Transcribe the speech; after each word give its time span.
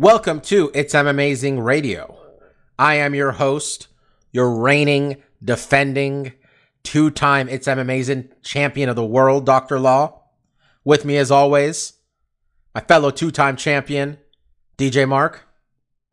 Welcome 0.00 0.40
to 0.40 0.70
It's 0.72 0.94
M 0.94 1.06
Amazing 1.06 1.60
Radio. 1.60 2.16
I 2.78 2.94
am 2.94 3.14
your 3.14 3.32
host, 3.32 3.88
your 4.32 4.50
reigning, 4.50 5.22
defending, 5.44 6.32
two 6.82 7.10
time 7.10 7.50
It's 7.50 7.68
M 7.68 7.78
Amazing 7.78 8.30
champion 8.42 8.88
of 8.88 8.96
the 8.96 9.04
world, 9.04 9.44
Dr. 9.44 9.78
Law. 9.78 10.22
With 10.86 11.04
me, 11.04 11.18
as 11.18 11.30
always, 11.30 11.98
my 12.74 12.80
fellow 12.80 13.10
two 13.10 13.30
time 13.30 13.56
champion, 13.56 14.16
DJ 14.78 15.06
Mark. 15.06 15.46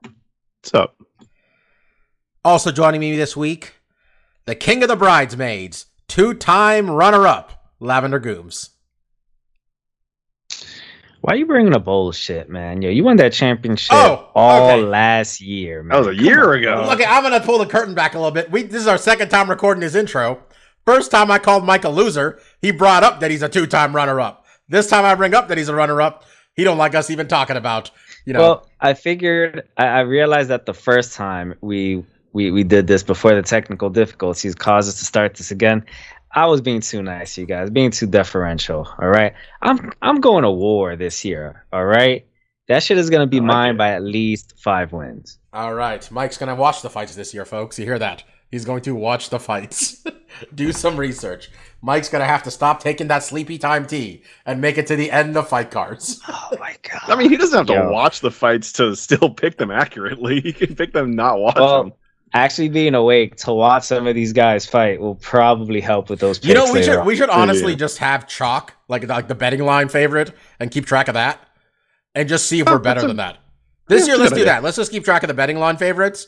What's 0.01 0.73
up? 0.73 1.01
Also 2.43 2.73
joining 2.73 2.99
me 2.99 3.15
this 3.15 3.37
week, 3.37 3.75
the 4.43 4.55
king 4.55 4.83
of 4.83 4.89
the 4.89 4.97
bridesmaids, 4.97 5.85
two 6.09 6.33
time 6.33 6.91
runner 6.91 7.25
up, 7.25 7.71
Lavender 7.79 8.19
Gooms. 8.19 8.71
Why 11.21 11.33
are 11.33 11.37
you 11.37 11.45
bringing 11.45 11.73
up 11.75 11.87
old 11.87 12.15
shit, 12.15 12.49
man? 12.49 12.81
Yo, 12.81 12.89
you 12.89 13.03
won 13.03 13.17
that 13.17 13.33
championship 13.33 13.91
Oh, 13.93 14.29
all 14.35 14.69
okay. 14.71 14.81
last 14.83 15.41
year, 15.41 15.83
man. 15.83 15.95
That 16.01 16.07
was 16.07 16.15
a 16.15 16.17
Come 16.17 16.25
year 16.25 16.53
on, 16.53 16.59
ago. 16.59 16.75
bro. 16.83 16.93
Okay, 16.93 17.05
I'm 17.05 17.23
gonna 17.23 17.41
pull 17.41 17.57
the 17.59 17.65
curtain 17.65 17.93
back 17.95 18.13
a 18.13 18.17
little 18.17 18.31
bit. 18.31 18.51
We 18.51 18.63
this 18.63 18.81
is 18.81 18.87
our 18.87 18.97
second 18.97 19.29
time 19.29 19.49
recording 19.49 19.81
his 19.81 19.95
intro. 19.95 20.43
First 20.85 21.11
time 21.11 21.29
I 21.31 21.39
called 21.39 21.65
Mike 21.65 21.83
a 21.83 21.89
loser, 21.89 22.39
he 22.61 22.71
brought 22.71 23.03
up 23.03 23.19
that 23.19 23.29
he's 23.29 23.41
a 23.41 23.49
two-time 23.49 23.93
runner-up. 23.93 24.45
This 24.69 24.87
time 24.87 25.03
I 25.03 25.15
bring 25.15 25.33
up 25.33 25.49
that 25.49 25.57
he's 25.57 25.67
a 25.67 25.75
runner-up. 25.75 26.23
He 26.55 26.63
don't 26.63 26.77
like 26.77 26.95
us 26.95 27.09
even 27.09 27.27
talking 27.27 27.57
about, 27.57 27.91
you 28.25 28.31
know. 28.33 28.39
Well, 28.39 28.69
I 28.79 28.93
figured 28.93 29.67
I, 29.77 29.85
I 29.87 29.99
realized 30.01 30.49
that 30.49 30.65
the 30.65 30.73
first 30.73 31.13
time 31.13 31.55
we 31.61 32.05
we 32.31 32.51
we 32.51 32.63
did 32.63 32.87
this 32.87 33.03
before 33.03 33.35
the 33.35 33.41
technical 33.41 33.89
difficulties 33.89 34.55
caused 34.55 34.87
us 34.87 34.99
to 34.99 35.05
start 35.05 35.35
this 35.35 35.51
again. 35.51 35.83
I 36.37 36.45
was 36.45 36.61
being 36.61 36.81
too 36.81 37.01
nice, 37.01 37.35
you 37.35 37.47
guys, 37.47 37.71
being 37.71 37.89
too 37.89 38.05
deferential. 38.05 38.87
All 39.01 39.07
right, 39.09 39.33
I'm 39.63 39.91
I'm 40.03 40.21
going 40.21 40.43
to 40.43 40.51
war 40.51 40.95
this 40.95 41.25
year. 41.25 41.65
All 41.73 41.83
right, 41.85 42.27
that 42.67 42.83
shit 42.83 42.99
is 42.99 43.09
gonna 43.09 43.25
be 43.25 43.39
like 43.39 43.47
mine 43.47 43.75
it. 43.75 43.77
by 43.79 43.89
at 43.93 44.03
least 44.03 44.53
five 44.57 44.93
wins. 44.93 45.39
All 45.51 45.73
right, 45.73 46.09
Mike's 46.11 46.37
gonna 46.37 46.53
watch 46.53 46.83
the 46.83 46.91
fights 46.91 47.15
this 47.15 47.33
year, 47.33 47.43
folks. 47.43 47.79
You 47.79 47.85
hear 47.85 47.97
that? 47.97 48.23
He's 48.51 48.65
going 48.65 48.81
to 48.83 48.93
watch 48.93 49.29
the 49.31 49.39
fights. 49.39 50.05
Do 50.55 50.71
some 50.71 50.95
research. 50.97 51.49
Mike's 51.81 52.07
gonna 52.09 52.25
have 52.25 52.43
to 52.43 52.51
stop 52.51 52.81
taking 52.81 53.07
that 53.07 53.23
sleepy 53.23 53.57
time 53.57 53.87
tea 53.87 54.21
and 54.45 54.61
make 54.61 54.77
it 54.77 54.85
to 54.87 54.95
the 54.95 55.09
end 55.11 55.35
of 55.37 55.49
fight 55.49 55.71
cards. 55.71 56.21
Oh 56.29 56.57
my 56.59 56.75
god! 56.83 57.01
I 57.09 57.15
mean, 57.15 57.29
he 57.31 57.35
doesn't 57.37 57.57
have 57.57 57.67
to 57.67 57.89
watch 57.91 58.21
the 58.21 58.31
fights 58.31 58.71
to 58.73 58.95
still 58.95 59.29
pick 59.31 59.57
them 59.57 59.71
accurately. 59.71 60.39
He 60.47 60.53
can 60.53 60.75
pick 60.75 60.93
them 60.93 61.11
not 61.11 61.39
watch 61.39 61.55
Well, 61.55 61.83
them. 61.85 61.93
Actually 62.33 62.69
being 62.69 62.93
awake 62.95 63.35
to 63.37 63.53
watch 63.53 63.83
some 63.83 64.05
of 64.07 64.15
these 64.15 64.33
guys 64.33 64.65
fight 64.65 64.99
will 64.99 65.15
probably 65.15 65.81
help 65.81 66.09
with 66.09 66.19
those. 66.19 66.43
You 66.45 66.53
know, 66.53 66.71
we 66.71 66.83
should 66.83 66.97
on. 66.97 67.05
we 67.05 67.15
should 67.15 67.29
honestly 67.29 67.71
Yeah. 67.73 67.77
just 67.79 67.97
have 67.99 68.27
chalk, 68.27 68.73
like 68.87 69.07
like 69.07 69.27
the 69.27 69.35
betting 69.35 69.63
line 69.63 69.89
favorite, 69.89 70.31
and 70.59 70.69
keep 70.71 70.85
track 70.85 71.07
of 71.07 71.13
that, 71.15 71.39
and 72.15 72.27
just 72.29 72.47
see 72.47 72.59
if 72.59 72.67
we're 72.67 72.75
Oh, 72.75 72.79
better 72.89 73.03
a- 73.05 73.07
than 73.07 73.17
that. 73.17 73.37
This 73.87 74.05
year, 74.07 74.17
let's 74.17 74.31
do 74.31 74.35
idea. 74.37 74.45
that. 74.45 74.63
Let's 74.63 74.75
just 74.75 74.91
keep 74.91 75.05
track 75.05 75.23
of 75.23 75.27
the 75.29 75.33
betting 75.33 75.57
line 75.59 75.77
favorites, 75.77 76.27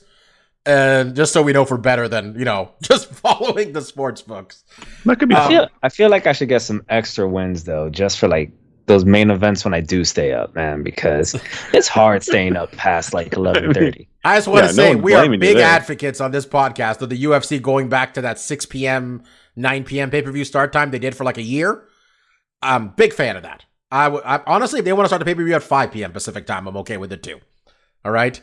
and 0.65 1.13
just 1.15 1.33
so 1.33 1.41
we 1.41 1.51
know 1.51 1.63
if 1.63 1.71
we're 1.71 1.77
better 1.77 2.07
than 2.07 2.35
you 2.39 2.45
know, 2.45 2.71
just 2.81 3.09
following 3.11 3.73
the 3.73 3.81
sports 3.81 4.21
books. 4.21 4.63
That 5.05 5.19
could 5.19 5.29
be 5.29 5.35
um, 5.35 5.41
I 5.43 5.47
feel 5.47 5.67
I 5.83 5.89
feel 5.89 6.09
like 6.09 6.25
I 6.27 6.31
should 6.31 6.49
get 6.49 6.61
some 6.61 6.83
extra 6.89 7.27
wins 7.27 7.65
though, 7.65 7.89
just 7.89 8.17
for 8.19 8.27
like 8.27 8.51
those 8.89 9.05
main 9.05 9.31
events 9.31 9.65
when 9.65 9.73
I 9.73 9.81
do 9.81 10.03
stay 10.05 10.33
up, 10.33 10.55
man, 10.55 10.83
because 10.83 11.35
it's 11.73 11.87
hard 11.87 12.23
staying 12.23 12.57
up 12.57 12.73
past 12.73 13.13
like 13.13 13.33
eleven 13.33 13.73
thirty. 13.73 14.09
I 14.23 14.37
just 14.37 14.49
want 14.49 14.63
Yeah, 14.63 14.67
to 14.67 14.69
say 14.69 14.95
one's 14.95 15.03
we 15.03 15.15
are 15.15 15.27
big 15.27 15.59
advocates 15.59 16.21
on 16.21 16.31
this 16.31 16.45
podcast 16.45 17.01
of 17.01 17.09
the 17.09 17.23
UFC 17.23 17.61
going 17.61 17.89
back 17.89 18.13
to 18.15 18.21
that 18.21 18.39
6 18.39 18.65
p.m., 18.67 19.23
9 19.55 19.83
p.m. 19.85 20.11
pay 20.11 20.21
per 20.21 20.31
view 20.31 20.45
start 20.45 20.73
time 20.73 20.91
they 20.91 20.99
did 20.99 21.15
for 21.15 21.23
like 21.23 21.37
a 21.37 21.43
year. 21.43 21.85
I'm 22.61 22.89
big 22.89 23.13
fan 23.13 23.37
of 23.37 23.43
that. 23.43 23.65
I 23.91 24.09
would 24.09 24.23
I, 24.25 24.41
honestly, 24.45 24.79
if 24.79 24.85
they 24.85 24.93
want 24.93 25.05
to 25.05 25.09
start 25.09 25.19
the 25.19 25.25
pay 25.25 25.35
per 25.35 25.43
view 25.43 25.55
at 25.55 25.63
5 25.63 25.91
p.m. 25.91 26.11
Pacific 26.11 26.45
time, 26.45 26.67
I'm 26.67 26.77
okay 26.77 26.97
with 26.97 27.13
it 27.13 27.23
too. 27.23 27.39
All 28.05 28.11
right, 28.11 28.41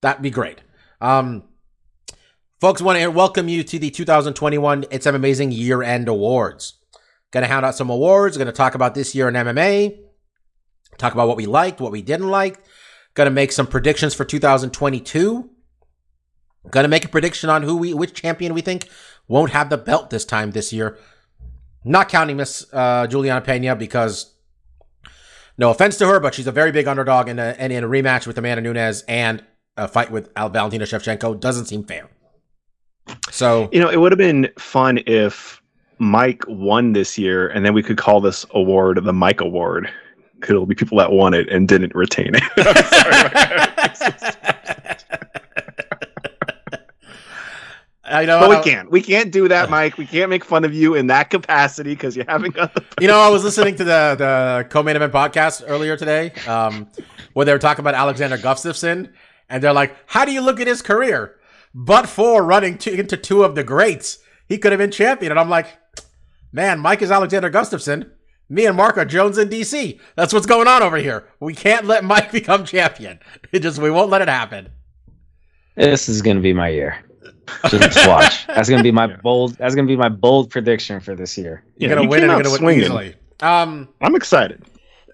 that'd 0.00 0.22
be 0.22 0.30
great. 0.30 0.60
Um, 1.00 1.44
folks, 2.60 2.82
want 2.82 2.98
to 2.98 3.08
welcome 3.08 3.48
you 3.48 3.62
to 3.64 3.78
the 3.78 3.90
2021 3.90 4.86
It's 4.90 5.06
an 5.06 5.14
Amazing 5.14 5.52
Year 5.52 5.82
End 5.82 6.08
Awards. 6.08 6.77
Going 7.30 7.42
to 7.42 7.48
hand 7.48 7.64
out 7.64 7.74
some 7.74 7.90
awards. 7.90 8.36
Going 8.36 8.46
to 8.46 8.52
talk 8.52 8.74
about 8.74 8.94
this 8.94 9.14
year 9.14 9.28
in 9.28 9.34
MMA. 9.34 9.98
Talk 10.96 11.12
about 11.12 11.28
what 11.28 11.36
we 11.36 11.46
liked, 11.46 11.80
what 11.80 11.92
we 11.92 12.02
didn't 12.02 12.30
like. 12.30 12.58
Going 13.14 13.26
to 13.26 13.34
make 13.34 13.52
some 13.52 13.66
predictions 13.66 14.14
for 14.14 14.24
2022. 14.24 15.50
Going 16.70 16.84
to 16.84 16.88
make 16.88 17.04
a 17.04 17.08
prediction 17.08 17.50
on 17.50 17.62
who 17.62 17.76
we, 17.76 17.94
which 17.94 18.14
champion 18.14 18.54
we 18.54 18.60
think 18.60 18.88
won't 19.26 19.52
have 19.52 19.70
the 19.70 19.78
belt 19.78 20.10
this 20.10 20.24
time 20.24 20.50
this 20.50 20.72
year. 20.72 20.98
Not 21.84 22.08
counting 22.08 22.36
Miss 22.36 22.66
uh, 22.72 23.06
Julianna 23.06 23.40
Pena 23.40 23.76
because, 23.76 24.34
no 25.56 25.70
offense 25.70 25.96
to 25.98 26.06
her, 26.06 26.20
but 26.20 26.34
she's 26.34 26.46
a 26.46 26.52
very 26.52 26.72
big 26.72 26.86
underdog, 26.88 27.28
and, 27.28 27.40
and 27.40 27.72
in 27.72 27.84
a 27.84 27.88
rematch 27.88 28.26
with 28.26 28.36
Amanda 28.38 28.62
Nunes 28.62 29.02
and 29.08 29.44
a 29.76 29.88
fight 29.88 30.10
with 30.10 30.30
Al- 30.36 30.50
Valentina 30.50 30.84
Shevchenko 30.84 31.38
doesn't 31.38 31.66
seem 31.66 31.84
fair. 31.84 32.08
So 33.30 33.68
You 33.72 33.80
know, 33.80 33.88
it 33.88 33.98
would 33.98 34.12
have 34.12 34.18
been 34.18 34.50
fun 34.58 35.00
if 35.06 35.62
Mike 35.98 36.42
won 36.48 36.92
this 36.92 37.16
year, 37.18 37.48
and 37.48 37.64
then 37.64 37.74
we 37.74 37.82
could 37.82 37.96
call 37.96 38.20
this 38.20 38.44
award 38.50 39.02
the 39.04 39.12
Mike 39.12 39.40
Award. 39.40 39.90
'Cause 40.40 40.50
It'll 40.50 40.66
be 40.66 40.74
people 40.76 40.98
that 40.98 41.10
won 41.10 41.34
it 41.34 41.48
and 41.48 41.66
didn't 41.66 41.94
retain 41.96 42.32
it. 42.34 42.42
I 48.04 48.24
know, 48.24 48.40
but 48.40 48.64
we 48.64 48.70
can't. 48.70 48.90
We 48.90 49.02
can't 49.02 49.30
do 49.30 49.48
that, 49.48 49.68
Mike. 49.68 49.98
We 49.98 50.06
can't 50.06 50.30
make 50.30 50.42
fun 50.44 50.64
of 50.64 50.72
you 50.72 50.94
in 50.94 51.08
that 51.08 51.28
capacity 51.28 51.90
because 51.90 52.16
you 52.16 52.24
haven't 52.26 52.54
got 52.54 52.74
the. 52.74 52.82
You 53.00 53.08
know, 53.08 53.20
I 53.20 53.28
was 53.28 53.44
listening 53.44 53.76
to 53.76 53.84
the 53.84 54.14
the 54.16 54.66
co-main 54.70 54.96
event 54.96 55.12
podcast 55.12 55.62
earlier 55.66 55.96
today, 55.96 56.32
um, 56.46 56.88
where 57.34 57.44
they 57.44 57.52
were 57.52 57.58
talking 57.58 57.82
about 57.82 57.94
Alexander 57.94 58.38
Gustafsson, 58.38 59.10
and 59.50 59.62
they're 59.62 59.74
like, 59.74 59.94
"How 60.06 60.24
do 60.24 60.32
you 60.32 60.40
look 60.40 60.58
at 60.58 60.66
his 60.66 60.80
career? 60.80 61.34
But 61.74 62.08
for 62.08 62.42
running 62.42 62.78
to, 62.78 62.98
into 62.98 63.18
two 63.18 63.44
of 63.44 63.54
the 63.54 63.62
greats, 63.64 64.18
he 64.48 64.56
could 64.56 64.72
have 64.72 64.78
been 64.78 64.90
champion." 64.90 65.30
And 65.32 65.38
I'm 65.38 65.50
like, 65.50 65.66
"Man, 66.52 66.78
Mike 66.80 67.02
is 67.02 67.10
Alexander 67.10 67.50
Gustafsson. 67.50 68.10
Me 68.50 68.64
and 68.66 68.76
Mark 68.76 68.96
are 68.96 69.04
Jones 69.04 69.36
in 69.36 69.48
DC. 69.50 70.00
That's 70.16 70.32
what's 70.32 70.46
going 70.46 70.66
on 70.68 70.82
over 70.82 70.96
here. 70.96 71.28
We 71.38 71.54
can't 71.54 71.84
let 71.86 72.02
Mike 72.04 72.32
become 72.38 72.64
champion. 72.64 73.18
It 73.52 73.60
just 73.60 73.78
we 73.78 73.90
won't 73.90 74.10
let 74.10 74.22
it 74.22 74.28
happen." 74.28 74.68
This 75.74 76.08
is 76.08 76.22
gonna 76.22 76.40
be 76.40 76.52
my 76.52 76.68
year. 76.70 77.04
Just 77.70 78.06
watch. 78.08 78.46
That's 78.48 78.68
gonna 78.68 78.82
be 78.82 78.90
my 78.90 79.06
bold. 79.06 79.54
That's 79.56 79.74
gonna 79.74 79.86
be 79.86 79.96
my 79.96 80.08
bold 80.08 80.50
prediction 80.50 81.00
for 81.00 81.14
this 81.14 81.38
year. 81.38 81.62
You're 81.76 81.90
Yeah, 81.90 81.94
gonna 81.96 82.02
he 82.02 82.08
win. 82.08 82.22
and 82.24 82.32
You're 82.32 82.42
gonna 82.42 82.50
win 82.50 82.58
swinging. 82.58 82.84
easily. 82.84 83.14
Um, 83.40 83.88
I'm 84.00 84.14
excited. 84.16 84.64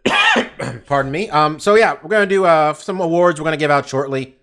pardon 0.87 1.13
me. 1.13 1.29
Um, 1.31 1.59
so 1.61 1.75
yeah, 1.75 1.95
we're 2.03 2.09
gonna 2.11 2.27
do 2.27 2.45
uh 2.45 2.73
some 2.75 3.01
awards. 3.01 3.41
We're 3.41 3.45
gonna 3.45 3.57
give 3.57 3.71
out 3.71 3.89
shortly. 3.89 4.37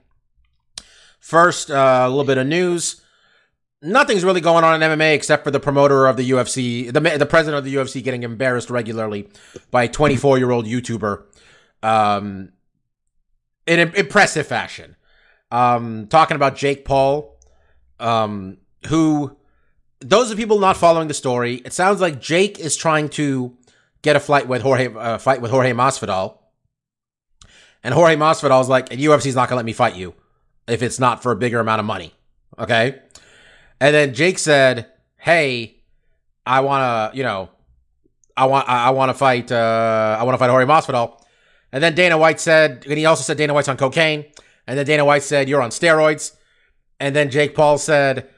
First, 1.19 1.69
uh, 1.71 2.03
a 2.05 2.09
little 2.09 2.23
bit 2.23 2.37
of 2.37 2.47
news. 2.47 3.01
Nothing's 3.83 4.23
really 4.23 4.41
going 4.41 4.63
on 4.63 4.81
in 4.81 4.91
MMA 4.91 5.15
except 5.15 5.43
for 5.43 5.49
the 5.51 5.59
promoter 5.59 6.05
of 6.05 6.15
the 6.15 6.29
UFC, 6.29 6.93
the 6.93 6.99
the 7.17 7.25
president 7.25 7.57
of 7.57 7.65
the 7.65 7.75
UFC, 7.75 8.03
getting 8.03 8.23
embarrassed 8.23 8.69
regularly 8.69 9.27
by 9.71 9.83
a 9.83 9.87
24 9.89 10.37
year 10.37 10.51
old 10.51 10.65
YouTuber, 10.65 11.23
um, 11.81 12.51
in 13.65 13.79
im- 13.79 13.95
impressive 13.95 14.45
fashion. 14.45 14.95
Um, 15.49 16.07
talking 16.07 16.35
about 16.35 16.55
Jake 16.55 16.85
Paul, 16.85 17.37
um, 17.99 18.57
who 18.87 19.35
those 19.99 20.31
are 20.31 20.35
people 20.35 20.59
not 20.59 20.77
following 20.77 21.07
the 21.07 21.13
story, 21.13 21.55
it 21.65 21.73
sounds 21.73 22.01
like 22.01 22.21
Jake 22.21 22.59
is 22.59 22.75
trying 22.75 23.09
to 23.09 23.57
get 24.01 24.15
a 24.15 24.19
fight 24.19 24.47
with 24.47 24.61
Jorge, 24.61 24.93
uh, 24.93 25.17
fight 25.17 25.41
with 25.41 25.51
Jorge 25.51 25.73
Masvidal, 25.73 26.37
and 27.83 27.93
Jorge 27.93 28.15
Masvidal 28.15 28.61
is 28.61 28.69
like, 28.69 28.89
UFC's 28.89 29.35
not 29.35 29.49
gonna 29.49 29.57
let 29.57 29.65
me 29.65 29.73
fight 29.73 29.95
you 29.95 30.13
if 30.67 30.81
it's 30.81 30.99
not 30.99 31.21
for 31.23 31.31
a 31.31 31.35
bigger 31.35 31.59
amount 31.59 31.79
of 31.79 31.85
money. 31.85 32.13
Okay, 32.59 32.99
and 33.81 33.93
then 33.93 34.13
Jake 34.13 34.39
said, 34.39 34.87
"Hey, 35.17 35.75
I 36.45 36.61
wanna, 36.61 37.11
you 37.13 37.23
know, 37.23 37.49
I 38.37 38.45
want, 38.45 38.69
I, 38.69 38.85
I 38.85 38.89
want 38.91 39.09
to 39.09 39.13
fight, 39.13 39.51
uh, 39.51 40.17
I 40.19 40.23
want 40.23 40.35
to 40.35 40.37
fight 40.37 40.49
Jorge 40.49 40.65
Masvidal." 40.65 41.19
And 41.73 41.83
then 41.83 41.95
Dana 41.95 42.17
White 42.17 42.39
said, 42.39 42.85
and 42.87 42.97
he 42.97 43.05
also 43.05 43.23
said 43.23 43.37
Dana 43.37 43.53
White's 43.53 43.67
on 43.67 43.77
cocaine. 43.77 44.25
And 44.67 44.77
then 44.77 44.85
Dana 44.85 45.03
White 45.03 45.23
said, 45.23 45.49
"You're 45.49 45.61
on 45.61 45.71
steroids." 45.71 46.33
And 46.99 47.15
then 47.15 47.29
Jake 47.29 47.55
Paul 47.55 47.77
said, 47.77 48.29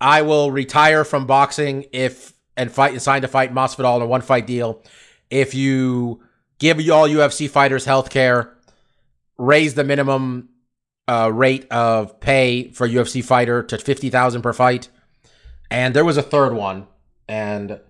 "I 0.00 0.22
will 0.22 0.52
retire 0.52 1.04
from 1.04 1.26
boxing 1.26 1.86
if 1.92 2.34
and 2.56 2.70
fight 2.70 2.92
and 2.92 3.00
sign 3.02 3.22
to 3.22 3.28
fight 3.28 3.54
Masvidal 3.54 3.96
in 3.96 4.02
a 4.02 4.06
one 4.06 4.20
fight 4.20 4.46
deal 4.46 4.82
if 5.30 5.54
you 5.54 6.20
give 6.58 6.78
all 6.90 7.08
UFC 7.08 7.48
fighters 7.48 7.86
health 7.86 8.10
care 8.10 8.54
raise 9.38 9.74
the 9.74 9.84
minimum 9.84 10.49
uh, 11.10 11.28
rate 11.28 11.66
of 11.70 12.20
pay 12.20 12.70
for 12.70 12.88
UFC 12.88 13.22
fighter 13.24 13.62
to 13.64 13.78
fifty 13.78 14.10
thousand 14.10 14.42
per 14.42 14.52
fight, 14.52 14.88
and 15.70 15.94
there 15.94 16.04
was 16.04 16.16
a 16.16 16.22
third 16.22 16.52
one. 16.52 16.86
And 17.28 17.80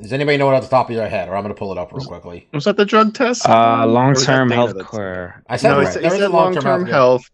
does 0.00 0.12
anybody 0.12 0.36
know 0.36 0.50
it 0.50 0.54
off 0.54 0.64
the 0.64 0.68
top 0.68 0.90
of 0.90 0.96
their 0.96 1.08
head, 1.08 1.28
or 1.28 1.36
I'm 1.36 1.42
going 1.42 1.54
to 1.54 1.58
pull 1.58 1.72
it 1.72 1.78
up 1.78 1.92
real 1.92 2.04
quickly? 2.04 2.48
Was 2.52 2.64
that 2.64 2.76
the 2.76 2.84
drug 2.84 3.14
test? 3.14 3.48
Uh, 3.48 3.86
long 3.86 4.14
term 4.14 4.50
health 4.50 4.74
care. 4.90 5.42
I 5.48 5.56
said 5.56 5.70
No, 5.70 5.78
right. 5.78 5.86
he 5.86 5.92
said, 5.92 6.02
There 6.02 6.10
he 6.10 6.16
is 6.16 6.22
a 6.22 6.24
said 6.24 6.30
long-term 6.32 6.64
long-term 6.64 6.86
health. 6.86 7.30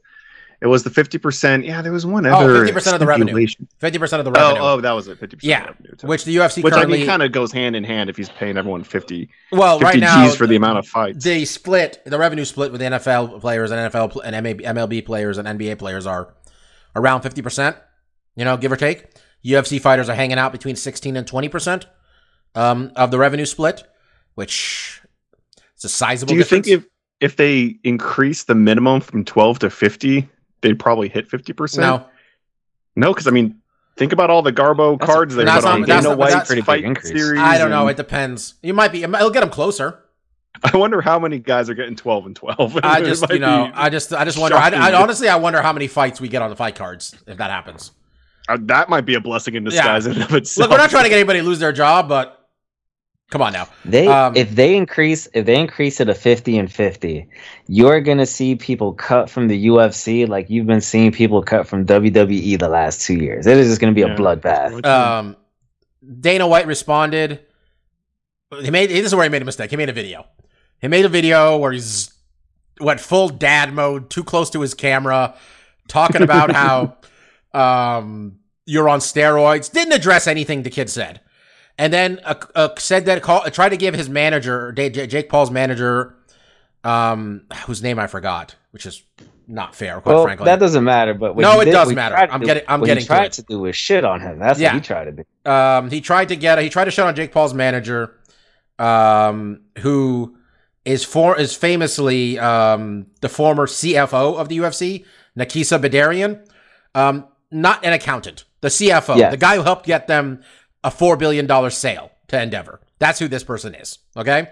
It 0.61 0.67
was 0.69 0.83
the 0.85 0.91
fifty 0.91 1.19
percent. 1.19 1.65
Yeah, 1.65 1.83
there 1.83 1.93
was 1.93 2.07
one 2.07 2.25
Oh, 2.27 2.31
other. 2.35 2.67
50% 2.67 2.95
of 2.95 3.01
the 3.01 3.07
revenue. 3.07 3.47
Fifty 3.79 3.99
percent 3.99 4.21
of 4.21 4.25
the 4.25 4.33
revenue. 4.33 4.61
Oh, 4.61 4.75
oh, 4.75 4.81
that 4.81 4.93
was 4.93 5.07
it. 5.07 5.19
Fifty 5.19 5.37
percent. 5.37 5.49
yeah, 5.51 5.65
revenue, 5.67 5.97
which 6.05 6.25
the 6.25 6.35
UFC 6.37 6.63
which 6.63 6.73
I 6.75 6.87
mean, 6.87 7.07
kind 7.07 7.23
of 7.23 7.33
goes 7.33 7.53
hand 7.53 7.77
in 7.77 7.85
hand 7.85 8.09
if 8.09 8.17
he's 8.17 8.31
paying 8.31 8.57
everyone 8.57 8.83
50, 8.83 9.29
well, 9.53 9.79
50 9.79 9.85
right 9.85 10.01
now 10.01 10.25
G's 10.27 10.35
for 10.35 10.47
the 10.47 10.57
amount 10.57 10.79
of 10.79 10.87
fights. 10.87 11.23
they 11.23 11.45
split 11.45 12.01
the 12.07 12.19
revenue 12.19 12.45
split 12.47 12.73
with 12.73 12.81
the 12.81 12.87
NFL 12.87 13.41
players 13.41 13.71
and 13.71 13.93
NFL 13.93 14.19
and 14.25 14.47
MLB, 14.47 14.63
MLB 14.63 15.05
players 15.05 15.37
and 15.39 15.47
NBA 15.47 15.79
players 15.79 16.07
are 16.07 16.35
around 16.95 17.21
fifty 17.23 17.43
percent. 17.43 17.77
You 18.35 18.45
know, 18.45 18.57
give 18.57 18.73
or 18.73 18.77
take. 18.77 19.07
UFC 19.45 19.81
fighters 19.81 20.09
are 20.09 20.15
hanging 20.15 20.39
out 20.39 20.53
between 20.53 20.75
sixteen 20.77 21.17
and 21.17 21.27
twenty 21.27 21.49
percent 21.51 21.87
um, 22.55 22.93
of 22.97 23.11
the 23.11 23.19
revenue 23.19 23.45
split, 23.45 23.83
which 24.35 25.03
is 25.77 25.85
a 25.85 25.89
sizable. 25.89 26.31
Do 26.31 26.35
you 26.37 26.41
difference. 26.43 26.67
think 26.67 26.83
if 26.83 26.87
if 27.21 27.37
they 27.37 27.77
increase 27.85 28.45
the 28.45 28.55
minimum 28.55 29.01
from 29.01 29.25
twelve 29.25 29.59
to 29.61 29.71
fifty, 29.71 30.29
they'd 30.69 30.79
probably 30.79 31.09
hit 31.09 31.29
fifty 31.29 31.53
percent? 31.53 31.83
no? 31.87 32.07
no, 32.97 33.13
because 33.13 33.27
I 33.27 33.31
mean, 33.31 33.61
think 33.97 34.13
about 34.13 34.31
all 34.31 34.43
the 34.43 34.53
Garbo 34.53 34.99
That's 34.99 35.09
a- 35.11 35.13
cards 35.13 35.35
they 35.35 35.45
that's 35.45 35.65
put 35.65 35.71
on 35.73 35.81
not- 35.81 35.89
that's 35.89 36.05
Dana 36.05 36.17
not- 36.17 36.19
White's 36.33 36.47
pretty 36.47 36.63
fight 36.63 36.85
increase. 36.85 37.13
series. 37.13 37.41
I 37.41 37.59
don't 37.59 37.71
know. 37.71 37.83
and 37.83 37.91
It 37.91 37.97
depends. 37.97 38.55
You 38.63 38.75
might 38.75 38.93
be. 38.93 39.03
It'll 39.03 39.31
get 39.31 39.41
them 39.41 39.51
closer. 39.51 40.03
I 40.73 40.77
wonder 40.77 41.03
how 41.03 41.19
many 41.19 41.39
guys 41.39 41.69
are 41.69 41.75
getting 41.75 41.97
twelve 41.97 42.25
and 42.27 42.35
twelve. 42.35 42.79
I 42.83 43.03
just, 43.03 43.29
you 43.31 43.39
know, 43.39 43.71
I 43.75 43.91
just, 43.91 44.13
I 44.15 44.25
just 44.25 44.39
wonder. 44.39 44.57
I. 44.57 44.71
I 44.71 44.95
honestly, 44.95 45.29
I 45.29 45.37
wonder 45.37 45.61
how 45.61 45.73
many 45.73 45.87
fights 45.87 46.21
we 46.21 46.29
get 46.29 46.41
on 46.43 46.49
the 46.51 46.57
fight 46.57 46.75
cards 46.77 47.15
if 47.27 47.37
that 47.37 47.51
happens. 47.51 47.93
uh, 48.49 48.57
that 48.63 48.89
might 48.89 49.03
be 49.05 49.15
a 49.17 49.21
blessing 49.21 49.55
in 49.55 49.65
disguise 49.65 50.07
in 50.07 50.13
and 50.13 50.23
of 50.23 50.33
itself. 50.35 50.65
Look, 50.65 50.71
we're 50.71 50.83
not 50.83 50.89
trying 50.91 51.05
to 51.05 51.11
get 51.11 51.17
anybody 51.19 51.41
to 51.41 51.45
lose 51.45 51.59
their 51.59 51.73
job, 51.73 52.09
but 52.09 52.36
come 53.31 53.43
on 53.43 53.53
now. 53.53 53.69
They 53.85 54.07
Um, 54.07 54.37
if 54.37 54.55
they 54.55 54.77
increase 54.77 55.29
if 55.35 55.47
they 55.47 55.59
increase 55.59 56.01
it 56.01 56.07
to 56.07 56.15
fifty 56.15 56.59
and 56.59 56.73
fifty, 56.73 57.29
you're 57.67 58.01
gonna 58.01 58.27
see 58.27 58.57
people 58.57 58.93
cut 58.93 59.31
from 59.31 59.49
the 59.49 59.67
UFC 59.67 60.29
like 60.29 60.51
you've 60.51 60.67
been 60.67 60.81
seeing 60.81 61.13
people 61.13 61.43
cut 61.43 61.67
from 61.67 61.85
WWE 61.85 62.59
the 62.59 62.69
last 62.69 63.03
two 63.03 63.15
years. 63.15 63.47
It 63.47 63.57
is 63.57 63.69
just 63.69 63.81
gonna 63.81 63.93
be 63.93 64.03
a 64.03 64.15
bloodbath. 64.15 64.85
Um, 64.85 65.37
Dana 66.21 66.47
White 66.47 66.67
responded. 66.67 67.41
He 68.61 68.71
made. 68.71 68.91
This 68.91 69.07
is 69.07 69.15
where 69.15 69.25
he 69.25 69.31
made 69.31 69.43
a 69.43 69.47
mistake. 69.47 69.71
He 69.71 69.77
made 69.77 69.89
a 69.89 69.93
video. 69.93 70.27
He 70.81 70.89
made 70.89 71.05
a 71.05 71.09
video 71.09 71.57
where 71.57 71.73
he's 71.73 72.13
went 72.81 73.01
full 73.01 73.29
dad 73.29 73.73
mode, 73.73 74.11
too 74.11 74.23
close 74.23 74.51
to 74.51 74.61
his 74.61 74.75
camera, 74.75 75.35
talking 75.89 76.23
about 76.23 76.53
how 76.55 76.97
um, 77.53 78.39
you're 78.67 78.89
on 78.89 79.01
steroids. 79.01 79.71
Didn't 79.73 79.95
address 79.95 80.27
anything 80.27 80.63
the 80.63 80.71
kid 80.71 80.91
said, 80.91 81.21
and 81.79 81.93
then 81.93 82.21
uh, 82.25 82.35
uh, 82.55 82.69
said 82.79 83.07
that 83.07 83.23
call 83.23 83.43
tried 83.51 83.71
to 83.71 83.77
give 83.77 83.95
his 83.95 84.09
manager, 84.09 84.73
J- 84.73 84.91
J- 84.91 85.07
Jake 85.07 85.29
Paul's 85.29 85.51
manager, 85.51 86.15
um, 86.85 87.43
whose 87.67 87.83
name 87.83 87.99
I 87.99 88.07
forgot, 88.07 88.55
which 88.71 88.87
is 88.87 89.03
not 89.49 89.75
fair, 89.75 90.01
quite 90.01 90.15
Well, 90.15 90.25
frankly. 90.25 90.45
that 90.47 90.59
doesn't 90.59 90.83
matter. 90.85 91.15
But 91.15 91.37
No, 91.37 91.61
it 91.61 91.67
did- 91.67 91.73
does 91.73 91.93
matter. 91.93 92.17
I'm 92.17 92.41
do- 92.41 92.47
getting- 92.47 92.65
I'm 92.69 92.81
getting 92.81 92.97
he 93.03 93.03
to 93.03 93.07
tried 93.07 93.25
it. 93.27 93.33
to 93.35 93.43
do 93.43 93.61
was 93.61 93.77
shit 93.77 94.05
on 94.05 94.21
him. 94.21 94.39
That's 94.39 94.59
Yeah. 94.59 94.69
what 94.73 94.83
he 94.83 94.87
tried 94.87 95.05
to 95.05 95.13
do. 95.13 95.51
um, 95.51 95.91
he 95.91 96.01
tried 96.01 96.29
to 96.29 96.37
get 96.37 96.59
he 96.59 96.69
tried 96.69 96.87
to 96.87 96.91
shut 96.91 97.07
on 97.07 97.15
Jake 97.15 97.33
Paul's 97.33 97.55
manager, 97.55 98.15
um, 98.79 99.61
who 99.79 100.37
is 100.85 101.05
for 101.05 101.39
is 101.39 101.55
famously 101.55 102.39
um, 102.39 103.07
the 103.21 103.29
former 103.29 103.67
CFO 103.67 104.37
of 104.39 104.49
the 104.49 104.59
UFC, 104.59 105.05
Nakisa 105.39 105.79
Bidarian, 105.81 106.41
um, 106.95 107.27
not 107.51 107.85
an 107.85 107.93
accountant, 107.93 108.45
the 108.61 108.69
CFO, 108.69 109.17
Yes. 109.17 109.31
the 109.31 109.37
guy 109.37 109.57
who 109.57 109.63
helped 109.63 109.87
get 109.87 110.07
them 110.07 110.43
a 110.87 110.91
four 110.91 111.17
billion 111.17 111.47
dollar 111.47 111.69
sale 111.71 112.11
to 112.29 112.41
Endeavor. 112.41 112.81
That's 112.99 113.19
who 113.19 113.29
this 113.29 113.45
person 113.45 113.75
is. 113.75 113.99
Okay, 114.17 114.49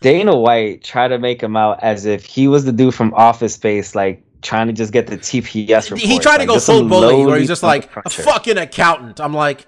Dana 0.00 0.36
White 0.36 0.82
tried 0.82 1.08
to 1.08 1.18
make 1.18 1.40
him 1.42 1.56
out 1.56 1.82
as 1.82 2.04
if 2.06 2.24
he 2.24 2.48
was 2.48 2.64
the 2.64 2.72
dude 2.72 2.94
from 2.94 3.14
Office 3.14 3.54
Space, 3.54 3.94
like 3.94 4.24
trying 4.42 4.66
to 4.66 4.72
just 4.72 4.92
get 4.92 5.06
the 5.06 5.16
TPS 5.16 5.90
report. 5.90 6.00
he 6.00 6.18
tried 6.18 6.38
to 6.38 6.42
like, 6.42 6.48
go 6.48 6.58
full 6.58 6.88
bully, 6.88 7.24
where 7.24 7.38
he's 7.38 7.48
just 7.48 7.62
like 7.62 7.88
a 7.96 8.10
fucking 8.10 8.58
accountant. 8.58 9.20
I'm 9.20 9.32
like, 9.34 9.66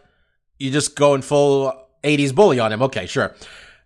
you 0.59 0.71
just 0.71 0.97
going 0.97 1.23
full 1.23 1.73
'80s 2.03 2.35
bully 2.35 2.59
on 2.59 2.73
him. 2.73 2.83
Okay, 2.83 3.07
sure. 3.07 3.35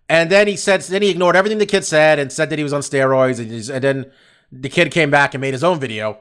And 0.09 0.29
then 0.29 0.47
he 0.47 0.57
said, 0.57 0.81
then 0.81 1.01
he 1.01 1.09
ignored 1.09 1.37
everything 1.37 1.57
the 1.57 1.65
kid 1.65 1.85
said 1.85 2.19
and 2.19 2.33
said 2.33 2.49
that 2.49 2.59
he 2.59 2.63
was 2.63 2.73
on 2.73 2.81
steroids. 2.81 3.39
And, 3.39 3.49
he's- 3.49 3.69
and 3.69 3.81
then 3.81 4.11
the 4.51 4.67
kid 4.67 4.91
came 4.91 5.09
back 5.09 5.33
and 5.33 5.39
made 5.39 5.53
his 5.53 5.63
own 5.63 5.79
video, 5.79 6.19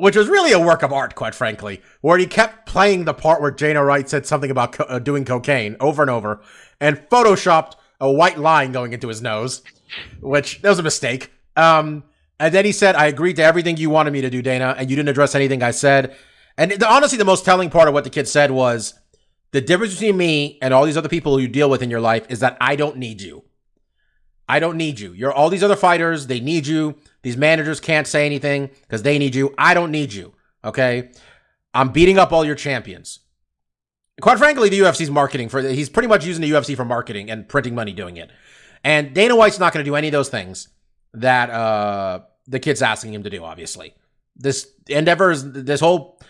which 0.00 0.16
was 0.16 0.28
really 0.28 0.52
a 0.52 0.58
work 0.58 0.82
of 0.82 0.92
art, 0.92 1.14
quite 1.14 1.34
frankly, 1.34 1.82
where 2.00 2.18
he 2.18 2.26
kept 2.26 2.66
playing 2.66 3.04
the 3.04 3.14
part 3.14 3.40
where 3.40 3.50
Dana 3.50 3.84
White 3.84 4.08
said 4.08 4.26
something 4.26 4.50
about 4.50 4.72
co- 4.72 4.84
uh, 4.84 4.98
doing 4.98 5.24
cocaine 5.24 5.76
over 5.80 6.02
and 6.02 6.10
over, 6.10 6.40
and 6.80 6.96
photoshopped 7.08 7.74
a 8.00 8.10
white 8.10 8.38
line 8.38 8.72
going 8.72 8.92
into 8.92 9.08
his 9.08 9.22
nose, 9.22 9.62
which 10.20 10.62
that 10.62 10.68
was 10.68 10.78
a 10.78 10.82
mistake. 10.82 11.32
Um, 11.56 12.04
and 12.38 12.52
then 12.52 12.64
he 12.64 12.72
said, 12.72 12.94
"I 12.94 13.06
agreed 13.06 13.36
to 13.36 13.42
everything 13.42 13.76
you 13.76 13.90
wanted 13.90 14.12
me 14.12 14.20
to 14.20 14.30
do, 14.30 14.42
Dana, 14.42 14.74
and 14.78 14.90
you 14.90 14.96
didn't 14.96 15.08
address 15.08 15.34
anything 15.34 15.62
I 15.62 15.70
said." 15.70 16.14
And 16.58 16.72
the, 16.72 16.88
honestly, 16.88 17.18
the 17.18 17.24
most 17.24 17.44
telling 17.44 17.70
part 17.70 17.88
of 17.88 17.94
what 17.94 18.04
the 18.04 18.10
kid 18.10 18.28
said 18.28 18.50
was, 18.50 18.94
"The 19.52 19.60
difference 19.60 19.94
between 19.94 20.16
me 20.16 20.58
and 20.60 20.74
all 20.74 20.84
these 20.84 20.96
other 20.96 21.08
people 21.08 21.40
you 21.40 21.48
deal 21.48 21.70
with 21.70 21.82
in 21.82 21.90
your 21.90 22.00
life 22.00 22.26
is 22.28 22.40
that 22.40 22.56
I 22.60 22.76
don't 22.76 22.96
need 22.96 23.20
you. 23.20 23.44
I 24.48 24.60
don't 24.60 24.76
need 24.76 25.00
you. 25.00 25.12
You're 25.12 25.32
all 25.32 25.50
these 25.50 25.64
other 25.64 25.76
fighters. 25.76 26.28
They 26.28 26.40
need 26.40 26.66
you. 26.66 26.96
These 27.26 27.36
managers 27.36 27.80
can't 27.80 28.06
say 28.06 28.24
anything 28.24 28.70
because 28.82 29.02
they 29.02 29.18
need 29.18 29.34
you. 29.34 29.52
I 29.58 29.74
don't 29.74 29.90
need 29.90 30.12
you. 30.12 30.32
Okay, 30.64 31.10
I'm 31.74 31.88
beating 31.88 32.20
up 32.20 32.32
all 32.32 32.44
your 32.44 32.54
champions." 32.54 33.18
Quite 34.20 34.38
frankly, 34.38 34.68
the 34.68 34.78
UFC's 34.78 35.10
marketing 35.10 35.48
for 35.48 35.60
he's 35.60 35.88
pretty 35.88 36.06
much 36.06 36.24
using 36.24 36.40
the 36.40 36.52
UFC 36.52 36.76
for 36.76 36.84
marketing 36.84 37.28
and 37.28 37.48
printing 37.48 37.74
money 37.74 37.92
doing 37.92 38.16
it. 38.16 38.30
And 38.84 39.12
Dana 39.12 39.34
White's 39.34 39.58
not 39.58 39.72
going 39.72 39.84
to 39.84 39.90
do 39.90 39.96
any 39.96 40.06
of 40.06 40.12
those 40.12 40.28
things 40.28 40.68
that 41.14 41.50
uh 41.50 42.20
the 42.46 42.60
kid's 42.60 42.80
asking 42.80 43.12
him 43.12 43.24
to 43.24 43.30
do 43.30 43.42
obviously. 43.42 43.94
This 44.36 44.68
endeavor 44.88 45.32
is 45.32 45.50
this 45.50 45.80
whole 45.80 46.20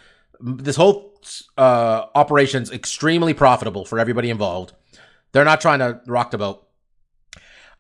this 0.41 0.77
whole 0.77 1.21
uh 1.59 2.07
operation's 2.15 2.73
extremely 2.73 3.35
profitable 3.35 3.85
for 3.85 3.99
everybody 3.99 4.31
involved. 4.31 4.73
They're 5.33 5.45
not 5.45 5.61
trying 5.61 5.81
to 5.81 6.01
rock 6.07 6.31
the 6.31 6.39
boat. 6.39 6.67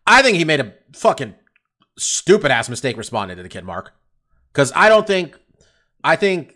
I 0.07 0.21
think 0.21 0.37
he 0.37 0.45
made 0.45 0.61
a 0.61 0.75
fucking 0.93 1.35
stupid 1.99 2.50
ass 2.50 2.69
mistake 2.69 2.97
responding 2.97 3.37
to 3.37 3.43
the 3.43 3.49
kid 3.49 3.65
Mark. 3.65 3.93
Cuz 4.53 4.73
I 4.75 4.88
don't 4.88 5.07
think 5.07 5.38
I 6.05 6.17
think 6.17 6.55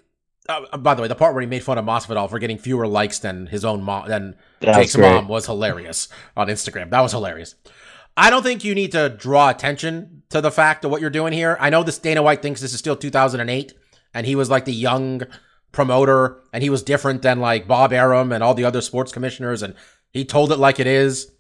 uh, 0.49 0.77
by 0.79 0.95
the 0.95 1.03
way, 1.03 1.09
the 1.09 1.15
part 1.15 1.35
where 1.35 1.43
he 1.43 1.47
made 1.47 1.63
fun 1.63 1.79
of 1.79 1.85
Masvidal 1.85 2.29
for 2.29 2.39
getting 2.39 2.59
fewer 2.59 2.87
likes 2.87 3.19
than 3.21 3.47
his 3.47 3.65
own 3.65 3.83
mom 3.83 4.09
than 4.09 4.35
That 4.61 4.69
was 4.69 4.77
Jake's 4.77 4.97
great. 4.97 5.13
mom 5.13 5.29
was 5.29 5.47
hilarious 5.47 6.09
on 6.37 6.49
Instagram. 6.49 6.91
That 6.91 7.01
was 7.03 7.13
hilarious. 7.13 7.55
I 8.17 8.31
don't 8.31 8.43
think 8.43 8.65
you 8.65 8.75
need 8.75 8.93
to 8.93 9.09
draw 9.11 9.51
attention 9.51 10.23
to 10.31 10.41
the 10.41 10.51
fact 10.51 10.85
of 10.85 10.91
what 10.91 11.01
you're 11.01 11.11
doing 11.11 11.33
here. 11.33 11.57
I 11.61 11.71
know 11.71 11.83
this 11.83 11.99
Dana 11.99 12.23
White 12.23 12.43
thinks 12.43 12.61
this 12.61 12.73
is 12.73 12.79
still 12.79 12.97
2008 12.97 13.73
and 14.15 14.27
he 14.27 14.35
was 14.35 14.51
like 14.51 14.65
the 14.65 14.73
young 14.73 15.23
promoter 15.73 16.41
and 16.53 16.63
he 16.63 16.71
was 16.71 16.83
different 16.83 17.23
than 17.23 17.39
like 17.39 17.69
Bob 17.69 17.93
Arum 17.93 18.33
and 18.33 18.43
all 18.43 18.55
the 18.55 18.65
other 18.65 18.81
sports 18.81 19.13
commissioners 19.13 19.63
and 19.63 19.75
he 20.13 20.25
told 20.25 20.51
it 20.51 20.59
like 20.59 20.81
it 20.81 20.87
is. 20.89 21.31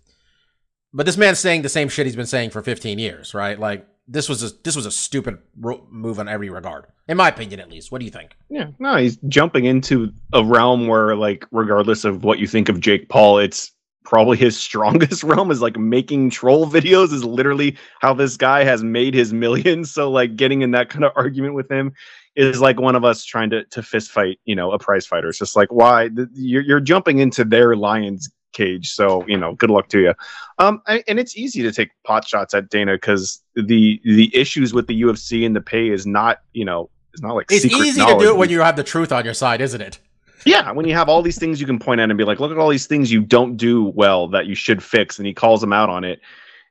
But 0.92 1.06
this 1.06 1.16
man's 1.16 1.38
saying 1.40 1.62
the 1.62 1.68
same 1.68 1.88
shit 1.88 2.06
he's 2.06 2.16
been 2.16 2.26
saying 2.26 2.50
for 2.50 2.62
15 2.62 2.98
years, 2.98 3.34
right? 3.34 3.58
Like 3.58 3.86
this 4.10 4.28
was 4.28 4.42
a 4.42 4.54
this 4.64 4.74
was 4.74 4.86
a 4.86 4.90
stupid 4.90 5.38
move 5.56 6.18
in 6.18 6.28
every 6.28 6.50
regard. 6.50 6.86
In 7.08 7.16
my 7.16 7.28
opinion 7.28 7.60
at 7.60 7.70
least. 7.70 7.92
What 7.92 8.00
do 8.00 8.04
you 8.04 8.10
think? 8.10 8.36
Yeah, 8.48 8.70
no, 8.78 8.96
he's 8.96 9.16
jumping 9.28 9.64
into 9.64 10.12
a 10.32 10.44
realm 10.44 10.88
where, 10.88 11.14
like, 11.14 11.46
regardless 11.52 12.04
of 12.04 12.24
what 12.24 12.38
you 12.40 12.46
think 12.46 12.68
of 12.68 12.80
Jake 12.80 13.08
Paul, 13.08 13.38
it's 13.38 13.72
probably 14.04 14.36
his 14.36 14.58
strongest 14.68 15.22
realm 15.22 15.50
is 15.50 15.62
like 15.62 15.78
making 15.78 16.30
troll 16.30 16.68
videos 16.68 17.12
is 17.12 17.24
literally 17.24 17.76
how 18.00 18.12
this 18.12 18.36
guy 18.36 18.64
has 18.64 18.82
made 18.82 19.14
his 19.14 19.32
millions. 19.32 19.92
So, 19.92 20.10
like, 20.10 20.34
getting 20.36 20.62
in 20.62 20.72
that 20.72 20.90
kind 20.90 21.04
of 21.04 21.12
argument 21.14 21.54
with 21.54 21.70
him 21.70 21.92
is 22.34 22.60
like 22.60 22.80
one 22.80 22.96
of 22.96 23.04
us 23.04 23.24
trying 23.24 23.50
to 23.50 23.64
to 23.66 23.82
fist 23.82 24.10
fight, 24.10 24.40
you 24.44 24.56
know, 24.56 24.72
a 24.72 24.78
prize 24.78 25.06
fighter. 25.06 25.28
It's 25.28 25.38
just 25.38 25.56
like, 25.56 25.72
why 25.72 26.10
you're 26.34 26.62
you're 26.62 26.80
jumping 26.80 27.20
into 27.20 27.44
their 27.44 27.76
lion's 27.76 28.28
cage. 28.52 28.92
So, 28.92 29.26
you 29.26 29.36
know, 29.36 29.54
good 29.54 29.70
luck 29.70 29.88
to 29.88 30.00
you. 30.00 30.14
Um, 30.58 30.82
I, 30.86 31.02
and 31.08 31.18
it's 31.18 31.36
easy 31.36 31.62
to 31.62 31.72
take 31.72 31.90
pot 32.04 32.26
shots 32.26 32.54
at 32.54 32.70
Dana 32.70 32.94
because 32.94 33.42
the 33.54 34.00
the 34.04 34.34
issues 34.34 34.72
with 34.72 34.86
the 34.86 35.02
UFC 35.02 35.44
and 35.46 35.54
the 35.54 35.60
pay 35.60 35.88
is 35.88 36.06
not, 36.06 36.38
you 36.52 36.64
know. 36.64 36.90
It's 37.12 37.22
not 37.22 37.34
like 37.34 37.46
It's 37.50 37.64
easy 37.64 38.00
to 38.00 38.18
do 38.18 38.30
it 38.30 38.36
when 38.36 38.50
you 38.50 38.60
have 38.60 38.76
the 38.76 38.84
truth 38.84 39.10
on 39.10 39.24
your 39.24 39.34
side, 39.34 39.60
isn't 39.60 39.80
it? 39.80 39.98
Yeah, 40.46 40.70
when 40.72 40.86
you 40.86 40.94
have 40.94 41.08
all 41.08 41.22
these 41.22 41.38
things 41.38 41.60
you 41.60 41.66
can 41.66 41.78
point 41.78 42.00
at 42.00 42.08
and 42.08 42.16
be 42.16 42.24
like, 42.24 42.40
look 42.40 42.50
at 42.50 42.58
all 42.58 42.68
these 42.68 42.86
things 42.86 43.12
you 43.12 43.20
don't 43.20 43.56
do 43.56 43.84
well 43.84 44.28
that 44.28 44.46
you 44.46 44.54
should 44.54 44.82
fix, 44.82 45.18
and 45.18 45.26
he 45.26 45.34
calls 45.34 45.62
him 45.62 45.72
out 45.72 45.90
on 45.90 46.04
it. 46.04 46.20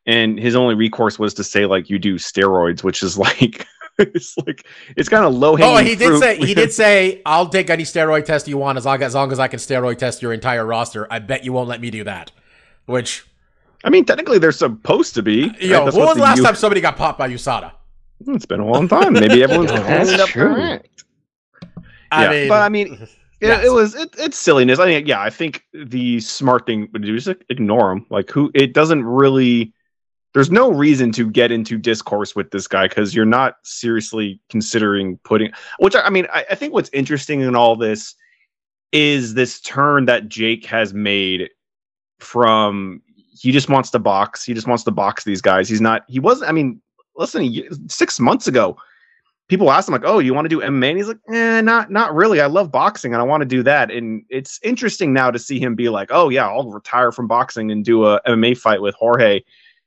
And 0.05 0.39
his 0.39 0.55
only 0.55 0.75
recourse 0.75 1.19
was 1.19 1.33
to 1.35 1.43
say 1.43 1.65
like 1.65 1.89
you 1.89 1.99
do 1.99 2.15
steroids, 2.15 2.83
which 2.83 3.03
is 3.03 3.17
like 3.17 3.67
it's 4.15 4.37
like 4.37 4.65
it's 4.95 5.09
kind 5.09 5.25
of 5.25 5.33
low 5.33 5.55
hanging. 5.55 5.75
Oh, 5.75 5.83
he 5.83 5.95
did 5.95 6.19
say 6.19 6.37
he 6.37 6.53
did 6.53 6.71
say 6.83 7.21
I'll 7.25 7.49
take 7.49 7.69
any 7.69 7.83
steroid 7.83 8.25
test 8.25 8.47
you 8.47 8.57
want 8.57 8.77
as 8.77 8.85
long 8.85 9.01
as 9.01 9.13
long 9.13 9.31
as 9.31 9.39
I 9.39 9.47
can 9.47 9.59
steroid 9.59 9.97
test 9.97 10.21
your 10.21 10.33
entire 10.33 10.65
roster. 10.65 11.05
I 11.11 11.19
bet 11.19 11.43
you 11.43 11.53
won't 11.53 11.67
let 11.67 11.81
me 11.81 11.91
do 11.91 12.03
that. 12.05 12.31
Which 12.85 13.25
I 13.83 13.89
mean, 13.89 14.05
technically 14.05 14.39
they're 14.39 14.51
supposed 14.51 15.15
to 15.15 15.21
be. 15.21 15.43
Uh, 15.43 15.47
right? 15.47 15.61
yo, 15.61 15.85
That's 15.85 15.95
when 15.95 16.05
what 16.05 16.09
was 16.09 16.17
the 16.17 16.23
last 16.23 16.37
U- 16.37 16.43
time 16.43 16.55
somebody 16.55 16.81
got 16.81 16.97
popped 16.97 17.19
by 17.19 17.29
USADA? 17.29 17.71
It's 18.27 18.45
been 18.45 18.59
a 18.59 18.65
long 18.65 18.87
time. 18.87 19.13
Maybe 19.13 19.43
everyone's 19.43 19.71
that's 19.71 20.07
cleaned 20.07 20.21
up 20.21 20.29
true. 20.29 20.79
I 22.11 22.23
yeah, 22.23 22.29
mean, 22.29 22.47
but 22.49 22.61
I 22.61 22.69
mean, 22.69 22.93
it, 23.41 23.47
yes. 23.47 23.65
it 23.65 23.71
was 23.71 23.95
it, 23.95 24.09
it's 24.17 24.37
silliness. 24.37 24.79
I 24.79 24.85
mean, 24.87 25.07
yeah, 25.07 25.21
I 25.21 25.29
think 25.29 25.63
the 25.73 26.19
smart 26.19 26.65
thing 26.65 26.89
would 26.91 27.03
do 27.03 27.15
is 27.15 27.27
ignore 27.49 27.89
them. 27.89 28.05
Like, 28.09 28.29
who? 28.29 28.51
It 28.53 28.73
doesn't 28.73 29.05
really. 29.05 29.73
There's 30.33 30.51
no 30.51 30.71
reason 30.71 31.11
to 31.13 31.29
get 31.29 31.51
into 31.51 31.77
discourse 31.77 32.35
with 32.35 32.51
this 32.51 32.67
guy 32.67 32.87
because 32.87 33.15
you're 33.15 33.25
not 33.25 33.55
seriously 33.63 34.39
considering 34.49 35.17
putting. 35.23 35.51
Which 35.79 35.95
I 35.95 36.01
I 36.01 36.09
mean, 36.09 36.27
I, 36.31 36.45
I 36.51 36.55
think 36.55 36.73
what's 36.73 36.89
interesting 36.93 37.41
in 37.41 37.55
all 37.55 37.75
this 37.75 38.15
is 38.91 39.33
this 39.33 39.59
turn 39.61 40.05
that 40.05 40.29
Jake 40.29 40.65
has 40.65 40.93
made 40.93 41.49
from 42.19 43.01
he 43.39 43.51
just 43.51 43.69
wants 43.69 43.89
to 43.91 43.99
box. 43.99 44.43
He 44.43 44.53
just 44.53 44.67
wants 44.67 44.83
to 44.83 44.91
box 44.91 45.23
these 45.23 45.41
guys. 45.41 45.69
He's 45.69 45.81
not. 45.81 46.03
He 46.07 46.19
wasn't. 46.19 46.49
I 46.49 46.51
mean, 46.51 46.81
listen, 47.15 47.89
six 47.89 48.19
months 48.19 48.47
ago, 48.47 48.77
people 49.47 49.71
asked 49.71 49.87
him 49.87 49.93
like, 49.93 50.03
"Oh, 50.03 50.19
you 50.19 50.33
want 50.33 50.45
to 50.45 50.49
do 50.49 50.61
MMA?" 50.61 50.89
And 50.89 50.97
he's 50.97 51.07
like, 51.07 51.19
"Eh, 51.29 51.61
not 51.61 51.89
not 51.89 52.13
really. 52.13 52.41
I 52.41 52.47
love 52.47 52.71
boxing 52.71 53.13
and 53.13 53.21
I 53.21 53.25
want 53.25 53.41
to 53.41 53.45
do 53.47 53.63
that." 53.63 53.91
And 53.91 54.23
it's 54.29 54.59
interesting 54.63 55.13
now 55.13 55.31
to 55.31 55.39
see 55.39 55.59
him 55.59 55.75
be 55.75 55.89
like, 55.89 56.09
"Oh 56.11 56.29
yeah, 56.29 56.47
I'll 56.47 56.69
retire 56.69 57.11
from 57.11 57.27
boxing 57.27 57.71
and 57.71 57.85
do 57.85 58.05
a 58.05 58.21
MMA 58.27 58.57
fight 58.57 58.81
with 58.81 58.95
Jorge." 58.95 59.41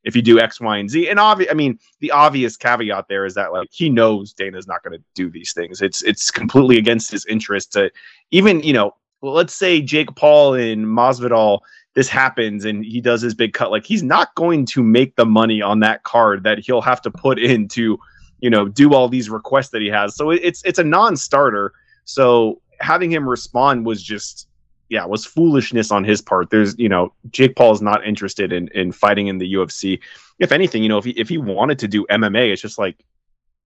If 0.04 0.16
you 0.16 0.22
do 0.22 0.40
X, 0.40 0.60
Y, 0.60 0.78
and 0.78 0.90
Z, 0.90 1.08
and 1.08 1.20
obvious, 1.20 1.50
I 1.50 1.54
mean, 1.54 1.78
the 2.00 2.10
obvious 2.10 2.56
caveat 2.56 3.06
there 3.08 3.24
is 3.24 3.34
that 3.34 3.52
like 3.52 3.68
he 3.70 3.88
knows 3.88 4.32
Dana's 4.32 4.66
not 4.66 4.82
going 4.82 4.98
to 4.98 5.04
do 5.14 5.30
these 5.30 5.52
things. 5.52 5.80
It's 5.80 6.02
it's 6.02 6.30
completely 6.30 6.78
against 6.78 7.10
his 7.10 7.24
interest 7.26 7.72
to 7.72 7.90
even 8.30 8.62
you 8.62 8.72
know. 8.72 8.94
Let's 9.24 9.54
say 9.54 9.80
Jake 9.80 10.12
Paul 10.16 10.54
and 10.54 10.84
Masvidal 10.84 11.60
this 11.94 12.08
happens 12.08 12.64
and 12.64 12.84
he 12.84 13.00
does 13.00 13.20
his 13.20 13.34
big 13.34 13.52
cut 13.52 13.70
like 13.70 13.84
he's 13.84 14.02
not 14.02 14.34
going 14.34 14.64
to 14.66 14.82
make 14.82 15.14
the 15.16 15.26
money 15.26 15.60
on 15.60 15.80
that 15.80 16.02
card 16.04 16.42
that 16.44 16.58
he'll 16.58 16.80
have 16.80 17.02
to 17.02 17.10
put 17.10 17.38
in 17.38 17.68
to 17.68 17.98
you 18.40 18.50
know 18.50 18.68
do 18.68 18.94
all 18.94 19.08
these 19.08 19.28
requests 19.28 19.70
that 19.70 19.82
he 19.82 19.88
has 19.88 20.16
so 20.16 20.30
it's 20.30 20.62
it's 20.64 20.78
a 20.78 20.84
non-starter 20.84 21.72
so 22.04 22.60
having 22.80 23.10
him 23.10 23.28
respond 23.28 23.84
was 23.84 24.02
just 24.02 24.48
yeah 24.92 25.06
was 25.06 25.24
foolishness 25.24 25.90
on 25.90 26.04
his 26.04 26.20
part 26.20 26.50
there's 26.50 26.78
you 26.78 26.88
know 26.88 27.12
jake 27.30 27.56
paul 27.56 27.72
is 27.72 27.80
not 27.80 28.04
interested 28.06 28.52
in 28.52 28.68
in 28.68 28.92
fighting 28.92 29.26
in 29.28 29.38
the 29.38 29.54
ufc 29.54 29.98
if 30.38 30.52
anything 30.52 30.82
you 30.82 30.88
know 30.90 30.98
if 30.98 31.04
he 31.06 31.12
if 31.12 31.28
he 31.30 31.38
wanted 31.38 31.78
to 31.78 31.88
do 31.88 32.04
mma 32.10 32.52
it's 32.52 32.60
just 32.60 32.78
like 32.78 32.96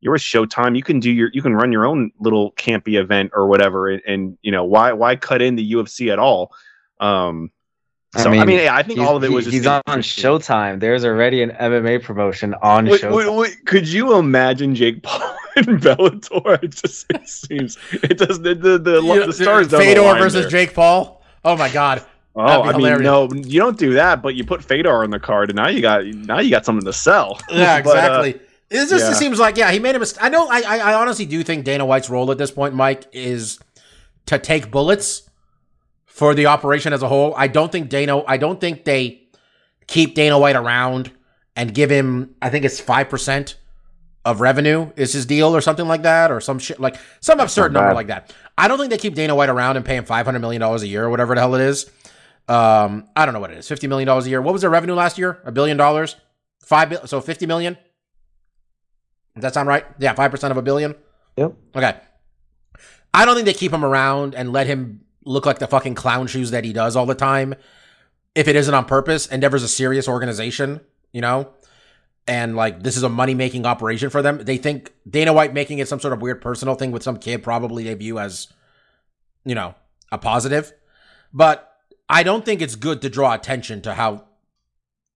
you're 0.00 0.14
a 0.14 0.18
showtime 0.18 0.76
you 0.76 0.82
can 0.84 1.00
do 1.00 1.10
your 1.10 1.28
you 1.32 1.42
can 1.42 1.54
run 1.54 1.72
your 1.72 1.84
own 1.84 2.12
little 2.20 2.52
campy 2.52 2.94
event 3.00 3.32
or 3.34 3.48
whatever 3.48 3.88
and, 3.90 4.02
and 4.06 4.38
you 4.42 4.52
know 4.52 4.64
why 4.64 4.92
why 4.92 5.16
cut 5.16 5.42
in 5.42 5.56
the 5.56 5.72
ufc 5.72 6.12
at 6.12 6.18
all 6.20 6.52
um 7.00 7.50
I 8.14 8.22
so 8.22 8.30
I 8.30 8.32
mean, 8.32 8.46
mean, 8.46 8.58
yeah, 8.60 8.74
I 8.74 8.82
think 8.82 8.98
all 9.00 9.16
of 9.16 9.24
it 9.24 9.30
was 9.30 9.44
just 9.44 9.54
he's 9.54 9.66
on. 9.66 9.82
Showtime. 9.86 10.80
There's 10.80 11.04
already 11.04 11.42
an 11.42 11.50
MMA 11.50 12.02
promotion 12.02 12.54
on 12.62 12.86
Wait, 12.86 13.02
Showtime. 13.02 13.14
wait, 13.14 13.28
wait, 13.34 13.66
could 13.66 13.86
you 13.86 14.16
imagine 14.16 14.74
Jake 14.74 15.02
Paul 15.02 15.36
in 15.56 15.64
Bellator? 15.78 16.62
It 16.62 16.68
just 16.70 17.04
it 17.10 17.28
seems 17.28 17.76
it 17.92 18.16
does 18.16 18.40
the 18.40 18.54
the, 18.54 18.78
the, 18.78 19.02
You- 19.02 19.26
the 19.26 19.32
stars 19.34 19.68
don't 19.68 19.80
Fedor 19.82 20.00
align 20.00 20.22
versus 20.22 20.42
there. 20.42 20.50
Jake 20.50 20.72
Paul. 20.72 21.15
Oh 21.46 21.56
my 21.56 21.70
god. 21.70 22.04
Oh, 22.34 22.64
I 22.64 22.76
mean, 22.76 23.02
no, 23.02 23.30
you 23.32 23.58
don't 23.58 23.78
do 23.78 23.94
that, 23.94 24.20
but 24.20 24.34
you 24.34 24.44
put 24.44 24.62
Fedor 24.62 25.02
on 25.02 25.08
the 25.08 25.18
card, 25.18 25.48
and 25.48 25.56
now 25.56 25.68
you 25.68 25.80
got 25.80 26.04
now 26.04 26.38
you 26.40 26.50
got 26.50 26.66
something 26.66 26.84
to 26.84 26.92
sell. 26.92 27.40
Yeah, 27.50 27.80
But, 27.80 27.96
uh, 27.96 27.98
exactly. 27.98 28.30
it 28.68 28.88
just 28.90 29.06
yeah. 29.06 29.12
seems 29.14 29.38
like 29.38 29.56
yeah, 29.56 29.70
he 29.70 29.78
made 29.78 29.96
a 29.96 29.98
mistake. 29.98 30.22
I 30.22 30.28
know. 30.28 30.46
I, 30.48 30.60
I 30.60 30.78
I 30.78 30.94
honestly 30.94 31.24
do 31.24 31.42
think 31.42 31.64
Dana 31.64 31.86
White's 31.86 32.10
role 32.10 32.30
at 32.30 32.36
this 32.36 32.50
point, 32.50 32.74
Mike, 32.74 33.04
is 33.12 33.58
to 34.26 34.38
take 34.38 34.70
bullets 34.70 35.22
for 36.04 36.34
the 36.34 36.46
operation 36.46 36.92
as 36.92 37.02
a 37.02 37.08
whole. 37.08 37.32
I 37.36 37.46
don't 37.46 37.72
think 37.72 37.88
Dana. 37.88 38.22
I 38.26 38.36
don't 38.36 38.60
think 38.60 38.84
they 38.84 39.22
keep 39.86 40.14
Dana 40.14 40.38
White 40.38 40.56
around 40.56 41.12
and 41.54 41.72
give 41.72 41.88
him. 41.90 42.34
I 42.42 42.50
think 42.50 42.66
it's 42.66 42.80
five 42.80 43.08
percent 43.08 43.56
of 44.26 44.40
revenue 44.40 44.90
is 44.96 45.12
his 45.12 45.24
deal 45.24 45.54
or 45.54 45.60
something 45.62 45.86
like 45.86 46.02
that, 46.02 46.30
or 46.30 46.40
some 46.40 46.58
shit 46.58 46.80
like 46.80 46.96
some 47.20 47.40
absurd 47.40 47.72
number 47.72 47.94
like 47.94 48.08
that. 48.08 48.34
I 48.58 48.68
don't 48.68 48.78
think 48.78 48.90
they 48.90 48.98
keep 48.98 49.14
Dana 49.14 49.34
White 49.34 49.48
around 49.48 49.76
and 49.76 49.84
pay 49.84 49.96
him 49.96 50.04
five 50.04 50.24
hundred 50.26 50.40
million 50.40 50.60
dollars 50.60 50.82
a 50.82 50.86
year 50.86 51.04
or 51.04 51.10
whatever 51.10 51.34
the 51.34 51.40
hell 51.40 51.54
it 51.54 51.60
is. 51.60 51.90
Um, 52.48 53.08
I 53.16 53.24
don't 53.24 53.34
know 53.34 53.40
what 53.40 53.50
it 53.50 53.58
is. 53.58 53.68
Fifty 53.68 53.86
million 53.86 54.06
dollars 54.06 54.26
a 54.26 54.30
year. 54.30 54.40
What 54.40 54.52
was 54.52 54.62
their 54.62 54.70
revenue 54.70 54.94
last 54.94 55.18
year? 55.18 55.40
A 55.44 55.52
billion 55.52 55.76
dollars. 55.76 56.16
Five. 56.60 56.98
So 57.06 57.20
fifty 57.20 57.46
million. 57.46 57.76
Does 59.34 59.42
that 59.42 59.54
sound 59.54 59.68
right? 59.68 59.84
Yeah, 59.98 60.14
five 60.14 60.30
percent 60.30 60.52
of 60.52 60.56
a 60.56 60.62
billion. 60.62 60.94
Yep. 61.36 61.54
Okay. 61.76 61.96
I 63.12 63.24
don't 63.24 63.34
think 63.34 63.46
they 63.46 63.54
keep 63.54 63.72
him 63.72 63.84
around 63.84 64.34
and 64.34 64.52
let 64.52 64.66
him 64.66 65.02
look 65.24 65.44
like 65.46 65.58
the 65.58 65.66
fucking 65.66 65.94
clown 65.94 66.26
shoes 66.26 66.50
that 66.50 66.64
he 66.64 66.72
does 66.72 66.96
all 66.96 67.06
the 67.06 67.14
time. 67.14 67.54
If 68.34 68.48
it 68.48 68.56
isn't 68.56 68.74
on 68.74 68.84
purpose, 68.84 69.30
Endeavor's 69.30 69.62
a 69.62 69.68
serious 69.68 70.06
organization, 70.06 70.80
you 71.12 71.20
know, 71.20 71.48
and 72.26 72.56
like 72.56 72.82
this 72.82 72.96
is 72.96 73.02
a 73.02 73.08
money 73.08 73.34
making 73.34 73.66
operation 73.66 74.10
for 74.10 74.22
them. 74.22 74.38
They 74.38 74.56
think 74.56 74.92
Dana 75.08 75.32
White 75.32 75.54
making 75.54 75.78
it 75.78 75.88
some 75.88 76.00
sort 76.00 76.12
of 76.12 76.20
weird 76.20 76.40
personal 76.40 76.74
thing 76.74 76.92
with 76.92 77.02
some 77.02 77.18
kid 77.18 77.42
probably 77.42 77.84
they 77.84 77.94
view 77.94 78.18
as, 78.18 78.48
you 79.44 79.54
know, 79.54 79.74
a 80.10 80.18
positive. 80.18 80.72
But 81.32 81.72
I 82.08 82.22
don't 82.22 82.44
think 82.44 82.62
it's 82.62 82.76
good 82.76 83.02
to 83.02 83.08
draw 83.08 83.34
attention 83.34 83.82
to 83.82 83.94
how 83.94 84.24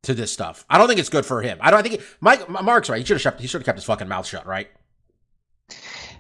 to 0.05 0.15
this 0.15 0.33
stuff. 0.33 0.65
I 0.71 0.79
don't 0.79 0.89
think 0.89 1.01
it's 1.01 1.09
good 1.09 1.27
for 1.27 1.43
him. 1.43 1.59
I 1.61 1.71
don't 1.71 1.81
I 1.81 1.89
think 1.89 2.03
Mike 2.21 2.49
Mark's 2.49 2.89
right. 2.89 2.99
He 2.99 3.05
should 3.05 3.17
have 3.17 3.23
kept 3.23 3.41
he 3.41 3.47
should 3.47 3.61
have 3.61 3.67
kept 3.67 3.79
his 3.79 3.85
fucking 3.85 4.09
mouth 4.09 4.27
shut, 4.27 4.47
right? 4.47 4.69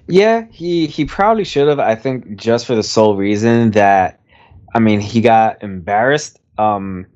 Yeah, 0.08 0.46
he 0.50 0.86
he 0.86 1.04
probably 1.04 1.44
should 1.44 1.68
have. 1.68 1.78
I 1.78 1.94
think 1.94 2.36
just 2.36 2.66
for 2.66 2.74
the 2.74 2.82
sole 2.82 3.16
reason 3.16 3.70
that, 3.72 4.20
I 4.74 4.80
mean, 4.80 5.00
he 5.00 5.20
got 5.20 5.62
embarrassed. 5.62 6.38
Um, 6.58 7.06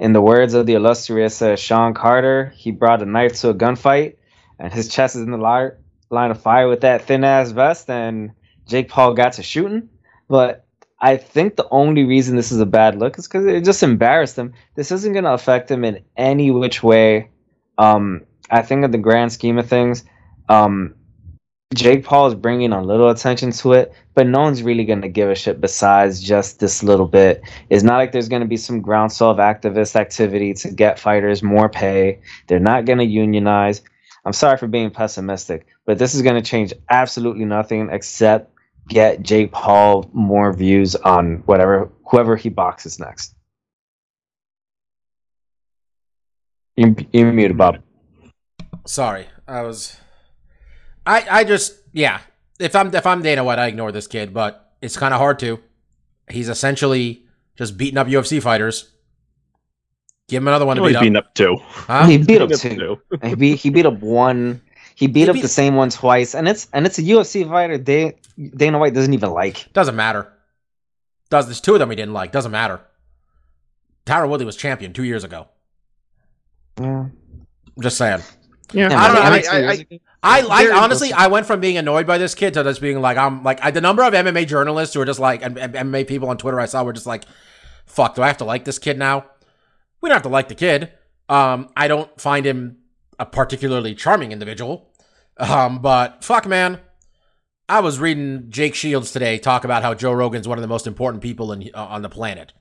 in 0.00 0.14
the 0.14 0.20
words 0.22 0.54
of 0.54 0.64
the 0.64 0.72
illustrious 0.72 1.42
uh, 1.42 1.56
Sean 1.56 1.92
Carter, 1.92 2.54
he 2.56 2.70
brought 2.70 3.02
a 3.02 3.06
knife 3.06 3.34
to 3.42 3.50
a 3.50 3.54
gunfight, 3.54 4.16
and 4.58 4.72
his 4.72 4.88
chest 4.88 5.14
is 5.14 5.22
in 5.22 5.30
the 5.30 5.36
li- 5.36 5.76
line 6.08 6.30
of 6.30 6.40
fire 6.40 6.68
with 6.68 6.80
that 6.80 7.02
thin 7.02 7.22
ass 7.22 7.50
vest, 7.50 7.90
and 7.90 8.32
Jake 8.66 8.88
Paul 8.88 9.12
got 9.12 9.34
to 9.34 9.42
shooting. 9.42 9.90
But 10.26 10.64
I 10.98 11.18
think 11.18 11.56
the 11.56 11.68
only 11.70 12.04
reason 12.04 12.34
this 12.34 12.50
is 12.50 12.60
a 12.60 12.66
bad 12.66 12.98
look 12.98 13.18
is 13.18 13.28
because 13.28 13.44
it 13.44 13.62
just 13.62 13.82
embarrassed 13.82 14.38
him. 14.38 14.54
This 14.74 14.90
isn't 14.90 15.12
going 15.12 15.24
to 15.24 15.34
affect 15.34 15.70
him 15.70 15.84
in 15.84 16.02
any 16.16 16.50
which 16.50 16.82
way. 16.82 17.28
Um, 17.76 18.22
I 18.50 18.62
think 18.62 18.84
in 18.84 18.90
the 18.92 18.98
grand 18.98 19.32
scheme 19.32 19.58
of 19.58 19.68
things, 19.68 20.04
um, 20.48 20.94
Jake 21.74 22.04
Paul 22.04 22.26
is 22.26 22.34
bringing 22.34 22.72
a 22.72 22.82
little 22.82 23.10
attention 23.10 23.52
to 23.52 23.74
it, 23.74 23.92
but 24.14 24.26
no 24.26 24.40
one's 24.40 24.62
really 24.62 24.84
going 24.84 25.02
to 25.02 25.08
give 25.08 25.30
a 25.30 25.36
shit 25.36 25.60
besides 25.60 26.20
just 26.20 26.58
this 26.58 26.82
little 26.82 27.06
bit. 27.06 27.42
It's 27.68 27.84
not 27.84 27.96
like 27.96 28.10
there's 28.10 28.28
going 28.28 28.42
to 28.42 28.48
be 28.48 28.56
some 28.56 28.80
groundswell 28.80 29.30
of 29.30 29.38
activist 29.38 29.94
activity 29.94 30.52
to 30.54 30.70
get 30.72 30.98
fighters 30.98 31.44
more 31.44 31.68
pay. 31.68 32.20
They're 32.48 32.58
not 32.58 32.86
going 32.86 32.98
to 32.98 33.04
unionize. 33.04 33.82
I'm 34.24 34.32
sorry 34.32 34.58
for 34.58 34.66
being 34.66 34.90
pessimistic, 34.90 35.66
but 35.86 35.96
this 35.96 36.14
is 36.14 36.22
going 36.22 36.34
to 36.34 36.42
change 36.42 36.72
absolutely 36.90 37.44
nothing 37.44 37.88
except 37.92 38.52
get 38.88 39.22
Jake 39.22 39.52
Paul 39.52 40.10
more 40.12 40.52
views 40.52 40.96
on 40.96 41.36
whatever 41.46 41.88
whoever 42.04 42.34
he 42.34 42.48
boxes 42.48 42.98
next. 42.98 43.36
You're, 46.76 46.96
you're 47.12 47.32
muted, 47.32 47.56
Bob. 47.56 47.78
Sorry, 48.86 49.28
I 49.46 49.62
was. 49.62 49.96
I 51.10 51.26
I 51.40 51.44
just 51.44 51.78
yeah. 51.92 52.20
If 52.58 52.76
I'm 52.76 52.94
if 52.94 53.06
I'm 53.06 53.22
Dana 53.22 53.42
White, 53.44 53.58
I 53.58 53.66
ignore 53.66 53.90
this 53.92 54.06
kid, 54.06 54.32
but 54.34 54.72
it's 54.82 54.96
kind 54.96 55.14
of 55.14 55.18
hard 55.20 55.38
to. 55.40 55.58
He's 56.30 56.48
essentially 56.48 57.24
just 57.56 57.76
beating 57.76 57.98
up 57.98 58.06
UFC 58.06 58.40
fighters. 58.42 58.90
Give 60.28 60.42
him 60.42 60.48
another 60.48 60.66
one 60.66 60.76
to 60.76 60.84
He's 60.84 60.92
beat 60.92 61.00
beating 61.00 61.16
up. 61.16 61.24
up 61.26 61.34
two. 61.34 61.56
Huh? 61.60 62.06
he 62.06 62.18
beat 62.18 62.40
up 62.40 62.50
two. 62.50 63.00
He 63.24 63.34
beat 63.34 63.58
he 63.58 63.70
beat 63.70 63.86
up 63.86 63.98
one. 64.00 64.60
He 64.94 65.06
beat 65.06 65.22
He 65.24 65.28
up 65.30 65.34
beat- 65.34 65.42
the 65.42 65.48
same 65.48 65.74
one 65.76 65.90
twice, 65.90 66.34
and 66.34 66.46
it's 66.48 66.68
and 66.72 66.86
it's 66.86 66.98
a 66.98 67.02
UFC 67.02 67.48
fighter. 67.48 67.78
Da- 67.78 68.12
Dana 68.56 68.78
White 68.78 68.94
doesn't 68.94 69.12
even 69.14 69.30
like. 69.30 69.72
Doesn't 69.72 69.96
matter. 69.96 70.32
Does 71.30 71.46
there's 71.46 71.60
two 71.60 71.72
of 71.74 71.78
them 71.80 71.90
he 71.90 71.96
didn't 71.96 72.12
like. 72.12 72.30
Doesn't 72.32 72.52
matter. 72.52 72.80
Tyron 74.06 74.28
Woodley 74.28 74.46
was 74.46 74.56
champion 74.56 74.92
two 74.92 75.04
years 75.04 75.24
ago. 75.24 75.48
Yeah. 76.80 77.06
I'm 77.06 77.82
just 77.82 77.96
saying. 77.96 78.20
Yeah, 78.72 78.86
I 78.86 79.06
don't 79.08 79.14
know, 79.16 79.22
I- 79.22 79.26
I, 79.26 79.60
I, 79.66 79.72
I, 79.72 80.00
I 80.22 80.42
Very 80.64 80.72
honestly. 80.72 81.12
I 81.12 81.28
went 81.28 81.46
from 81.46 81.60
being 81.60 81.78
annoyed 81.78 82.06
by 82.06 82.18
this 82.18 82.34
kid 82.34 82.54
to 82.54 82.64
just 82.64 82.80
being 82.80 83.00
like, 83.00 83.16
I'm 83.16 83.42
like, 83.42 83.62
I, 83.62 83.70
the 83.70 83.80
number 83.80 84.02
of 84.02 84.12
MMA 84.12 84.46
journalists 84.46 84.94
who 84.94 85.00
are 85.00 85.06
just 85.06 85.20
like, 85.20 85.42
and, 85.42 85.58
and 85.58 85.74
MMA 85.74 86.06
people 86.06 86.28
on 86.28 86.36
Twitter 86.36 86.60
I 86.60 86.66
saw 86.66 86.84
were 86.84 86.92
just 86.92 87.06
like, 87.06 87.24
fuck, 87.86 88.14
do 88.14 88.22
I 88.22 88.26
have 88.26 88.38
to 88.38 88.44
like 88.44 88.64
this 88.64 88.78
kid 88.78 88.98
now? 88.98 89.24
We 90.00 90.08
don't 90.08 90.16
have 90.16 90.22
to 90.22 90.28
like 90.28 90.48
the 90.48 90.54
kid. 90.54 90.92
Um, 91.28 91.70
I 91.76 91.88
don't 91.88 92.20
find 92.20 92.44
him 92.44 92.78
a 93.18 93.26
particularly 93.26 93.94
charming 93.94 94.32
individual. 94.32 94.90
Um, 95.38 95.80
but 95.80 96.24
fuck, 96.24 96.46
man. 96.46 96.80
I 97.68 97.80
was 97.80 98.00
reading 98.00 98.46
Jake 98.48 98.74
Shields 98.74 99.12
today 99.12 99.38
talk 99.38 99.64
about 99.64 99.82
how 99.82 99.94
Joe 99.94 100.12
Rogan's 100.12 100.48
one 100.48 100.58
of 100.58 100.62
the 100.62 100.68
most 100.68 100.88
important 100.88 101.22
people 101.22 101.52
in, 101.52 101.70
uh, 101.72 101.84
on 101.84 102.02
the 102.02 102.08
planet. 102.08 102.52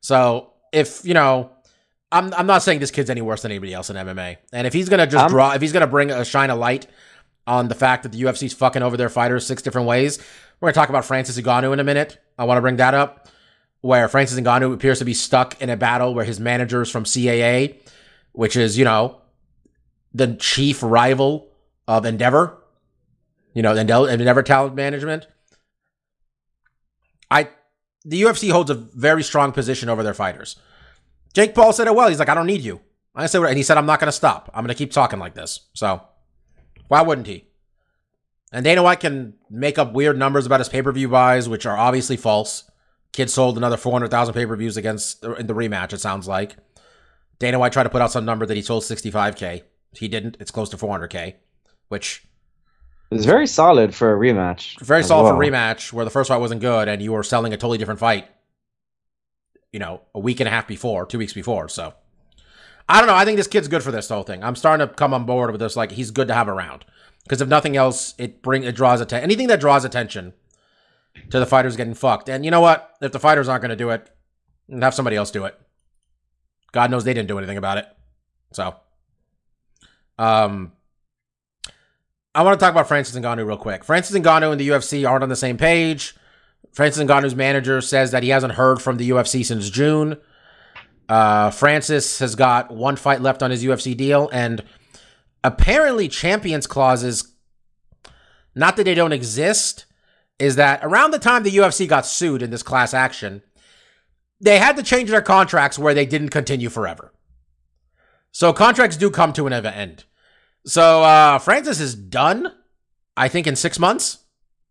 So 0.00 0.52
if, 0.72 1.04
you 1.04 1.12
know, 1.12 1.50
I'm, 2.14 2.32
I'm 2.34 2.46
not 2.46 2.62
saying 2.62 2.78
this 2.80 2.90
kid's 2.90 3.10
any 3.10 3.20
worse 3.20 3.42
than 3.42 3.50
anybody 3.50 3.74
else 3.74 3.90
in 3.90 3.96
MMA. 3.96 4.36
And 4.52 4.66
if 4.66 4.72
he's 4.72 4.88
gonna 4.88 5.06
just 5.06 5.22
I'm- 5.22 5.30
draw, 5.30 5.52
if 5.52 5.60
he's 5.60 5.72
gonna 5.72 5.86
bring 5.86 6.10
a 6.10 6.24
shine 6.24 6.48
a 6.50 6.54
light 6.56 6.86
on 7.46 7.68
the 7.68 7.74
fact 7.74 8.04
that 8.04 8.12
the 8.12 8.22
UFC's 8.22 8.52
fucking 8.54 8.82
over 8.82 8.96
their 8.96 9.08
fighters 9.10 9.46
six 9.46 9.60
different 9.62 9.88
ways, 9.88 10.18
we're 10.60 10.68
gonna 10.68 10.74
talk 10.74 10.88
about 10.88 11.04
Francis 11.04 11.38
Ngannou 11.38 11.72
in 11.72 11.80
a 11.80 11.84
minute. 11.84 12.18
I 12.38 12.44
want 12.44 12.56
to 12.58 12.62
bring 12.62 12.76
that 12.76 12.94
up, 12.94 13.28
where 13.80 14.08
Francis 14.08 14.38
Ngannou 14.40 14.72
appears 14.72 15.00
to 15.00 15.04
be 15.04 15.12
stuck 15.14 15.60
in 15.60 15.68
a 15.70 15.76
battle 15.76 16.14
where 16.14 16.24
his 16.24 16.40
manager 16.40 16.80
is 16.82 16.90
from 16.90 17.04
CAA, 17.04 17.76
which 18.32 18.56
is 18.56 18.78
you 18.78 18.84
know 18.84 19.20
the 20.14 20.34
chief 20.36 20.82
rival 20.82 21.48
of 21.88 22.06
Endeavor, 22.06 22.56
you 23.52 23.62
know, 23.62 23.74
Endeavor, 23.74 24.08
Endeavor 24.08 24.42
Talent 24.42 24.74
Management. 24.74 25.26
I 27.30 27.48
the 28.04 28.22
UFC 28.22 28.50
holds 28.50 28.70
a 28.70 28.74
very 28.74 29.22
strong 29.22 29.52
position 29.52 29.88
over 29.88 30.02
their 30.02 30.14
fighters. 30.14 30.56
Jake 31.34 31.54
Paul 31.54 31.72
said 31.72 31.86
it 31.86 31.94
well. 31.94 32.08
He's 32.08 32.18
like, 32.18 32.28
I 32.28 32.34
don't 32.34 32.46
need 32.46 32.62
you. 32.62 32.80
I 33.14 33.26
said, 33.26 33.40
what 33.40 33.48
and 33.48 33.56
he 33.56 33.62
said, 33.62 33.76
I'm 33.76 33.86
not 33.86 34.00
going 34.00 34.08
to 34.08 34.12
stop. 34.12 34.50
I'm 34.54 34.64
going 34.64 34.74
to 34.74 34.78
keep 34.78 34.90
talking 34.92 35.18
like 35.18 35.34
this. 35.34 35.60
So, 35.74 36.02
why 36.88 37.02
wouldn't 37.02 37.26
he? 37.28 37.44
And 38.52 38.64
Dana 38.64 38.82
White 38.82 39.00
can 39.00 39.34
make 39.50 39.78
up 39.78 39.92
weird 39.92 40.16
numbers 40.18 40.46
about 40.46 40.60
his 40.60 40.68
pay 40.68 40.82
per 40.82 40.90
view 40.92 41.08
buys, 41.08 41.48
which 41.48 41.66
are 41.66 41.76
obviously 41.76 42.16
false. 42.16 42.70
Kid 43.12 43.30
sold 43.30 43.56
another 43.56 43.76
400,000 43.76 44.34
pay 44.34 44.46
per 44.46 44.56
views 44.56 44.76
against 44.76 45.24
in 45.24 45.46
the 45.46 45.54
rematch, 45.54 45.92
it 45.92 46.00
sounds 46.00 46.26
like. 46.26 46.56
Dana 47.38 47.58
White 47.58 47.72
tried 47.72 47.84
to 47.84 47.88
put 47.90 48.02
out 48.02 48.10
some 48.12 48.24
number 48.24 48.46
that 48.46 48.56
he 48.56 48.62
sold 48.62 48.82
65K. 48.82 49.62
He 49.92 50.08
didn't. 50.08 50.36
It's 50.40 50.50
close 50.50 50.68
to 50.70 50.76
400K, 50.76 51.34
which 51.88 52.24
It's 53.12 53.24
very 53.24 53.46
solid 53.46 53.94
for 53.94 54.14
a 54.14 54.18
rematch. 54.18 54.80
very 54.80 55.04
solid 55.04 55.28
for 55.30 55.36
well. 55.36 55.48
rematch 55.48 55.92
where 55.92 56.04
the 56.04 56.10
first 56.10 56.28
fight 56.28 56.38
wasn't 56.38 56.60
good 56.60 56.88
and 56.88 57.00
you 57.02 57.12
were 57.12 57.22
selling 57.22 57.52
a 57.52 57.56
totally 57.56 57.78
different 57.78 58.00
fight, 58.00 58.28
you 59.74 59.80
know, 59.80 60.02
a 60.14 60.20
week 60.20 60.38
and 60.38 60.46
a 60.46 60.52
half 60.52 60.68
before, 60.68 61.04
two 61.04 61.18
weeks 61.18 61.32
before. 61.32 61.68
So 61.68 61.94
I 62.88 63.00
don't 63.00 63.08
know. 63.08 63.16
I 63.16 63.24
think 63.24 63.38
this 63.38 63.48
kid's 63.48 63.66
good 63.66 63.82
for 63.82 63.90
this 63.90 64.08
whole 64.08 64.22
thing. 64.22 64.44
I'm 64.44 64.54
starting 64.54 64.86
to 64.86 64.94
come 64.94 65.12
on 65.12 65.26
board 65.26 65.50
with 65.50 65.60
this. 65.60 65.74
Like 65.74 65.90
he's 65.90 66.12
good 66.12 66.28
to 66.28 66.34
have 66.34 66.48
around 66.48 66.84
because 67.24 67.40
if 67.40 67.48
nothing 67.48 67.76
else, 67.76 68.14
it 68.16 68.40
bring 68.40 68.62
it 68.62 68.76
draws 68.76 69.00
attention. 69.00 69.24
Anything 69.24 69.48
that 69.48 69.58
draws 69.58 69.84
attention 69.84 70.32
to 71.28 71.40
the 71.40 71.46
fighters 71.46 71.74
getting 71.74 71.94
fucked. 71.94 72.28
And 72.28 72.44
you 72.44 72.52
know 72.52 72.60
what? 72.60 72.94
If 73.02 73.10
the 73.10 73.18
fighters 73.18 73.48
aren't 73.48 73.62
going 73.62 73.70
to 73.70 73.76
do 73.76 73.90
it, 73.90 74.08
have 74.80 74.94
somebody 74.94 75.16
else 75.16 75.32
do 75.32 75.44
it. 75.44 75.58
God 76.70 76.92
knows 76.92 77.02
they 77.02 77.12
didn't 77.12 77.28
do 77.28 77.38
anything 77.38 77.58
about 77.58 77.78
it. 77.78 77.86
So, 78.52 78.76
um, 80.18 80.70
I 82.32 82.42
want 82.42 82.58
to 82.58 82.64
talk 82.64 82.72
about 82.72 82.86
Francis 82.86 83.16
Ngannou 83.16 83.44
real 83.44 83.56
quick. 83.56 83.82
Francis 83.82 84.16
Ngannou 84.16 84.52
and 84.52 84.60
the 84.60 84.68
UFC 84.68 85.08
aren't 85.08 85.24
on 85.24 85.28
the 85.28 85.36
same 85.36 85.56
page. 85.56 86.14
Francis 86.72 87.02
Ngannou's 87.04 87.34
manager 87.34 87.80
says 87.80 88.10
that 88.10 88.22
he 88.22 88.30
hasn't 88.30 88.54
heard 88.54 88.80
from 88.80 88.96
the 88.96 89.10
UFC 89.10 89.44
since 89.44 89.70
June. 89.70 90.16
Uh, 91.08 91.50
Francis 91.50 92.18
has 92.18 92.34
got 92.34 92.72
one 92.72 92.96
fight 92.96 93.20
left 93.20 93.42
on 93.42 93.50
his 93.50 93.64
UFC 93.64 93.96
deal, 93.96 94.28
and 94.32 94.64
apparently, 95.42 96.08
champions 96.08 96.66
clauses, 96.66 97.34
not 98.54 98.76
that 98.76 98.84
they 98.84 98.94
don't 98.94 99.12
exist, 99.12 99.86
is 100.38 100.56
that 100.56 100.80
around 100.82 101.10
the 101.10 101.18
time 101.18 101.42
the 101.42 101.56
UFC 101.56 101.86
got 101.86 102.06
sued 102.06 102.42
in 102.42 102.50
this 102.50 102.62
class 102.62 102.92
action, 102.94 103.42
they 104.40 104.58
had 104.58 104.76
to 104.76 104.82
change 104.82 105.10
their 105.10 105.22
contracts 105.22 105.78
where 105.78 105.94
they 105.94 106.06
didn't 106.06 106.30
continue 106.30 106.68
forever. 106.68 107.12
So 108.32 108.52
contracts 108.52 108.96
do 108.96 109.10
come 109.10 109.32
to 109.34 109.46
an 109.46 109.52
end. 109.52 110.04
So 110.66 111.02
uh 111.02 111.38
Francis 111.38 111.80
is 111.80 111.94
done, 111.94 112.52
I 113.16 113.28
think 113.28 113.46
in 113.46 113.54
6 113.54 113.78
months 113.78 114.24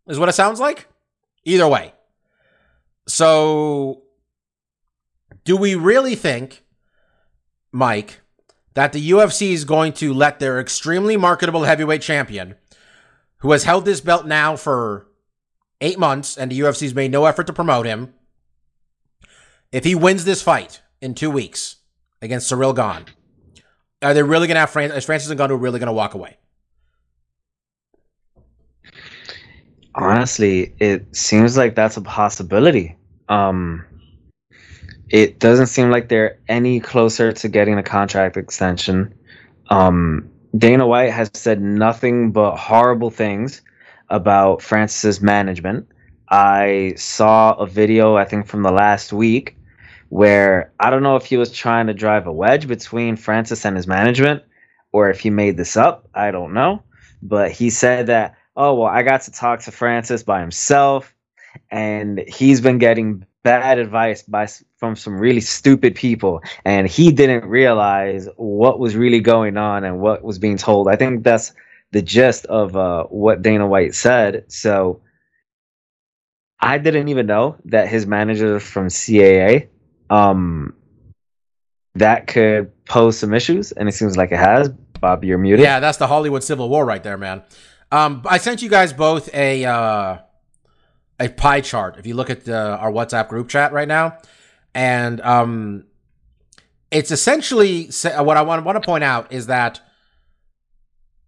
is 0.08 0.20
what 0.20 0.30
it 0.30 0.34
sounds 0.34 0.60
like. 0.60 0.88
Either 1.46 1.68
way. 1.68 1.94
So 3.08 4.04
do 5.44 5.58
we 5.58 5.76
really 5.76 6.16
think 6.16 6.64
Mike 7.72 8.22
that 8.76 8.94
the 8.94 9.12
UFC 9.12 9.52
is 9.52 9.66
going 9.66 9.94
to 9.94 10.14
let 10.14 10.40
their 10.40 10.60
extremely 10.60 11.18
marketable 11.18 11.64
heavyweight 11.64 12.02
champion 12.02 12.56
who 13.38 13.52
has 13.52 13.66
held 13.66 13.86
this 13.86 14.02
belt 14.02 14.26
now 14.26 14.56
for 14.56 15.08
8 15.82 16.00
months 16.00 16.38
and 16.38 16.50
the 16.50 16.60
UFC's 16.62 16.96
made 16.96 17.12
no 17.12 17.26
effort 17.26 17.48
to 17.48 17.54
promote 17.54 17.86
him 17.86 18.14
if 19.72 19.84
he 19.84 19.96
wins 19.96 20.24
this 20.24 20.42
fight 20.42 20.82
in 21.02 21.14
2 21.14 21.30
weeks 21.30 21.78
against 22.22 22.50
Ciryl 22.50 22.76
Gane 22.76 23.06
are 24.02 24.14
they 24.14 24.24
really 24.24 24.48
going 24.48 24.56
to 24.56 24.62
have 24.62 24.70
Fran- 24.70 24.92
is 24.92 25.06
Francis 25.06 25.34
Ngannou 25.34 25.62
really 25.62 25.80
going 25.80 25.88
to 25.88 25.94
walk 25.94 26.14
away? 26.14 26.38
Honestly, 29.96 30.74
it 30.80 31.16
seems 31.16 31.56
like 31.56 31.76
that's 31.76 31.98
a 31.98 32.02
possibility. 32.02 32.98
Um, 33.30 33.86
it 35.10 35.40
doesn't 35.40 35.68
seem 35.68 35.92
like 35.92 36.10
they're 36.10 36.40
any 36.48 36.80
closer 36.80 37.32
to 37.32 37.48
getting 37.48 37.78
a 37.78 37.84
contract 37.84 38.36
extension. 38.36 39.14
Um, 39.70 40.30
Dana 40.58 40.88
White 40.88 41.12
has 41.12 41.30
said 41.34 41.62
nothing 41.62 42.32
but 42.32 42.58
horrible 42.58 43.12
things 43.12 43.62
about 44.10 44.62
Francis's 44.62 45.22
management. 45.22 45.88
I 46.30 46.94
saw 46.98 47.54
a 47.54 47.68
video, 47.68 48.16
I 48.16 48.26
think 48.26 48.48
from 48.48 48.64
the 48.64 48.72
last 48.72 49.14
week, 49.14 49.56
where 50.10 50.72
I 50.80 50.90
don't 50.90 51.04
know 51.04 51.16
if 51.16 51.26
he 51.26 51.38
was 51.38 51.52
trying 51.52 51.88
to 51.88 51.94
drive 51.94 52.26
a 52.26 52.32
wedge 52.32 52.68
between 52.68 53.16
Francis 53.16 53.66
and 53.66 53.76
his 53.76 53.88
management 53.88 54.44
or 54.92 55.10
if 55.10 55.20
he 55.20 55.30
made 55.30 55.58
this 55.58 55.76
up. 55.76 56.08
I 56.14 56.32
don't 56.32 56.54
know. 56.54 56.84
But 57.22 57.52
he 57.52 57.70
said 57.70 58.08
that, 58.08 58.36
oh, 58.56 58.76
well, 58.76 58.88
I 58.88 59.04
got 59.04 59.22
to 59.24 59.32
talk 59.32 59.62
to 59.62 59.72
Francis 59.72 60.24
by 60.24 60.42
himself 60.42 61.14
and 61.72 62.20
he's 62.28 62.62
been 62.62 62.78
getting 62.78 63.26
bad 63.44 63.78
advice 63.78 64.24
by 64.24 64.48
from 64.78 64.96
some 64.96 65.18
really 65.18 65.42
stupid 65.42 65.96
people 65.96 66.42
and 66.66 66.88
he 66.88 67.12
didn't 67.12 67.46
realize 67.46 68.28
what 68.38 68.80
was 68.80 68.96
really 68.96 69.20
going 69.20 69.58
on 69.58 69.84
and 69.84 70.00
what 70.00 70.24
was 70.24 70.40
being 70.40 70.58
told. 70.58 70.88
I 70.88 70.96
think 70.96 71.24
that's 71.24 71.54
the 71.92 72.02
gist 72.02 72.46
of 72.46 72.76
uh, 72.76 73.04
what 73.06 73.42
Dana 73.42 73.68
White 73.68 73.96
said. 73.96 74.46
So 74.52 75.02
I 76.60 76.78
didn't 76.78 77.10
even 77.10 77.26
know 77.26 77.58
that 77.66 77.88
his 77.88 78.08
manager 78.08 78.60
from 78.60 78.88
CAA 78.88 79.68
um 80.10 80.74
that 81.96 82.28
could 82.28 82.72
pose 82.86 83.18
some 83.18 83.34
issues 83.34 83.72
and 83.72 83.88
it 83.88 83.94
seems 83.94 84.18
like 84.18 84.32
it 84.32 84.38
has 84.38 84.70
bob 85.00 85.24
you're 85.24 85.38
muted 85.38 85.64
Yeah, 85.64 85.80
that's 85.80 85.98
the 85.98 86.08
Hollywood 86.08 86.44
Civil 86.44 86.70
War 86.70 86.86
right 86.86 87.02
there, 87.04 87.18
man. 87.18 87.42
Um, 87.94 88.24
I 88.26 88.40
sent 88.40 88.64
you 88.64 88.70
guys 88.70 88.92
both 88.92 89.32
a 89.36 89.66
uh, 89.66 90.18
a 91.20 91.30
pie 91.30 91.62
chart. 91.62 91.98
If 92.00 92.08
you 92.08 92.16
look 92.16 92.32
at 92.32 92.44
the, 92.44 92.76
our 92.78 92.92
WhatsApp 92.92 93.30
group 93.30 93.50
chat 93.50 93.72
right 93.72 93.88
now, 93.88 94.18
and 94.74 95.22
um, 95.22 95.86
it's 96.90 97.12
essentially 97.12 97.92
what 98.04 98.36
I 98.36 98.42
want 98.42 98.66
want 98.66 98.82
to 98.82 98.86
point 98.86 99.04
out 99.04 99.32
is 99.32 99.46
that 99.46 99.80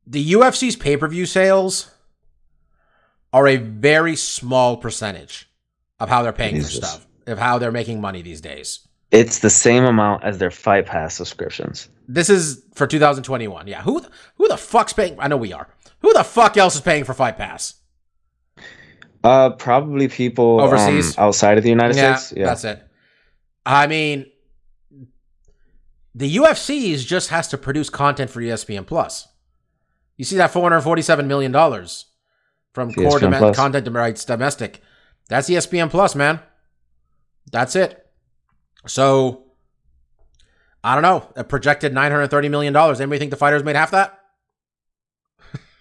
the 0.08 0.34
UFC's 0.34 0.76
pay 0.76 0.98
per 0.98 1.08
view 1.08 1.28
sales 1.28 1.92
are 3.32 3.48
a 3.48 3.58
very 3.58 4.16
small 4.16 4.78
percentage 4.78 5.48
of 6.00 6.10
how 6.10 6.24
they're 6.24 6.34
paying 6.34 6.62
for 6.62 6.68
stuff, 6.68 7.06
of 7.28 7.38
how 7.38 7.60
they're 7.60 7.72
making 7.72 8.02
money 8.02 8.24
these 8.24 8.42
days. 8.42 8.88
it's 9.12 9.40
the 9.40 9.52
same 9.52 9.84
amount 9.84 10.24
as 10.24 10.40
their 10.40 10.52
fight 10.52 10.88
pass 10.88 11.14
subscriptions 11.16 11.90
This 12.08 12.28
is 12.28 12.64
for 12.74 12.88
2021. 12.88 13.68
Yeah, 13.68 13.84
who 13.84 14.04
who 14.38 14.48
the 14.48 14.58
fuck's 14.58 14.94
paying? 14.94 15.20
I 15.20 15.28
know 15.28 15.38
we 15.38 15.54
are. 15.54 15.68
Who 16.06 16.14
the 16.14 16.24
fuck 16.24 16.56
else 16.56 16.76
is 16.76 16.82
paying 16.82 17.04
for 17.04 17.16
Fight 17.16 17.36
Pass? 17.36 17.74
uh 19.24 19.50
probably 19.50 20.08
people 20.08 20.60
um, 20.60 20.68
Overseas? 20.68 21.18
outside 21.18 21.58
of 21.58 21.64
the 21.64 21.72
united 21.72 21.96
yeah, 21.96 22.14
states 22.14 22.38
yeah 22.38 22.46
that's 22.46 22.64
it. 22.64 22.88
I 23.66 23.88
mean, 23.88 24.28
the 26.14 26.36
UFC 26.36 27.04
just 27.04 27.30
has 27.30 27.48
to 27.48 27.58
produce 27.58 27.90
content 27.90 28.30
for 28.30 28.40
ESPN 28.40 28.86
Plus. 28.86 29.28
You 30.16 30.26
see 30.26 30.36
that 30.36 30.52
447 30.52 31.28
million 31.28 31.52
dollars 31.52 32.06
from 32.76 32.90
It's 32.90 32.98
core 32.98 33.20
dom- 33.20 33.56
content 33.56 33.88
rights 33.92 34.26
domestic. 34.26 34.82
That's 35.28 35.50
ESPN 35.50 35.90
Plus, 35.90 36.14
man. 36.14 36.40
That's 37.52 37.76
it. 37.76 38.06
So 38.86 39.46
I 40.84 40.94
don't 40.94 41.02
know. 41.02 41.34
A 41.36 41.44
projected 41.44 41.96
930 41.96 42.50
million 42.50 42.74
dollars. 42.74 43.02
Anybody 43.02 43.18
think 43.18 43.32
the 43.32 43.38
fighters 43.38 43.64
made 43.64 43.76
half 43.76 43.90
that? 43.90 44.20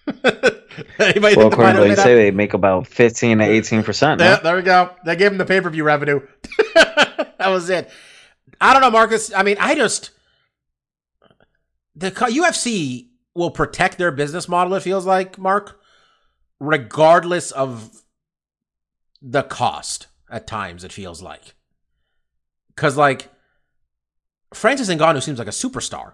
Well 0.99 1.47
according 1.47 1.75
to 1.75 1.79
what 1.79 1.89
you 1.89 1.95
say 1.95 2.15
they 2.15 2.31
make 2.31 2.53
about 2.53 2.87
15 2.87 3.39
to 3.39 3.43
18 3.43 3.83
percent 3.83 4.19
yeah, 4.21 4.37
there 4.37 4.55
we 4.55 4.61
go. 4.61 4.91
They 5.05 5.15
gave 5.15 5.31
him 5.31 5.37
the 5.37 5.45
pay 5.45 5.61
per 5.61 5.69
view 5.69 5.83
revenue. 5.83 6.21
that 6.75 7.47
was 7.47 7.69
it. 7.69 7.89
I 8.59 8.73
don't 8.73 8.81
know, 8.81 8.91
Marcus. 8.91 9.33
I 9.33 9.43
mean, 9.43 9.57
I 9.59 9.75
just 9.75 10.11
the 11.95 12.11
UFC 12.11 13.07
will 13.33 13.51
protect 13.51 13.97
their 13.97 14.11
business 14.11 14.47
model. 14.47 14.73
It 14.75 14.83
feels 14.83 15.05
like 15.05 15.37
Mark, 15.37 15.79
regardless 16.59 17.51
of 17.51 18.03
the 19.21 19.43
cost. 19.43 20.07
At 20.29 20.47
times, 20.47 20.83
it 20.83 20.91
feels 20.91 21.21
like 21.21 21.53
because 22.75 22.97
like 22.97 23.29
Francis 24.53 24.89
Ngannou 24.89 25.21
seems 25.21 25.39
like 25.39 25.47
a 25.47 25.51
superstar. 25.51 26.13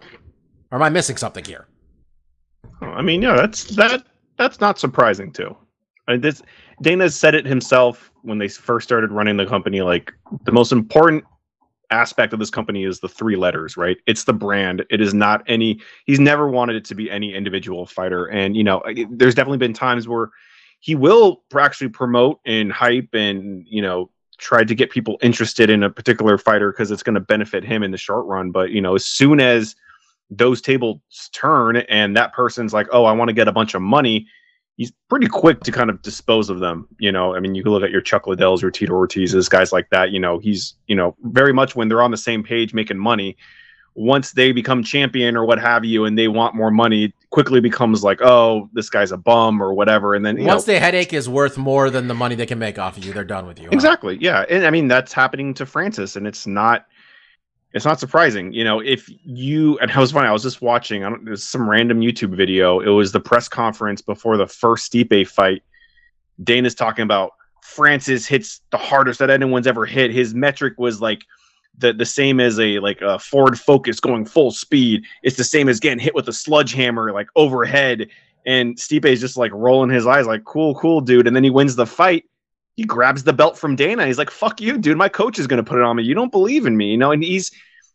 Or 0.70 0.76
am 0.76 0.82
I 0.82 0.90
missing 0.90 1.16
something 1.16 1.44
here? 1.44 1.66
I 2.80 3.02
mean, 3.02 3.22
yeah, 3.22 3.36
that's 3.36 3.64
that 3.76 4.04
that's 4.36 4.60
not 4.60 4.78
surprising 4.78 5.32
too. 5.32 5.56
I 6.08 6.12
mean, 6.12 6.20
this 6.20 6.42
Dana 6.80 7.10
said 7.10 7.34
it 7.34 7.46
himself 7.46 8.10
when 8.22 8.38
they 8.38 8.48
first 8.48 8.86
started 8.86 9.10
running 9.10 9.36
the 9.36 9.46
company. 9.46 9.80
Like 9.82 10.12
the 10.44 10.52
most 10.52 10.72
important 10.72 11.24
aspect 11.90 12.32
of 12.32 12.38
this 12.38 12.50
company 12.50 12.84
is 12.84 13.00
the 13.00 13.08
three 13.08 13.36
letters, 13.36 13.76
right? 13.76 13.98
It's 14.06 14.24
the 14.24 14.32
brand. 14.32 14.84
It 14.90 15.00
is 15.00 15.14
not 15.14 15.42
any. 15.46 15.80
He's 16.06 16.20
never 16.20 16.48
wanted 16.48 16.76
it 16.76 16.84
to 16.86 16.94
be 16.94 17.10
any 17.10 17.34
individual 17.34 17.86
fighter, 17.86 18.26
and 18.26 18.56
you 18.56 18.64
know, 18.64 18.82
there's 19.10 19.34
definitely 19.34 19.58
been 19.58 19.74
times 19.74 20.08
where 20.08 20.30
he 20.80 20.96
will 20.96 21.44
actually 21.56 21.88
promote 21.88 22.40
and 22.44 22.72
hype 22.72 23.14
and 23.14 23.64
you 23.68 23.82
know 23.82 24.10
try 24.38 24.64
to 24.64 24.74
get 24.74 24.90
people 24.90 25.18
interested 25.22 25.70
in 25.70 25.84
a 25.84 25.90
particular 25.90 26.36
fighter 26.36 26.72
because 26.72 26.90
it's 26.90 27.04
going 27.04 27.14
to 27.14 27.20
benefit 27.20 27.62
him 27.62 27.84
in 27.84 27.92
the 27.92 27.96
short 27.96 28.26
run. 28.26 28.50
But 28.50 28.70
you 28.70 28.80
know, 28.80 28.96
as 28.96 29.06
soon 29.06 29.38
as 29.38 29.76
those 30.36 30.60
tables 30.62 31.00
turn 31.32 31.76
and 31.76 32.16
that 32.16 32.32
person's 32.32 32.72
like, 32.72 32.86
oh, 32.92 33.04
I 33.04 33.12
want 33.12 33.28
to 33.28 33.34
get 33.34 33.48
a 33.48 33.52
bunch 33.52 33.74
of 33.74 33.82
money, 33.82 34.26
he's 34.76 34.92
pretty 35.08 35.26
quick 35.26 35.60
to 35.60 35.72
kind 35.72 35.90
of 35.90 36.00
dispose 36.02 36.48
of 36.48 36.60
them. 36.60 36.88
You 36.98 37.12
know, 37.12 37.34
I 37.34 37.40
mean, 37.40 37.54
you 37.54 37.62
can 37.62 37.72
look 37.72 37.82
at 37.82 37.90
your 37.90 38.00
Chuck 38.00 38.24
Liddells, 38.24 38.62
your 38.62 38.70
Tito 38.70 38.94
Ortiz's, 38.94 39.48
guys 39.48 39.72
like 39.72 39.90
that. 39.90 40.10
You 40.10 40.20
know, 40.20 40.38
he's 40.38 40.74
you 40.86 40.96
know 40.96 41.14
very 41.24 41.52
much 41.52 41.76
when 41.76 41.88
they're 41.88 42.02
on 42.02 42.10
the 42.10 42.16
same 42.16 42.42
page 42.42 42.72
making 42.74 42.98
money. 42.98 43.36
Once 43.94 44.32
they 44.32 44.52
become 44.52 44.82
champion 44.82 45.36
or 45.36 45.44
what 45.44 45.58
have 45.58 45.84
you, 45.84 46.06
and 46.06 46.16
they 46.16 46.26
want 46.26 46.54
more 46.54 46.70
money, 46.70 47.12
quickly 47.28 47.60
becomes 47.60 48.02
like, 48.02 48.22
oh, 48.22 48.70
this 48.72 48.88
guy's 48.88 49.12
a 49.12 49.18
bum 49.18 49.62
or 49.62 49.74
whatever. 49.74 50.14
And 50.14 50.24
then 50.24 50.38
you 50.38 50.46
Once 50.46 50.66
know, 50.66 50.72
the 50.72 50.80
headache 50.80 51.12
is 51.12 51.28
worth 51.28 51.58
more 51.58 51.90
than 51.90 52.08
the 52.08 52.14
money 52.14 52.34
they 52.34 52.46
can 52.46 52.58
make 52.58 52.78
off 52.78 52.96
of 52.96 53.04
you, 53.04 53.12
they're 53.12 53.22
done 53.22 53.46
with 53.46 53.58
you. 53.58 53.66
huh? 53.66 53.74
Exactly. 53.74 54.16
Yeah. 54.18 54.46
And 54.48 54.64
I 54.64 54.70
mean 54.70 54.88
that's 54.88 55.12
happening 55.12 55.52
to 55.54 55.66
Francis 55.66 56.16
and 56.16 56.26
it's 56.26 56.46
not 56.46 56.86
it's 57.74 57.84
not 57.84 58.00
surprising. 58.00 58.52
You 58.52 58.64
know, 58.64 58.80
if 58.80 59.08
you 59.24 59.78
and 59.78 59.90
I 59.90 59.98
was 59.98 60.12
funny, 60.12 60.28
I 60.28 60.32
was 60.32 60.42
just 60.42 60.60
watching 60.60 61.04
I 61.04 61.10
don't 61.10 61.24
there's 61.24 61.44
some 61.44 61.68
random 61.68 62.00
YouTube 62.00 62.36
video. 62.36 62.80
It 62.80 62.90
was 62.90 63.12
the 63.12 63.20
press 63.20 63.48
conference 63.48 64.02
before 64.02 64.36
the 64.36 64.46
first 64.46 64.92
Stipe 64.92 65.26
fight. 65.28 65.62
Dana's 66.42 66.74
talking 66.74 67.02
about 67.02 67.32
Francis 67.62 68.26
hits 68.26 68.60
the 68.70 68.76
hardest 68.76 69.18
that 69.20 69.30
anyone's 69.30 69.66
ever 69.66 69.86
hit. 69.86 70.10
His 70.10 70.34
metric 70.34 70.74
was 70.76 71.00
like 71.00 71.22
the 71.78 71.92
the 71.92 72.04
same 72.04 72.40
as 72.40 72.58
a 72.60 72.78
like 72.80 73.00
a 73.00 73.18
Ford 73.18 73.58
Focus 73.58 74.00
going 74.00 74.26
full 74.26 74.50
speed. 74.50 75.04
It's 75.22 75.36
the 75.36 75.44
same 75.44 75.68
as 75.68 75.80
getting 75.80 75.98
hit 75.98 76.14
with 76.14 76.28
a 76.28 76.32
sludge 76.32 76.74
hammer 76.74 77.12
like 77.12 77.28
overhead. 77.36 78.08
And 78.44 78.76
Stipe 78.76 79.04
is 79.04 79.20
just 79.20 79.36
like 79.36 79.52
rolling 79.52 79.90
his 79.90 80.06
eyes, 80.06 80.26
like 80.26 80.44
cool, 80.44 80.74
cool, 80.74 81.00
dude. 81.00 81.26
And 81.26 81.34
then 81.34 81.44
he 81.44 81.50
wins 81.50 81.76
the 81.76 81.86
fight. 81.86 82.24
He 82.76 82.84
grabs 82.84 83.24
the 83.24 83.32
belt 83.32 83.58
from 83.58 83.76
Dana. 83.76 84.06
He's 84.06 84.18
like, 84.18 84.30
"Fuck 84.30 84.60
you, 84.60 84.78
dude. 84.78 84.96
My 84.96 85.08
coach 85.08 85.38
is 85.38 85.46
gonna 85.46 85.62
put 85.62 85.78
it 85.78 85.84
on 85.84 85.96
me. 85.96 86.02
You 86.04 86.14
don't 86.14 86.32
believe 86.32 86.66
in 86.66 86.76
me, 86.76 86.90
you 86.90 86.96
know." 86.96 87.12
And 87.12 87.22
he's 87.22 87.50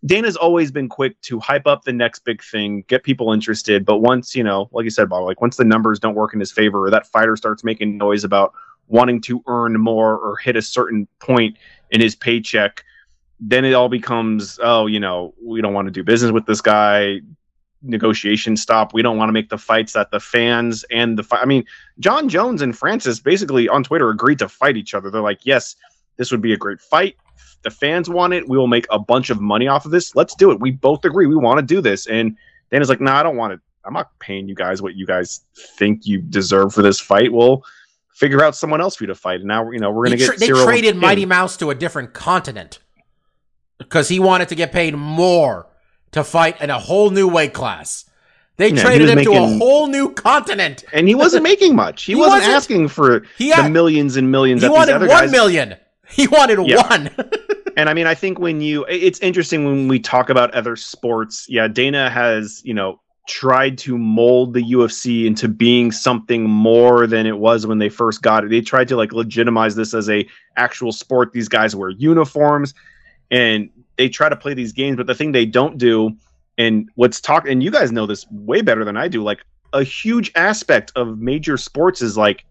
Dana's 0.05 0.35
always 0.35 0.71
been 0.71 0.87
quick 0.87 1.19
to 1.21 1.39
hype 1.39 1.65
up 1.65 1.83
the 1.83 1.93
next 1.93 2.19
big 2.19 2.43
thing, 2.43 2.83
get 2.87 3.03
people 3.03 3.33
interested. 3.33 3.85
But 3.85 3.97
once 3.97 4.35
you 4.35 4.43
know, 4.43 4.69
like 4.71 4.83
you 4.83 4.91
said, 4.91 5.09
Bob, 5.09 5.23
like 5.23 5.41
once 5.41 5.57
the 5.57 5.65
numbers 5.65 5.99
don't 5.99 6.15
work 6.15 6.33
in 6.33 6.39
his 6.39 6.51
favor, 6.51 6.85
or 6.85 6.89
that 6.91 7.07
fighter 7.07 7.35
starts 7.35 7.63
making 7.63 7.97
noise 7.97 8.23
about 8.23 8.53
wanting 8.87 9.19
to 9.21 9.43
earn 9.47 9.79
more 9.79 10.17
or 10.17 10.37
hit 10.37 10.55
a 10.55 10.61
certain 10.61 11.07
point 11.19 11.57
in 11.91 11.99
his 11.99 12.15
paycheck, 12.15 12.83
then 13.39 13.65
it 13.65 13.73
all 13.73 13.89
becomes, 13.89 14.59
oh, 14.63 14.85
you 14.85 14.99
know, 14.99 15.33
we 15.43 15.61
don't 15.61 15.73
want 15.73 15.87
to 15.87 15.91
do 15.91 16.03
business 16.03 16.31
with 16.31 16.45
this 16.45 16.61
guy. 16.61 17.19
Negotiations 17.81 18.61
stop. 18.61 18.93
We 18.93 19.01
don't 19.01 19.17
want 19.17 19.29
to 19.29 19.33
make 19.33 19.49
the 19.49 19.57
fights 19.57 19.93
that 19.93 20.11
the 20.11 20.19
fans 20.19 20.83
and 20.89 21.17
the 21.17 21.23
fi- 21.23 21.41
I 21.41 21.45
mean, 21.45 21.63
Jon 21.99 22.27
Jones 22.27 22.61
and 22.61 22.77
Francis 22.77 23.19
basically 23.19 23.69
on 23.69 23.83
Twitter 23.83 24.09
agreed 24.09 24.39
to 24.39 24.49
fight 24.49 24.77
each 24.77 24.93
other. 24.93 25.11
They're 25.11 25.21
like, 25.21 25.39
yes, 25.43 25.75
this 26.17 26.31
would 26.31 26.41
be 26.41 26.53
a 26.53 26.57
great 26.57 26.81
fight. 26.81 27.15
The 27.63 27.69
fans 27.69 28.09
want 28.09 28.33
it. 28.33 28.47
We 28.47 28.57
will 28.57 28.67
make 28.67 28.87
a 28.89 28.99
bunch 28.99 29.29
of 29.29 29.41
money 29.41 29.67
off 29.67 29.85
of 29.85 29.91
this. 29.91 30.15
Let's 30.15 30.35
do 30.35 30.51
it. 30.51 30.59
We 30.59 30.71
both 30.71 31.05
agree 31.05 31.27
we 31.27 31.35
want 31.35 31.59
to 31.59 31.65
do 31.65 31.81
this. 31.81 32.07
And 32.07 32.35
Dana's 32.71 32.89
like, 32.89 33.01
no, 33.01 33.11
nah, 33.11 33.19
I 33.19 33.23
don't 33.23 33.37
want 33.37 33.53
it. 33.53 33.59
I'm 33.85 33.93
not 33.93 34.17
paying 34.19 34.47
you 34.49 34.55
guys 34.55 34.81
what 34.81 34.95
you 34.95 35.05
guys 35.05 35.41
think 35.55 36.05
you 36.05 36.21
deserve 36.21 36.73
for 36.73 36.81
this 36.81 36.99
fight. 36.99 37.31
We'll 37.31 37.63
figure 38.09 38.43
out 38.43 38.55
someone 38.55 38.81
else 38.81 38.95
for 38.95 39.03
you 39.03 39.07
to 39.07 39.15
fight. 39.15 39.39
And 39.39 39.47
now, 39.47 39.69
you 39.71 39.79
know, 39.79 39.91
we're 39.91 40.07
going 40.07 40.17
to 40.17 40.25
tra- 40.25 40.37
get 40.37 40.47
they 40.47 40.63
traded 40.63 40.97
Mighty 40.97 41.25
Mouse 41.25 41.55
to 41.57 41.69
a 41.69 41.75
different 41.75 42.13
continent 42.13 42.79
because 43.77 44.09
he 44.09 44.19
wanted 44.19 44.49
to 44.49 44.55
get 44.55 44.71
paid 44.71 44.95
more 44.95 45.66
to 46.11 46.23
fight 46.23 46.61
in 46.61 46.69
a 46.69 46.79
whole 46.79 47.09
new 47.09 47.27
weight 47.27 47.53
class. 47.53 48.05
They 48.57 48.69
Yeah, 48.69 48.81
traded 48.81 49.09
him 49.09 49.23
to 49.23 49.33
a 49.33 49.57
whole 49.59 49.87
new 49.87 50.11
continent. 50.13 50.83
and 50.91 51.07
he 51.07 51.13
wasn't 51.15 51.43
making 51.43 51.75
much. 51.75 52.03
He, 52.03 52.13
He 52.13 52.15
wasn't, 52.15 52.39
wasn't. 52.39 52.55
asking 52.55 52.87
for 52.87 53.23
He 53.37 53.49
the 53.49 53.55
had- 53.55 53.71
millions 53.71 54.17
and 54.17 54.31
millions 54.31 54.63
He 54.63 54.69
wanted 54.69 54.99
one 54.99 55.07
guys. 55.07 55.31
million. 55.31 55.75
He 56.09 56.25
wanted 56.27 56.65
Yeah. 56.67 56.87
one. 56.89 57.09
And 57.77 57.89
I 57.89 57.93
mean, 57.93 58.07
I 58.07 58.15
think 58.15 58.39
when 58.39 58.59
you, 58.59 58.85
it's 58.89 59.19
interesting 59.19 59.63
when 59.63 59.87
we 59.87 59.99
talk 59.99 60.31
about 60.31 60.51
other 60.55 60.75
sports. 60.75 61.45
Yeah, 61.47 61.67
Dana 61.67 62.09
has, 62.09 62.59
you 62.65 62.73
know, 62.73 62.99
tried 63.27 63.77
to 63.79 63.95
mold 63.99 64.55
the 64.55 64.63
UFC 64.63 65.25
into 65.27 65.47
being 65.47 65.91
something 65.91 66.49
more 66.49 67.05
than 67.05 67.27
it 67.27 67.37
was 67.37 67.67
when 67.67 67.77
they 67.77 67.89
first 67.89 68.23
got 68.23 68.43
it. 68.43 68.49
They 68.49 68.61
tried 68.61 68.87
to 68.87 68.95
like 68.95 69.13
legitimize 69.13 69.75
this 69.75 69.93
as 69.93 70.09
a 70.09 70.27
actual 70.55 70.91
sport. 70.91 71.33
These 71.33 71.49
guys 71.49 71.75
wear 71.75 71.89
uniforms 71.89 72.73
and 73.29 73.69
they 73.97 74.09
try 74.09 74.29
to 74.29 74.35
play 74.35 74.53
these 74.53 74.71
games, 74.71 74.97
but 74.97 75.07
the 75.07 75.15
thing 75.15 75.31
they 75.31 75.45
don't 75.45 75.77
do, 75.77 76.15
and 76.57 76.89
what's 76.95 77.21
talk, 77.21 77.47
and 77.47 77.63
you 77.63 77.71
guys 77.71 77.91
know 77.91 78.05
this 78.05 78.25
way 78.31 78.61
better 78.61 78.85
than 78.85 78.97
I 78.97 79.07
do, 79.07 79.23
like 79.23 79.39
a 79.73 79.83
huge 79.83 80.31
aspect 80.35 80.91
of 80.95 81.19
major 81.19 81.57
sports 81.57 82.01
is 82.01 82.17
like 82.17 82.45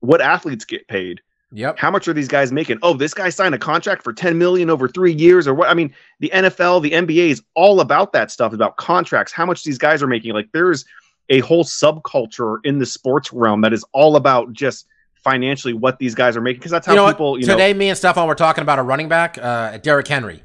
what 0.00 0.20
athletes 0.20 0.64
get 0.64 0.86
paid 0.88 1.20
yep. 1.52 1.78
how 1.78 1.90
much 1.90 2.06
are 2.08 2.12
these 2.12 2.28
guys 2.28 2.52
making? 2.52 2.78
Oh, 2.82 2.94
this 2.94 3.14
guy 3.14 3.28
signed 3.28 3.54
a 3.54 3.58
contract 3.58 4.02
for 4.02 4.12
10 4.12 4.38
million 4.38 4.70
over 4.70 4.88
three 4.88 5.12
years 5.12 5.46
or 5.48 5.54
what? 5.54 5.68
I 5.68 5.74
mean, 5.74 5.92
the 6.20 6.30
NFL, 6.32 6.82
the 6.82 6.92
NBA 6.92 7.30
is 7.30 7.42
all 7.54 7.80
about 7.80 8.12
that 8.12 8.30
stuff, 8.30 8.52
about 8.52 8.76
contracts, 8.76 9.32
how 9.32 9.46
much 9.46 9.64
these 9.64 9.78
guys 9.78 10.02
are 10.02 10.06
making. 10.06 10.32
Like 10.32 10.50
there's 10.52 10.84
a 11.28 11.40
whole 11.40 11.64
subculture 11.64 12.58
in 12.64 12.78
the 12.78 12.86
sports 12.86 13.32
realm 13.32 13.62
that 13.62 13.72
is 13.72 13.84
all 13.92 14.16
about 14.16 14.52
just 14.52 14.86
financially 15.14 15.74
what 15.74 15.98
these 15.98 16.14
guys 16.14 16.36
are 16.36 16.40
making. 16.40 16.62
Cause 16.62 16.70
that's 16.70 16.86
how 16.86 16.92
you 16.92 16.96
know 16.96 17.08
people, 17.08 17.32
what? 17.32 17.40
you 17.40 17.46
know, 17.46 17.54
Today, 17.54 17.74
me 17.74 17.88
and 17.88 17.98
Stefan 17.98 18.28
were 18.28 18.34
talking 18.34 18.62
about 18.62 18.78
a 18.78 18.82
running 18.82 19.08
back, 19.08 19.38
uh, 19.38 19.78
Derrick 19.78 20.06
Henry, 20.06 20.42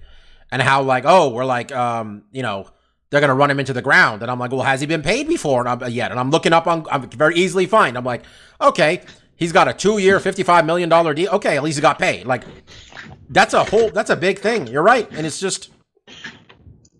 and 0.51 0.61
how 0.61 0.81
like, 0.83 1.03
oh, 1.05 1.29
we're 1.29 1.45
like, 1.45 1.71
um, 1.71 2.23
you 2.31 2.41
know, 2.41 2.67
they're 3.09 3.21
gonna 3.21 3.35
run 3.35 3.51
him 3.51 3.59
into 3.59 3.73
the 3.73 3.81
ground, 3.81 4.21
and 4.21 4.31
I'm 4.31 4.39
like, 4.39 4.51
well, 4.51 4.61
has 4.61 4.81
he 4.81 4.87
been 4.87 5.01
paid 5.01 5.27
before? 5.27 5.59
And 5.65 5.69
I'm, 5.83 5.91
yet, 5.91 6.11
and 6.11 6.19
I'm 6.19 6.29
looking 6.31 6.53
up 6.53 6.67
on, 6.67 6.85
I'm 6.91 7.09
very 7.09 7.35
easily 7.35 7.65
find. 7.65 7.97
I'm 7.97 8.05
like, 8.05 8.23
okay, 8.61 9.01
he's 9.35 9.51
got 9.51 9.67
a 9.67 9.73
two-year, 9.73 10.19
fifty-five 10.19 10.65
million 10.65 10.87
dollar 10.89 11.13
deal. 11.13 11.31
Okay, 11.33 11.57
at 11.57 11.63
least 11.63 11.77
he 11.77 11.81
got 11.81 11.99
paid. 11.99 12.25
Like, 12.25 12.43
that's 13.29 13.53
a 13.53 13.63
whole, 13.63 13.89
that's 13.89 14.09
a 14.09 14.15
big 14.15 14.39
thing. 14.39 14.67
You're 14.67 14.83
right, 14.83 15.09
and 15.11 15.25
it's 15.25 15.39
just 15.39 15.71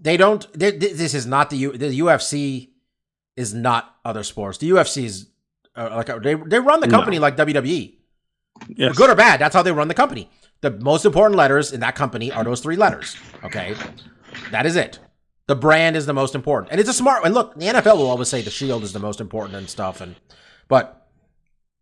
they 0.02 0.18
don't. 0.18 0.52
They, 0.54 0.72
this 0.72 1.14
is 1.14 1.26
not 1.26 1.50
the 1.50 1.58
U, 1.58 1.78
the 1.78 2.00
UFC 2.00 2.70
is 3.38 3.54
not 3.54 3.96
other 4.04 4.24
sports. 4.24 4.58
The 4.58 4.70
UFC 4.72 5.04
is 5.06 5.28
uh, 5.76 5.90
like 5.96 6.08
they 6.24 6.34
they 6.36 6.60
run 6.60 6.82
the 6.82 6.88
No. 6.88 6.98
company 6.98 7.20
like 7.20 7.38
WWE 7.38 7.96
yes. 8.70 8.98
good 8.98 9.10
or 9.10 9.16
bad, 9.16 9.40
that's 9.40 9.56
how 9.56 9.62
they 9.64 9.72
run 9.72 9.88
the 9.88 9.94
company. 9.94 10.30
The 10.62 10.72
most 10.72 11.06
important 11.06 11.38
letters 11.38 11.74
in 11.74 11.80
that 11.80 11.96
company 11.96 12.32
are 12.32 12.44
those 12.44 12.62
three 12.62 12.76
letters. 12.76 13.16
Okay. 13.44 13.76
That 14.52 14.66
is 14.66 14.76
it. 14.76 15.00
The 15.48 15.56
brand 15.56 15.96
is 15.98 16.06
the 16.06 16.14
most 16.14 16.36
important. 16.36 16.72
And 16.72 16.80
it's 16.80 16.90
a 16.90 16.94
smart 16.94 17.26
and 17.26 17.34
look, 17.34 17.56
the 17.56 17.66
NFL 17.66 17.98
will 17.98 18.10
always 18.10 18.30
say 18.30 18.42
the 18.42 18.52
shield 18.52 18.84
is 18.84 18.94
the 18.94 19.00
most 19.00 19.20
important 19.20 19.58
and 19.58 19.70
stuff. 19.70 20.02
And 20.02 20.16
but 20.68 21.08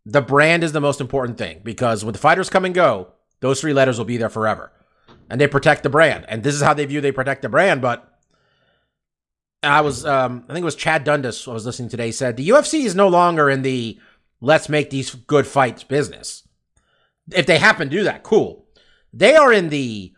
the 0.06 0.22
brand 0.22 0.64
is 0.64 0.72
the 0.72 0.80
most 0.80 1.00
important 1.00 1.36
thing 1.36 1.60
because 1.62 2.04
when 2.04 2.12
the 2.12 2.18
fighters 2.18 2.48
come 2.48 2.64
and 2.64 2.74
go, 2.74 3.12
those 3.40 3.60
three 3.60 3.74
letters 3.74 3.98
will 3.98 4.06
be 4.06 4.16
there 4.16 4.30
forever. 4.30 4.72
And 5.28 5.40
they 5.40 5.46
protect 5.46 5.82
the 5.82 5.90
brand. 5.90 6.24
And 6.28 6.42
this 6.42 6.54
is 6.54 6.62
how 6.62 6.74
they 6.74 6.86
view 6.86 7.00
they 7.00 7.12
protect 7.12 7.42
the 7.42 7.48
brand. 7.48 7.82
But 7.82 8.06
I 9.62 9.82
was 9.82 10.06
um 10.06 10.44
I 10.48 10.54
think 10.54 10.62
it 10.62 10.64
was 10.64 10.74
Chad 10.74 11.04
Dundas 11.04 11.46
I 11.46 11.52
was 11.52 11.66
listening 11.66 11.90
today 11.90 12.12
said 12.12 12.38
the 12.38 12.48
UFC 12.48 12.86
is 12.86 12.94
no 12.94 13.08
longer 13.08 13.50
in 13.50 13.60
the 13.60 14.00
let's 14.40 14.70
make 14.70 14.88
these 14.88 15.14
good 15.14 15.46
fights 15.46 15.84
business 15.84 16.44
if 17.32 17.46
they 17.46 17.58
happen 17.58 17.88
to 17.88 17.96
do 17.96 18.04
that, 18.04 18.22
cool. 18.22 18.66
They 19.12 19.34
are 19.36 19.52
in 19.52 19.68
the 19.68 20.12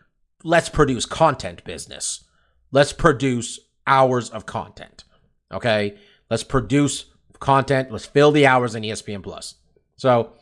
let's 0.45 0.69
produce 0.69 1.07
content 1.07 1.65
business. 1.65 2.25
Let's 2.71 2.93
produce 2.93 3.61
hours 3.87 4.31
of 4.31 4.47
content. 4.47 5.05
Okay? 5.53 5.97
Let's 6.31 6.45
produce 6.45 7.07
content. 7.39 7.91
Let's 7.91 8.07
fill 8.07 8.33
the 8.33 8.47
hours 8.47 8.75
in 8.75 8.83
ESPN 8.83 9.23
Plus. 9.23 9.57
So 9.97 10.33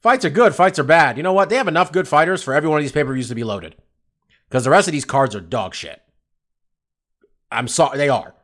fights 0.00 0.24
are 0.24 0.30
good, 0.30 0.54
fights 0.54 0.78
are 0.78 0.84
bad. 0.84 1.16
You 1.16 1.22
know 1.22 1.32
what? 1.32 1.48
They 1.48 1.56
have 1.56 1.68
enough 1.68 1.92
good 1.92 2.08
fighters 2.08 2.42
for 2.42 2.54
every 2.54 2.68
one 2.68 2.78
of 2.78 2.84
these 2.84 2.92
pay-per-views 2.92 3.28
to 3.28 3.34
be 3.34 3.44
loaded. 3.44 3.76
Because 4.48 4.64
the 4.64 4.70
rest 4.70 4.86
of 4.88 4.92
these 4.92 5.04
cards 5.04 5.34
are 5.34 5.40
dog 5.40 5.74
shit. 5.74 6.00
I'm 7.50 7.68
sorry, 7.68 7.98
they 7.98 8.08
are. 8.08 8.34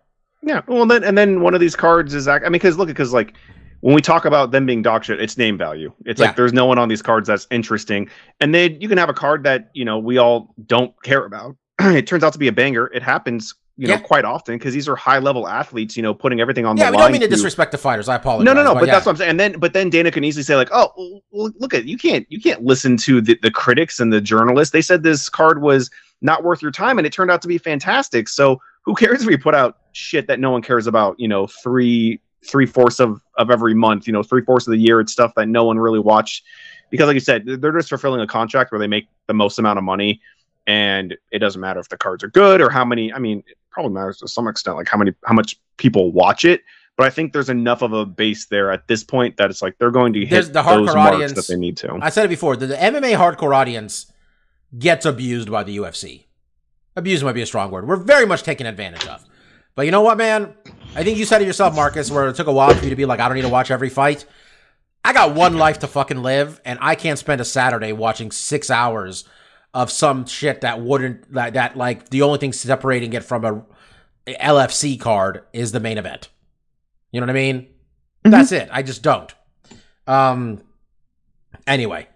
Yeah. 0.43 0.63
Well, 0.67 0.87
then, 0.87 1.05
and 1.05 1.17
then 1.17 1.41
one 1.41 1.55
of 1.55 1.61
these 1.61 1.77
cards 1.77 2.15
is, 2.15 2.27
I 2.27 2.41
mean, 2.41 2.53
because 2.53 2.77
look, 2.77 2.89
because 2.89 3.13
like 3.13 3.35
when 3.83 3.95
we 3.95 4.01
talk 4.01 4.25
about 4.25 4.51
them 4.51 4.65
being 4.67 4.81
dog 4.83 5.05
shit, 5.05 5.21
it's 5.21 5.37
name 5.37 5.57
value. 5.59 5.93
It's 6.07 6.21
Yeah. 6.21 6.29
like 6.29 6.37
there's 6.37 6.53
no 6.53 6.67
one 6.67 6.79
on 6.79 6.89
these 6.89 7.03
cards 7.03 7.29
that's 7.29 7.47
interesting, 7.51 8.09
and 8.41 8.55
then 8.55 8.81
you 8.81 8.89
can 8.89 8.97
have 8.99 9.09
a 9.11 9.15
card 9.15 9.45
that 9.45 9.71
you 9.75 9.85
know 9.85 9.99
we 9.99 10.19
all 10.19 10.55
don't 10.67 10.93
care 11.03 11.25
about. 11.25 11.57
it 11.81 12.07
turns 12.07 12.25
out 12.25 12.33
to 12.33 12.39
be 12.39 12.49
a 12.49 12.53
banger. 12.53 12.87
It 12.95 13.03
happens, 13.03 13.55
you 13.77 13.89
know, 13.89 13.99
quite 13.99 14.25
often 14.25 14.57
because 14.57 14.73
these 14.75 14.89
are 14.89 14.95
high 14.97 15.19
level 15.19 15.49
athletes. 15.49 15.97
You 15.97 16.03
know, 16.03 16.15
putting 16.15 16.41
everything 16.41 16.65
on 16.67 16.77
Yeah, 16.77 16.87
the 16.87 16.91
we 16.93 16.97
line. 16.99 17.05
don't 17.07 17.13
mean 17.13 17.21
to 17.23 17.27
to- 17.29 17.35
disrespect 17.35 17.73
the 17.73 17.79
fighters. 17.79 18.09
I 18.09 18.17
apologize. 18.17 18.45
no, 18.45 18.53
no, 18.53 18.63
no. 18.63 18.75
But, 18.79 18.87
yeah. 18.87 18.93
that's 18.95 19.07
what 19.07 19.13
I'm 19.13 19.17
saying. 19.17 19.31
And 19.31 19.41
then, 19.41 19.53
but 19.59 19.73
then 19.73 19.91
Dana 19.91 20.11
can 20.11 20.23
easily 20.25 20.43
say 20.45 20.55
like, 20.57 20.69
"Oh, 20.73 21.21
well, 21.31 21.51
look 21.59 21.75
at 21.75 21.85
you 21.87 21.99
can't 21.99 22.27
you 22.31 22.41
can't 22.41 22.63
listen 22.63 22.97
to 22.99 23.21
the, 23.21 23.39
the 23.43 23.51
critics 23.51 23.99
and 24.01 24.13
the 24.13 24.21
journalists. 24.21 24.73
They 24.73 24.83
said 24.83 25.03
this 25.03 25.29
card 25.29 25.61
was 25.61 25.91
not 26.21 26.45
worth 26.45 26.63
your 26.63 26.71
time, 26.71 26.99
and 26.99 27.07
it 27.07 27.13
turned 27.13 27.31
out 27.33 27.43
to 27.43 27.49
be 27.49 27.59
fantastic. 27.59 28.29
So 28.29 28.61
who 28.85 28.95
cares 28.95 29.23
if 29.23 29.27
we 29.29 29.37
put 29.37 29.55
out 29.55 29.79
shit 29.93 30.27
that 30.29 30.39
no 30.41 30.51
one 30.51 30.63
cares 30.63 30.87
about? 30.87 31.19
You 31.19 31.27
know, 31.29 31.47
three 31.49 32.21
three 32.47 32.67
fourths 32.67 33.01
of 33.01 33.21
of 33.37 33.51
every 33.51 33.75
month. 33.75 34.07
You 34.07 34.13
know, 34.13 34.23
three 34.23 34.43
fourths 34.43 34.67
of 34.67 34.73
the 34.73 34.79
year. 34.79 35.01
It's 35.01 35.13
stuff 35.13 35.33
that 35.37 35.49
no 35.49 35.65
one 35.65 35.79
really 35.79 36.01
watched 36.01 36.45
because, 36.91 37.07
like 37.07 37.15
you 37.15 37.21
said, 37.21 37.45
they're 37.47 37.73
just 37.73 37.89
fulfilling 37.89 38.21
a 38.21 38.27
contract 38.27 38.73
where 38.73 38.79
they 38.79 38.87
make 38.87 39.09
the 39.27 39.35
most 39.35 39.59
amount 39.59 39.79
of 39.79 39.85
money, 39.85 40.21
and 40.67 41.17
it 41.31 41.39
doesn't 41.39 41.61
matter 41.61 41.81
if 41.81 41.89
the 41.89 41.97
cards 41.97 42.23
are 42.25 42.29
good 42.29 42.61
or 42.61 42.71
how 42.71 42.85
many. 42.85 43.13
I 43.13 43.19
mean, 43.19 43.43
it 43.47 43.57
probably 43.71 43.93
matters 43.93 44.19
to 44.19 44.29
some 44.29 44.49
extent, 44.49 44.77
like 44.77 44.89
how 44.89 44.99
many 44.99 45.13
how 45.25 45.35
much 45.35 45.59
people 45.77 46.13
watch 46.13 46.45
it. 46.45 46.63
But 46.97 47.07
I 47.07 47.11
think 47.11 47.33
there's 47.33 47.49
enough 47.49 47.81
of 47.81 47.95
a 47.95 48.05
base 48.05 48.47
there 48.47 48.71
at 48.71 48.87
this 48.87 49.03
point 49.03 49.39
that 49.39 49.49
it's 49.51 49.63
like 49.63 49.79
they're 49.79 49.91
going 49.91 50.13
to 50.13 50.21
hit 50.21 50.31
There's 50.31 50.51
the 50.51 50.63
those 50.63 50.91
hardcore 50.91 50.95
marks 50.95 51.15
audience. 51.15 51.33
that 51.33 51.49
they 51.49 51.59
need 51.59 51.77
to. 51.79 51.99
I 52.03 52.11
said 52.11 52.27
it 52.27 52.29
before. 52.29 52.55
The, 52.55 52.67
the 52.67 52.77
MMA 52.77 53.17
hardcore 53.17 53.57
audience 53.57 54.13
gets 54.79 55.07
abused 55.07 55.51
by 55.51 55.65
the 55.65 55.79
UFC. 55.79 56.27
Abused 56.95 57.25
might 57.25 57.33
be 57.33 57.41
a 57.41 57.47
strong 57.47 57.71
word. 57.71 57.89
We're 57.89 57.97
very 57.97 58.27
much 58.27 58.43
taken 58.43 58.67
advantage 58.67 59.07
of. 59.07 59.25
But 59.75 59.87
you 59.87 59.91
know 59.91 60.03
what, 60.03 60.19
man? 60.19 60.55
I 60.95 61.05
think 61.05 61.17
you 61.19 61.25
said 61.25 61.41
it 61.41 61.47
yourself, 61.47 61.75
Marcus, 61.75 62.11
where 62.11 62.29
it 62.29 62.37
took 62.37 62.47
a 62.49 62.53
while 62.53 62.75
for 62.75 62.85
you 62.85 62.91
to 62.91 62.97
be 62.97 63.07
like, 63.07 63.19
I 63.19 63.27
don't 63.27 63.35
need 63.37 63.43
to 63.43 63.49
watch 63.49 63.71
every 63.71 63.89
fight. 63.89 64.27
I 65.05 65.13
got 65.13 65.35
one 65.35 65.57
life 65.57 65.79
to 65.81 65.87
fucking 65.87 66.23
live, 66.23 66.61
and 66.65 66.79
I 66.83 66.95
can't 66.95 67.19
spend 67.19 67.41
a 67.41 67.45
Saturday 67.45 67.93
watching 67.93 68.31
six 68.31 68.71
hours 68.71 69.25
of 69.75 69.91
some 69.91 70.27
shit 70.27 70.61
that 70.61 70.81
wouldn't 70.83 71.33
that 71.33 71.55
that 71.55 71.77
like 71.77 72.11
the 72.11 72.23
only 72.23 72.39
thing 72.39 72.53
separating 72.53 73.15
it 73.15 73.25
from 73.25 73.45
a 73.45 73.65
LFC 74.29 75.01
card 75.01 75.43
is 75.53 75.73
the 75.73 75.81
main 75.81 75.97
event. 75.99 76.29
You 77.11 77.21
know 77.21 77.27
what 77.27 77.31
I 77.31 77.35
mean? 77.35 77.69
That's 78.23 78.53
it. 78.53 78.69
I 78.71 78.83
just 78.83 79.03
don't. 79.03 79.35
Um. 80.07 80.63
Anyway, 81.67 82.07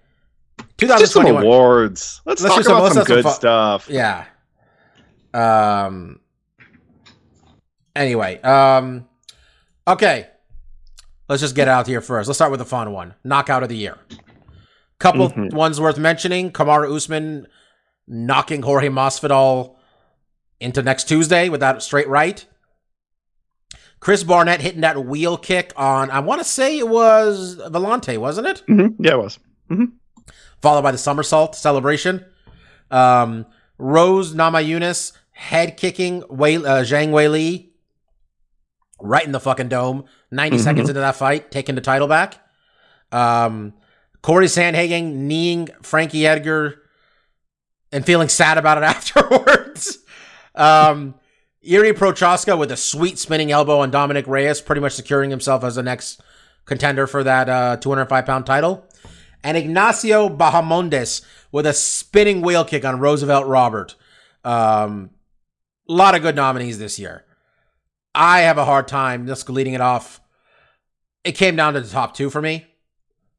Just 0.78 1.12
some 1.12 1.24
2021. 1.24 1.42
awards. 1.44 2.20
Let's, 2.24 2.42
Let's 2.42 2.54
talk 2.54 2.62
do 2.62 2.68
some- 2.68 2.76
about 2.76 2.92
some 2.92 3.04
some 3.06 3.16
good 3.16 3.24
fu- 3.24 3.30
stuff. 3.30 3.88
Yeah. 3.90 4.26
Um. 5.34 6.20
Anyway, 7.96 8.40
um. 8.42 9.06
Okay. 9.88 10.28
Let's 11.28 11.40
just 11.42 11.56
get 11.56 11.66
out 11.68 11.86
here 11.88 12.00
first. 12.00 12.28
Let's 12.28 12.38
start 12.38 12.50
with 12.52 12.60
the 12.60 12.66
fun 12.66 12.92
one. 12.92 13.14
Knockout 13.24 13.62
of 13.64 13.68
the 13.68 13.76
year. 13.76 13.98
Couple 15.00 15.28
Mhm. 15.30 15.52
ones 15.52 15.80
worth 15.80 15.98
mentioning. 15.98 16.52
Kamaru 16.52 16.94
Usman 16.94 17.46
knocking 18.06 18.62
Jorge 18.62 18.88
Masvidal 18.88 19.74
into 20.60 20.82
next 20.82 21.04
Tuesday 21.08 21.48
with 21.48 21.60
that 21.60 21.82
straight 21.82 22.08
right. 22.08 22.44
Chris 23.98 24.22
Barnett 24.22 24.60
hitting 24.60 24.82
that 24.82 25.04
wheel 25.04 25.36
kick 25.36 25.72
on, 25.76 26.10
I 26.10 26.20
want 26.20 26.40
to 26.40 26.44
say 26.44 26.78
it 26.78 26.88
was 26.88 27.56
Villante, 27.56 28.18
wasn't 28.18 28.46
it? 28.46 28.62
Mhm. 28.68 28.94
Yeah, 29.00 29.12
it 29.12 29.18
was. 29.18 29.38
followed 30.62 30.82
by 30.82 30.90
the 30.92 30.98
somersault 30.98 31.54
celebration. 31.56 32.24
Um, 32.90 33.46
Rose 33.78 34.32
Namajunas 34.34 35.12
head 35.32 35.76
kicking 35.76 36.22
Wei, 36.30 36.56
uh, 36.56 36.82
Zhang 36.82 37.10
Weili 37.10 37.70
right 39.00 39.24
in 39.24 39.32
the 39.32 39.40
fucking 39.40 39.68
dome. 39.68 40.04
90 40.30 40.56
Mhm. 40.58 40.60
seconds 40.60 40.88
into 40.88 41.00
that 41.00 41.16
fight, 41.16 41.50
taking 41.50 41.74
the 41.74 41.80
title 41.80 42.08
back. 42.08 42.38
Um, 43.12 43.74
Cory 44.22 44.46
Sandhagen 44.46 45.12
kneeing 45.14 45.68
Frankie 45.82 46.26
Edgar 46.26 46.82
and 47.92 48.04
feeling 48.04 48.28
sad 48.28 48.58
about 48.58 48.78
it 48.78 48.84
afterwards. 48.84 49.98
um, 50.54 51.14
Jiri 51.64 51.92
Prochazka 51.92 52.56
with 52.58 52.70
a 52.72 52.76
sweet 52.76 53.18
spinning 53.18 53.50
elbow 53.52 53.80
on 53.80 53.90
Dominick 53.90 54.26
Reyes, 54.26 54.60
pretty 54.60 54.80
much 54.80 54.92
securing 54.94 55.30
himself 55.30 55.64
as 55.64 55.74
the 55.74 55.82
next 55.82 56.20
contender 56.64 57.06
for 57.06 57.22
that 57.24 57.48
uh, 57.48 57.76
205 57.76 58.24
pound 58.26 58.46
title 58.46 58.84
and 59.44 59.56
Ignacio 59.56 60.28
Bahamondes 60.28 61.22
with 61.52 61.66
a 61.66 61.72
spinning 61.72 62.40
wheel 62.40 62.64
kick 62.64 62.84
on 62.84 62.98
Roosevelt 62.98 63.46
Robert. 63.46 63.94
Um, 64.44 65.10
a 65.88 65.92
lot 65.92 66.14
of 66.16 66.22
good 66.22 66.34
nominees 66.36 66.78
this 66.78 66.98
year. 66.98 67.24
I 68.16 68.40
have 68.40 68.56
a 68.56 68.64
hard 68.64 68.88
time 68.88 69.26
just 69.26 69.48
leading 69.50 69.74
it 69.74 69.80
off. 69.80 70.20
It 71.22 71.32
came 71.32 71.54
down 71.54 71.74
to 71.74 71.82
the 71.82 71.88
top 71.88 72.14
two 72.14 72.30
for 72.30 72.40
me. 72.40 72.66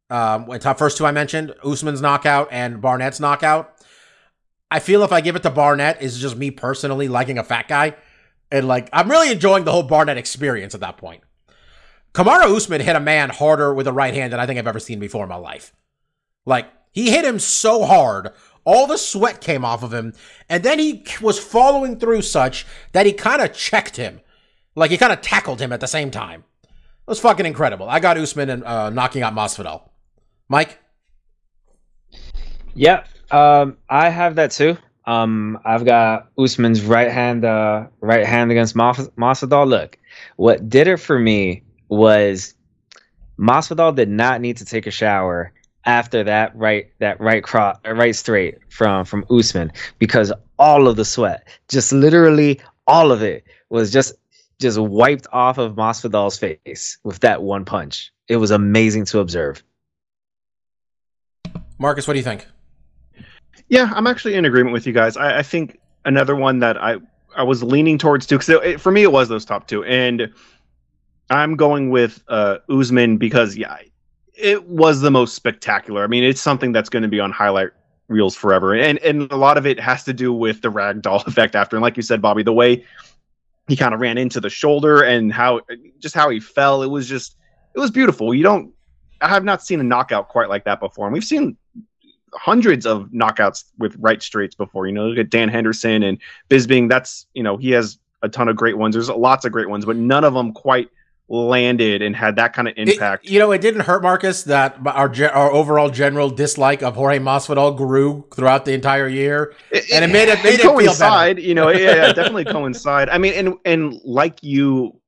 Um, 0.10 0.48
top 0.60 0.78
first 0.78 0.98
two 0.98 1.06
I 1.06 1.12
mentioned, 1.12 1.54
Usman's 1.66 2.00
knockout 2.00 2.50
and 2.52 2.80
Barnett's 2.80 3.20
knockout. 3.20 3.74
I 4.70 4.80
feel 4.80 5.04
if 5.04 5.12
I 5.12 5.22
give 5.22 5.36
it 5.36 5.44
to 5.44 5.50
Barnett, 5.50 6.02
is 6.02 6.20
just 6.20 6.38
me 6.38 6.52
personally 6.52 7.08
liking 7.08 7.38
a 7.38 7.44
fat 7.44 7.68
guy, 7.68 7.96
and 8.52 8.68
like 8.68 8.90
I'm 8.94 9.10
really 9.10 9.32
enjoying 9.32 9.63
the 9.63 9.72
whole 9.72 9.84
Barnett 9.84 10.18
experience 10.18 10.76
at 10.76 10.82
that 10.82 10.98
point. 10.98 11.24
Kamaru 12.13 12.56
Usman 12.56 12.82
hit 12.82 12.96
a 12.96 13.00
man 13.00 13.30
harder 13.30 13.74
with 13.74 13.88
a 13.88 13.94
right 13.94 14.13
hand 14.13 14.34
than 14.34 14.40
I 14.40 14.46
think 14.46 14.60
I've 14.60 14.68
ever 14.68 14.80
seen 14.80 15.00
before 15.00 15.24
in 15.24 15.30
my 15.30 15.36
life. 15.36 15.74
Like 16.46 16.68
he 16.92 17.10
hit 17.10 17.26
him 17.26 17.40
so 17.40 17.86
hard, 17.86 18.30
all 18.63 18.88
the 18.88 18.98
sweat 18.98 19.42
came 19.42 19.66
off 19.66 19.84
of 19.84 19.94
him, 19.94 20.13
and 20.50 20.63
then 20.63 20.80
he 20.80 21.04
was 21.22 21.40
following 21.40 22.00
through 22.00 22.22
such 22.22 22.66
that 22.92 23.06
he 23.06 23.13
kind 23.13 23.42
of 23.42 23.54
checked 23.54 23.96
him, 23.96 24.22
like 24.78 24.92
he 24.92 24.98
kind 24.98 25.12
of 25.12 25.22
tackled 25.22 25.60
him 25.60 25.74
at 25.74 25.82
the 25.82 25.88
same 25.88 26.12
time. 26.12 26.44
It 26.63 27.08
was 27.08 27.20
fucking 27.20 27.46
incredible. 27.46 27.90
I 27.90 28.00
got 28.00 28.18
Usman 28.18 28.50
and 28.50 28.63
uh, 28.63 28.90
knocking 28.92 29.24
out 29.24 29.34
Masvidal. 29.34 29.90
Mike, 30.50 30.80
Yeah, 32.76 33.04
um, 33.32 33.78
I 33.90 34.10
have 34.10 34.36
that 34.36 34.52
too. 34.52 34.78
Um, 35.06 35.58
I've 35.66 35.84
got 35.84 36.30
Usman's 36.38 36.84
right 36.84 37.12
hand, 37.12 37.44
uh, 37.44 37.88
right 38.02 38.26
hand 38.26 38.52
against 38.52 38.76
Mas- 38.76 39.10
Masvidal. 39.18 39.68
Look, 39.68 39.98
what 40.36 40.70
did 40.70 40.88
it 40.88 40.98
for 40.98 41.18
me 41.18 41.63
was 41.90 42.54
Masvidal 43.40 43.96
did 43.96 44.10
not 44.10 44.42
need 44.42 44.58
to 44.58 44.66
take 44.66 44.86
a 44.86 44.92
shower 44.92 45.54
after 45.86 46.24
that 46.24 46.56
right, 46.56 46.92
that 47.00 47.20
right 47.20 47.44
cross, 47.44 47.78
right 47.86 48.16
straight 48.16 48.58
from 48.70 49.06
from 49.06 49.26
Usman 49.32 49.72
because 49.98 50.32
all 50.60 50.88
of 50.88 50.98
the 50.98 51.06
sweat, 51.06 51.48
just 51.68 51.94
literally 51.94 52.60
all 52.86 53.12
of 53.12 53.24
it, 53.24 53.44
was 53.70 53.92
just 53.92 54.13
just 54.60 54.80
wiped 54.80 55.28
off 55.32 55.58
of 55.58 55.76
Masvidal's 55.76 56.38
face 56.38 56.98
with 57.04 57.20
that 57.20 57.41
one 57.41 57.65
punch. 57.65 58.12
It 58.28 58.38
was 58.38 58.52
amazing 58.52 59.06
to 59.06 59.20
observe. 59.20 59.63
Marcus, 61.80 62.08
what 62.08 62.13
do 62.13 62.20
you 62.20 62.24
think? 62.24 62.48
Yeah, 63.70 63.91
I'm 63.93 64.08
actually 64.08 64.36
in 64.36 64.46
agreement 64.46 64.74
with 64.74 64.88
you 64.88 64.93
guys. 64.93 65.17
I, 65.17 65.39
I 65.39 65.43
think 65.43 65.80
another 66.06 66.36
one 66.36 66.60
that 66.60 66.82
I 66.82 66.98
I 67.36 67.43
was 67.43 67.62
leaning 67.62 67.98
towards 67.98 68.26
too 68.26 68.39
because 68.39 68.82
for 68.82 68.91
me 68.91 69.04
it 69.04 69.12
was 69.12 69.30
those 69.30 69.46
top 69.46 69.67
two, 69.67 69.84
and 69.84 70.34
I'm 71.30 71.56
going 71.56 71.89
with 71.89 72.24
uh, 72.28 72.58
Usman 72.70 73.17
because 73.17 73.56
yeah, 73.58 73.78
it 74.36 74.67
was 74.67 75.02
the 75.02 75.12
most 75.12 75.36
spectacular. 75.36 76.04
I 76.04 76.08
mean, 76.08 76.24
it's 76.24 76.41
something 76.41 76.72
that's 76.72 76.89
going 76.89 77.04
to 77.04 77.10
be 77.10 77.20
on 77.20 77.32
highlight 77.32 77.70
reels 78.08 78.36
forever, 78.36 78.74
and 78.74 78.98
and 79.00 79.32
a 79.32 79.36
lot 79.36 79.58
of 79.58 79.67
it 79.67 79.80
has 79.80 80.04
to 80.06 80.13
do 80.13 80.34
with 80.34 80.62
the 80.62 80.72
ragdoll 80.72 81.26
effect 81.28 81.56
after, 81.56 81.76
and 81.76 81.84
like 81.84 81.98
you 81.98 82.04
said, 82.04 82.22
Bobby, 82.22 82.41
the 82.41 82.54
way 82.54 82.86
he 83.67 83.75
kind 83.75 83.93
of 83.93 83.99
ran 83.99 84.17
into 84.17 84.39
the 84.39 84.49
shoulder 84.49 85.03
and 85.03 85.32
how 85.32 85.62
just 85.99 86.15
how 86.15 86.30
he 86.30 86.39
fell, 86.39 86.84
it 86.84 86.88
was 86.88 87.08
just 87.08 87.36
it 87.75 87.80
was 87.80 87.91
beautiful. 87.91 88.34
You 88.34 88.43
don't 88.43 88.73
I 89.21 89.27
have 89.27 89.43
not 89.43 89.63
seen 89.63 89.80
a 89.80 89.84
knockout 89.84 90.30
quite 90.30 90.49
like 90.49 90.63
that 90.65 90.80
before, 90.80 91.08
and 91.08 91.13
we've 91.13 91.23
seen 91.23 91.58
hundreds 92.34 92.86
of 92.86 93.10
knockouts 93.10 93.65
with 93.77 93.95
right 93.99 94.21
straights 94.21 94.56
before. 94.56 94.88
You 94.88 94.93
know, 94.93 95.08
look 95.08 95.17
at 95.17 95.30
Dan 95.30 95.49
Henderson 95.49 96.03
and 96.03 96.17
Bisping. 96.49 96.89
That's 96.89 97.27
you 97.34 97.43
know 97.43 97.58
he 97.58 97.71
has 97.71 97.99
a 98.21 98.30
ton 98.30 98.47
of 98.47 98.56
great 98.56 98.77
ones. 98.77 98.95
There's 98.95 99.10
lots 99.10 99.45
of 99.45 99.51
great 99.51 99.69
ones, 99.69 99.86
but 99.86 99.95
none 99.95 100.23
of 100.23 100.34
them 100.34 100.53
quite 100.53 100.89
landed 101.30 102.02
and 102.02 102.16
had 102.16 102.38
that 102.38 102.54
kind 102.54 102.68
of 102.68 102.74
It- 102.78 102.90
impact. 102.90 103.26
you 103.30 103.38
know, 103.40 103.52
it 103.52 103.60
didn't 103.60 103.82
hurt 103.82 104.02
Marcus 104.02 104.44
that 104.44 104.78
our 104.86 105.12
our 105.34 105.52
overall 105.52 105.90
general 105.90 106.30
dislike 106.30 106.82
of 106.82 106.96
Jorge 106.96 107.20
Masvidal 107.20 107.76
grew 107.76 108.26
throughout 108.34 108.63
the 108.66 108.74
entire 108.74 109.08
year. 109.08 109.54
and 109.94 110.06
it 110.06 110.08
made 110.12 110.30
it- 110.30 110.42
made 110.44 110.56
it 110.56 110.62
feel 110.62 110.72
coincide. 110.72 111.40
You 111.40 111.54
know, 111.54 111.70
yeah, 111.70 111.96
yeah, 111.96 112.13
definitely 112.13 112.46
coincide. 112.58 113.10
I 113.10 113.18
mean, 113.18 113.34
and 113.34 113.56
and 113.66 114.00
like 114.06 114.42
you, 114.42 115.00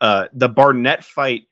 uh, 0.00 0.26
the 0.32 0.48
Barnett 0.48 1.04
fight 1.04 1.42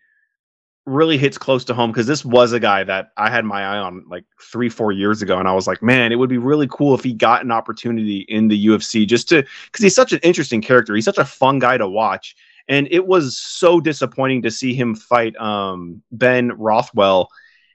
really 0.87 1.19
hits 1.19 1.37
close 1.37 1.65
to 1.65 1.75
home 1.75 1.91
because 1.91 2.07
this 2.07 2.25
was 2.25 2.53
a 2.53 2.61
guy 2.61 2.85
that 2.85 3.11
I 3.17 3.29
had 3.29 3.45
my 3.45 3.63
eye 3.65 3.79
on 3.79 4.05
like 4.09 4.25
three, 4.41 4.69
four 4.69 4.93
years 4.93 5.21
ago, 5.21 5.37
and 5.39 5.49
I 5.49 5.53
was 5.53 5.67
like, 5.67 5.83
man, 5.83 6.13
it 6.13 6.17
would 6.17 6.31
be 6.31 6.39
really 6.39 6.69
cool 6.71 6.95
if 6.95 7.03
he 7.03 7.13
got 7.13 7.45
an 7.45 7.51
opportunity 7.51 8.25
in 8.29 8.47
the 8.47 8.67
UFC 8.67 9.05
just 9.07 9.29
to 9.31 9.43
because 9.67 9.83
he's 9.83 9.95
such 9.97 10.13
an 10.13 10.21
interesting 10.23 10.61
character. 10.63 10.95
He's 10.95 11.05
such 11.05 11.19
a 11.19 11.25
fun 11.25 11.59
guy 11.59 11.77
to 11.77 11.89
watch, 11.89 12.37
and 12.69 12.89
it 12.91 13.07
was 13.07 13.37
so 13.37 13.81
disappointing 13.81 14.43
to 14.43 14.51
see 14.51 14.75
him 14.75 14.95
fight 14.95 15.37
um, 15.37 16.03
Ben 16.13 16.53
Rothwell 16.53 17.29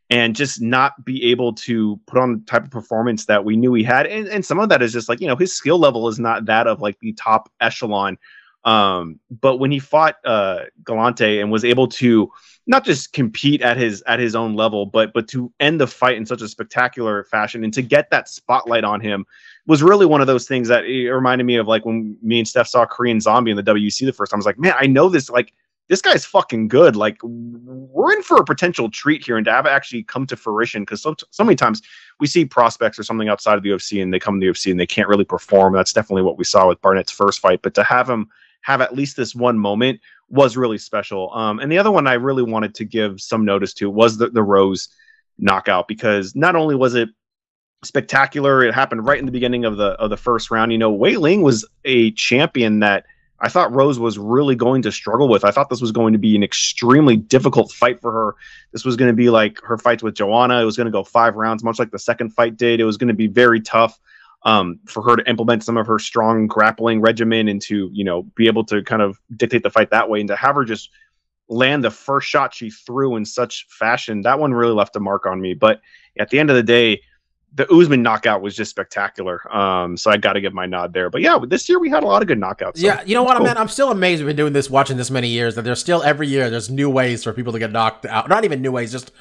and 0.09 0.35
just 0.35 0.61
not 0.61 1.05
be 1.05 1.31
able 1.31 1.53
to 1.53 1.99
put 2.05 2.19
on 2.19 2.33
the 2.33 2.45
type 2.45 2.65
of 2.65 2.71
performance 2.71 3.25
that 3.25 3.45
we 3.45 3.55
knew 3.55 3.73
he 3.73 3.83
had. 3.83 4.05
And, 4.05 4.27
and 4.27 4.45
some 4.45 4.59
of 4.59 4.67
that 4.67 4.81
is 4.81 4.91
just 4.91 5.07
like, 5.07 5.21
you 5.21 5.27
know, 5.27 5.37
his 5.37 5.55
skill 5.55 5.79
level 5.79 6.09
is 6.09 6.19
not 6.19 6.45
that 6.45 6.67
of 6.67 6.81
like 6.81 6.99
the 6.99 7.13
top 7.13 7.49
echelon. 7.61 8.17
Um, 8.65 9.19
but 9.29 9.57
when 9.57 9.71
he 9.71 9.79
fought 9.79 10.17
uh 10.23 10.65
Villante 10.83 11.41
and 11.41 11.51
was 11.51 11.65
able 11.65 11.87
to 11.87 12.31
not 12.67 12.85
just 12.85 13.11
compete 13.11 13.61
at 13.61 13.77
his 13.77 14.03
at 14.03 14.19
his 14.19 14.35
own 14.35 14.53
level, 14.53 14.85
but 14.85 15.13
but 15.13 15.27
to 15.29 15.51
end 15.59 15.81
the 15.81 15.87
fight 15.87 16.17
in 16.17 16.25
such 16.25 16.41
a 16.41 16.47
spectacular 16.47 17.23
fashion 17.23 17.63
and 17.63 17.73
to 17.73 17.81
get 17.81 18.11
that 18.11 18.29
spotlight 18.29 18.83
on 18.83 19.01
him 19.01 19.25
was 19.67 19.83
really 19.83 20.05
one 20.05 20.21
of 20.21 20.27
those 20.27 20.47
things 20.47 20.67
that 20.67 20.85
it 20.85 21.11
reminded 21.11 21.43
me 21.43 21.55
of 21.55 21.67
like 21.67 21.85
when 21.85 22.17
me 22.21 22.39
and 22.39 22.47
Steph 22.47 22.67
saw 22.67 22.85
Korean 22.85 23.19
Zombie 23.19 23.51
in 23.51 23.57
the 23.57 23.63
WEC 23.63 24.05
the 24.05 24.13
first 24.13 24.31
time. 24.31 24.37
I 24.37 24.39
was 24.39 24.45
like, 24.45 24.59
man, 24.59 24.73
I 24.79 24.87
know 24.87 25.09
this 25.09 25.29
like 25.29 25.53
this 25.87 26.01
guy's 26.01 26.25
fucking 26.25 26.69
good. 26.69 26.95
Like 26.95 27.17
we're 27.21 28.13
in 28.13 28.23
for 28.23 28.37
a 28.37 28.45
potential 28.45 28.89
treat 28.89 29.25
here, 29.25 29.37
and 29.37 29.45
to 29.45 29.51
have 29.51 29.65
actually 29.65 30.03
come 30.03 30.25
to 30.27 30.35
fruition 30.35 30.83
because 30.83 31.01
so 31.01 31.15
so 31.31 31.43
many 31.43 31.55
times 31.55 31.81
we 32.19 32.27
see 32.27 32.45
prospects 32.45 32.97
or 32.97 33.03
something 33.03 33.29
outside 33.29 33.57
of 33.57 33.63
the 33.63 33.69
UFC 33.69 34.01
and 34.01 34.13
they 34.13 34.19
come 34.19 34.39
to 34.39 34.45
the 34.45 34.51
UFC 34.51 34.71
and 34.71 34.79
they 34.79 34.87
can't 34.87 35.09
really 35.09 35.25
perform. 35.25 35.73
That's 35.73 35.93
definitely 35.93 36.23
what 36.23 36.37
we 36.37 36.43
saw 36.43 36.67
with 36.67 36.81
Barnett's 36.81 37.11
first 37.11 37.39
fight. 37.39 37.61
But 37.61 37.73
to 37.75 37.83
have 37.83 38.09
him 38.09 38.29
have 38.61 38.79
at 38.79 38.95
least 38.95 39.17
this 39.17 39.35
one 39.35 39.57
moment 39.57 39.99
was 40.29 40.55
really 40.55 40.77
special. 40.77 41.33
Um, 41.33 41.59
and 41.59 41.71
the 41.71 41.77
other 41.77 41.91
one 41.91 42.07
I 42.07 42.13
really 42.13 42.43
wanted 42.43 42.73
to 42.75 42.85
give 42.85 43.19
some 43.19 43.43
notice 43.43 43.73
to 43.75 43.89
was 43.89 44.17
the 44.17 44.29
the 44.29 44.43
Rose 44.43 44.89
knockout 45.37 45.87
because 45.87 46.35
not 46.35 46.55
only 46.55 46.75
was 46.75 46.95
it 46.95 47.09
spectacular, 47.83 48.63
it 48.63 48.73
happened 48.73 49.05
right 49.05 49.19
in 49.19 49.25
the 49.25 49.31
beginning 49.31 49.65
of 49.65 49.77
the 49.77 49.91
of 49.93 50.09
the 50.09 50.17
first 50.17 50.51
round. 50.51 50.71
You 50.71 50.77
know, 50.77 50.91
Wei 50.91 51.17
Ling 51.17 51.41
was 51.41 51.65
a 51.85 52.11
champion 52.11 52.79
that 52.79 53.05
I 53.39 53.49
thought 53.49 53.73
Rose 53.73 53.97
was 53.99 54.19
really 54.19 54.55
going 54.55 54.83
to 54.83 54.91
struggle 54.91 55.27
with. 55.27 55.43
I 55.43 55.51
thought 55.51 55.69
this 55.69 55.81
was 55.81 55.91
going 55.91 56.13
to 56.13 56.19
be 56.19 56.35
an 56.35 56.43
extremely 56.43 57.17
difficult 57.17 57.71
fight 57.71 57.99
for 57.99 58.11
her. 58.11 58.35
This 58.71 58.85
was 58.85 58.95
going 58.95 59.09
to 59.09 59.15
be 59.15 59.29
like 59.29 59.59
her 59.63 59.77
fights 59.77 60.03
with 60.03 60.13
Joanna. 60.15 60.61
It 60.61 60.65
was 60.65 60.77
going 60.77 60.85
to 60.85 60.91
go 60.91 61.03
five 61.03 61.35
rounds, 61.35 61.63
much 61.63 61.79
like 61.79 61.91
the 61.91 61.99
second 61.99 62.29
fight 62.31 62.55
did. 62.55 62.79
It 62.79 62.85
was 62.85 62.97
going 62.97 63.07
to 63.07 63.13
be 63.15 63.27
very 63.27 63.59
tough. 63.61 63.99
um, 64.43 64.79
for 64.87 65.03
her 65.03 65.15
to 65.15 65.29
implement 65.29 65.63
some 65.63 65.77
of 65.77 65.85
her 65.87 65.99
strong 65.99 66.47
grappling 66.47 67.01
regimen 67.01 67.47
and 67.47 67.61
to 67.63 67.89
you 67.93 68.03
know 68.03 68.23
be 68.35 68.47
able 68.47 68.63
to 68.65 68.83
kind 68.83 69.01
of 69.01 69.19
dictate 69.35 69.63
the 69.63 69.69
fight 69.69 69.91
that 69.91 70.09
way 70.09 70.19
and 70.19 70.29
to 70.29 70.35
have 70.35 70.55
her 70.55 70.65
just 70.65 70.89
land 71.47 71.83
the 71.83 71.91
first 71.91 72.27
shot 72.27 72.53
she 72.53 72.69
threw 72.69 73.15
in 73.15 73.25
such 73.25 73.67
fashion 73.69 74.21
that 74.21 74.39
one 74.39 74.53
really 74.53 74.73
left 74.73 74.95
a 74.95 74.99
mark 74.99 75.25
on 75.25 75.41
me 75.41 75.53
but 75.53 75.81
at 76.17 76.29
the 76.29 76.39
end 76.39 76.49
of 76.49 76.55
the 76.55 76.63
day 76.63 77.01
the 77.53 77.71
Usman 77.71 78.01
knockout 78.01 78.41
was 78.41 78.55
just 78.55 78.69
spectacular 78.69 79.41
um, 79.55 79.97
so 79.97 80.11
I 80.11 80.17
got 80.17 80.33
to 80.33 80.41
give 80.41 80.53
my 80.53 80.65
nod 80.65 80.93
there 80.93 81.09
but 81.09 81.21
yeah 81.21 81.39
this 81.47 81.69
year 81.69 81.79
we 81.79 81.89
had 81.89 82.03
a 82.03 82.07
lot 82.07 82.21
of 82.21 82.27
good 82.27 82.39
knockouts 82.39 82.81
so 82.81 82.87
yeah, 82.87 83.03
you 83.05 83.13
know 83.13 83.21
what, 83.23 83.37
cool. 83.37 83.45
man? 83.45 83.57
I'm 83.57 83.67
still 83.67 83.91
amazed 83.91 84.21
we've 84.21 84.29
been 84.29 84.35
doing 84.35 84.53
this, 84.53 84.69
watching 84.69 84.97
this 84.97 85.11
many 85.11 85.27
years, 85.27 85.55
that 85.55 85.63
there's 85.63 85.79
still 85.79 86.01
every 86.01 86.27
year 86.27 86.49
there's 86.49 86.69
new 86.69 86.89
ways 86.89 87.23
for 87.23 87.31
people 87.31 87.53
to 87.53 87.59
get 87.59 87.71
knocked 87.71 88.05
out. 88.07 88.27
Not 88.27 88.43
even 88.43 88.61
new 88.61 88.71
ways, 88.71 88.91
just 88.91 89.11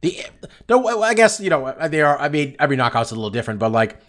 the. 0.00 0.24
the 0.66 0.78
I 0.78 1.14
guess 1.14 1.38
you 1.38 1.50
know 1.50 1.74
they 1.88 2.00
are. 2.00 2.18
I 2.18 2.28
mean, 2.28 2.56
every 2.58 2.76
knockout's 2.76 3.10
a 3.10 3.14
little 3.14 3.30
different, 3.30 3.60
but 3.60 3.72
like 3.72 4.00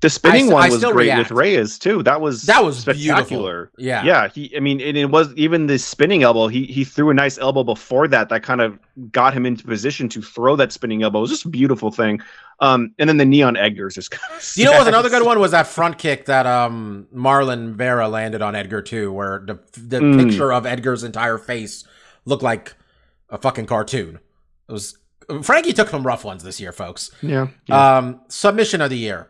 The 0.00 0.08
spinning 0.08 0.48
I 0.50 0.52
one 0.54 0.62
s- 0.64 0.70
I 0.70 0.74
was 0.74 0.84
great 0.94 1.04
react. 1.06 1.30
with 1.30 1.38
Reyes 1.38 1.78
too. 1.78 2.02
That 2.04 2.20
was 2.22 2.42
That 2.44 2.64
was 2.64 2.78
spectacular. 2.78 3.66
beautiful. 3.66 3.84
Yeah. 3.84 4.02
yeah. 4.04 4.28
He, 4.28 4.56
I 4.56 4.60
mean, 4.60 4.80
and 4.80 4.96
it 4.96 5.10
was 5.10 5.32
even 5.34 5.66
the 5.66 5.78
spinning 5.78 6.22
elbow. 6.22 6.48
He 6.48 6.64
he 6.64 6.84
threw 6.84 7.10
a 7.10 7.14
nice 7.14 7.36
elbow 7.36 7.64
before 7.64 8.08
that. 8.08 8.30
That 8.30 8.42
kind 8.42 8.62
of 8.62 8.78
got 9.12 9.34
him 9.34 9.44
into 9.44 9.64
position 9.64 10.08
to 10.10 10.22
throw 10.22 10.56
that 10.56 10.72
spinning 10.72 11.02
elbow. 11.02 11.18
It 11.18 11.22
was 11.22 11.30
just 11.30 11.44
a 11.44 11.48
beautiful 11.50 11.90
thing. 11.90 12.20
Um, 12.60 12.94
and 12.98 13.08
then 13.08 13.16
the 13.18 13.24
neon 13.26 13.56
Edgar's 13.56 13.94
just 13.94 14.10
kind 14.10 14.34
of. 14.34 14.52
you 14.56 14.64
know, 14.64 14.70
what 14.72 14.80
was 14.80 14.88
another 14.88 15.10
good 15.10 15.24
one 15.24 15.38
was 15.38 15.50
that 15.50 15.66
front 15.66 15.98
kick 15.98 16.24
that 16.26 16.46
um 16.46 17.06
Marlon 17.14 17.74
Vera 17.74 18.08
landed 18.08 18.40
on 18.40 18.54
Edgar 18.54 18.80
too, 18.80 19.12
where 19.12 19.42
the 19.46 19.58
the 19.78 20.00
Mm. 20.00 20.24
picture 20.24 20.50
of 20.52 20.64
Edgar's 20.64 21.04
entire 21.04 21.36
face 21.36 21.84
looked 22.24 22.42
like 22.42 22.74
a 23.28 23.36
fucking 23.36 23.66
cartoon. 23.66 24.18
It 24.66 24.72
was 24.72 24.96
Frankie 25.42 25.72
took 25.74 25.88
some 25.90 26.06
rough 26.06 26.24
ones 26.24 26.42
this 26.42 26.58
year, 26.58 26.72
folks. 26.72 27.10
Yeah. 27.22 27.48
Um, 27.68 28.20
submission 28.28 28.80
of 28.80 28.88
the 28.90 28.98
year. 28.98 29.28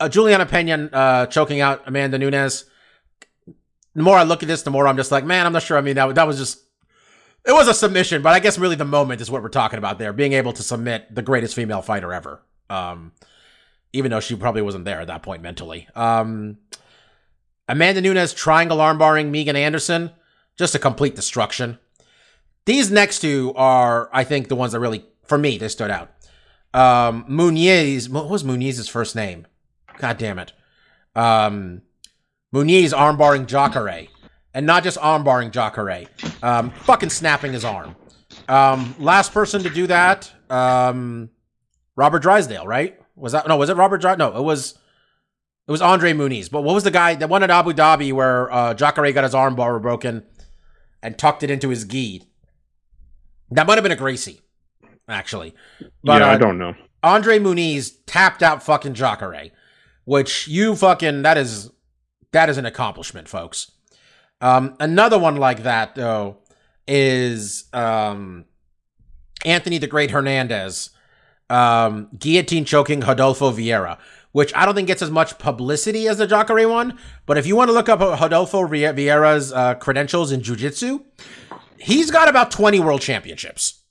Uh, 0.00 0.08
Julianna 0.08 0.46
Pena 0.46 0.88
uh, 0.92 1.26
choking 1.26 1.60
out 1.60 1.82
Amanda 1.86 2.18
Nunes. 2.18 2.64
The 3.94 4.02
more 4.02 4.16
I 4.16 4.22
look 4.22 4.42
at 4.42 4.48
this, 4.48 4.62
the 4.62 4.70
more 4.70 4.86
I'm 4.86 4.96
just 4.96 5.10
like, 5.10 5.24
man, 5.24 5.44
I'm 5.44 5.52
not 5.52 5.62
sure. 5.62 5.76
I 5.76 5.80
mean, 5.80 5.96
that, 5.96 6.14
that 6.14 6.26
was 6.26 6.38
just, 6.38 6.60
it 7.44 7.52
was 7.52 7.66
a 7.66 7.74
submission, 7.74 8.22
but 8.22 8.32
I 8.32 8.38
guess 8.38 8.58
really 8.58 8.76
the 8.76 8.84
moment 8.84 9.20
is 9.20 9.30
what 9.30 9.42
we're 9.42 9.48
talking 9.48 9.78
about 9.78 9.98
there. 9.98 10.12
Being 10.12 10.34
able 10.34 10.52
to 10.52 10.62
submit 10.62 11.12
the 11.12 11.22
greatest 11.22 11.54
female 11.54 11.82
fighter 11.82 12.12
ever. 12.12 12.42
Um, 12.70 13.12
even 13.92 14.10
though 14.10 14.20
she 14.20 14.36
probably 14.36 14.62
wasn't 14.62 14.84
there 14.84 15.00
at 15.00 15.06
that 15.06 15.22
point 15.22 15.42
mentally. 15.42 15.88
Um, 15.96 16.58
Amanda 17.68 18.00
Nunes 18.00 18.34
triangle 18.34 18.78
armbarring 18.78 19.30
Megan 19.30 19.56
Anderson. 19.56 20.10
Just 20.56 20.74
a 20.74 20.78
complete 20.78 21.16
destruction. 21.16 21.78
These 22.66 22.90
next 22.90 23.20
two 23.20 23.52
are, 23.56 24.10
I 24.12 24.24
think, 24.24 24.48
the 24.48 24.56
ones 24.56 24.72
that 24.72 24.80
really, 24.80 25.06
for 25.24 25.38
me, 25.38 25.58
they 25.58 25.68
stood 25.68 25.90
out 25.90 26.10
um 26.74 27.24
what 27.28 28.28
was 28.28 28.44
Muniz's 28.44 28.88
first 28.88 29.16
name? 29.16 29.46
God 29.98 30.18
damn 30.18 30.38
it. 30.38 30.52
Um 31.14 31.82
Muniz 32.54 32.92
armbarring 32.92 33.46
Jacare. 33.46 34.08
And 34.54 34.66
not 34.66 34.82
just 34.82 34.98
armbarring 34.98 35.50
Jacare. 35.50 36.06
Um 36.42 36.70
fucking 36.70 37.10
snapping 37.10 37.52
his 37.52 37.64
arm. 37.64 37.96
Um 38.48 38.94
last 38.98 39.32
person 39.32 39.62
to 39.62 39.70
do 39.70 39.86
that, 39.88 40.32
um 40.50 41.30
Robert 41.96 42.22
Drysdale, 42.22 42.66
right? 42.66 42.98
Was 43.16 43.32
that 43.32 43.48
no, 43.48 43.56
was 43.56 43.68
it 43.68 43.76
Robert 43.76 44.00
Dry? 44.00 44.14
No, 44.14 44.36
it 44.36 44.42
was 44.42 44.78
it 45.66 45.70
was 45.72 45.82
Andre 45.82 46.12
Muniz. 46.12 46.50
But 46.50 46.62
what 46.62 46.74
was 46.74 46.84
the 46.84 46.90
guy 46.90 47.14
that 47.16 47.28
won 47.28 47.42
at 47.42 47.50
Abu 47.50 47.72
Dhabi 47.72 48.12
where 48.12 48.50
uh 48.52 48.74
Jacare 48.74 49.12
got 49.12 49.24
his 49.24 49.34
arm 49.34 49.54
bar 49.56 49.78
broken 49.78 50.24
and 51.02 51.18
tucked 51.18 51.42
it 51.42 51.50
into 51.50 51.68
his 51.68 51.84
gi? 51.84 52.24
That 53.50 53.66
might 53.66 53.74
have 53.74 53.82
been 53.82 53.92
a 53.92 53.96
Gracie, 53.96 54.40
actually. 55.08 55.54
But, 56.04 56.20
yeah, 56.20 56.28
uh, 56.28 56.34
I 56.34 56.36
don't 56.36 56.58
know. 56.58 56.74
Andre 57.02 57.38
Muniz 57.38 57.92
tapped 58.06 58.42
out 58.42 58.62
fucking 58.62 58.92
Jacare, 58.94 59.50
which 60.08 60.48
you 60.48 60.74
fucking 60.74 61.20
that 61.20 61.36
is 61.36 61.70
that 62.32 62.48
is 62.48 62.56
an 62.56 62.64
accomplishment, 62.64 63.28
folks. 63.28 63.70
Um, 64.40 64.74
another 64.80 65.18
one 65.18 65.36
like 65.36 65.64
that 65.64 65.94
though 65.96 66.38
is 66.86 67.64
um, 67.74 68.46
Anthony 69.44 69.76
the 69.76 69.86
Great 69.86 70.10
Hernandez 70.10 70.88
um, 71.50 72.08
guillotine 72.18 72.64
choking 72.64 73.00
Rodolfo 73.00 73.50
Vieira, 73.50 73.98
which 74.32 74.50
I 74.54 74.64
don't 74.64 74.74
think 74.74 74.86
gets 74.86 75.02
as 75.02 75.10
much 75.10 75.38
publicity 75.38 76.08
as 76.08 76.16
the 76.16 76.26
Jacare 76.26 76.66
one. 76.66 76.98
But 77.26 77.36
if 77.36 77.46
you 77.46 77.54
want 77.54 77.68
to 77.68 77.74
look 77.74 77.90
up 77.90 78.00
Rodolfo 78.00 78.66
Vieira's 78.66 79.52
uh, 79.52 79.74
credentials 79.74 80.32
in 80.32 80.42
jiu-jitsu, 80.42 81.00
he's 81.78 82.10
got 82.10 82.30
about 82.30 82.50
20 82.50 82.80
world 82.80 83.02
championships. 83.02 83.82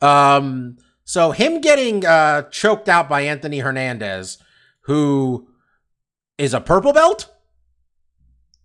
Um, 0.00 0.76
so 1.02 1.32
him 1.32 1.60
getting 1.60 2.06
uh, 2.06 2.42
choked 2.50 2.88
out 2.88 3.08
by 3.08 3.22
Anthony 3.22 3.58
Hernandez, 3.58 4.38
who 4.82 5.48
is 6.38 6.54
a 6.54 6.60
purple 6.60 6.92
belt, 6.92 7.32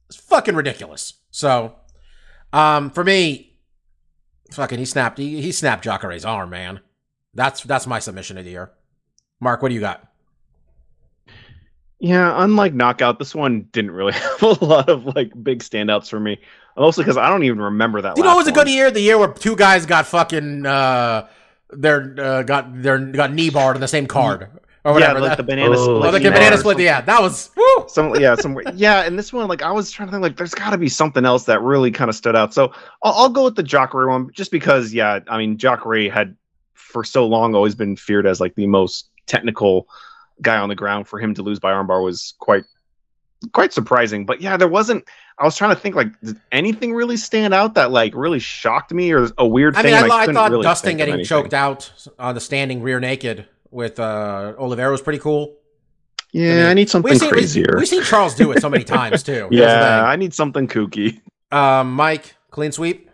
It's 0.07 0.17
fucking 0.17 0.55
ridiculous. 0.55 1.13
So, 1.31 1.75
um, 2.51 2.89
for 2.89 3.03
me, 3.03 3.57
fucking 4.51 4.79
he 4.79 4.86
snapped 4.86 5.17
he, 5.17 5.41
he 5.41 5.51
snapped 5.51 5.84
Jacare's 5.84 6.25
arm, 6.25 6.49
man. 6.49 6.81
That's 7.34 7.63
that's 7.63 7.88
my 7.88 7.99
submission 7.99 8.38
of 8.38 8.45
the 8.45 8.51
year. 8.51 8.71
Mark, 9.39 9.62
what 9.62 9.69
do 9.69 9.75
you 9.75 9.81
got? 9.81 10.07
Yeah, 11.99 12.43
unlike 12.43 12.73
knockout, 12.73 13.19
this 13.19 13.36
one 13.36 13.67
didn't 13.71 13.91
really 13.91 14.13
have 14.13 14.41
a 14.41 14.65
lot 14.65 14.89
of 14.89 15.05
like 15.05 15.31
big 15.41 15.60
standouts 15.60 16.10
for 16.10 16.19
me. 16.19 16.39
Mostly 16.75 17.03
because 17.03 17.17
I 17.17 17.29
don't 17.29 17.43
even 17.43 17.62
remember 17.62 18.01
that. 18.01 18.15
Do 18.15 18.21
you 18.21 18.25
know 18.25 18.34
it 18.34 18.38
was 18.38 18.47
a 18.47 18.51
good 18.51 18.67
one. 18.67 18.73
year? 18.73 18.91
The 18.91 19.01
year 19.01 19.17
where 19.17 19.31
two 19.31 19.55
guys 19.55 19.86
got 19.86 20.07
fucking 20.07 20.65
uh, 20.65 21.27
their 21.69 22.15
uh, 22.17 22.43
got 22.43 22.81
their 22.81 22.97
got 22.97 23.34
knee 23.34 23.49
barred 23.49 23.75
on 23.75 23.81
the 23.81 23.88
same 23.88 24.07
card 24.07 24.49
or 24.84 25.00
Yeah, 25.00 25.13
like 25.13 25.24
That- 25.24 25.38
the 25.38 25.44
banana 25.44 25.76
Oh, 25.78 25.84
split. 25.98 26.08
oh, 26.08 26.12
the 26.12 26.20
knee 26.20 26.30
banana 26.30 26.58
split. 26.58 26.80
Yeah, 26.80 27.02
that 27.02 27.22
was 27.22 27.50
woo. 27.56 27.86
some 27.88 28.15
yeah 28.15 28.36
some 28.36 28.58
yeah 28.76 29.02
and 29.04 29.17
this 29.17 29.32
one 29.32 29.48
like 29.48 29.62
i 29.62 29.72
was 29.72 29.91
trying 29.91 30.08
to 30.08 30.12
think 30.12 30.22
like 30.24 30.38
there's 30.38 30.54
got 30.56 30.72
to 30.72 30.78
be 30.78 30.89
something 30.89 31.26
else 31.26 31.44
that 31.46 31.62
really 31.62 31.91
kind 31.91 32.10
of 32.10 32.15
stood 32.15 32.36
out 32.36 32.54
so 32.54 32.72
I'll, 33.04 33.13
I'll 33.13 33.30
go 33.30 33.44
with 33.46 33.56
the 33.56 33.63
Jacare 33.63 34.08
one 34.08 34.30
just 34.34 34.52
because 34.52 34.94
yeah 34.94 35.20
i 35.28 35.38
mean 35.38 35.58
Jacare 35.58 36.10
had 36.10 36.36
for 36.74 37.04
so 37.04 37.26
long 37.28 37.54
always 37.56 37.76
been 37.76 37.96
feared 37.96 38.26
as 38.26 38.39
like 38.41 38.56
the 38.56 38.67
most 38.67 39.10
technical 39.28 39.88
guy 40.41 40.58
on 40.58 40.70
the 40.70 40.76
ground 40.76 41.08
for 41.08 41.20
him 41.20 41.34
to 41.36 41.44
lose 41.44 41.60
by 41.60 41.72
armbar 41.72 42.04
was 42.04 42.34
quite 42.39 42.63
quite 43.54 43.74
surprising 43.74 44.26
but 44.26 44.39
yeah 44.41 44.56
there 44.58 44.67
wasn't 44.67 45.04
i 45.39 45.44
was 45.46 45.56
trying 45.56 45.74
to 45.74 45.80
think 45.82 45.96
like 45.96 46.08
did 46.22 46.39
anything 46.52 46.94
really 46.94 47.17
stand 47.17 47.54
out 47.54 47.74
that 47.76 47.91
like 47.91 48.13
really 48.15 48.39
shocked 48.39 48.91
me 48.94 49.12
or 49.12 49.30
a 49.38 49.48
weird 49.48 49.76
I 49.76 49.82
thing 49.82 49.91
mean, 49.94 50.02
I, 50.02 50.04
and 50.04 50.12
I 50.13 50.20
couldn't 50.22 50.36
thought 50.36 50.52
really 50.52 50.63
Dustin 50.63 50.98
getting 50.98 51.13
anything. 51.15 51.28
choked 51.28 51.54
out 51.54 51.91
on 52.20 52.36
the 52.36 52.41
standing 52.41 52.82
rear 52.84 53.00
naked 53.00 53.48
with 53.71 53.99
uh, 53.99 54.53
Oliveira 54.60 54.91
was 54.91 55.01
pretty 55.01 55.19
cool. 55.19 55.55
yeah 56.34 56.69
i 56.69 56.73
need 56.73 56.89
something 56.89 57.12
We've 57.12 57.19
seen, 57.19 57.29
crazier 57.31 57.71
we, 57.73 57.79
we've 57.79 57.88
seen 57.88 58.03
Charles 58.03 58.36
do 58.36 58.51
it 58.51 58.62
so 58.62 58.69
many 58.69 58.84
times 58.84 59.23
too. 59.23 59.47
Yeah 59.51 60.03
i 60.05 60.15
need 60.15 60.34
something 60.34 60.67
kooky. 60.67 61.19
Um, 61.51 61.93
Mike, 61.93 62.36
clean 62.51 62.71
sweep. 62.71 63.10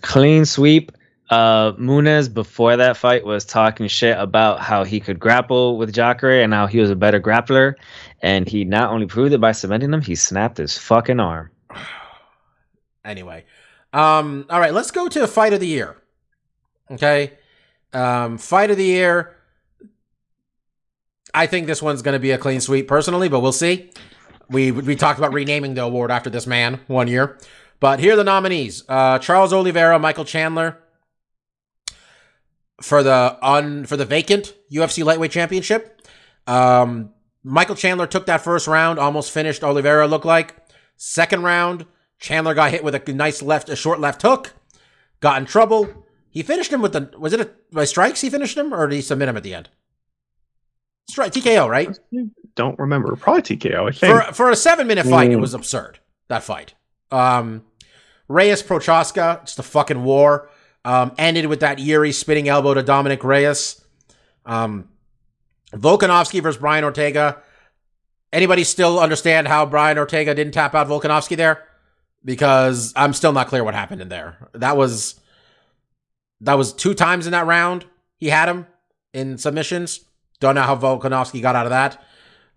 Clean 0.00 0.44
sweep. 0.46 0.92
Uh, 1.30 1.72
Muniz 1.72 2.32
before 2.32 2.76
that 2.76 2.96
fight 2.96 3.24
was 3.24 3.44
talking 3.44 3.88
shit 3.88 4.16
about 4.18 4.60
how 4.60 4.84
he 4.84 5.00
could 5.00 5.18
grapple 5.18 5.76
with 5.78 5.92
Jacare 5.92 6.42
and 6.42 6.52
how 6.54 6.66
he 6.66 6.78
was 6.78 6.90
a 6.90 6.96
better 6.96 7.18
grappler, 7.20 7.74
and 8.22 8.46
he 8.48 8.64
not 8.64 8.90
only 8.90 9.06
proved 9.06 9.32
it 9.34 9.40
by 9.40 9.52
submitting 9.52 9.92
him, 9.92 10.00
he 10.02 10.14
snapped 10.14 10.56
his 10.58 10.76
fucking 10.78 11.20
arm. 11.20 11.50
Anyway, 13.04 13.44
um, 13.92 14.46
all 14.48 14.58
right, 14.58 14.72
let's 14.72 14.90
go 14.90 15.08
to 15.08 15.26
fight 15.26 15.52
of 15.52 15.60
the 15.60 15.66
year. 15.66 15.96
Okay, 16.90 17.32
um, 17.92 18.38
fight 18.38 18.70
of 18.70 18.78
the 18.78 18.84
year. 18.84 19.33
I 21.34 21.46
think 21.46 21.66
this 21.66 21.82
one's 21.82 22.00
going 22.00 22.14
to 22.14 22.20
be 22.20 22.30
a 22.30 22.38
clean 22.38 22.60
sweep 22.60 22.86
personally, 22.88 23.28
but 23.28 23.40
we'll 23.40 23.52
see. 23.52 23.90
We 24.48 24.70
we 24.70 24.94
talked 24.94 25.18
about 25.18 25.32
renaming 25.32 25.74
the 25.74 25.82
award 25.82 26.10
after 26.10 26.30
this 26.30 26.46
man 26.46 26.80
one 26.86 27.08
year, 27.08 27.38
but 27.80 27.98
here 27.98 28.12
are 28.12 28.16
the 28.16 28.24
nominees: 28.24 28.84
uh, 28.88 29.18
Charles 29.18 29.52
Oliveira, 29.52 29.98
Michael 29.98 30.24
Chandler 30.24 30.78
for 32.80 33.02
the 33.02 33.38
un 33.42 33.86
for 33.86 33.96
the 33.96 34.04
vacant 34.04 34.54
UFC 34.70 35.04
lightweight 35.04 35.30
championship. 35.30 36.02
Um, 36.46 37.10
Michael 37.42 37.76
Chandler 37.76 38.06
took 38.06 38.26
that 38.26 38.42
first 38.42 38.66
round, 38.66 38.98
almost 38.98 39.30
finished. 39.30 39.62
Oliveira 39.62 40.06
looked 40.06 40.24
like 40.24 40.56
second 40.96 41.42
round. 41.42 41.86
Chandler 42.18 42.54
got 42.54 42.70
hit 42.70 42.84
with 42.84 42.94
a 42.94 43.12
nice 43.12 43.42
left, 43.42 43.68
a 43.68 43.76
short 43.76 44.00
left 44.00 44.22
hook, 44.22 44.54
got 45.20 45.38
in 45.38 45.46
trouble. 45.46 46.06
He 46.30 46.42
finished 46.42 46.72
him 46.72 46.82
with 46.82 46.92
the 46.92 47.10
was 47.18 47.32
it 47.32 47.40
a, 47.40 47.50
by 47.72 47.84
strikes? 47.84 48.20
He 48.20 48.30
finished 48.30 48.56
him, 48.56 48.72
or 48.72 48.86
did 48.86 48.96
he 48.96 49.02
submit 49.02 49.28
him 49.28 49.36
at 49.36 49.42
the 49.42 49.54
end? 49.54 49.68
Strike 51.08 51.32
TKO, 51.32 51.68
right? 51.68 51.98
don't 52.56 52.78
remember 52.78 53.16
probably 53.16 53.42
tko 53.42 53.88
i 53.88 53.90
think 53.90 54.14
For 54.26 54.32
for 54.32 54.50
a 54.50 54.54
seven 54.54 54.86
minute 54.86 55.04
fight, 55.06 55.32
it 55.32 55.36
Mm. 55.38 55.40
was 55.40 55.54
absurd. 55.54 55.98
That 56.28 56.44
fight. 56.44 56.74
Um, 57.10 57.64
Reyes 58.28 58.62
Prochazka, 58.62 59.40
just 59.44 59.58
a 59.58 59.62
fucking 59.64 60.04
war. 60.04 60.48
Um, 60.84 61.12
ended 61.18 61.46
with 61.46 61.60
that 61.60 61.78
Jiri 61.78 62.14
spinning 62.14 62.48
elbow 62.48 62.74
to 62.74 62.82
Dominick 62.82 63.24
Reyes. 63.24 63.84
Um, 64.46 64.88
Volkanovski 65.72 66.40
versus 66.42 66.60
Brian 66.60 66.84
Ortega. 66.84 67.38
Anybody 68.32 68.62
still 68.64 69.00
understand 69.00 69.48
how 69.48 69.66
Brian 69.66 69.98
Ortega 69.98 70.34
didn't 70.34 70.52
tap 70.54 70.74
out 70.74 70.86
Volkanovski 70.88 71.36
there? 71.36 71.64
Because 72.24 72.92
I'm 72.96 73.12
still 73.12 73.32
not 73.32 73.48
clear 73.48 73.64
what 73.64 73.74
happened 73.74 74.00
in 74.00 74.08
there. 74.08 74.48
That 74.54 74.76
was 74.76 75.20
that 76.40 76.54
was 76.54 76.72
two 76.72 76.94
times 76.94 77.26
in 77.26 77.32
that 77.32 77.46
round. 77.46 77.84
He 78.18 78.28
had 78.28 78.48
him 78.48 78.66
in 79.12 79.38
submissions. 79.38 80.00
Don't 80.40 80.54
know 80.54 80.62
how 80.62 80.76
Volkanovski 80.76 81.40
got 81.40 81.56
out 81.56 81.66
of 81.66 81.70
that. 81.70 82.02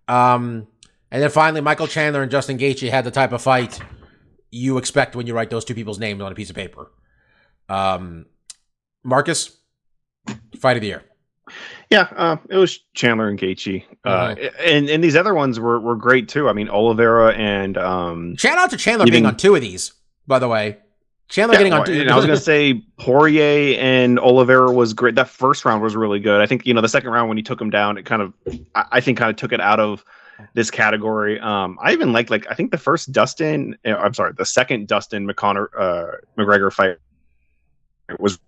Um, 0.08 0.68
and 1.12 1.22
then 1.22 1.30
finally, 1.30 1.62
Michael 1.62 1.88
Chandler 1.88 2.22
and 2.22 2.32
Justin 2.32 2.58
Gaethje 2.58 2.90
had 2.90 3.06
the 3.06 3.12
type 3.12 3.32
of 3.32 3.42
fight 3.42 3.80
you 4.52 4.78
expect 4.78 5.16
when 5.16 5.28
you 5.28 5.34
write 5.34 5.50
those 5.50 5.66
two 5.66 5.76
people's 5.76 6.00
names 6.00 6.22
on 6.22 6.32
a 6.32 6.36
piece 6.36 6.50
of 6.50 6.56
paper. 6.56 6.92
Um, 7.70 8.26
Marcus, 9.04 9.56
fight 10.60 10.78
of 10.78 10.82
the 10.82 10.88
year. 10.88 11.04
Yeah, 11.90 12.10
uh, 12.16 12.38
it 12.50 12.58
was 12.58 12.80
Chandler 12.94 13.30
and 13.30 13.40
Gaethje, 13.40 13.86
uh, 14.04 14.36
and 14.60 14.90
and 14.90 15.02
these 15.02 15.16
other 15.16 15.34
ones 15.34 15.58
were 15.58 15.80
were 15.80 15.96
great 15.96 16.28
too. 16.28 16.50
I 16.50 16.54
mean, 16.54 16.68
Oliveira 16.68 17.34
and 17.34 17.78
um, 17.78 18.36
Shout 18.36 18.58
out 18.58 18.70
to 18.72 18.78
Chandler 18.78 19.06
Even- 19.06 19.24
being 19.24 19.26
on 19.26 19.38
two 19.38 19.56
of 19.56 19.62
these, 19.62 19.94
by 20.28 20.40
the 20.40 20.50
way. 20.50 20.78
Chandler 21.30 21.56
yeah, 21.56 21.60
getting 21.60 21.74
on 21.74 21.90
and 21.90 22.10
I 22.10 22.16
was 22.16 22.26
gonna 22.26 22.38
say 22.38 22.74
Poirier 22.98 23.78
and 23.80 24.18
Oliveira 24.20 24.72
was 24.72 24.94
great. 24.94 25.16
That 25.16 25.28
first 25.28 25.66
round 25.66 25.82
was 25.82 25.96
really 25.96 26.20
good. 26.20 26.42
I 26.42 26.46
think 26.46 26.66
you 26.66 26.74
know 26.74 26.82
the 26.82 26.88
second 26.88 27.10
round 27.10 27.28
when 27.28 27.38
he 27.38 27.44
took 27.44 27.60
him 27.60 27.70
down, 27.70 27.98
it 27.98 28.06
kind 28.06 28.22
of 28.22 28.34
I, 28.76 28.86
I 28.94 29.02
think 29.02 29.18
kind 29.18 29.30
of 29.30 29.36
took 29.36 29.52
it 29.52 29.60
out 29.60 29.80
of 29.80 30.06
this 30.54 30.72
category. 30.72 31.40
Um, 31.40 31.78
I 31.82 31.92
even 31.92 32.14
liked 32.14 32.30
like 32.30 32.50
I 32.50 32.54
think 32.54 32.72
the 32.72 32.78
first 32.78 33.12
Dustin, 33.12 33.78
uh, 33.86 33.96
I'm 33.96 34.14
sorry, 34.14 34.34
the 34.38 34.46
second 34.46 34.88
Dustin 34.88 35.28
McConnor 35.28 35.68
uh, 35.78 36.18
McGregor 36.38 36.72
fight 36.72 36.98
was. 38.20 38.40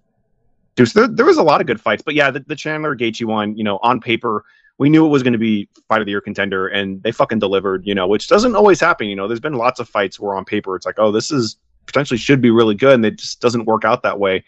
So 0.78 0.86
there, 0.86 1.08
there 1.10 1.26
was 1.26 1.36
a 1.36 1.44
lot 1.44 1.60
of 1.60 1.68
good 1.68 1.82
fights, 1.82 2.02
but 2.02 2.16
yeah, 2.16 2.32
the, 2.32 2.40
the 2.40 2.56
Chandler 2.56 2.96
Gaethje 2.96 3.26
one, 3.26 3.58
you 3.58 3.66
know, 3.66 3.80
on 3.84 4.00
paper, 4.00 4.46
we 4.78 4.90
knew 4.90 5.06
it 5.06 5.10
was 5.10 5.24
going 5.24 5.34
to 5.34 5.40
be 5.40 5.68
fight 5.90 6.00
of 6.00 6.06
the 6.06 6.12
year 6.12 6.22
contender, 6.22 6.70
and 6.70 7.04
they 7.04 7.12
fucking 7.12 7.40
delivered. 7.40 7.86
You 7.86 7.94
know, 7.94 8.08
which 8.08 8.30
doesn't 8.30 8.56
always 8.56 8.80
happen. 8.80 9.08
You 9.08 9.16
know, 9.18 9.28
there's 9.28 9.42
been 9.42 9.56
lots 9.56 9.82
of 9.82 9.90
fights 9.90 10.22
where 10.22 10.38
on 10.38 10.46
paper 10.46 10.78
it's 10.78 10.86
like, 10.86 10.98
oh, 10.98 11.12
this 11.12 11.32
is 11.32 11.58
potentially 11.90 12.18
should 12.18 12.42
be 12.42 12.52
really 12.52 12.76
good, 12.76 12.96
and 12.96 13.06
it 13.06 13.18
just 13.18 13.42
doesn't 13.42 13.66
work 13.66 13.84
out 13.86 14.04
that 14.04 14.20
way. 14.20 14.44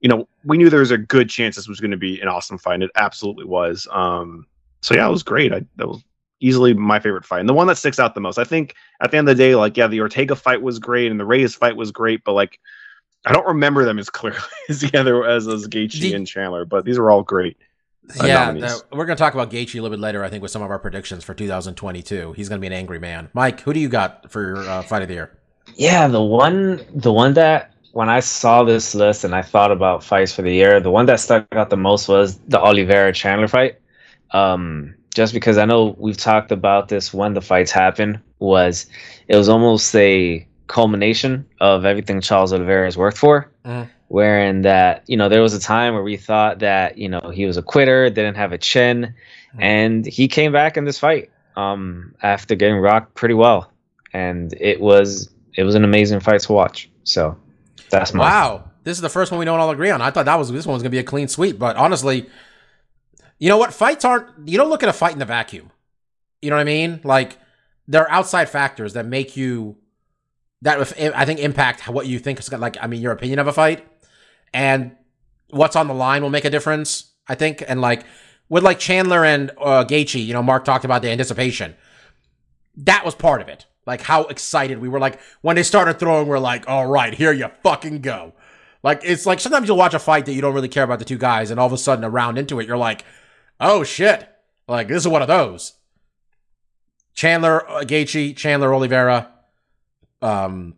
You 0.00 0.08
know, 0.08 0.28
we 0.44 0.56
knew 0.58 0.70
there 0.70 0.80
was 0.80 0.90
a 0.90 0.98
good 0.98 1.28
chance 1.28 1.56
this 1.56 1.68
was 1.68 1.80
going 1.80 1.90
to 1.90 1.96
be 1.96 2.20
an 2.20 2.28
awesome 2.28 2.58
fight, 2.58 2.74
and 2.74 2.82
it 2.84 2.90
absolutely 2.96 3.44
was. 3.44 3.86
Um, 3.90 4.46
so 4.80 4.94
yeah, 4.94 5.06
it 5.08 5.10
was 5.10 5.22
great. 5.22 5.52
I, 5.52 5.62
that 5.76 5.88
was 5.88 6.02
easily 6.40 6.72
my 6.72 7.00
favorite 7.00 7.24
fight, 7.24 7.40
and 7.40 7.48
the 7.48 7.54
one 7.54 7.66
that 7.66 7.76
sticks 7.76 7.98
out 7.98 8.14
the 8.14 8.20
most. 8.20 8.38
I 8.38 8.44
think 8.44 8.74
at 9.00 9.10
the 9.10 9.16
end 9.18 9.28
of 9.28 9.36
the 9.36 9.42
day, 9.42 9.54
like 9.54 9.76
yeah, 9.76 9.88
the 9.88 10.00
Ortega 10.00 10.36
fight 10.36 10.62
was 10.62 10.78
great, 10.78 11.10
and 11.10 11.18
the 11.18 11.26
Reyes 11.26 11.54
fight 11.54 11.76
was 11.76 11.90
great, 11.90 12.22
but 12.24 12.32
like 12.34 12.58
I 13.24 13.32
don't 13.32 13.46
remember 13.46 13.84
them 13.84 13.98
as 13.98 14.08
clearly 14.18 14.38
as 14.68 14.80
together 14.80 15.24
as 15.26 15.48
as 15.48 15.66
Gaethje 15.66 16.00
The- 16.00 16.14
and 16.14 16.26
Chandler, 16.26 16.64
but 16.64 16.84
these 16.84 16.98
were 16.98 17.10
all 17.10 17.22
great. 17.22 17.56
uh, 18.22 18.26
yeah, 18.26 18.48
uh, 18.50 18.78
we're 18.92 19.04
going 19.04 19.16
to 19.16 19.20
talk 19.22 19.34
about 19.34 19.50
Gaethje 19.50 19.74
a 19.78 19.82
little 19.82 19.90
bit 19.90 20.00
later, 20.00 20.24
I 20.24 20.30
think, 20.30 20.40
with 20.40 20.50
some 20.50 20.62
of 20.62 20.70
our 20.70 20.78
predictions 20.78 21.24
for 21.24 21.34
2022. 21.34 22.32
He's 22.32 22.48
going 22.48 22.58
to 22.58 22.60
be 22.60 22.66
an 22.66 22.72
angry 22.72 22.98
man. 22.98 23.28
Mike, 23.34 23.60
who 23.60 23.74
do 23.74 23.80
you 23.80 23.88
got 23.90 24.30
for 24.30 24.40
your 24.40 24.56
uh, 24.58 24.82
fight 24.82 25.02
of 25.02 25.08
the 25.08 25.14
year? 25.14 25.38
Yeah, 25.76 26.08
the 26.08 26.22
one 26.22 26.80
the 26.94 27.12
one 27.12 27.34
that 27.34 27.72
when 27.92 28.08
I 28.08 28.20
saw 28.20 28.64
this 28.64 28.94
list 28.94 29.24
and 29.24 29.34
I 29.34 29.42
thought 29.42 29.72
about 29.72 30.04
fights 30.04 30.32
for 30.34 30.42
the 30.42 30.52
year, 30.52 30.80
the 30.80 30.90
one 30.90 31.06
that 31.06 31.20
stuck 31.20 31.46
out 31.52 31.70
the 31.70 31.76
most 31.76 32.08
was 32.08 32.38
the 32.48 32.60
Oliveira 32.60 33.12
Chandler 33.12 33.48
fight. 33.48 33.76
Um, 34.30 34.94
just 35.14 35.32
because 35.32 35.58
I 35.58 35.64
know 35.64 35.96
we've 35.98 36.16
talked 36.16 36.52
about 36.52 36.88
this 36.88 37.12
when 37.14 37.34
the 37.34 37.40
fights 37.40 37.72
happened 37.72 38.20
was 38.38 38.86
it 39.26 39.36
was 39.36 39.48
almost 39.48 39.94
a 39.96 40.46
culmination 40.68 41.46
of 41.60 41.84
everything 41.84 42.20
Charles 42.20 42.52
Oliveira 42.52 42.84
has 42.84 42.96
worked 42.96 43.16
for. 43.18 43.50
Mhm. 43.64 43.88
Wherein 44.08 44.62
that, 44.62 45.02
you 45.06 45.16
know, 45.16 45.28
there 45.28 45.42
was 45.42 45.54
a 45.54 45.60
time 45.60 45.94
where 45.94 46.02
we 46.02 46.16
thought 46.16 46.60
that, 46.60 46.98
you 46.98 47.08
know, 47.08 47.30
he 47.32 47.46
was 47.46 47.56
a 47.56 47.62
quitter, 47.62 48.10
didn't 48.10 48.36
have 48.36 48.52
a 48.52 48.58
chin, 48.58 49.14
and 49.58 50.06
he 50.06 50.28
came 50.28 50.52
back 50.52 50.76
in 50.76 50.84
this 50.84 50.98
fight 50.98 51.30
um 51.56 52.14
after 52.22 52.54
getting 52.54 52.76
rocked 52.78 53.14
pretty 53.14 53.34
well. 53.34 53.72
And 54.12 54.54
it 54.60 54.80
was 54.80 55.30
it 55.58 55.64
was 55.64 55.74
an 55.74 55.82
amazing 55.82 56.20
fight 56.20 56.40
to 56.40 56.52
watch. 56.52 56.88
So 57.02 57.36
that's 57.90 58.14
my 58.14 58.22
Wow, 58.24 58.70
this 58.84 58.96
is 58.96 59.02
the 59.02 59.08
first 59.08 59.32
one 59.32 59.40
we 59.40 59.44
don't 59.44 59.58
all 59.58 59.70
agree 59.70 59.90
on. 59.90 60.00
I 60.00 60.12
thought 60.12 60.26
that 60.26 60.38
was 60.38 60.52
this 60.52 60.64
one 60.64 60.74
was 60.74 60.84
to 60.84 60.88
be 60.88 60.98
a 60.98 61.02
clean 61.02 61.26
sweep, 61.26 61.58
but 61.58 61.74
honestly, 61.74 62.30
you 63.40 63.48
know 63.48 63.56
what? 63.56 63.74
Fights 63.74 64.04
aren't. 64.04 64.48
You 64.48 64.56
don't 64.56 64.70
look 64.70 64.84
at 64.84 64.88
a 64.88 64.92
fight 64.92 65.14
in 65.14 65.18
the 65.18 65.24
vacuum. 65.24 65.72
You 66.40 66.50
know 66.50 66.56
what 66.56 66.62
I 66.62 66.64
mean? 66.64 67.00
Like 67.02 67.38
there 67.88 68.02
are 68.04 68.10
outside 68.10 68.48
factors 68.48 68.92
that 68.92 69.04
make 69.04 69.36
you 69.36 69.76
that 70.62 70.78
I 71.16 71.24
think 71.24 71.40
impact 71.40 71.88
what 71.88 72.06
you 72.06 72.20
think 72.20 72.38
is 72.38 72.48
gonna- 72.48 72.62
like. 72.62 72.76
I 72.80 72.86
mean, 72.86 73.02
your 73.02 73.12
opinion 73.12 73.40
of 73.40 73.48
a 73.48 73.52
fight 73.52 73.84
and 74.54 74.92
what's 75.50 75.74
on 75.74 75.88
the 75.88 75.94
line 75.94 76.22
will 76.22 76.30
make 76.30 76.44
a 76.44 76.50
difference. 76.50 77.12
I 77.26 77.34
think, 77.34 77.64
and 77.66 77.80
like 77.80 78.04
with 78.48 78.62
like 78.62 78.78
Chandler 78.78 79.24
and 79.24 79.50
uh, 79.60 79.84
Gaethje, 79.84 80.24
you 80.24 80.32
know, 80.32 80.42
Mark 80.42 80.64
talked 80.64 80.84
about 80.84 81.02
the 81.02 81.10
anticipation. 81.10 81.74
That 82.76 83.04
was 83.04 83.16
part 83.16 83.40
of 83.40 83.48
it. 83.48 83.66
Like 83.88 84.02
how 84.02 84.24
excited 84.24 84.78
we 84.80 84.88
were. 84.90 85.00
Like 85.00 85.18
when 85.40 85.56
they 85.56 85.62
started 85.62 85.98
throwing, 85.98 86.28
we're 86.28 86.38
like, 86.38 86.68
all 86.68 86.86
right, 86.86 87.14
here 87.14 87.32
you 87.32 87.50
fucking 87.62 88.02
go. 88.02 88.34
Like 88.82 89.00
it's 89.02 89.24
like 89.24 89.40
sometimes 89.40 89.66
you'll 89.66 89.78
watch 89.78 89.94
a 89.94 89.98
fight 89.98 90.26
that 90.26 90.34
you 90.34 90.42
don't 90.42 90.54
really 90.54 90.68
care 90.68 90.84
about 90.84 90.98
the 90.98 91.06
two 91.06 91.16
guys, 91.16 91.50
and 91.50 91.58
all 91.58 91.66
of 91.66 91.72
a 91.72 91.78
sudden, 91.78 92.04
a 92.04 92.10
round 92.10 92.36
into 92.36 92.60
it, 92.60 92.66
you're 92.66 92.76
like, 92.76 93.06
oh 93.58 93.82
shit, 93.82 94.28
like 94.68 94.88
this 94.88 94.98
is 94.98 95.08
one 95.08 95.22
of 95.22 95.28
those. 95.28 95.72
Chandler 97.14 97.68
uh, 97.68 97.80
Gaethje, 97.80 98.36
Chandler 98.36 98.74
Oliveira, 98.74 99.32
um, 100.20 100.74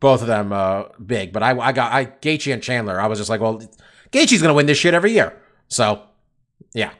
both 0.00 0.22
of 0.22 0.26
them 0.26 0.52
uh 0.52 0.84
big, 1.04 1.34
but 1.34 1.42
I 1.42 1.50
I 1.58 1.72
got 1.72 1.92
I 1.92 2.06
Gaethje 2.06 2.50
and 2.50 2.62
Chandler. 2.62 2.98
I 2.98 3.08
was 3.08 3.18
just 3.18 3.28
like, 3.28 3.42
well, 3.42 3.60
Gaethje's 4.10 4.40
gonna 4.40 4.54
win 4.54 4.64
this 4.64 4.78
shit 4.78 4.94
every 4.94 5.12
year, 5.12 5.38
so 5.68 6.02
yeah. 6.72 6.92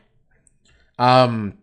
Um, 0.98 1.54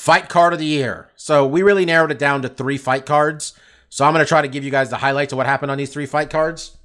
fight 0.00 0.30
card 0.30 0.54
of 0.54 0.58
the 0.58 0.64
year. 0.64 1.10
So 1.14 1.46
we 1.46 1.62
really 1.62 1.84
narrowed 1.84 2.10
it 2.10 2.18
down 2.18 2.40
to 2.40 2.48
three 2.48 2.78
fight 2.78 3.04
cards. 3.04 3.52
So 3.90 4.06
I'm 4.06 4.14
gonna 4.14 4.24
try 4.24 4.40
to 4.40 4.48
give 4.48 4.64
you 4.64 4.70
guys 4.70 4.88
the 4.88 4.96
highlights 4.96 5.32
of 5.32 5.36
what 5.36 5.46
happened 5.46 5.70
on 5.70 5.76
these 5.76 5.92
three 5.92 6.06
fight 6.06 6.30
cards. 6.30 6.78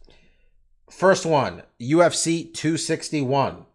First 0.91 1.25
one, 1.25 1.63
UFC 1.79 2.53
261. 2.53 3.65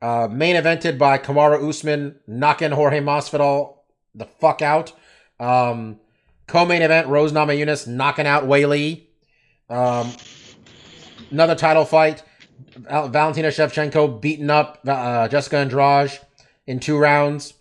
Uh, 0.00 0.28
main 0.30 0.56
evented 0.56 0.96
by 0.96 1.18
Kamaru 1.18 1.68
Usman, 1.68 2.20
knocking 2.26 2.70
Jorge 2.70 3.00
Masvidal 3.00 3.76
the 4.14 4.24
fuck 4.24 4.62
out. 4.62 4.92
Um, 5.38 6.00
co-main 6.46 6.80
event, 6.80 7.06
Rose 7.08 7.32
Namajunas 7.32 7.86
knocking 7.86 8.26
out 8.26 8.44
Weili. 8.44 9.02
Um, 9.68 10.10
another 11.30 11.54
title 11.54 11.84
fight, 11.84 12.22
Valentina 12.76 13.48
Shevchenko 13.48 14.20
beating 14.20 14.48
up 14.48 14.80
uh, 14.86 15.28
Jessica 15.28 15.58
Andrade 15.58 16.18
in 16.66 16.80
two 16.80 16.96
rounds. 16.96 17.54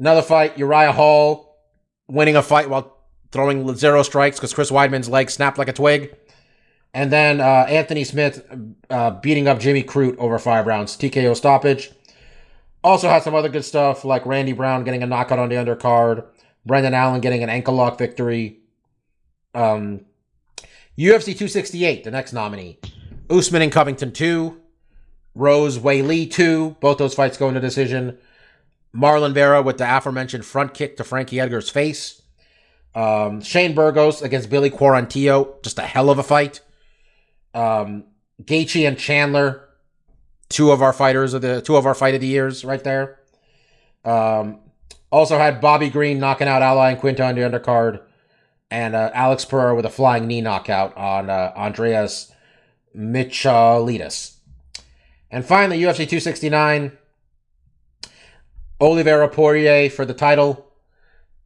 Another 0.00 0.22
fight, 0.22 0.56
Uriah 0.56 0.92
Hall 0.92 1.58
winning 2.08 2.34
a 2.34 2.42
fight 2.42 2.70
while 2.70 2.96
throwing 3.32 3.76
zero 3.76 4.02
strikes 4.02 4.38
because 4.38 4.54
Chris 4.54 4.70
Weidman's 4.70 5.10
leg 5.10 5.30
snapped 5.30 5.58
like 5.58 5.68
a 5.68 5.74
twig. 5.74 6.16
And 6.92 7.12
then 7.12 7.40
uh, 7.40 7.66
Anthony 7.68 8.02
Smith 8.04 8.42
uh, 8.88 9.10
beating 9.10 9.46
up 9.46 9.60
Jimmy 9.60 9.82
Crute 9.82 10.16
over 10.16 10.38
five 10.38 10.66
rounds, 10.66 10.96
TKO 10.96 11.36
stoppage. 11.36 11.92
Also 12.82 13.08
had 13.08 13.22
some 13.22 13.34
other 13.34 13.50
good 13.50 13.64
stuff 13.64 14.04
like 14.04 14.24
Randy 14.24 14.52
Brown 14.52 14.84
getting 14.84 15.02
a 15.02 15.06
knockout 15.06 15.38
on 15.38 15.50
the 15.50 15.56
undercard, 15.56 16.24
Brendan 16.64 16.94
Allen 16.94 17.20
getting 17.20 17.42
an 17.42 17.50
ankle 17.50 17.74
lock 17.74 17.98
victory. 17.98 18.58
Um, 19.54 20.06
UFC 20.98 21.26
268, 21.26 22.04
the 22.04 22.10
next 22.10 22.32
nominee. 22.32 22.80
Usman 23.28 23.62
and 23.62 23.70
Covington 23.70 24.12
2. 24.12 24.58
Rose 25.34 25.78
Weili 25.78 26.28
2. 26.28 26.76
Both 26.80 26.98
those 26.98 27.14
fights 27.14 27.36
go 27.36 27.48
into 27.48 27.60
decision. 27.60 28.18
Marlon 28.94 29.32
Vera 29.32 29.62
with 29.62 29.78
the 29.78 29.96
aforementioned 29.96 30.44
front 30.44 30.74
kick 30.74 30.96
to 30.96 31.04
Frankie 31.04 31.40
Edgar's 31.40 31.70
face. 31.70 32.22
Um, 32.94 33.40
Shane 33.40 33.74
Burgos 33.74 34.20
against 34.20 34.50
Billy 34.50 34.70
Quarantillo, 34.70 35.62
just 35.62 35.78
a 35.78 35.82
hell 35.82 36.10
of 36.10 36.18
a 36.18 36.22
fight. 36.22 36.60
Um, 37.54 38.04
Gaethje 38.42 38.86
and 38.86 38.98
Chandler, 38.98 39.68
two 40.48 40.72
of 40.72 40.82
our 40.82 40.92
fighters 40.92 41.34
of 41.34 41.42
the 41.42 41.60
two 41.62 41.76
of 41.76 41.86
our 41.86 41.94
fight 41.94 42.14
of 42.14 42.20
the 42.20 42.26
years, 42.26 42.64
right 42.64 42.82
there. 42.82 43.20
Um, 44.04 44.58
also 45.12 45.38
had 45.38 45.60
Bobby 45.60 45.90
Green 45.90 46.18
knocking 46.18 46.48
out 46.48 46.62
Al 46.62 46.76
Iaquinta 46.76 47.28
on 47.28 47.34
the 47.34 47.42
undercard, 47.42 48.00
and 48.70 48.94
uh, 48.94 49.10
Alex 49.14 49.44
Pereira 49.44 49.74
with 49.74 49.84
a 49.84 49.90
flying 49.90 50.26
knee 50.26 50.40
knockout 50.40 50.96
on 50.96 51.30
uh, 51.30 51.52
Andreas 51.56 52.32
Michailidis. 52.96 54.36
And 55.30 55.44
finally, 55.44 55.80
UFC 55.80 56.08
269. 56.08 56.96
Oliveira 58.80 59.28
Poirier 59.28 59.90
for 59.90 60.04
the 60.04 60.14
title. 60.14 60.66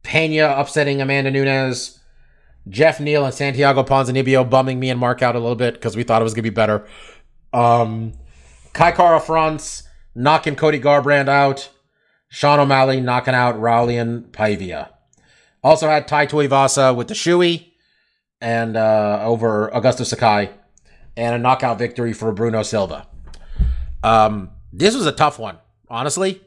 Pena 0.03 0.53
upsetting 0.57 1.01
Amanda 1.01 1.31
Nunes. 1.31 1.99
Geoff 2.67 2.99
Neal 2.99 3.25
and 3.25 3.33
Santiago 3.33 3.83
Ponzinibbio 3.83 4.49
bumming 4.49 4.79
me 4.79 4.89
and 4.89 4.99
Mark 4.99 5.21
out 5.21 5.35
a 5.35 5.39
little 5.39 5.55
bit 5.55 5.75
because 5.75 5.95
we 5.95 6.03
thought 6.03 6.21
it 6.21 6.23
was 6.23 6.33
going 6.33 6.43
to 6.43 6.49
be 6.49 6.53
better. 6.53 6.87
Um, 7.53 8.13
Kai 8.73 8.91
Kara 8.91 9.19
France 9.19 9.83
knocking 10.15 10.55
Cody 10.55 10.79
Garbrandt 10.79 11.27
out. 11.27 11.69
Sean 12.29 12.59
O'Malley 12.59 12.99
knocking 13.01 13.35
out 13.35 13.55
Raulian 13.55 14.29
Paiva. 14.31 14.89
Also 15.63 15.87
had 15.87 16.07
Tai 16.07 16.25
Tuivasa 16.27 16.95
with 16.95 17.07
the 17.07 17.15
Shui 17.15 17.73
and 18.41 18.75
uh, 18.75 19.19
over 19.23 19.69
Augusto 19.73 20.05
Sakai. 20.05 20.49
And 21.17 21.35
a 21.35 21.37
knockout 21.37 21.77
victory 21.77 22.11
for 22.11 22.31
Bruno 22.33 22.61
Silva. 22.61 23.07
Um, 24.03 24.49
this 24.73 24.95
was 24.95 25.05
a 25.05 25.13
tough 25.13 25.39
one, 25.39 25.57
honestly. 25.87 26.41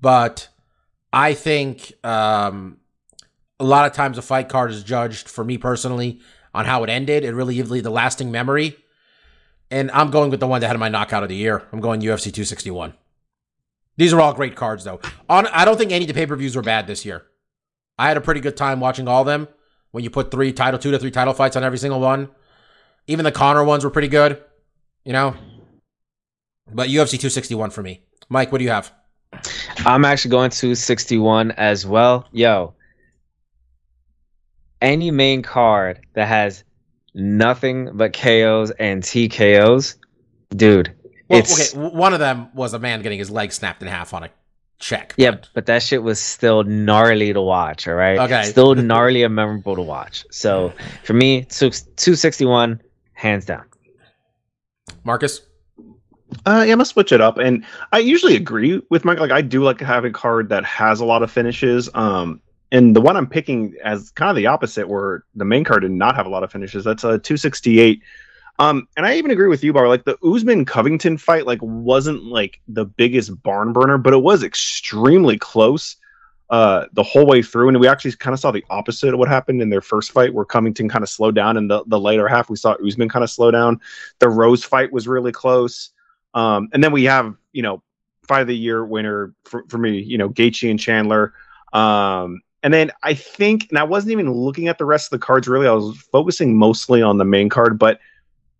But 0.00 0.48
I 1.12 1.34
think 1.34 1.92
um, 2.04 2.78
a 3.58 3.64
lot 3.64 3.86
of 3.86 3.92
times 3.92 4.18
a 4.18 4.22
fight 4.22 4.48
card 4.48 4.70
is 4.70 4.82
judged, 4.82 5.28
for 5.28 5.44
me 5.44 5.58
personally, 5.58 6.20
on 6.54 6.64
how 6.64 6.84
it 6.84 6.90
ended. 6.90 7.24
It 7.24 7.34
really 7.34 7.54
gives 7.54 7.70
me 7.70 7.80
the 7.80 7.90
lasting 7.90 8.30
memory. 8.30 8.76
And 9.70 9.90
I'm 9.90 10.10
going 10.10 10.30
with 10.30 10.40
the 10.40 10.46
one 10.46 10.60
that 10.60 10.68
had 10.68 10.78
my 10.78 10.88
knockout 10.88 11.22
of 11.22 11.28
the 11.28 11.34
year. 11.34 11.62
I'm 11.72 11.80
going 11.80 12.00
UFC 12.00 12.24
261. 12.24 12.94
These 13.96 14.12
are 14.12 14.20
all 14.20 14.34
great 14.34 14.54
cards, 14.54 14.84
though. 14.84 15.00
On, 15.28 15.46
I 15.48 15.64
don't 15.64 15.78
think 15.78 15.90
any 15.90 16.04
of 16.04 16.08
the 16.08 16.14
pay 16.14 16.26
per 16.26 16.36
views 16.36 16.54
were 16.54 16.62
bad 16.62 16.86
this 16.86 17.04
year. 17.04 17.24
I 17.98 18.08
had 18.08 18.16
a 18.16 18.20
pretty 18.20 18.40
good 18.40 18.56
time 18.56 18.78
watching 18.78 19.08
all 19.08 19.22
of 19.22 19.26
them. 19.26 19.48
When 19.90 20.04
you 20.04 20.10
put 20.10 20.30
three 20.30 20.52
title, 20.52 20.78
two 20.78 20.90
to 20.90 20.98
three 20.98 21.10
title 21.10 21.32
fights 21.32 21.56
on 21.56 21.64
every 21.64 21.78
single 21.78 22.00
one, 22.00 22.28
even 23.06 23.24
the 23.24 23.32
Connor 23.32 23.64
ones 23.64 23.84
were 23.84 23.90
pretty 23.90 24.08
good. 24.08 24.42
You 25.04 25.12
know, 25.12 25.36
but 26.72 26.88
UFC 26.88 27.12
261 27.12 27.70
for 27.70 27.82
me. 27.82 28.02
Mike, 28.28 28.52
what 28.52 28.58
do 28.58 28.64
you 28.64 28.70
have? 28.70 28.92
I'm 29.84 30.04
actually 30.04 30.30
going 30.30 30.50
to 30.50 30.74
61 30.74 31.52
as 31.52 31.86
well. 31.86 32.26
Yo, 32.32 32.74
any 34.80 35.10
main 35.10 35.42
card 35.42 36.00
that 36.14 36.28
has 36.28 36.64
nothing 37.14 37.90
but 37.94 38.12
KOs 38.12 38.70
and 38.72 39.02
TKOs, 39.02 39.96
dude, 40.50 40.92
Well, 41.28 41.38
it's 41.40 41.74
okay, 41.74 41.88
one 41.88 42.12
of 42.12 42.18
them 42.20 42.48
was 42.54 42.74
a 42.74 42.78
man 42.78 43.02
getting 43.02 43.18
his 43.18 43.30
leg 43.30 43.52
snapped 43.52 43.82
in 43.82 43.88
half 43.88 44.12
on 44.14 44.24
a 44.24 44.30
check. 44.78 45.14
yeah, 45.16 45.30
but- 45.32 45.48
but 45.54 45.66
that 45.66 45.82
shit 45.82 46.02
was 46.02 46.20
still 46.20 46.62
gnarly 46.64 47.32
to 47.32 47.40
watch. 47.40 47.88
All 47.88 47.94
right, 47.94 48.18
Okay. 48.18 48.42
still 48.44 48.74
gnarly 48.90 49.22
and 49.22 49.34
memorable 49.34 49.74
to 49.76 49.82
watch. 49.82 50.26
So 50.30 50.72
for 51.04 51.14
me, 51.14 51.42
two- 51.44 51.70
261, 51.70 52.80
hands 53.14 53.46
down. 53.46 53.64
Marcus. 55.04 55.40
Uh, 56.44 56.64
yeah, 56.66 56.72
I'm 56.72 56.78
gonna 56.78 56.84
switch 56.84 57.12
it 57.12 57.20
up, 57.20 57.38
and 57.38 57.64
I 57.92 57.98
usually 57.98 58.36
agree 58.36 58.82
with 58.90 59.04
Mike. 59.04 59.18
Like, 59.18 59.30
I 59.30 59.42
do 59.42 59.62
like 59.62 59.80
having 59.80 60.10
a 60.10 60.14
card 60.14 60.48
that 60.48 60.64
has 60.64 61.00
a 61.00 61.04
lot 61.04 61.22
of 61.22 61.30
finishes. 61.30 61.88
Um, 61.94 62.40
and 62.72 62.96
the 62.96 63.00
one 63.00 63.16
I'm 63.16 63.28
picking 63.28 63.74
as 63.84 64.10
kind 64.10 64.30
of 64.30 64.36
the 64.36 64.46
opposite, 64.46 64.88
where 64.88 65.24
the 65.34 65.44
main 65.44 65.64
card 65.64 65.82
did 65.82 65.92
not 65.92 66.16
have 66.16 66.26
a 66.26 66.28
lot 66.28 66.42
of 66.42 66.50
finishes. 66.50 66.84
That's 66.84 67.04
a 67.04 67.18
268. 67.18 68.02
Um, 68.58 68.88
and 68.96 69.06
I 69.06 69.16
even 69.16 69.30
agree 69.30 69.48
with 69.48 69.62
you, 69.62 69.72
Bar. 69.72 69.88
Like 69.88 70.04
the 70.04 70.18
Usman 70.24 70.64
Covington 70.64 71.16
fight, 71.18 71.46
like 71.46 71.60
wasn't 71.62 72.24
like 72.24 72.60
the 72.66 72.84
biggest 72.84 73.42
barn 73.42 73.72
burner, 73.72 73.98
but 73.98 74.12
it 74.12 74.22
was 74.22 74.42
extremely 74.42 75.38
close 75.38 75.96
uh 76.48 76.86
the 76.92 77.02
whole 77.02 77.26
way 77.26 77.42
through 77.42 77.66
and 77.66 77.80
we 77.80 77.88
actually 77.88 78.12
kind 78.12 78.32
of 78.32 78.38
saw 78.38 78.52
the 78.52 78.64
opposite 78.70 79.12
of 79.12 79.18
what 79.18 79.28
happened 79.28 79.60
in 79.60 79.68
their 79.68 79.80
first 79.80 80.12
fight 80.12 80.32
where 80.32 80.44
Covington 80.44 80.88
kind 80.88 81.02
of 81.02 81.08
slowed 81.08 81.34
down 81.34 81.56
and 81.56 81.68
the, 81.68 81.82
the 81.86 81.98
later 81.98 82.28
half 82.28 82.48
we 82.48 82.54
saw 82.54 82.76
Usman 82.86 83.08
kind 83.08 83.24
of 83.24 83.30
slow 83.30 83.50
down 83.50 83.80
the 84.20 84.28
Rose 84.28 84.62
fight 84.62 84.92
was 84.92 85.08
really 85.08 85.32
close 85.32 85.90
um 86.36 86.68
and 86.72 86.84
then 86.84 86.92
we 86.92 87.02
have 87.04 87.34
you 87.52 87.62
know 87.62 87.82
fight 88.28 88.42
of 88.42 88.46
the 88.46 88.56
year 88.56 88.84
winner 88.84 89.34
for, 89.44 89.64
for 89.68 89.78
me 89.78 89.98
you 89.98 90.18
know 90.18 90.28
Gaethje 90.28 90.70
and 90.70 90.78
Chandler 90.78 91.32
um 91.72 92.40
and 92.62 92.72
then 92.72 92.92
I 93.02 93.14
think 93.14 93.66
and 93.70 93.78
I 93.78 93.84
wasn't 93.84 94.12
even 94.12 94.32
looking 94.32 94.68
at 94.68 94.78
the 94.78 94.84
rest 94.84 95.12
of 95.12 95.18
the 95.18 95.24
cards 95.24 95.48
really 95.48 95.66
I 95.66 95.72
was 95.72 95.96
focusing 96.12 96.56
mostly 96.56 97.02
on 97.02 97.18
the 97.18 97.24
main 97.24 97.48
card 97.48 97.78
but 97.78 97.98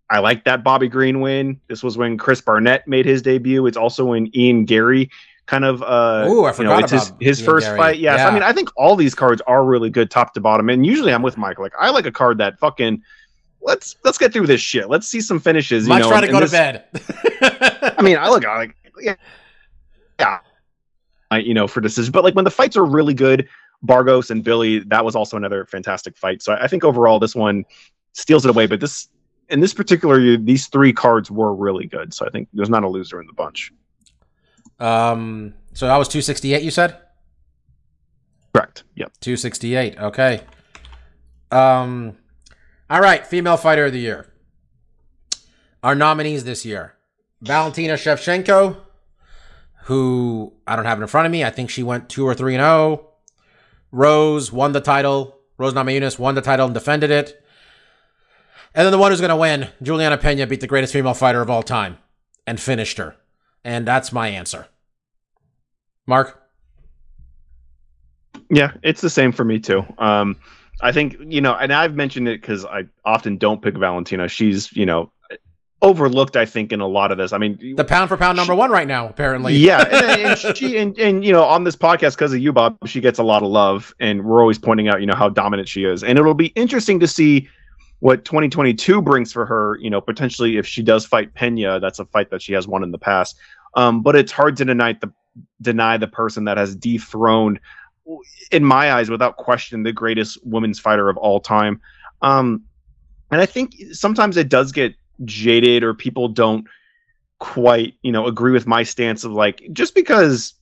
I 0.09 0.21
like 0.21 0.45
that 0.45 0.63
Bobby 0.63 0.89
Green 0.89 1.21
win. 1.21 1.61
This 1.69 1.83
was 1.83 1.99
when 1.99 2.17
Chris 2.17 2.41
Barnett 2.41 2.87
made 2.87 3.07
his 3.07 3.23
debut. 3.23 3.67
It's 3.67 3.77
also 3.77 4.05
when 4.05 4.31
Ian 4.37 4.65
Gary 4.65 5.11
kind 5.47 5.65
of 5.65 5.83
uh 5.83 6.27
Ooh, 6.29 6.45
I 6.45 6.51
you 6.57 6.65
know, 6.65 6.77
forgot 6.77 6.83
it's 6.85 6.93
his, 6.93 7.13
his 7.21 7.41
Ian 7.41 7.47
first 7.47 7.67
Gary. 7.67 7.79
fight. 7.79 7.99
Yes. 7.99 8.19
Yeah. 8.19 8.29
I 8.29 8.33
mean, 8.33 8.43
I 8.43 8.53
think 8.53 8.69
all 8.77 8.97
these 8.97 9.15
cards 9.15 9.43
are 9.47 9.65
really 9.65 9.91
good 9.91 10.11
top 10.11 10.35
to 10.35 10.41
bottom. 10.41 10.69
And 10.69 10.85
usually 10.87 11.13
I'm 11.13 11.23
with 11.23 11.37
Mike. 11.37 11.59
Like 11.59 11.73
I 11.79 11.91
like 11.91 12.07
a 12.07 12.13
card 12.13 12.39
that 12.39 12.59
fucking 12.59 13.03
let's 13.67 13.97
let's 14.05 14.17
get 14.17 14.33
through 14.33 14.47
this 14.47 14.61
shit. 14.61 14.89
Let's 14.89 15.07
see 15.07 15.21
some 15.21 15.39
finishes. 15.39 15.87
You 15.87 15.91
Mike's 15.91 16.05
know, 16.05 16.11
trying 16.11 16.23
to 16.23 16.33
go 16.33 16.41
to 16.41 16.49
bed. 16.51 16.85
I 17.99 18.03
mean, 18.03 18.17
I 18.17 18.31
look 18.31 18.47
I 18.47 18.57
like 18.57 18.77
yeah, 19.01 19.17
yeah. 20.19 20.39
I, 21.31 21.39
you 21.39 21.53
know, 21.53 21.67
for 21.67 21.81
decisions. 21.81 22.11
But 22.11 22.25
like 22.25 22.35
when 22.35 22.45
the 22.45 22.51
fights 22.51 22.77
are 22.77 22.85
really 22.85 23.13
good, 23.13 23.49
Burgos 23.83 24.31
and 24.31 24.43
Billy, 24.43 24.79
that 24.79 25.05
was 25.05 25.17
also 25.17 25.37
another 25.37 25.67
fantastic 25.67 26.17
fight. 26.17 26.41
So 26.41 26.53
I, 26.55 26.65
I 26.65 26.69
think 26.69 26.85
overall 26.85 27.19
this 27.19 27.35
one 27.35 27.65
steals 28.13 28.47
it 28.47 28.49
away. 28.49 28.67
But 28.67 28.81
this 28.81 29.09
in 29.49 29.61
this 29.61 29.75
particular 29.75 30.21
year, 30.21 30.37
these 30.37 30.69
three 30.69 30.93
cards 30.93 31.31
were 31.31 31.55
really 31.55 31.87
good. 31.87 32.15
So 32.15 32.25
I 32.25 32.31
think 32.31 32.49
there's 32.55 32.71
not 32.71 32.85
a 32.85 32.89
loser 32.89 33.21
in 33.21 33.27
the 33.27 33.33
bunch. 33.33 33.73
um, 34.81 35.53
so 35.75 35.87
that 35.87 35.97
was 35.97 36.09
268, 36.09 36.63
you 36.63 36.71
said? 36.71 36.97
Correct. 38.55 38.85
Yep. 38.95 39.13
268. 39.21 39.99
Okay. 39.99 40.41
Um, 41.51 42.17
all 42.89 43.01
right. 43.01 43.27
Female 43.27 43.57
fighter 43.57 43.87
of 43.87 43.93
the 43.93 43.99
year. 43.99 44.33
Our 45.83 45.95
nominees 45.95 46.45
this 46.45 46.65
year 46.65 46.95
Valentina 47.41 47.95
Shevchenko, 47.95 48.77
who 49.85 50.53
I 50.67 50.77
don't 50.77 50.85
have 50.85 51.01
in 51.01 51.07
front 51.07 51.27
of 51.27 51.33
me. 51.33 51.45
I 51.45 51.51
think 51.51 51.71
she 51.71 51.83
went 51.83 52.09
2 52.09 52.27
or 52.27 52.35
3 52.35 52.55
and 52.55 52.63
0. 52.63 53.09
Rose 53.93 54.53
won 54.53 54.73
the 54.73 54.81
title. 54.81 55.39
Rose 55.59 55.75
Namajunas 55.75 56.19
won 56.19 56.35
the 56.35 56.43
title 56.43 56.67
and 56.67 56.75
defended 56.75 57.11
it. 57.11 57.43
And 58.75 58.85
then 58.85 58.93
the 58.93 58.99
one 58.99 59.11
who's 59.11 59.21
going 59.21 59.31
to 59.31 59.37
win, 59.37 59.69
Julianna 59.83 60.19
Pena, 60.19 60.47
beat 60.47 60.61
the 60.61 60.67
greatest 60.67 60.93
female 60.93 61.15
fighter 61.15 61.41
of 61.41 61.49
all 61.49 61.63
time 61.63 61.97
and 62.47 62.61
finished 62.61 62.99
her. 62.99 63.17
And 63.65 63.87
that's 63.87 64.13
my 64.13 64.29
answer. 64.29 64.67
Mark? 66.07 66.43
Yeah, 68.51 68.73
it's 68.83 69.01
the 69.01 69.11
same 69.11 69.33
for 69.33 69.45
me 69.45 69.59
too. 69.59 69.83
Um, 69.99 70.37
I 70.81 70.93
think 70.93 71.17
you 71.21 71.41
know, 71.41 71.55
and 71.55 71.73
I've 71.73 71.95
mentioned 71.95 72.29
it 72.29 72.41
because 72.41 72.65
I 72.65 72.85
often 73.05 73.39
don't 73.39 73.63
pick 73.63 73.77
Valentina. 73.77 74.29
She's 74.29 74.73
you 74.73 74.87
know 74.87 75.11
overlooked. 75.83 76.37
I 76.37 76.47
think 76.47 76.73
in 76.73 76.81
a 76.81 76.87
lot 76.87 77.13
of 77.13 77.19
this. 77.19 77.33
I 77.33 77.39
mean, 77.39 77.77
The 77.77 77.85
pound 77.85 78.09
for 78.09 78.17
pound 78.17 78.37
number 78.37 78.55
one 78.55 78.71
right 78.71 78.87
now, 78.89 79.09
apparently. 79.09 79.55
yeah, 79.55 79.83
and, 79.83 80.39
and 80.47 80.57
she 80.57 80.77
and, 80.79 80.99
and 80.99 81.25
you 81.25 81.33
know 81.33 81.45
on 81.45 81.65
this 81.65 81.77
podcast 81.77 82.13
because 82.17 82.33
of 82.33 82.41
you, 82.41 82.53
Bob, 82.53 82.77
she 82.87 83.01
gets 83.01 83.19
a 83.19 83.23
lot 83.23 83.43
of 83.43 83.49
love, 83.49 83.95
and 84.01 84.25
we're 84.25 84.41
always 84.41 84.59
pointing 84.59 84.89
out 84.89 85.01
you 85.01 85.07
know 85.07 85.15
how 85.15 85.29
dominant 85.29 85.69
she 85.69 85.85
is, 85.85 86.03
and 86.03 86.19
it'll 86.19 86.35
be 86.35 86.49
interesting 86.49 87.01
to 87.01 87.07
see 87.07 87.49
what 88.01 88.27
2022 88.27 89.01
brings 89.01 89.33
for 89.33 89.47
her. 89.47 89.79
You 89.81 89.91
know, 89.91 90.01
potentially 90.01 90.59
if 90.59 90.67
she 90.67 90.83
does 90.83 91.07
fight 91.07 91.35
Pena, 91.35 91.81
that's 91.81 91.99
a 91.99 92.05
fight 92.05 92.31
that 92.31 92.43
she 92.43 92.53
has 92.53 92.69
won 92.69 92.83
in 92.83 92.91
the 92.91 92.99
past. 92.99 93.37
Um, 93.75 94.03
but 94.03 94.17
it's 94.17 94.33
hard 94.33 94.57
to 94.59 94.65
deny 94.65 94.95
the 94.95 95.13
deny 95.61 95.97
the 95.99 96.09
person 96.09 96.45
that 96.45 96.57
has 96.57 96.75
dethroned, 96.75 97.61
in 98.51 98.65
my 98.65 98.93
eyes, 98.93 99.11
without 99.11 99.37
question, 99.37 99.83
the 99.83 99.93
greatest 99.93 100.39
women's 100.45 100.79
fighter 100.79 101.09
of 101.09 101.17
all 101.17 101.41
time. 101.41 101.81
Um, 102.23 102.65
and 103.31 103.41
I 103.41 103.47
think 103.47 103.75
sometimes 103.93 104.37
it 104.37 104.49
does 104.49 104.73
get 104.73 104.95
jaded, 105.25 105.83
or 105.83 105.95
people 105.95 106.29
don't 106.29 106.67
quite, 107.39 107.95
you 108.03 108.13
know, 108.13 108.27
agree 108.27 108.53
with 108.53 108.67
my 108.67 108.83
stance 108.83 109.25
of 109.25 109.33
like 109.33 109.63
just 109.73 109.95
because 109.95 110.55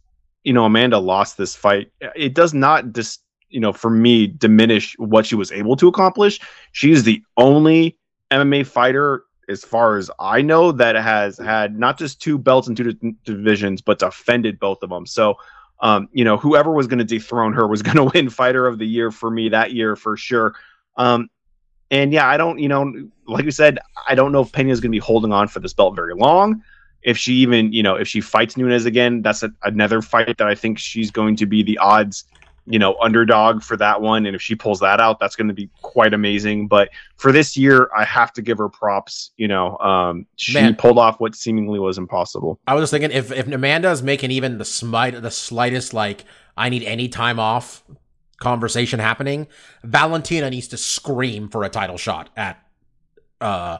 you 0.42 0.52
know 0.52 0.64
Amanda 0.64 0.98
lost 0.98 1.36
this 1.36 1.54
fight, 1.54 1.90
it 2.14 2.34
does 2.34 2.54
not 2.54 2.92
dis 2.92 3.18
you 3.50 3.60
know 3.60 3.72
for 3.72 3.90
me 3.90 4.26
diminish 4.26 4.94
what 4.98 5.26
she 5.26 5.34
was 5.34 5.52
able 5.52 5.76
to 5.76 5.88
accomplish. 5.88 6.40
She's 6.72 7.04
the 7.04 7.22
only 7.36 7.98
MMA 8.30 8.66
fighter 8.66 9.24
as 9.48 9.62
far 9.62 9.98
as 9.98 10.10
I 10.18 10.40
know 10.40 10.72
that 10.72 10.96
has 10.96 11.38
had 11.38 11.78
not 11.78 11.98
just 11.98 12.20
two 12.20 12.38
belts 12.38 12.66
in 12.66 12.74
two 12.74 12.92
di- 12.92 13.14
divisions 13.24 13.82
but 13.82 13.98
defended 13.98 14.58
both 14.58 14.82
of 14.82 14.90
them. 14.90 15.06
So 15.06 15.36
um, 15.80 16.08
you 16.12 16.24
know, 16.24 16.36
whoever 16.36 16.72
was 16.72 16.86
going 16.86 16.98
to 16.98 17.04
dethrone 17.04 17.52
her 17.52 17.66
was 17.66 17.82
going 17.82 17.96
to 17.96 18.04
win 18.04 18.30
fighter 18.30 18.66
of 18.66 18.78
the 18.78 18.86
year 18.86 19.10
for 19.10 19.30
me 19.30 19.48
that 19.50 19.72
year 19.72 19.96
for 19.96 20.16
sure. 20.16 20.54
Um, 20.96 21.28
and 21.90 22.12
yeah, 22.12 22.26
I 22.26 22.36
don't, 22.36 22.58
you 22.58 22.68
know, 22.68 22.92
like 23.26 23.44
we 23.44 23.50
said, 23.50 23.78
I 24.08 24.14
don't 24.14 24.32
know 24.32 24.40
if 24.40 24.52
Pena 24.52 24.70
is 24.70 24.80
going 24.80 24.90
to 24.90 24.96
be 24.96 24.98
holding 24.98 25.32
on 25.32 25.48
for 25.48 25.60
this 25.60 25.72
belt 25.72 25.94
very 25.94 26.14
long. 26.14 26.62
If 27.02 27.18
she 27.18 27.34
even, 27.34 27.72
you 27.72 27.82
know, 27.82 27.96
if 27.96 28.08
she 28.08 28.20
fights 28.20 28.56
Nunes 28.56 28.86
again, 28.86 29.20
that's 29.20 29.42
a, 29.42 29.50
another 29.62 30.00
fight 30.00 30.38
that 30.38 30.48
I 30.48 30.54
think 30.54 30.78
she's 30.78 31.10
going 31.10 31.36
to 31.36 31.46
be 31.46 31.62
the 31.62 31.76
odds, 31.78 32.24
you 32.66 32.78
know, 32.78 32.96
underdog 33.00 33.62
for 33.62 33.76
that 33.76 34.00
one. 34.00 34.24
And 34.26 34.34
if 34.34 34.40
she 34.40 34.54
pulls 34.54 34.80
that 34.80 35.00
out, 35.00 35.20
that's 35.20 35.36
going 35.36 35.48
to 35.48 35.54
be 35.54 35.68
quite 35.82 36.14
amazing. 36.14 36.66
But 36.66 36.90
for 37.16 37.30
this 37.30 37.56
year, 37.56 37.90
I 37.96 38.04
have 38.04 38.32
to 38.34 38.42
give 38.42 38.58
her 38.58 38.68
props. 38.68 39.32
You 39.36 39.48
know, 39.48 39.76
um, 39.78 40.26
she 40.36 40.54
Man. 40.54 40.74
pulled 40.76 40.98
off 40.98 41.20
what 41.20 41.34
seemingly 41.34 41.78
was 41.78 41.98
impossible. 41.98 42.58
I 42.66 42.74
was 42.74 42.82
just 42.82 42.90
thinking 42.90 43.10
if 43.10 43.30
if 43.32 43.46
Amanda 43.48 43.90
is 43.90 44.02
making 44.02 44.30
even 44.30 44.58
the 44.58 44.64
smite 44.64 45.20
the 45.20 45.30
slightest 45.30 45.92
like 45.92 46.24
I 46.56 46.68
need 46.68 46.84
any 46.84 47.08
time 47.08 47.38
off 47.38 47.84
conversation 48.38 48.98
happening, 48.98 49.46
Valentina 49.82 50.48
needs 50.48 50.68
to 50.68 50.76
scream 50.76 51.48
for 51.48 51.64
a 51.64 51.68
title 51.68 51.98
shot 51.98 52.30
at 52.36 52.64
uh 53.40 53.78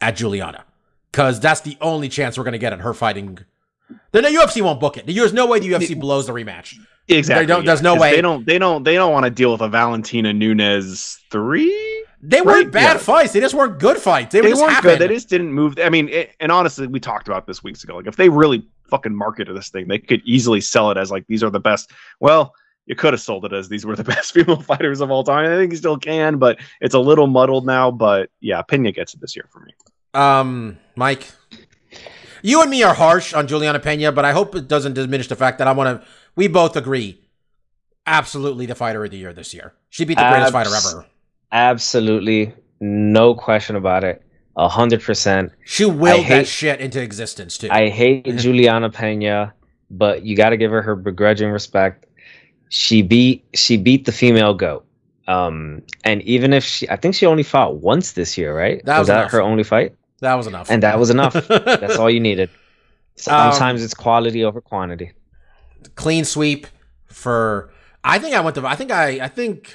at 0.00 0.16
Julianna. 0.16 0.64
Cause 1.12 1.40
that's 1.40 1.60
the 1.60 1.76
only 1.80 2.08
chance 2.08 2.38
we're 2.38 2.44
gonna 2.44 2.58
get 2.58 2.72
at 2.72 2.80
her 2.80 2.94
fighting. 2.94 3.38
The 4.12 4.22
UFC 4.22 4.62
won't 4.62 4.80
book 4.80 4.96
it. 4.96 5.06
There's 5.06 5.32
no 5.32 5.46
way 5.46 5.58
the 5.58 5.70
UFC 5.70 5.98
blows 5.98 6.26
the 6.26 6.32
rematch. 6.32 6.78
Exactly. 7.08 7.46
don't- 7.46 7.64
there's 7.64 7.82
no 7.82 7.96
way- 7.96 8.14
They 8.16 8.22
don't. 8.22 8.46
They 8.46 8.58
don't. 8.58 8.82
They 8.84 8.94
don't 8.94 9.12
want 9.12 9.24
to 9.24 9.30
deal 9.30 9.52
with 9.52 9.60
a 9.60 9.68
Valentina 9.68 10.32
Nunes 10.32 11.18
three. 11.30 12.04
They 12.24 12.40
weren't 12.40 12.66
Right, 12.66 12.70
bad 12.72 12.92
yeah. 12.94 12.98
fights. 12.98 13.32
They 13.32 13.40
just 13.40 13.54
weren't 13.54 13.80
good 13.80 13.96
fights. 13.98 14.32
They, 14.32 14.40
they 14.40 14.50
just 14.50 14.62
weren't 14.62 14.80
good. 14.82 15.00
They 15.00 15.08
just 15.08 15.28
didn't 15.28 15.52
move. 15.52 15.76
I 15.82 15.88
mean, 15.90 16.08
it, 16.08 16.30
and 16.38 16.52
honestly, 16.52 16.86
we 16.86 17.00
talked 17.00 17.26
about 17.26 17.46
this 17.48 17.64
weeks 17.64 17.82
ago. 17.82 17.96
Like, 17.96 18.06
if 18.06 18.14
they 18.14 18.28
really 18.28 18.64
fucking 18.88 19.14
marketed 19.14 19.56
this 19.56 19.70
thing, 19.70 19.88
they 19.88 19.98
could 19.98 20.22
easily 20.24 20.60
sell 20.60 20.90
it 20.92 20.96
as 20.96 21.10
like 21.10 21.26
these 21.26 21.42
are 21.42 21.50
the 21.50 21.58
best. 21.58 21.90
Well, 22.20 22.54
you 22.86 22.94
could 22.94 23.12
have 23.12 23.20
sold 23.20 23.44
it 23.44 23.52
as 23.52 23.68
these 23.68 23.84
were 23.84 23.96
the 23.96 24.04
best 24.14 24.32
female 24.34 24.60
fighters 24.62 25.00
of 25.00 25.10
all 25.10 25.24
time. 25.24 25.50
I 25.50 25.56
think 25.56 25.72
you 25.72 25.78
still 25.78 25.98
can, 25.98 26.38
but 26.38 26.60
it's 26.80 26.94
a 26.94 26.98
little 27.00 27.26
muddled 27.26 27.66
now. 27.66 27.90
But 27.90 28.30
yeah, 28.40 28.62
Pena 28.62 28.92
gets 28.92 29.14
it 29.14 29.20
this 29.20 29.34
year 29.34 29.46
for 29.52 29.58
me. 29.58 29.72
Um, 30.14 30.78
Mike, 30.94 31.26
you 32.42 32.60
and 32.62 32.70
me 32.70 32.82
are 32.84 32.94
harsh 32.94 33.34
on 33.34 33.48
Julianna 33.48 33.80
Pena, 33.80 34.12
but 34.12 34.24
I 34.24 34.30
hope 34.32 34.54
it 34.54 34.68
doesn't 34.68 34.94
diminish 34.94 35.26
the 35.28 35.36
fact 35.36 35.58
that 35.58 35.66
I 35.66 35.72
want 35.72 36.00
to. 36.02 36.08
We 36.34 36.48
both 36.48 36.76
agree, 36.76 37.20
absolutely 38.06 38.66
the 38.66 38.74
fighter 38.74 39.04
of 39.04 39.10
the 39.10 39.18
year 39.18 39.32
this 39.32 39.52
year. 39.52 39.74
She 39.90 40.04
beat 40.04 40.18
the 40.18 40.28
greatest 40.28 40.52
fighter 40.52 40.74
ever. 40.74 41.06
Absolutely, 41.50 42.54
no 42.80 43.34
question 43.34 43.76
about 43.76 44.04
it. 44.04 44.22
A 44.56 44.68
hundred 44.68 45.02
percent. 45.02 45.52
She 45.64 45.84
willed 45.84 46.26
that 46.26 46.46
shit 46.46 46.80
into 46.80 47.00
existence 47.00 47.56
too. 47.56 47.68
I 47.70 47.88
hate 47.88 48.24
Julianna 48.36 48.90
Pena 48.90 49.54
but 49.92 50.24
you 50.24 50.34
got 50.34 50.50
to 50.50 50.56
give 50.56 50.70
her 50.70 50.82
her 50.82 50.96
begrudging 50.96 51.50
respect. 51.50 52.06
She 52.70 53.02
beat 53.02 53.44
she 53.54 53.76
beat 53.76 54.06
the 54.06 54.12
female 54.12 54.54
goat. 54.54 54.86
Um, 55.28 55.82
and 56.02 56.20
even 56.22 56.52
if 56.52 56.64
she, 56.64 56.88
I 56.88 56.96
think 56.96 57.14
she 57.14 57.26
only 57.26 57.44
fought 57.44 57.76
once 57.76 58.12
this 58.12 58.36
year, 58.36 58.56
right? 58.56 58.84
That 58.84 58.98
was 58.98 59.08
that 59.08 59.30
her 59.30 59.40
only 59.40 59.62
fight? 59.62 59.94
That 60.18 60.34
was 60.34 60.46
enough. 60.46 60.68
And 60.70 60.82
that 60.82 60.98
was 60.98 61.10
enough. 61.10 61.34
That's 61.48 61.96
all 61.96 62.10
you 62.10 62.20
needed. 62.20 62.50
Um, 63.28 63.52
Sometimes 63.52 63.84
it's 63.84 63.92
quality 63.92 64.42
over 64.42 64.62
quantity. 64.62 65.12
Clean 65.94 66.24
sweep 66.24 66.66
for 67.06 67.72
I 68.04 68.18
think 68.18 68.34
I 68.34 68.40
went 68.40 68.56
to 68.56 68.66
I 68.66 68.76
think 68.76 68.90
I 68.90 69.20
I 69.20 69.28
think 69.28 69.74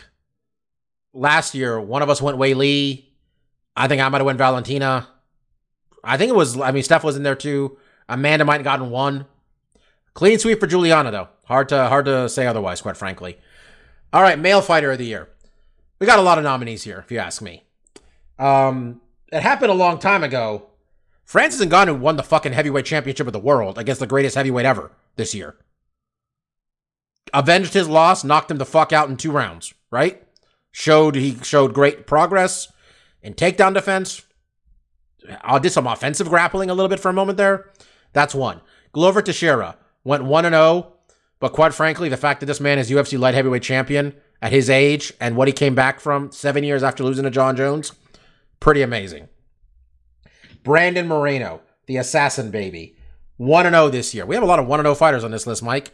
last 1.14 1.56
year 1.56 1.80
one 1.80 2.02
of 2.02 2.10
us 2.10 2.22
went 2.22 2.38
Weili. 2.38 3.06
I 3.76 3.88
think 3.88 4.02
I 4.02 4.10
might 4.10 4.20
have 4.20 4.26
went 4.26 4.38
Valentina. 4.38 5.08
I 6.04 6.18
think 6.18 6.30
it 6.30 6.36
was 6.36 6.60
I 6.60 6.72
mean 6.72 6.84
Steph 6.84 7.04
was 7.04 7.18
in 7.18 7.24
there 7.24 7.36
too. 7.36 7.78
Amanda 8.10 8.46
might 8.46 8.56
have 8.56 8.64
gotten 8.64 8.90
one. 8.90 9.26
Clean 10.14 10.40
sweep 10.40 10.60
for 10.60 10.68
Julianna 10.68 11.12
though. 11.12 11.28
Hard 11.46 11.70
to 11.70 11.88
hard 11.88 12.06
to 12.06 12.28
say 12.28 12.48
otherwise, 12.48 12.82
quite 12.82 12.98
frankly. 12.98 13.38
All 14.12 14.22
right, 14.22 14.40
male 14.40 14.62
fighter 14.62 14.92
of 14.92 14.98
the 14.98 15.06
year. 15.06 15.30
We 16.00 16.08
got 16.08 16.20
a 16.20 16.24
lot 16.24 16.38
of 16.38 16.44
nominees 16.44 16.84
here, 16.84 17.00
if 17.00 17.12
you 17.12 17.20
ask 17.20 17.42
me. 17.42 17.64
Um, 18.40 19.02
it 19.32 19.42
happened 19.42 19.72
a 19.72 19.76
long 19.76 20.00
time 20.00 20.24
ago. 20.24 20.70
Francis 21.26 21.66
Ngannou 21.66 22.00
won 22.00 22.16
the 22.16 22.24
fucking 22.24 22.54
heavyweight 22.54 22.86
championship 22.86 23.28
of 23.28 23.34
the 23.34 23.40
world 23.40 23.78
against 23.78 24.00
the 24.00 24.08
greatest 24.08 24.36
heavyweight 24.36 24.66
ever 24.66 24.92
this 25.18 25.36
year. 25.36 25.56
Avenged 27.34 27.74
his 27.74 27.88
loss, 27.88 28.24
knocked 28.24 28.52
him 28.52 28.58
the 28.58 28.66
fuck 28.66 28.94
out 28.94 29.10
in 29.10 29.18
two 29.18 29.32
rounds, 29.32 29.74
right? 29.92 30.24
Showed 30.72 31.16
he 31.16 31.38
showed 31.44 31.74
great 31.74 32.08
progress 32.08 32.72
in 33.22 33.34
takedown 33.34 33.74
defense. 33.74 34.22
I 35.42 35.60
did 35.60 35.72
some 35.72 35.88
offensive 35.88 36.30
grappling 36.30 36.70
a 36.70 36.74
little 36.74 36.90
bit 36.90 37.00
for 37.00 37.10
a 37.10 37.14
moment 37.14 37.38
there. 37.38 37.72
That's 38.14 38.36
one. 38.36 38.62
Glover 38.92 39.22
Teixeira 39.22 39.78
went 40.04 40.24
1 40.24 40.46
and 40.46 40.54
0, 40.54 40.94
but 41.40 41.54
quite 41.54 41.74
frankly, 41.74 42.10
the 42.10 42.18
fact 42.18 42.40
that 42.40 42.46
this 42.46 42.62
man 42.62 42.80
is 42.80 42.90
UFC 42.90 43.20
light 43.20 43.34
heavyweight 43.34 43.64
champion 43.64 44.16
at 44.42 44.52
his 44.52 44.70
age 44.70 45.14
and 45.20 45.36
what 45.36 45.48
he 45.48 45.54
came 45.54 45.76
back 45.76 46.00
from 46.00 46.32
7 46.32 46.64
years 46.64 46.84
after 46.84 47.04
losing 47.04 47.26
to 47.26 47.30
Jon 47.30 47.56
Jones, 47.56 47.92
pretty 48.60 48.82
amazing. 48.82 49.28
Brandon 50.64 51.08
Moreno, 51.08 51.62
the 51.88 51.98
assassin 51.98 52.52
baby, 52.52 52.96
1 53.38 53.66
and 53.66 53.74
0 53.74 53.90
this 53.90 54.14
year. 54.14 54.26
We 54.26 54.36
have 54.36 54.44
a 54.44 54.48
lot 54.48 54.60
of 54.60 54.68
1 54.68 54.80
and 54.80 54.86
0 54.86 54.96
fighters 54.96 55.24
on 55.24 55.32
this 55.32 55.46
list, 55.46 55.62
Mike. 55.62 55.92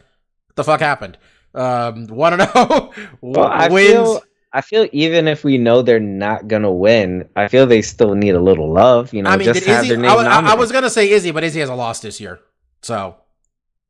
What 0.54 0.56
the 0.56 0.64
fuck 0.64 0.80
happened? 0.80 1.18
Um, 1.52 2.06
1 2.06 2.32
and 2.40 2.50
0 2.52 2.92
Well, 3.20 3.46
I 3.46 3.68
wins. 3.68 3.90
feel 3.90 4.22
I 4.52 4.60
feel 4.60 4.88
even 4.92 5.26
if 5.26 5.42
we 5.42 5.58
know 5.58 5.82
they're 5.82 5.98
not 5.98 6.46
gonna 6.46 6.70
win, 6.70 7.28
I 7.34 7.48
feel 7.48 7.66
they 7.66 7.82
still 7.82 8.14
need 8.14 8.36
a 8.36 8.40
little 8.40 8.72
love. 8.72 9.12
You 9.12 9.22
know, 9.22 9.30
I 9.30 9.36
mean, 9.36 9.46
just 9.46 9.60
did 9.60 9.68
have 9.68 9.84
Izzy, 9.84 9.88
their 9.94 9.98
name 10.02 10.10
I, 10.10 10.14
was- 10.14 10.26
I- 10.26 10.52
I 10.52 10.54
was 10.54 10.70
gonna 10.70 10.90
say 10.90 11.10
Izzy, 11.10 11.32
but 11.32 11.42
Izzy 11.42 11.58
has 11.58 11.68
a 11.68 11.74
loss 11.74 11.98
this 12.00 12.20
year, 12.20 12.38
so 12.82 13.16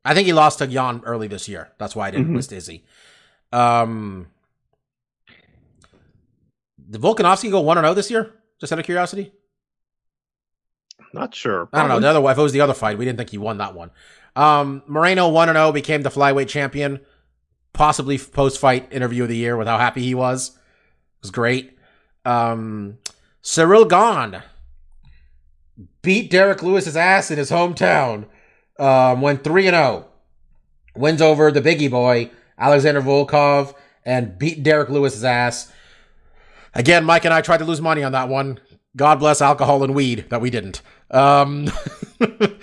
I 0.03 0.15
think 0.15 0.25
he 0.25 0.33
lost 0.33 0.57
to 0.59 0.65
Jan 0.67 1.01
early 1.05 1.27
this 1.27 1.47
year. 1.47 1.71
That's 1.77 1.95
why 1.95 2.07
I 2.07 2.11
didn't 2.11 2.29
Mhm. 2.31 2.35
list 2.35 2.51
Izzy. 2.51 2.83
Um, 3.51 4.27
did 6.89 7.01
Volkanovski 7.01 7.51
go 7.51 7.61
one 7.61 7.77
and 7.77 7.85
zero 7.85 7.93
this 7.93 8.09
year? 8.11 8.33
Just 8.59 8.71
out 8.73 8.79
of 8.79 8.85
curiosity, 8.85 9.33
Not 11.13 11.35
sure. 11.35 11.67
I 11.73 11.79
don't 11.79 11.89
know. 11.89 11.99
The 11.99 12.07
other 12.09 12.31
if 12.31 12.37
it 12.37 12.41
was 12.41 12.53
the 12.53 12.61
other 12.61 12.73
fight, 12.73 12.97
we 12.97 13.05
didn't 13.05 13.17
think 13.17 13.29
he 13.29 13.37
won 13.37 13.57
that 13.59 13.73
one. 13.75 13.91
Um, 14.35 14.83
Moreno 14.87 15.29
one 15.29 15.49
and 15.49 15.55
zero 15.55 15.71
became 15.71 16.01
the 16.01 16.09
flyweight 16.09 16.49
champion, 16.49 16.99
possibly 17.73 18.17
post 18.17 18.59
fight 18.59 18.91
interview 18.91 19.23
of 19.23 19.29
the 19.29 19.37
year 19.37 19.55
with 19.55 19.67
how 19.67 19.77
happy 19.77 20.01
he 20.01 20.13
was. 20.13 20.49
It 20.49 21.21
was 21.21 21.31
great. 21.31 21.77
Um, 22.25 22.97
Ciryl 23.43 23.87
Gane 23.87 24.41
beat 26.01 26.29
Derrick 26.29 26.63
Lewis's 26.63 26.97
ass 26.97 27.31
in 27.31 27.37
his 27.37 27.51
hometown. 27.51 28.25
Um, 28.77 29.21
went 29.21 29.43
three 29.43 29.67
and 29.67 29.75
zero. 29.75 30.07
Wins 30.95 31.21
over 31.21 31.51
the 31.51 31.61
biggie 31.61 31.91
boy 31.91 32.31
Alexander 32.57 33.01
Volkov 33.01 33.73
and 34.05 34.37
beat 34.37 34.63
Derrick 34.63 34.89
Lewis's 34.89 35.23
ass. 35.23 35.71
Again, 36.73 37.05
Mike 37.05 37.25
and 37.25 37.33
I 37.33 37.41
tried 37.41 37.57
to 37.57 37.65
lose 37.65 37.81
money 37.81 38.03
on 38.03 38.11
that 38.11 38.29
one. 38.29 38.59
God 38.95 39.19
bless 39.19 39.41
alcohol 39.41 39.83
and 39.83 39.95
weed 39.95 40.25
that 40.29 40.41
we 40.41 40.49
didn't. 40.49 40.81
Um, 41.11 41.69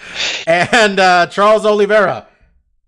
and 0.47 0.99
uh, 0.99 1.26
Charles 1.26 1.64
Oliveira, 1.64 2.26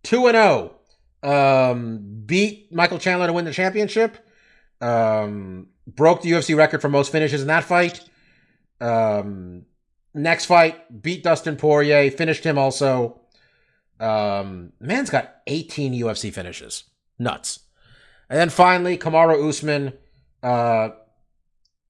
two 0.03 0.27
and 0.27 0.35
zero, 0.35 0.77
um, 1.23 2.23
beat 2.27 2.73
Michael 2.73 2.99
Chandler 2.99 3.27
to 3.27 3.33
win 3.33 3.45
the 3.45 3.53
championship. 3.53 4.19
Um, 4.81 5.69
broke 5.87 6.23
the 6.23 6.31
UFC 6.31 6.57
record 6.57 6.81
for 6.81 6.89
most 6.89 7.13
finishes 7.13 7.43
in 7.43 7.49
that 7.49 7.65
fight. 7.65 8.01
Um, 8.81 9.67
next 10.13 10.47
fight, 10.47 11.03
beat 11.03 11.23
Dustin 11.23 11.57
Poirier, 11.57 12.11
finished 12.11 12.45
him 12.45 12.59
also. 12.59 13.21
Um, 14.01 14.73
man's 14.81 15.11
got 15.11 15.37
18 15.47 15.95
UFC 15.95 16.33
finishes. 16.33 16.85
Nuts. 17.19 17.61
And 18.29 18.39
then 18.39 18.51
finally, 18.51 18.99
Kamaru 18.99 19.49
Usman, 19.49 19.93
uh, 20.43 20.91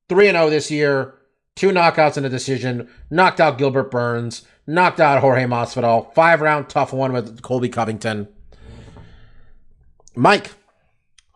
3 0.09 0.27
0 0.27 0.51
this 0.51 0.71
year, 0.71 1.15
two 1.55 1.71
knockouts 1.71 2.19
in 2.19 2.25
a 2.25 2.29
decision, 2.29 2.89
knocked 3.11 3.41
out 3.41 3.59
Gilbert 3.59 3.91
Burns, 3.91 4.47
knocked 4.67 5.01
out 5.01 5.21
Jorge 5.21 5.45
Masvidal, 5.45 6.13
five 6.15 6.41
round 6.41 6.69
tough 6.69 6.93
one 6.93 7.13
with 7.13 7.43
Colby 7.43 7.69
Covington. 7.69 8.29
Mike, 10.15 10.53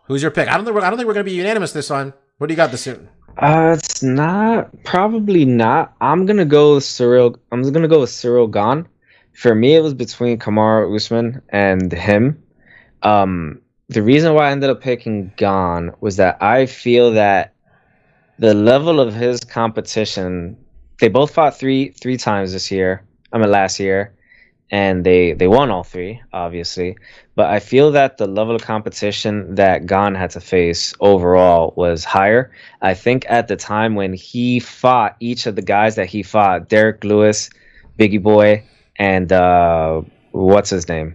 who's 0.04 0.22
your 0.22 0.30
pick? 0.30 0.48
I 0.48 0.56
don't 0.56 0.64
think 0.64 0.76
we're, 0.76 0.82
I 0.82 0.90
don't 0.90 0.98
think 0.98 1.06
we're 1.06 1.14
going 1.14 1.26
to 1.26 1.30
be 1.30 1.36
unanimous 1.36 1.72
this 1.72 1.88
time. 1.88 2.14
What 2.38 2.46
do 2.46 2.52
you 2.52 2.56
got 2.56 2.70
this 2.70 2.86
year? 2.86 3.08
Uh, 3.38 3.76
it's 3.78 4.02
not 4.02 4.70
probably 4.82 5.44
not. 5.44 5.94
I'm 6.00 6.26
gonna 6.26 6.44
go 6.44 6.74
with 6.74 6.84
Ciryl. 6.84 7.36
I'm 7.52 7.62
gonna 7.70 7.86
go 7.86 8.00
with 8.00 8.10
Ciryl 8.10 8.50
Gane. 8.50 8.88
For 9.32 9.54
me, 9.54 9.76
it 9.76 9.80
was 9.80 9.94
between 9.94 10.38
Kamaru 10.38 10.94
Usman 10.94 11.40
and 11.50 11.92
him. 11.92 12.42
Um, 13.02 13.60
the 13.88 14.02
reason 14.02 14.34
why 14.34 14.48
I 14.48 14.50
ended 14.50 14.70
up 14.70 14.80
picking 14.80 15.32
Gane 15.36 15.92
was 16.00 16.16
that 16.16 16.42
I 16.42 16.66
feel 16.66 17.12
that 17.12 17.54
the 18.40 18.54
level 18.54 18.98
of 18.98 19.14
his 19.14 19.40
competition. 19.40 20.56
They 21.00 21.08
both 21.08 21.32
fought 21.32 21.56
three 21.56 21.90
three 21.90 22.16
times 22.16 22.52
this 22.52 22.72
year. 22.72 23.04
I 23.32 23.38
mean, 23.38 23.50
last 23.50 23.80
year, 23.80 24.14
and 24.70 25.04
they 25.04 25.32
they 25.32 25.48
won 25.48 25.70
all 25.70 25.84
three, 25.84 26.20
obviously. 26.32 26.96
But 27.34 27.46
I 27.50 27.60
feel 27.60 27.92
that 27.92 28.18
the 28.18 28.26
level 28.26 28.54
of 28.54 28.62
competition 28.62 29.54
that 29.54 29.86
Gane 29.86 30.14
had 30.14 30.30
to 30.30 30.40
face 30.40 30.94
overall 31.00 31.72
was 31.76 32.04
higher. 32.04 32.52
I 32.82 32.94
think 32.94 33.26
at 33.28 33.48
the 33.48 33.56
time 33.56 33.94
when 33.94 34.12
he 34.12 34.60
fought 34.60 35.16
each 35.20 35.46
of 35.46 35.56
the 35.56 35.62
guys 35.62 35.96
that 35.96 36.06
he 36.06 36.22
fought, 36.22 36.68
Derrick 36.68 37.04
Lewis, 37.04 37.50
Biggie 37.98 38.22
Boy, 38.22 38.64
and 38.96 39.32
uh, 39.32 40.02
what's 40.32 40.70
his 40.70 40.88
name? 40.88 41.14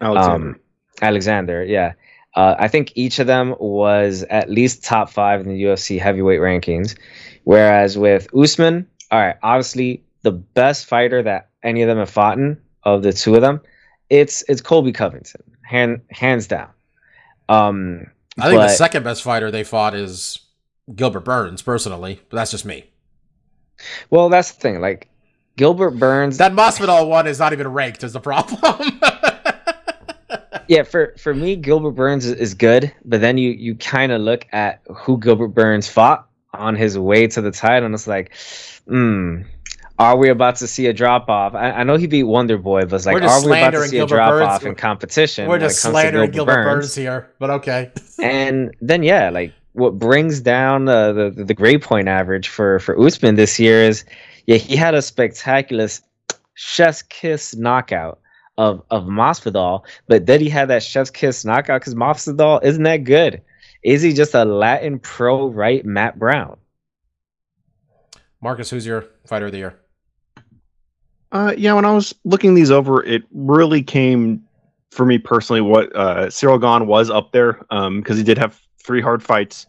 Alexander. 0.00 0.48
Um, 0.48 0.60
Alexander, 1.00 1.64
yeah. 1.64 1.92
Uh, 2.34 2.54
I 2.58 2.68
think 2.68 2.92
each 2.94 3.18
of 3.18 3.26
them 3.26 3.54
was 3.58 4.22
at 4.24 4.50
least 4.50 4.84
top 4.84 5.10
five 5.10 5.40
in 5.40 5.48
the 5.48 5.62
UFC 5.62 6.00
heavyweight 6.00 6.40
rankings. 6.40 6.96
Whereas 7.44 7.98
with 7.98 8.28
Usman, 8.34 8.88
all 9.10 9.20
right, 9.20 9.36
obviously 9.42 10.02
the 10.22 10.32
best 10.32 10.86
fighter 10.86 11.22
that 11.22 11.50
any 11.62 11.82
of 11.82 11.88
them 11.88 11.98
have 11.98 12.10
fought 12.10 12.38
in 12.38 12.60
of 12.84 13.02
the 13.02 13.12
two 13.12 13.34
of 13.34 13.40
them, 13.40 13.60
it's 14.10 14.42
it's 14.48 14.60
Colby 14.60 14.92
Covington, 14.92 15.42
hand, 15.62 16.00
hands 16.10 16.46
down. 16.46 16.68
Um, 17.48 18.06
I 18.38 18.48
think 18.48 18.60
the 18.60 18.68
second 18.68 19.02
best 19.02 19.22
fighter 19.22 19.50
they 19.50 19.64
fought 19.64 19.94
is 19.94 20.38
Gilbert 20.94 21.20
Burns, 21.20 21.62
personally, 21.62 22.20
but 22.28 22.36
that's 22.36 22.50
just 22.50 22.64
me. 22.64 22.90
well, 24.10 24.28
that's 24.28 24.52
the 24.52 24.60
thing. 24.60 24.80
Like 24.80 25.08
Gilbert 25.56 25.92
Burns, 25.92 26.38
That 26.38 26.52
Masvidal 26.52 27.08
one 27.08 27.26
is 27.26 27.38
not 27.38 27.52
even 27.52 27.68
ranked, 27.68 28.02
is 28.04 28.12
the 28.12 28.20
problem. 28.20 29.00
yeah, 30.68 30.82
for 30.82 31.14
for 31.18 31.34
me, 31.34 31.56
Gilbert 31.56 31.92
Burns 31.92 32.24
is, 32.24 32.32
is 32.32 32.54
good, 32.54 32.92
but 33.04 33.20
then 33.20 33.38
you 33.38 33.50
you 33.50 33.74
kind 33.74 34.12
of 34.12 34.20
look 34.20 34.46
at 34.52 34.80
who 34.94 35.18
Gilbert 35.18 35.48
Burns 35.48 35.88
fought 35.88 36.28
on 36.54 36.74
his 36.74 36.98
way 36.98 37.26
to 37.26 37.40
the 37.40 37.50
title, 37.50 37.86
and 37.86 37.94
it's 37.94 38.06
like, 38.06 38.34
hmm, 38.86 39.42
are 40.02 40.16
we 40.16 40.28
about 40.28 40.56
to 40.56 40.66
see 40.66 40.86
a 40.86 40.92
drop 40.92 41.28
off? 41.28 41.54
I, 41.54 41.70
I 41.70 41.82
know 41.84 41.96
he 41.96 42.06
beat 42.06 42.24
Wonder 42.24 42.58
Boy, 42.58 42.82
but 42.82 42.96
it's 42.96 43.06
like, 43.06 43.14
We're 43.14 43.44
we 43.44 43.58
about 43.58 43.70
to 43.70 43.88
see 43.88 43.96
Gilbert 43.96 44.14
a 44.14 44.16
drop 44.16 44.48
off 44.48 44.64
in 44.64 44.74
competition? 44.74 45.48
We're 45.48 45.58
just 45.58 45.80
slandering 45.80 46.30
Gilbert 46.30 46.52
Burns. 46.52 46.86
Burns? 46.86 46.94
here, 46.94 47.30
but 47.38 47.50
okay. 47.50 47.90
And 48.22 48.74
then 48.80 49.02
yeah, 49.02 49.30
like 49.30 49.52
what 49.72 49.98
brings 49.98 50.40
down 50.40 50.88
uh, 50.88 51.12
the 51.12 51.30
the 51.30 51.54
grade 51.54 51.82
point 51.82 52.08
average 52.08 52.48
for 52.48 52.78
for 52.78 53.00
Usman 53.00 53.34
this 53.34 53.58
year 53.58 53.82
is 53.82 54.04
yeah 54.46 54.56
he 54.56 54.76
had 54.76 54.94
a 54.94 55.02
spectacular 55.02 55.88
chef's 56.54 57.02
kiss 57.02 57.56
knockout 57.56 58.20
of 58.58 58.82
of 58.90 59.04
Masvidal, 59.04 59.84
but 60.06 60.26
then 60.26 60.40
he 60.40 60.48
had 60.48 60.68
that 60.68 60.82
chef's 60.82 61.10
kiss 61.10 61.44
knockout 61.44 61.80
because 61.80 61.94
Masvidal 61.94 62.62
isn't 62.62 62.82
that 62.84 63.04
good. 63.04 63.42
Is 63.82 64.02
he 64.02 64.12
just 64.12 64.34
a 64.34 64.44
Latin 64.44 64.98
pro 65.00 65.48
right 65.48 65.84
Matt 65.84 66.18
Brown? 66.18 66.58
Marcus, 68.40 68.70
who's 68.70 68.86
your 68.86 69.06
fighter 69.26 69.46
of 69.46 69.52
the 69.52 69.58
year? 69.58 69.81
Uh, 71.32 71.54
yeah, 71.56 71.72
when 71.72 71.86
I 71.86 71.92
was 71.92 72.14
looking 72.24 72.54
these 72.54 72.70
over, 72.70 73.02
it 73.02 73.24
really 73.32 73.82
came 73.82 74.44
for 74.90 75.06
me 75.06 75.16
personally 75.16 75.62
what 75.62 75.94
uh, 75.96 76.26
Ciryl 76.26 76.60
Gane 76.60 76.86
was 76.86 77.08
up 77.08 77.32
there 77.32 77.54
because 77.70 78.18
he 78.18 78.22
did 78.22 78.36
have 78.36 78.60
three 78.78 79.00
hard 79.00 79.22
fights 79.22 79.66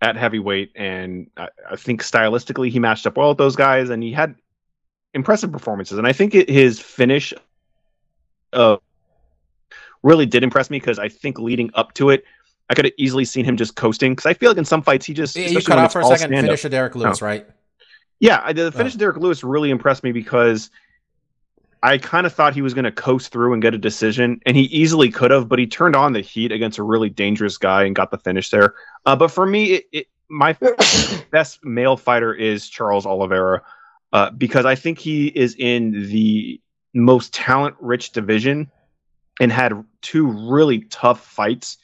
at 0.00 0.16
heavyweight, 0.16 0.72
and 0.74 1.30
I, 1.36 1.48
I 1.70 1.76
think 1.76 2.02
stylistically 2.02 2.70
he 2.70 2.78
matched 2.78 3.06
up 3.06 3.18
well 3.18 3.28
with 3.28 3.38
those 3.38 3.54
guys, 3.54 3.90
and 3.90 4.02
he 4.02 4.12
had 4.12 4.34
impressive 5.12 5.52
performances. 5.52 5.98
And 5.98 6.06
I 6.06 6.12
think 6.12 6.34
it, 6.34 6.48
his 6.48 6.80
finish 6.80 7.34
of 8.54 8.80
really 10.02 10.24
did 10.24 10.42
impress 10.42 10.70
me 10.70 10.78
because 10.78 10.98
I 10.98 11.10
think 11.10 11.38
leading 11.38 11.70
up 11.74 11.92
to 11.94 12.08
it, 12.08 12.24
I 12.70 12.74
could 12.74 12.86
have 12.86 12.94
easily 12.96 13.26
seen 13.26 13.44
him 13.44 13.58
just 13.58 13.76
coasting 13.76 14.12
because 14.12 14.26
I 14.26 14.32
feel 14.32 14.50
like 14.50 14.58
in 14.58 14.64
some 14.64 14.82
fights 14.82 15.04
he 15.04 15.12
just 15.12 15.36
you 15.36 15.60
cut 15.60 15.78
off 15.78 15.92
for 15.92 16.00
a 16.00 16.16
second. 16.16 16.30
Finish 16.30 16.62
Derrick 16.62 16.94
Lewis, 16.94 17.20
right? 17.20 17.46
Yeah, 18.20 18.52
the 18.52 18.72
finish 18.72 18.94
of 18.94 18.98
Derrick 18.98 19.18
Lewis 19.18 19.44
really 19.44 19.70
impressed 19.70 20.02
me 20.02 20.12
because 20.12 20.70
I 21.82 21.98
kind 21.98 22.26
of 22.26 22.32
thought 22.32 22.54
he 22.54 22.62
was 22.62 22.74
going 22.74 22.84
to 22.84 22.92
coast 22.92 23.30
through 23.30 23.52
and 23.52 23.62
get 23.62 23.74
a 23.74 23.78
decision, 23.78 24.40
and 24.44 24.56
he 24.56 24.64
easily 24.64 25.10
could 25.10 25.30
have, 25.30 25.48
but 25.48 25.60
he 25.60 25.66
turned 25.66 25.94
on 25.94 26.12
the 26.12 26.20
heat 26.20 26.50
against 26.50 26.78
a 26.78 26.82
really 26.82 27.08
dangerous 27.08 27.56
guy 27.56 27.84
and 27.84 27.94
got 27.94 28.10
the 28.10 28.18
finish 28.18 28.50
there. 28.50 28.74
Uh, 29.06 29.14
but 29.14 29.28
for 29.28 29.46
me, 29.46 29.74
it, 29.74 29.84
it, 29.92 30.06
my 30.28 30.56
best 31.30 31.64
male 31.64 31.96
fighter 31.96 32.34
is 32.34 32.68
Charles 32.68 33.06
Oliveira 33.06 33.62
uh, 34.12 34.30
because 34.30 34.66
I 34.66 34.74
think 34.74 34.98
he 34.98 35.28
is 35.28 35.54
in 35.56 36.08
the 36.08 36.60
most 36.94 37.32
talent-rich 37.32 38.10
division 38.10 38.70
and 39.40 39.52
had 39.52 39.72
two 40.02 40.26
really 40.50 40.80
tough 40.90 41.24
fights 41.24 41.78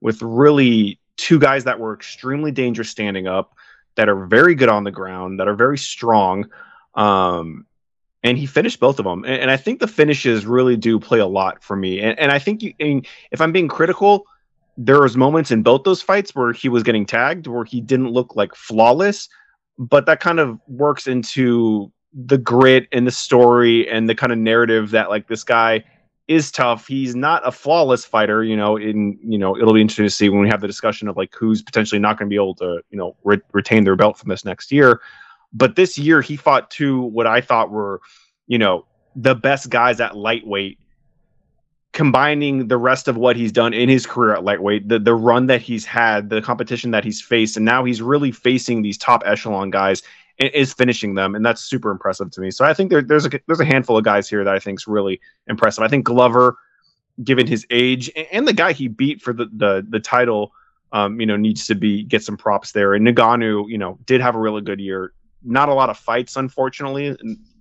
with 0.00 0.22
really 0.22 1.00
two 1.16 1.40
guys 1.40 1.64
that 1.64 1.80
were 1.80 1.92
extremely 1.92 2.52
dangerous 2.52 2.88
standing 2.88 3.26
up 3.26 3.54
that 4.00 4.08
are 4.08 4.24
very 4.24 4.54
good 4.54 4.70
on 4.70 4.82
the 4.82 4.90
ground, 4.90 5.40
that 5.40 5.46
are 5.46 5.54
very 5.54 5.76
strong. 5.76 6.48
Um, 6.94 7.66
and 8.22 8.38
he 8.38 8.46
finished 8.46 8.80
both 8.80 8.98
of 8.98 9.04
them. 9.04 9.24
And, 9.24 9.42
and 9.42 9.50
I 9.50 9.58
think 9.58 9.78
the 9.78 9.86
finishes 9.86 10.46
really 10.46 10.74
do 10.78 10.98
play 10.98 11.18
a 11.18 11.26
lot 11.26 11.62
for 11.62 11.76
me. 11.76 12.00
And, 12.00 12.18
and 12.18 12.32
I 12.32 12.38
think 12.38 12.62
you, 12.62 12.72
mean, 12.80 13.04
if 13.30 13.42
I'm 13.42 13.52
being 13.52 13.68
critical, 13.68 14.24
there 14.78 15.02
was 15.02 15.18
moments 15.18 15.50
in 15.50 15.62
both 15.62 15.82
those 15.82 16.00
fights 16.00 16.34
where 16.34 16.54
he 16.54 16.70
was 16.70 16.82
getting 16.82 17.04
tagged, 17.04 17.46
where 17.46 17.66
he 17.66 17.82
didn't 17.82 18.08
look 18.08 18.36
like 18.36 18.54
flawless, 18.54 19.28
but 19.78 20.06
that 20.06 20.20
kind 20.20 20.40
of 20.40 20.58
works 20.66 21.06
into 21.06 21.92
the 22.14 22.38
grit 22.38 22.88
and 22.92 23.06
the 23.06 23.10
story 23.10 23.86
and 23.86 24.08
the 24.08 24.14
kind 24.14 24.32
of 24.32 24.38
narrative 24.38 24.92
that 24.92 25.10
like 25.10 25.28
this 25.28 25.44
guy 25.44 25.84
is 26.30 26.52
tough. 26.52 26.86
He's 26.86 27.16
not 27.16 27.46
a 27.46 27.50
flawless 27.50 28.04
fighter, 28.04 28.44
you 28.44 28.56
know. 28.56 28.76
In 28.76 29.18
you 29.20 29.36
know, 29.36 29.56
it'll 29.56 29.74
be 29.74 29.80
interesting 29.80 30.06
to 30.06 30.10
see 30.10 30.28
when 30.28 30.40
we 30.40 30.48
have 30.48 30.60
the 30.60 30.68
discussion 30.68 31.08
of 31.08 31.16
like 31.16 31.34
who's 31.34 31.60
potentially 31.60 31.98
not 31.98 32.18
going 32.18 32.28
to 32.28 32.30
be 32.30 32.36
able 32.36 32.54
to, 32.54 32.80
you 32.90 32.96
know, 32.96 33.16
re- 33.24 33.40
retain 33.52 33.82
their 33.82 33.96
belt 33.96 34.16
from 34.16 34.28
this 34.28 34.44
next 34.44 34.70
year. 34.70 35.00
But 35.52 35.74
this 35.74 35.98
year, 35.98 36.22
he 36.22 36.36
fought 36.36 36.70
two 36.70 37.00
what 37.00 37.26
I 37.26 37.40
thought 37.40 37.72
were, 37.72 38.00
you 38.46 38.58
know, 38.58 38.86
the 39.16 39.34
best 39.34 39.70
guys 39.70 40.00
at 40.00 40.16
lightweight, 40.16 40.78
combining 41.92 42.68
the 42.68 42.78
rest 42.78 43.08
of 43.08 43.16
what 43.16 43.34
he's 43.34 43.50
done 43.50 43.74
in 43.74 43.88
his 43.88 44.06
career 44.06 44.32
at 44.32 44.44
lightweight, 44.44 44.88
the 44.88 45.00
the 45.00 45.14
run 45.14 45.46
that 45.46 45.60
he's 45.60 45.84
had, 45.84 46.30
the 46.30 46.40
competition 46.40 46.92
that 46.92 47.02
he's 47.02 47.20
faced, 47.20 47.56
and 47.56 47.66
now 47.66 47.82
he's 47.84 48.00
really 48.00 48.30
facing 48.30 48.82
these 48.82 48.96
top 48.96 49.24
echelon 49.26 49.70
guys 49.70 50.04
is 50.40 50.72
finishing 50.72 51.14
them, 51.14 51.34
and 51.34 51.44
that's 51.44 51.62
super 51.62 51.90
impressive 51.90 52.30
to 52.32 52.40
me. 52.40 52.50
So 52.50 52.64
I 52.64 52.74
think 52.74 52.90
there, 52.90 53.02
there's 53.02 53.26
a 53.26 53.30
there's 53.46 53.60
a 53.60 53.64
handful 53.64 53.98
of 53.98 54.04
guys 54.04 54.28
here 54.28 54.42
that 54.44 54.54
I 54.54 54.58
think 54.58 54.80
is 54.80 54.86
really 54.86 55.20
impressive. 55.46 55.84
I 55.84 55.88
think 55.88 56.04
Glover, 56.04 56.56
given 57.22 57.46
his 57.46 57.66
age 57.70 58.10
and, 58.32 58.48
the 58.48 58.52
guy 58.52 58.72
he 58.72 58.88
beat 58.88 59.20
for 59.20 59.32
the 59.32 59.46
the, 59.52 59.86
the 59.88 60.00
title, 60.00 60.52
um, 60.92 61.20
you 61.20 61.26
know, 61.26 61.36
needs 61.36 61.66
to 61.66 61.74
be 61.74 62.04
get 62.04 62.22
some 62.22 62.36
props 62.36 62.72
there. 62.72 62.94
And 62.94 63.06
Ngannou, 63.06 63.68
you 63.68 63.78
know, 63.78 63.98
did 64.06 64.20
have 64.20 64.34
a 64.34 64.38
really 64.38 64.62
good 64.62 64.80
year. 64.80 65.12
Not 65.42 65.68
a 65.68 65.74
lot 65.74 65.90
of 65.90 65.98
fights, 65.98 66.36
unfortunately, 66.36 67.16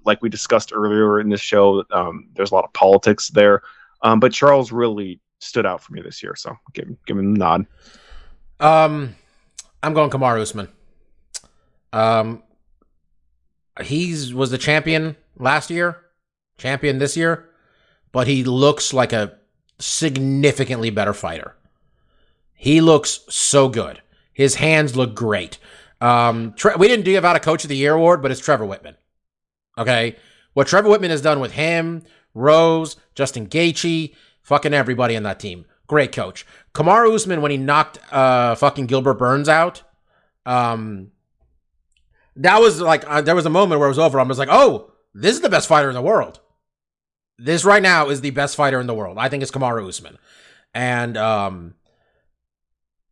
like 0.05 0.21
we 0.21 0.29
discussed 0.29 0.71
earlier 0.73 1.19
in 1.19 1.29
this 1.29 1.41
show, 1.41 1.83
um, 1.91 2.27
there's 2.33 2.51
a 2.51 2.55
lot 2.55 2.65
of 2.65 2.73
politics 2.73 3.29
there. 3.29 3.61
Um, 4.01 4.19
but 4.19 4.31
Charles 4.33 4.71
really 4.71 5.19
stood 5.39 5.65
out 5.65 5.81
for 5.81 5.93
me 5.93 6.01
this 6.01 6.23
year, 6.23 6.35
so 6.35 6.55
give 6.73 6.87
give 7.05 7.17
him 7.17 7.33
the 7.33 7.39
nod. 7.39 7.65
Um, 8.59 9.15
I'm 9.83 9.93
going 9.93 10.09
Kamaru 10.09 10.41
Usman. 10.41 10.67
Um, 11.93 12.43
he's 13.81 14.33
was 14.33 14.51
the 14.51 14.57
champion 14.57 15.15
last 15.37 15.69
year, 15.69 15.97
champion 16.57 16.97
this 16.97 17.17
year, 17.17 17.49
but 18.11 18.27
he 18.27 18.43
looks 18.43 18.93
like 18.93 19.13
a 19.13 19.37
significantly 19.79 20.89
better 20.89 21.13
fighter. 21.13 21.55
He 22.53 22.81
looks 22.81 23.21
so 23.29 23.69
good. 23.69 24.01
His 24.33 24.55
hands 24.55 24.95
look 24.95 25.15
great. 25.15 25.57
Um, 26.01 26.53
Tre- 26.53 26.75
we 26.77 26.87
didn't 26.87 27.05
give 27.05 27.25
out 27.25 27.35
a 27.35 27.39
Coach 27.39 27.63
of 27.63 27.69
the 27.69 27.77
Year 27.77 27.93
award, 27.93 28.21
but 28.21 28.31
it's 28.31 28.41
Trevor 28.41 28.65
Wittman. 28.65 28.95
Okay, 29.77 30.15
what 30.53 30.67
Trevor 30.67 30.89
Wittman 30.89 31.09
has 31.09 31.21
done 31.21 31.39
with 31.39 31.53
him, 31.53 32.03
Rose, 32.33 32.97
Justin 33.15 33.47
Gaethje, 33.47 34.13
fucking 34.41 34.73
everybody 34.73 35.15
on 35.15 35.23
that 35.23 35.39
team. 35.39 35.65
Great 35.87 36.11
coach. 36.11 36.45
Kamaru 36.73 37.13
Usman 37.15 37.41
when 37.41 37.51
he 37.51 37.57
knocked 37.57 37.99
uh 38.11 38.55
fucking 38.55 38.85
Gilbert 38.87 39.15
Burns 39.15 39.49
out, 39.49 39.83
um, 40.45 41.11
that 42.39 42.59
was 42.59 42.81
like 42.81 43.03
uh, 43.07 43.21
there 43.21 43.35
was 43.35 43.45
a 43.45 43.49
moment 43.49 43.79
where 43.79 43.87
it 43.87 43.91
was 43.91 43.99
over. 43.99 44.19
I 44.19 44.23
was 44.23 44.39
like, 44.39 44.49
oh, 44.51 44.91
this 45.13 45.35
is 45.35 45.41
the 45.41 45.49
best 45.49 45.67
fighter 45.67 45.89
in 45.89 45.95
the 45.95 46.01
world. 46.01 46.39
This 47.37 47.63
right 47.63 47.81
now 47.81 48.09
is 48.09 48.21
the 48.21 48.31
best 48.31 48.55
fighter 48.55 48.79
in 48.81 48.87
the 48.87 48.93
world. 48.93 49.17
I 49.17 49.29
think 49.29 49.43
it's 49.43 49.51
Kamaru 49.51 49.87
Usman, 49.87 50.17
and 50.73 51.15
um, 51.15 51.75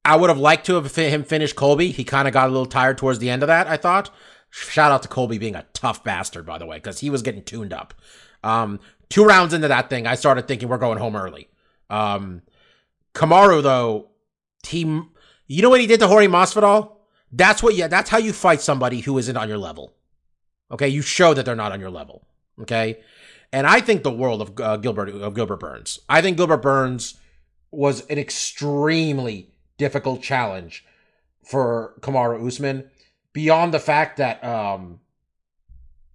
I 0.04 0.16
would 0.16 0.30
have 0.30 0.40
liked 0.40 0.66
to 0.68 0.76
have 0.76 0.92
fi- 0.92 1.10
him 1.10 1.24
finish 1.24 1.54
Colby. 1.54 1.92
He 1.92 2.04
kind 2.04 2.28
of 2.28 2.34
got 2.34 2.50
a 2.50 2.52
little 2.52 2.66
tired 2.66 2.98
towards 2.98 3.20
the 3.20 3.30
end 3.30 3.44
of 3.44 3.48
that. 3.48 3.68
I 3.68 3.78
thought. 3.78 4.10
Shout 4.50 4.94
out 4.94 5.04
to 5.04 5.10
Colby 5.10 5.38
being 5.38 5.56
a 5.56 5.66
tough 5.74 6.06
bastard, 6.06 6.46
by 6.46 6.58
the 6.58 6.66
way, 6.66 6.78
because 6.78 7.00
he 7.00 7.10
was 7.10 7.22
getting 7.22 7.44
tuned 7.44 7.74
up. 7.74 7.94
Um, 8.44 8.80
two 9.10 9.26
rounds 9.26 9.54
into 9.54 9.68
that 9.68 9.90
thing, 9.90 10.08
I 10.08 10.16
started 10.16 10.48
thinking 10.48 10.70
we're 10.70 10.78
going 10.78 10.98
home 10.98 11.18
early. 11.18 11.50
Um, 11.90 12.42
Kamaru 13.14 13.62
though, 13.62 14.12
he, 14.66 14.82
you 15.48 15.62
know 15.62 15.70
what 15.70 15.82
he 15.82 15.88
did 15.88 16.00
to 16.00 16.08
Jorge 16.08 16.28
Masvidal? 16.28 16.97
That's 17.32 17.62
what, 17.62 17.76
yeah, 17.76 17.88
that's 17.88 18.10
how 18.10 18.18
you 18.18 18.34
fight 18.34 18.62
somebody 18.62 19.02
who 19.02 19.18
isn't 19.18 19.38
on 19.38 19.50
your 19.50 19.58
level. 19.58 19.94
Okay, 20.72 20.88
you 20.88 21.02
show 21.02 21.34
that 21.34 21.46
they're 21.46 21.56
not 21.56 21.72
on 21.72 21.80
your 21.80 21.90
level. 21.90 22.26
Okay, 22.62 23.00
and 23.52 23.68
I 23.68 23.80
think 23.82 24.04
the 24.04 24.12
world 24.12 24.42
of 24.42 24.60
uh, 24.60 24.78
Gilbert 24.78 25.10
of 25.10 25.34
Gilbert 25.34 25.60
Burns. 25.60 26.00
I 26.10 26.22
think 26.22 26.38
Gilbert 26.38 26.62
Burns 26.62 27.16
was 27.72 28.06
an 28.08 28.18
extremely 28.18 29.52
difficult 29.78 30.22
challenge 30.22 30.86
for 31.44 31.96
Kamaru 32.02 32.46
Usman. 32.46 32.90
Beyond 33.34 33.74
the 33.74 33.80
fact 33.80 34.18
that 34.18 34.44
um, 34.44 35.00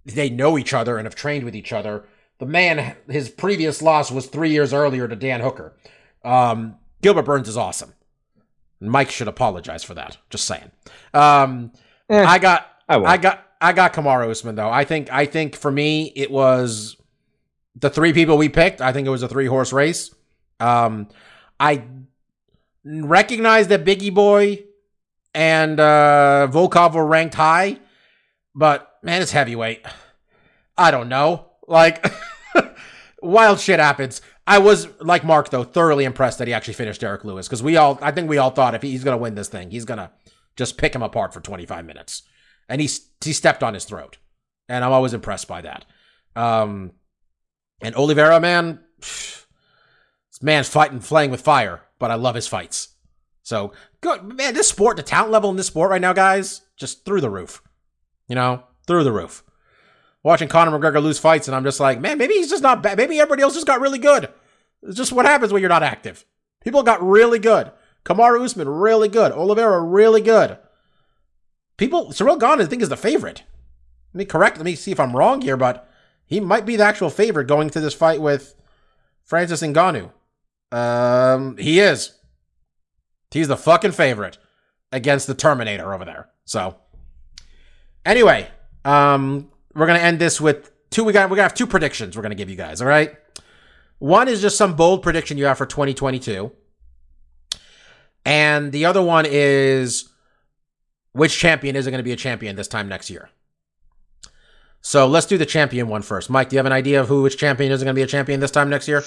they 0.04 0.28
know 0.28 0.58
each 0.58 0.74
other 0.74 0.98
and 0.98 1.06
have 1.06 1.14
trained 1.14 1.44
with 1.44 1.54
each 1.54 1.72
other, 1.72 2.04
the 2.38 2.46
man, 2.46 2.96
his 3.08 3.28
previous 3.28 3.80
loss 3.80 4.10
was 4.10 4.26
three 4.26 4.50
years 4.50 4.72
earlier 4.72 5.06
to 5.06 5.14
Dan 5.14 5.40
Hooker. 5.40 5.76
Um, 6.24 6.76
Gilbert 7.00 7.22
Burns 7.22 7.48
is 7.48 7.56
awesome. 7.56 7.94
Mike 8.90 9.10
should 9.10 9.28
apologize 9.28 9.84
for 9.84 9.94
that. 9.94 10.16
Just 10.30 10.44
saying. 10.46 10.70
Um, 11.14 11.72
Eh, 12.12 12.22
I 12.22 12.38
got 12.38 12.66
I. 12.88 12.98
I 12.98 13.16
got 13.16 13.46
I 13.60 13.72
got 13.72 13.94
Kamaru 13.94 14.30
Usman 14.30 14.54
though. 14.54 14.70
I 14.70 14.84
think 14.84 15.10
I 15.10 15.24
think 15.24 15.56
for 15.56 15.70
me 15.70 16.12
it 16.14 16.30
was 16.30 16.96
the 17.74 17.88
three 17.88 18.12
people 18.12 18.36
we 18.36 18.48
picked. 18.48 18.80
I 18.80 18.92
think 18.92 19.06
it 19.06 19.10
was 19.10 19.22
a 19.22 19.28
three 19.28 19.46
horse 19.46 19.72
race. 19.72 20.14
Um, 20.60 21.08
I 21.58 21.84
recognize 22.84 23.68
that 23.68 23.84
Biggie 23.84 24.12
Boy 24.12 24.64
and 25.34 25.80
uh, 25.80 26.48
Volkov 26.50 26.92
were 26.94 27.06
ranked 27.06 27.34
high, 27.34 27.78
but 28.54 28.98
man, 29.02 29.22
it's 29.22 29.32
heavyweight. 29.32 29.86
I 30.76 30.90
don't 30.90 31.08
know. 31.08 31.46
Like 31.66 32.12
wild 33.22 33.58
shit 33.58 33.80
happens. 33.80 34.20
I 34.46 34.58
was 34.58 34.88
like 35.00 35.24
Mark 35.24 35.50
though, 35.50 35.64
thoroughly 35.64 36.04
impressed 36.04 36.38
that 36.38 36.48
he 36.48 36.54
actually 36.54 36.74
finished 36.74 37.00
Derrick 37.00 37.24
Lewis 37.24 37.46
because 37.46 37.62
we 37.62 37.76
all, 37.76 37.98
I 38.02 38.10
think 38.10 38.28
we 38.28 38.38
all 38.38 38.50
thought 38.50 38.74
if 38.74 38.82
he's 38.82 39.04
gonna 39.04 39.16
win 39.16 39.34
this 39.34 39.48
thing, 39.48 39.70
he's 39.70 39.84
gonna 39.84 40.10
just 40.56 40.78
pick 40.78 40.94
him 40.94 41.02
apart 41.02 41.32
for 41.32 41.40
25 41.40 41.84
minutes, 41.84 42.22
and 42.68 42.80
he 42.80 42.88
he 43.24 43.32
stepped 43.32 43.62
on 43.62 43.74
his 43.74 43.84
throat, 43.84 44.18
and 44.68 44.84
I'm 44.84 44.92
always 44.92 45.14
impressed 45.14 45.48
by 45.48 45.62
that. 45.62 45.84
Um, 46.34 46.92
and 47.80 47.94
Oliveira, 47.94 48.40
man, 48.40 48.80
this 48.98 49.46
man's 50.40 50.68
fighting, 50.68 51.00
playing 51.00 51.30
with 51.30 51.40
fire, 51.40 51.82
but 51.98 52.10
I 52.10 52.14
love 52.14 52.34
his 52.34 52.48
fights. 52.48 52.88
So 53.42 53.72
good, 54.00 54.24
man. 54.24 54.54
This 54.54 54.68
sport, 54.68 54.96
the 54.96 55.02
talent 55.02 55.32
level 55.32 55.50
in 55.50 55.56
this 55.56 55.66
sport 55.66 55.90
right 55.90 56.00
now, 56.00 56.12
guys, 56.12 56.62
just 56.76 57.04
through 57.04 57.20
the 57.20 57.30
roof. 57.30 57.62
You 58.28 58.36
know, 58.36 58.64
through 58.86 59.04
the 59.04 59.12
roof. 59.12 59.42
Watching 60.22 60.48
Conor 60.48 60.78
McGregor 60.78 61.02
lose 61.02 61.18
fights, 61.18 61.48
and 61.48 61.54
I'm 61.54 61.64
just 61.64 61.80
like, 61.80 62.00
man, 62.00 62.16
maybe 62.16 62.34
he's 62.34 62.50
just 62.50 62.62
not 62.62 62.82
bad. 62.82 62.96
Maybe 62.96 63.18
everybody 63.18 63.42
else 63.42 63.54
just 63.54 63.66
got 63.66 63.80
really 63.80 63.98
good. 63.98 64.28
It's 64.82 64.96
just 64.96 65.12
what 65.12 65.26
happens 65.26 65.52
when 65.52 65.60
you're 65.60 65.68
not 65.68 65.82
active. 65.82 66.24
People 66.62 66.82
got 66.82 67.02
really 67.02 67.38
good. 67.38 67.72
Kamaru 68.04 68.44
Usman, 68.44 68.68
really 68.68 69.08
good. 69.08 69.32
Oliveira, 69.32 69.80
really 69.80 70.20
good. 70.20 70.58
People, 71.76 72.08
Ciryl 72.08 72.38
Gane, 72.38 72.60
I 72.60 72.66
think, 72.66 72.82
is 72.82 72.88
the 72.88 72.96
favorite. 72.96 73.42
Let 74.12 74.18
me 74.18 74.24
correct. 74.24 74.56
Let 74.58 74.64
me 74.64 74.74
see 74.74 74.92
if 74.92 75.00
I'm 75.00 75.16
wrong 75.16 75.40
here, 75.40 75.56
but 75.56 75.88
he 76.26 76.40
might 76.40 76.66
be 76.66 76.76
the 76.76 76.84
actual 76.84 77.10
favorite 77.10 77.46
going 77.46 77.70
to 77.70 77.80
this 77.80 77.94
fight 77.94 78.20
with 78.20 78.54
Francis 79.22 79.62
Ngannou. 79.62 80.10
Um, 80.70 81.56
he 81.56 81.80
is. 81.80 82.12
He's 83.30 83.48
the 83.48 83.56
fucking 83.56 83.92
favorite 83.92 84.38
against 84.90 85.26
the 85.26 85.34
Terminator 85.34 85.94
over 85.94 86.04
there. 86.04 86.28
So, 86.44 86.76
anyway, 88.04 88.48
um, 88.84 89.50
we're 89.74 89.86
gonna 89.86 89.98
end 89.98 90.18
this 90.18 90.40
with 90.40 90.70
two. 90.90 91.04
We 91.04 91.12
got 91.12 91.30
we're 91.30 91.36
gonna 91.36 91.48
have 91.48 91.54
two 91.54 91.66
predictions. 91.66 92.16
We're 92.16 92.22
gonna 92.22 92.34
give 92.34 92.50
you 92.50 92.56
guys. 92.56 92.80
All 92.80 92.88
right. 92.88 93.16
One 93.98 94.26
is 94.28 94.40
just 94.40 94.56
some 94.56 94.74
bold 94.74 95.02
prediction 95.02 95.38
you 95.38 95.44
have 95.44 95.58
for 95.58 95.66
2022, 95.66 96.50
and 98.24 98.72
the 98.72 98.84
other 98.84 99.00
one 99.00 99.26
is 99.28 100.12
which 101.12 101.38
champion 101.38 101.76
isn't 101.76 101.90
going 101.90 101.98
to 101.98 102.04
be 102.04 102.12
a 102.12 102.16
champion 102.16 102.56
this 102.56 102.68
time 102.68 102.88
next 102.88 103.10
year. 103.10 103.30
So 104.80 105.06
let's 105.06 105.26
do 105.26 105.38
the 105.38 105.46
champion 105.46 105.88
one 105.88 106.02
first. 106.02 106.28
Mike, 106.30 106.48
do 106.48 106.56
you 106.56 106.58
have 106.58 106.66
an 106.66 106.72
idea 106.72 107.00
of 107.00 107.08
who 107.08 107.22
which 107.22 107.38
champion 107.38 107.70
isn't 107.70 107.84
going 107.84 107.94
to 107.94 107.98
be 107.98 108.02
a 108.02 108.06
champion 108.06 108.40
this 108.40 108.50
time 108.50 108.68
next 108.68 108.88
year? 108.88 109.02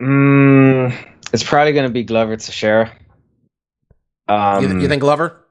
Mm, 0.00 0.96
it's 1.32 1.44
probably 1.44 1.72
going 1.72 1.86
to 1.86 1.92
be 1.92 2.02
Glover 2.02 2.36
Teixeira. 2.36 2.92
Um, 4.28 4.62
you, 4.62 4.80
you 4.80 4.88
think 4.88 5.00
Glover? 5.00 5.45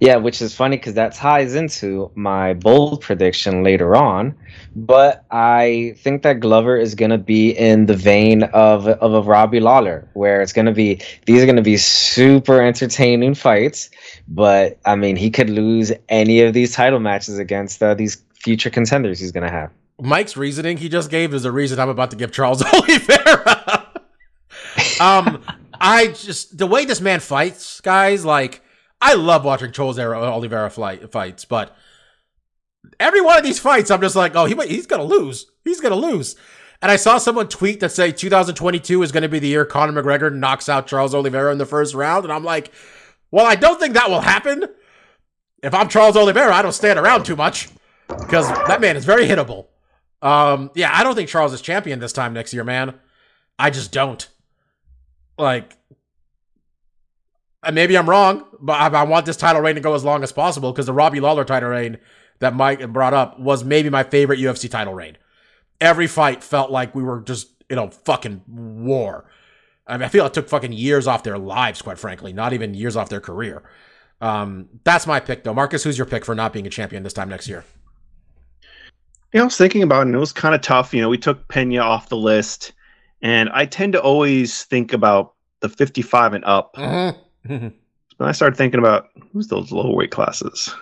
Yeah, 0.00 0.16
which 0.16 0.42
is 0.42 0.54
funny 0.54 0.76
because 0.76 0.94
that 0.94 1.14
ties 1.14 1.54
into 1.54 2.10
my 2.14 2.54
bold 2.54 3.00
prediction 3.00 3.62
later 3.62 3.94
on. 3.94 4.34
But 4.74 5.24
I 5.30 5.94
think 5.98 6.22
that 6.22 6.40
Glover 6.40 6.76
is 6.76 6.94
going 6.94 7.10
to 7.10 7.18
be 7.18 7.50
in 7.50 7.86
the 7.86 7.94
vein 7.94 8.44
of 8.44 8.86
of 8.88 9.12
a 9.14 9.22
Robbie 9.22 9.60
Lawler, 9.60 10.08
where 10.14 10.40
it's 10.42 10.52
going 10.52 10.66
to 10.66 10.72
be 10.72 11.00
these 11.26 11.42
are 11.42 11.46
going 11.46 11.56
to 11.56 11.62
be 11.62 11.76
super 11.76 12.60
entertaining 12.60 13.34
fights. 13.34 13.90
But 14.28 14.78
I 14.84 14.96
mean, 14.96 15.16
he 15.16 15.30
could 15.30 15.50
lose 15.50 15.92
any 16.08 16.40
of 16.40 16.54
these 16.54 16.74
title 16.74 17.00
matches 17.00 17.38
against 17.38 17.82
uh, 17.82 17.94
these 17.94 18.22
future 18.34 18.70
contenders 18.70 19.20
he's 19.20 19.32
going 19.32 19.46
to 19.46 19.52
have. 19.52 19.70
Mike's 20.00 20.36
reasoning 20.36 20.78
he 20.78 20.88
just 20.88 21.10
gave 21.10 21.32
is 21.32 21.44
the 21.44 21.52
reason 21.52 21.78
I'm 21.78 21.88
about 21.88 22.10
to 22.10 22.16
give 22.16 22.32
Charles 22.32 22.62
Oliveira. 22.74 23.88
um, 25.00 25.44
I 25.80 26.08
just 26.08 26.58
the 26.58 26.66
way 26.66 26.84
this 26.84 27.00
man 27.00 27.20
fights, 27.20 27.80
guys, 27.80 28.24
like 28.24 28.61
I 29.02 29.14
love 29.14 29.44
watching 29.44 29.72
Charles 29.72 29.98
Oliveira 29.98 30.70
fight, 30.70 31.10
fights, 31.10 31.44
but 31.44 31.76
every 33.00 33.20
one 33.20 33.36
of 33.36 33.44
these 33.44 33.58
fights, 33.58 33.90
I'm 33.90 34.00
just 34.00 34.16
like, 34.16 34.36
oh, 34.36 34.46
he 34.46 34.54
he's 34.68 34.86
gonna 34.86 35.04
lose. 35.04 35.46
He's 35.64 35.80
gonna 35.80 35.96
lose. 35.96 36.36
And 36.80 36.90
I 36.90 36.96
saw 36.96 37.18
someone 37.18 37.48
tweet 37.48 37.80
that 37.80 37.90
say 37.90 38.10
2022 38.10 39.02
is 39.02 39.12
going 39.12 39.22
to 39.22 39.28
be 39.28 39.38
the 39.38 39.46
year 39.46 39.64
Conor 39.64 40.02
McGregor 40.02 40.34
knocks 40.34 40.68
out 40.68 40.88
Charles 40.88 41.14
Oliveira 41.14 41.52
in 41.52 41.58
the 41.58 41.64
first 41.64 41.94
round, 41.94 42.24
and 42.24 42.32
I'm 42.32 42.42
like, 42.42 42.72
well, 43.30 43.46
I 43.46 43.54
don't 43.54 43.78
think 43.78 43.94
that 43.94 44.10
will 44.10 44.20
happen. 44.20 44.64
If 45.62 45.74
I'm 45.74 45.88
Charles 45.88 46.16
Oliveira, 46.16 46.52
I 46.52 46.60
don't 46.60 46.72
stand 46.72 46.98
around 46.98 47.24
too 47.24 47.36
much 47.36 47.68
because 48.08 48.48
that 48.66 48.80
man 48.80 48.96
is 48.96 49.04
very 49.04 49.26
hittable. 49.26 49.66
Um, 50.22 50.72
yeah, 50.74 50.90
I 50.92 51.04
don't 51.04 51.14
think 51.14 51.28
Charles 51.28 51.52
is 51.52 51.60
champion 51.60 52.00
this 52.00 52.12
time 52.12 52.32
next 52.32 52.52
year, 52.52 52.64
man. 52.64 52.94
I 53.60 53.70
just 53.70 53.92
don't. 53.92 54.28
Like, 55.38 55.76
maybe 57.70 57.96
I'm 57.96 58.08
wrong, 58.08 58.44
but 58.60 58.72
I, 58.72 59.00
I 59.00 59.02
want 59.04 59.26
this 59.26 59.36
title 59.36 59.62
reign 59.62 59.76
to 59.76 59.80
go 59.80 59.94
as 59.94 60.04
long 60.04 60.22
as 60.22 60.32
possible 60.32 60.72
because 60.72 60.86
the 60.86 60.92
Robbie 60.92 61.20
Lawler 61.20 61.44
title 61.44 61.68
reign 61.68 61.98
that 62.40 62.54
Mike 62.54 62.86
brought 62.92 63.14
up 63.14 63.38
was 63.38 63.62
maybe 63.62 63.88
my 63.88 64.02
favorite 64.02 64.40
UFC 64.40 64.68
title 64.68 64.94
reign. 64.94 65.16
Every 65.80 66.06
fight 66.06 66.42
felt 66.42 66.70
like 66.70 66.94
we 66.94 67.02
were 67.02 67.20
just, 67.20 67.48
you 67.68 67.76
know, 67.76 67.90
fucking 67.90 68.42
war. 68.46 69.26
I 69.86 69.96
mean, 69.96 70.04
I 70.04 70.08
feel 70.08 70.26
it 70.26 70.34
took 70.34 70.48
fucking 70.48 70.72
years 70.72 71.06
off 71.06 71.22
their 71.22 71.38
lives, 71.38 71.82
quite 71.82 71.98
frankly, 71.98 72.32
not 72.32 72.52
even 72.52 72.74
years 72.74 72.96
off 72.96 73.08
their 73.08 73.20
career. 73.20 73.62
Um, 74.20 74.68
that's 74.84 75.06
my 75.06 75.20
pick, 75.20 75.44
though. 75.44 75.54
Marcus, 75.54 75.82
who's 75.82 75.98
your 75.98 76.06
pick 76.06 76.24
for 76.24 76.34
not 76.34 76.52
being 76.52 76.66
a 76.66 76.70
champion 76.70 77.02
this 77.02 77.12
time 77.12 77.28
next 77.28 77.48
year? 77.48 77.64
You 79.32 79.38
know, 79.38 79.42
I 79.42 79.44
was 79.46 79.56
thinking 79.56 79.82
about 79.82 80.00
it, 80.00 80.06
and 80.06 80.14
it 80.14 80.18
was 80.18 80.32
kind 80.32 80.54
of 80.54 80.60
tough. 80.60 80.94
You 80.94 81.00
know, 81.00 81.08
we 81.08 81.18
took 81.18 81.48
Pena 81.48 81.78
off 81.80 82.08
the 82.08 82.16
list, 82.16 82.72
and 83.20 83.50
I 83.50 83.66
tend 83.66 83.94
to 83.94 84.00
always 84.00 84.64
think 84.64 84.92
about 84.92 85.34
the 85.60 85.68
55 85.68 86.34
and 86.34 86.44
up. 86.44 86.74
Mm-hmm. 86.76 87.18
But 88.18 88.28
I 88.28 88.32
started 88.32 88.56
thinking 88.56 88.78
about 88.78 89.08
who's 89.32 89.48
those 89.48 89.72
low 89.72 89.90
weight 89.94 90.10
classes, 90.10 90.72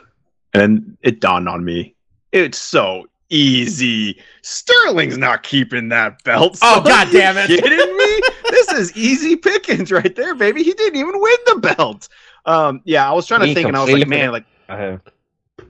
and 0.53 0.99
it 1.01 1.21
dawned 1.21 1.49
on 1.49 1.65
me 1.65 1.95
it's 2.33 2.59
so 2.59 3.07
easy. 3.29 4.21
Sterling's 4.43 5.19
not 5.19 5.43
keeping 5.43 5.89
that 5.89 6.23
belt. 6.25 6.59
Oh 6.63 6.81
god 6.81 7.09
damn 7.11 7.37
it! 7.37 7.49
Kidding 7.49 7.97
me? 7.97 8.21
this 8.51 8.73
is 8.73 8.97
easy 8.97 9.37
pickings 9.37 9.93
right 9.93 10.15
there, 10.15 10.35
baby. 10.35 10.63
He 10.63 10.73
didn't 10.73 10.99
even 10.99 11.21
win 11.21 11.37
the 11.47 11.75
belt. 11.77 12.09
Um, 12.47 12.83
yeah, 12.85 13.09
I 13.09 13.13
was 13.13 13.27
trying 13.27 13.41
to 13.41 13.55
think, 13.55 13.69
and 13.69 13.77
I 13.77 13.85
was 13.85 13.93
like, 13.93 14.09
man, 14.09 14.33
like. 14.33 14.45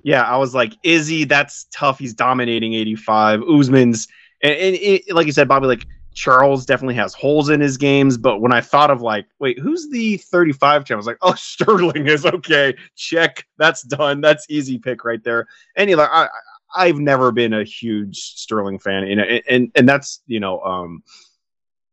Yeah, 0.03 0.23
I 0.23 0.37
was 0.37 0.55
like, 0.55 0.75
Izzy, 0.83 1.25
that's 1.25 1.67
tough. 1.73 1.99
He's 1.99 2.15
dominating 2.15 2.75
85. 2.75 3.43
Usman's, 3.43 4.07
and, 4.41 4.53
and 4.53 4.77
it, 4.77 5.13
like 5.13 5.27
you 5.27 5.33
said, 5.33 5.49
Bobby, 5.49 5.67
like 5.67 5.87
Charles 6.15 6.67
definitely 6.67 6.97
has 6.97 7.15
holes 7.15 7.49
in 7.51 7.61
his 7.61 7.77
games. 7.77 8.19
But 8.19 8.41
when 8.41 8.53
I 8.53 8.61
thought 8.61 8.91
of 8.91 9.01
like, 9.01 9.27
wait, 9.39 9.59
who's 9.59 9.89
the 9.91 10.17
35 10.17 10.85
champ? 10.85 10.97
I 10.97 10.99
was 10.99 11.07
like, 11.07 11.19
oh, 11.23 11.35
Sterling 11.39 12.07
is 12.07 12.27
okay. 12.27 12.75
Check. 12.97 13.47
That's 13.59 13.83
done. 13.83 14.21
That's 14.21 14.47
easy 14.49 14.79
pick 14.79 15.05
right 15.05 15.23
there. 15.23 15.47
Like, 15.77 16.11
I, 16.11 16.29
I've 16.75 16.99
never 16.99 17.33
been 17.33 17.53
a 17.53 17.65
huge 17.65 18.19
Sterling 18.19 18.79
fan, 18.79 19.05
and 19.05 19.21
and 19.49 19.73
and 19.75 19.89
that's 19.89 20.23
you 20.27 20.41
know, 20.41 20.61
um, 20.61 21.03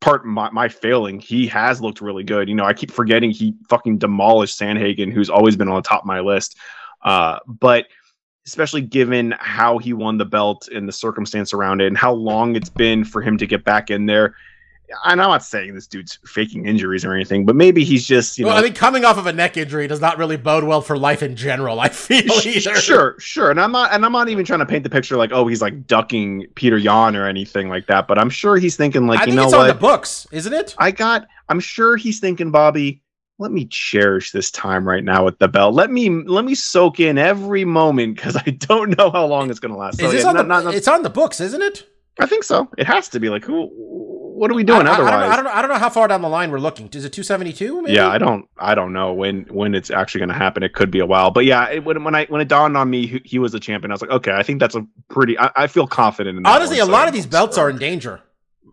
part 0.02 0.26
my, 0.26 0.50
my 0.52 0.70
failing. 0.70 1.20
He 1.20 1.48
has 1.48 1.82
looked 1.82 2.02
really 2.02 2.24
good. 2.24 2.48
You 2.48 2.56
know, 2.56 2.66
I 2.66 2.74
keep 2.74 2.92
forgetting 2.92 3.32
he 3.32 3.56
fucking 3.70 3.98
demolished 3.98 4.60
Sandhagen, 4.60 5.12
who's 5.12 5.30
always 5.30 5.56
been 5.56 5.68
on 5.68 5.76
the 5.76 5.82
top 5.82 6.02
of 6.02 6.06
my 6.06 6.20
list. 6.20 6.58
Uh, 7.02 7.40
but 7.48 7.86
especially 8.48 8.82
given 8.82 9.36
how 9.40 9.78
he 9.78 9.94
won 9.94 10.18
the 10.18 10.26
belt 10.26 10.68
and 10.74 10.88
the 10.88 10.92
circumstance 10.92 11.54
around 11.54 11.82
it 11.82 11.88
and 11.88 11.98
how 11.98 12.14
long 12.14 12.56
it's 12.56 12.70
been 12.70 13.04
for 13.04 13.22
him 13.22 13.38
to 13.38 13.46
get 13.46 13.64
back 13.64 13.92
in 13.92 14.06
there. 14.06 14.36
And 15.04 15.22
I'm 15.22 15.28
not 15.28 15.44
saying 15.44 15.76
this 15.76 15.86
dude's 15.86 16.18
faking 16.26 16.66
injuries 16.66 17.04
or 17.04 17.14
anything, 17.14 17.46
but 17.46 17.58
maybe 17.58 17.84
he's 17.84 18.08
just, 18.08 18.38
you 18.38 18.46
well, 18.46 18.56
know. 18.56 18.62
I 18.62 18.64
mean, 18.64 18.74
coming 18.74 19.04
off 19.04 19.18
of 19.18 19.28
a 19.28 19.34
neck 19.34 19.58
injury 19.58 19.86
does 19.86 20.00
not 20.00 20.18
really 20.18 20.38
bode 20.38 20.64
well 20.64 20.80
for 20.80 20.98
life 20.98 21.22
in 21.22 21.36
general. 21.36 21.82
I 21.82 21.90
feel 21.90 22.32
either. 22.46 22.76
Sure, 22.78 23.20
sure, 23.20 23.52
and 23.52 23.60
I'm 23.60 23.74
not, 23.74 23.92
and 23.92 24.06
I'm 24.06 24.14
not 24.14 24.30
even 24.30 24.46
trying 24.46 24.60
to 24.60 24.66
paint 24.66 24.86
the 24.86 24.90
picture 24.90 25.18
like, 25.18 25.34
oh, 25.34 25.46
he's 25.46 25.62
like 25.62 25.88
ducking 25.88 26.46
Petr 26.56 26.82
Yan 26.82 27.18
or 27.18 27.28
anything 27.28 27.68
like 27.68 27.86
that. 27.88 28.08
But 28.08 28.18
I'm 28.18 28.30
sure 28.30 28.56
he's 28.56 28.78
thinking 28.78 29.08
like, 29.08 29.20
I 29.20 29.24
you 29.24 29.32
think 29.34 29.52
know 29.52 29.58
what? 29.58 29.60
on 29.60 29.68
the 29.68 29.74
books, 29.74 30.26
isn't 30.32 30.54
it? 30.54 30.74
I 30.78 30.92
got. 30.92 31.28
I'm 31.50 31.60
sure 31.60 31.98
he's 31.98 32.22
thinking, 32.22 32.52
Bobby. 32.52 33.02
Let 33.40 33.52
me 33.52 33.66
cherish 33.66 34.32
this 34.32 34.50
time 34.50 34.88
right 34.88 35.04
now 35.04 35.24
with 35.24 35.38
the 35.38 35.48
belt. 35.48 35.76
Let 35.76 35.92
me 35.92 36.10
let 36.10 36.44
me 36.44 36.56
soak 36.56 37.00
in 37.00 37.18
every 37.20 37.66
moment 37.66 38.16
because 38.16 38.36
I 38.36 38.50
don't 38.52 38.98
know 38.98 39.12
how 39.12 39.26
long 39.28 39.52
it's 39.52 39.60
going 39.60 39.72
to 39.74 39.78
last. 39.78 40.00
So, 40.00 40.10
yeah, 40.12 40.20
on 40.28 40.36
not- 40.36 40.42
the? 40.42 40.44
not- 40.48 40.64
not- 40.66 40.74
it's 40.74 40.88
on 40.88 41.04
the 41.04 41.10
books, 41.10 41.40
isn't 41.40 41.62
it? 41.62 41.88
I 42.20 42.26
think 42.26 42.44
so. 42.44 42.68
It 42.80 42.88
has 42.88 43.10
to 43.10 43.20
be 43.20 43.30
like 43.30 43.46
who? 43.46 43.70
What 43.72 44.50
are 44.52 44.56
we 44.56 44.64
doing 44.64 44.88
I, 44.88 44.92
I- 44.92 44.94
otherwise? 44.94 45.14
I, 45.14 45.18
don't 45.18 45.22
know, 45.22 45.30
I 45.32 45.36
don't 45.36 45.46
know. 45.46 45.52
I 45.52 45.62
don't 45.62 45.70
know 45.72 45.78
how 45.78 45.90
far 45.90 46.08
down 46.08 46.22
the 46.24 46.30
line 46.30 46.50
we're 46.50 46.60
looking. 46.60 46.88
Is 46.88 47.06
it 47.06 47.10
272? 47.14 47.82
Maybe? 47.84 47.94
yeah, 47.94 48.08
I 48.08 48.18
don't. 48.18 48.48
I 48.58 48.74
don't 48.74 48.92
know 48.92 49.14
when 49.14 49.42
when 49.52 49.76
it's 49.76 49.92
actually 49.92 50.20
going 50.20 50.30
to 50.30 50.36
happen. 50.36 50.64
It 50.64 50.74
could 50.74 50.90
be 50.90 51.00
a 51.00 51.06
while, 51.06 51.30
but 51.30 51.46
yeah, 51.46 51.70
it, 51.70 51.84
when 51.86 52.04
when 52.04 52.16
I 52.16 52.26
when 52.26 52.42
it 52.42 52.48
dawned 52.48 52.76
on 52.76 52.90
me 52.90 53.06
he, 53.06 53.22
he 53.24 53.40
was 53.40 53.54
a 53.54 53.60
champion, 53.60 53.92
I 53.92 53.94
was 53.94 54.02
like, 54.02 54.10
okay, 54.12 54.32
I 54.32 54.42
think 54.42 54.60
that's 54.60 54.76
a 54.76 54.84
pretty. 55.10 55.38
I, 55.38 55.52
I 55.56 55.68
feel 55.68 55.86
confident 55.86 56.38
in 56.38 56.44
that. 56.44 56.56
Honestly, 56.56 56.80
a 56.80 56.84
one, 56.86 56.92
lot 56.92 57.02
so- 57.04 57.08
of 57.10 57.14
these 57.14 57.28
belts 57.28 57.58
are 57.60 57.70
in 57.70 57.78
danger. 57.90 58.20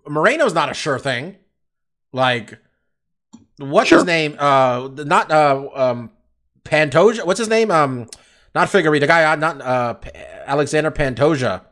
Moreno's 0.09 0.55
not 0.55 0.71
a 0.71 0.75
sure 0.75 0.99
thing. 0.99 1.37
Like, 2.12 2.59
what's 3.59 3.88
Sure. 3.88 3.98
his 3.98 4.07
name? 4.07 4.36
Uh, 4.38 4.88
not 4.94 5.30
uh, 5.30 5.68
um, 5.74 6.11
Pantoja. 6.64 7.24
What's 7.26 7.38
his 7.38 7.48
name? 7.48 7.70
Um, 7.70 8.09
not 8.55 8.68
Figueroa. 8.68 9.00
The 9.00 9.07
guy, 9.07 9.24
uh, 9.32 9.36
not 9.36 9.61
uh, 9.61 9.94
Alexander 10.46 10.90
Pantoja. 10.90 11.62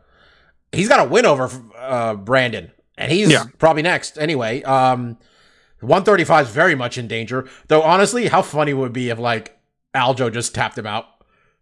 He's 0.72 0.88
got 0.88 1.06
a 1.06 1.08
win 1.08 1.26
over 1.26 1.50
uh 1.78 2.14
Brandon, 2.14 2.70
and 2.96 3.12
he's 3.12 3.30
Yeah. 3.30 3.44
probably 3.58 3.82
next 3.82 4.16
anyway. 4.18 4.62
Um, 4.62 5.18
135 5.80 6.46
is 6.46 6.52
very 6.54 6.74
much 6.74 6.96
in 6.98 7.08
danger. 7.08 7.48
Though 7.68 7.82
honestly, 7.82 8.28
how 8.28 8.42
funny 8.42 8.72
would 8.72 8.86
it 8.86 8.92
be 8.92 9.10
if 9.10 9.18
like 9.18 9.56
Aljo 9.94 10.32
just 10.32 10.54
tapped 10.54 10.78
him 10.78 10.86
out? 10.86 11.06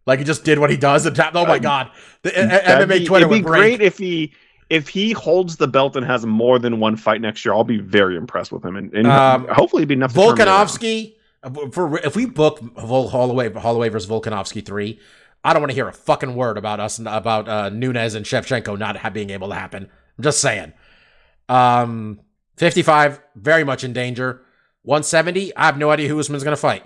Like 0.06 0.18
he 0.18 0.24
just 0.24 0.44
did 0.44 0.58
what 0.58 0.70
he 0.70 0.76
does 0.76 1.06
and 1.06 1.14
tapped. 1.16 1.34
Oh 1.36 1.46
my 1.46 1.56
Uh, 1.56 1.58
god, 1.58 1.90
the 2.22 2.30
MMA 2.30 2.98
be- 3.00 3.04
Twitter 3.06 3.26
It'd 3.26 3.30
be 3.38 3.42
would 3.42 3.48
break. 3.50 3.60
great 3.78 3.80
if 3.82 3.98
he 3.98 4.32
if 4.70 4.88
he 4.88 5.12
holds 5.12 5.56
the 5.56 5.66
belt 5.68 5.96
and 5.96 6.06
has 6.06 6.24
more 6.24 6.58
than 6.58 6.80
one 6.80 6.96
fight 6.96 7.20
next 7.20 7.44
year. 7.44 7.52
I'll 7.52 7.64
be 7.64 7.78
very 7.78 8.16
impressed 8.16 8.52
with 8.52 8.64
him, 8.64 8.76
and, 8.76 8.92
and 8.94 9.06
Um, 9.06 9.46
hopefully, 9.48 9.80
it'd 9.82 9.88
be 9.88 9.94
enough. 9.94 10.12
to 10.14 10.16
turn 10.20 10.38
it 10.40 10.46
around. 10.48 10.66
Volkanovski. 10.68 11.14
uh, 11.42 11.50
For 11.72 11.98
if 11.98 12.14
we 12.16 12.26
book 12.26 12.60
Holloway, 12.78 13.52
Holloway 13.52 13.88
versus 13.88 14.08
Volkanovski 14.08 14.64
three, 14.64 14.98
I 15.44 15.52
don't 15.52 15.60
want 15.62 15.70
to 15.70 15.74
hear 15.74 15.88
a 15.88 15.92
fucking 15.92 16.34
word 16.34 16.56
about 16.58 16.80
us 16.80 16.98
about 16.98 17.48
uh, 17.48 17.68
Nunes 17.70 18.14
and 18.14 18.24
Shevchenko 18.24 18.78
not 18.78 19.12
being 19.12 19.30
able 19.30 19.48
to 19.48 19.54
happen. 19.54 19.88
I'm 20.18 20.24
just 20.24 20.40
saying. 20.40 20.72
Um, 21.48 22.20
55 22.58 23.20
very 23.36 23.64
much 23.64 23.84
in 23.84 23.92
danger. 23.92 24.42
170. 24.82 25.56
I 25.56 25.66
have 25.66 25.78
no 25.78 25.90
idea 25.90 26.08
who 26.08 26.18
Usman's 26.20 26.44
gonna 26.44 26.56
fight. 26.56 26.84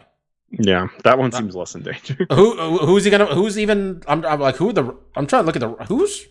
Yeah, 0.50 0.86
that 1.02 1.18
one 1.18 1.32
seems 1.32 1.56
less 1.56 1.74
in 1.74 1.82
danger. 1.82 2.16
Who 2.32 2.56
who- 2.56 2.86
who's 2.86 3.04
he 3.04 3.10
gonna? 3.10 3.26
Who's 3.26 3.58
even? 3.58 4.02
I'm, 4.06 4.24
I'm 4.24 4.40
like 4.40 4.56
who 4.56 4.72
the? 4.72 4.84
I'm 5.16 5.26
trying 5.26 5.42
to 5.42 5.46
look 5.46 5.56
at 5.56 5.60
the 5.60 5.70
who's 5.86 6.26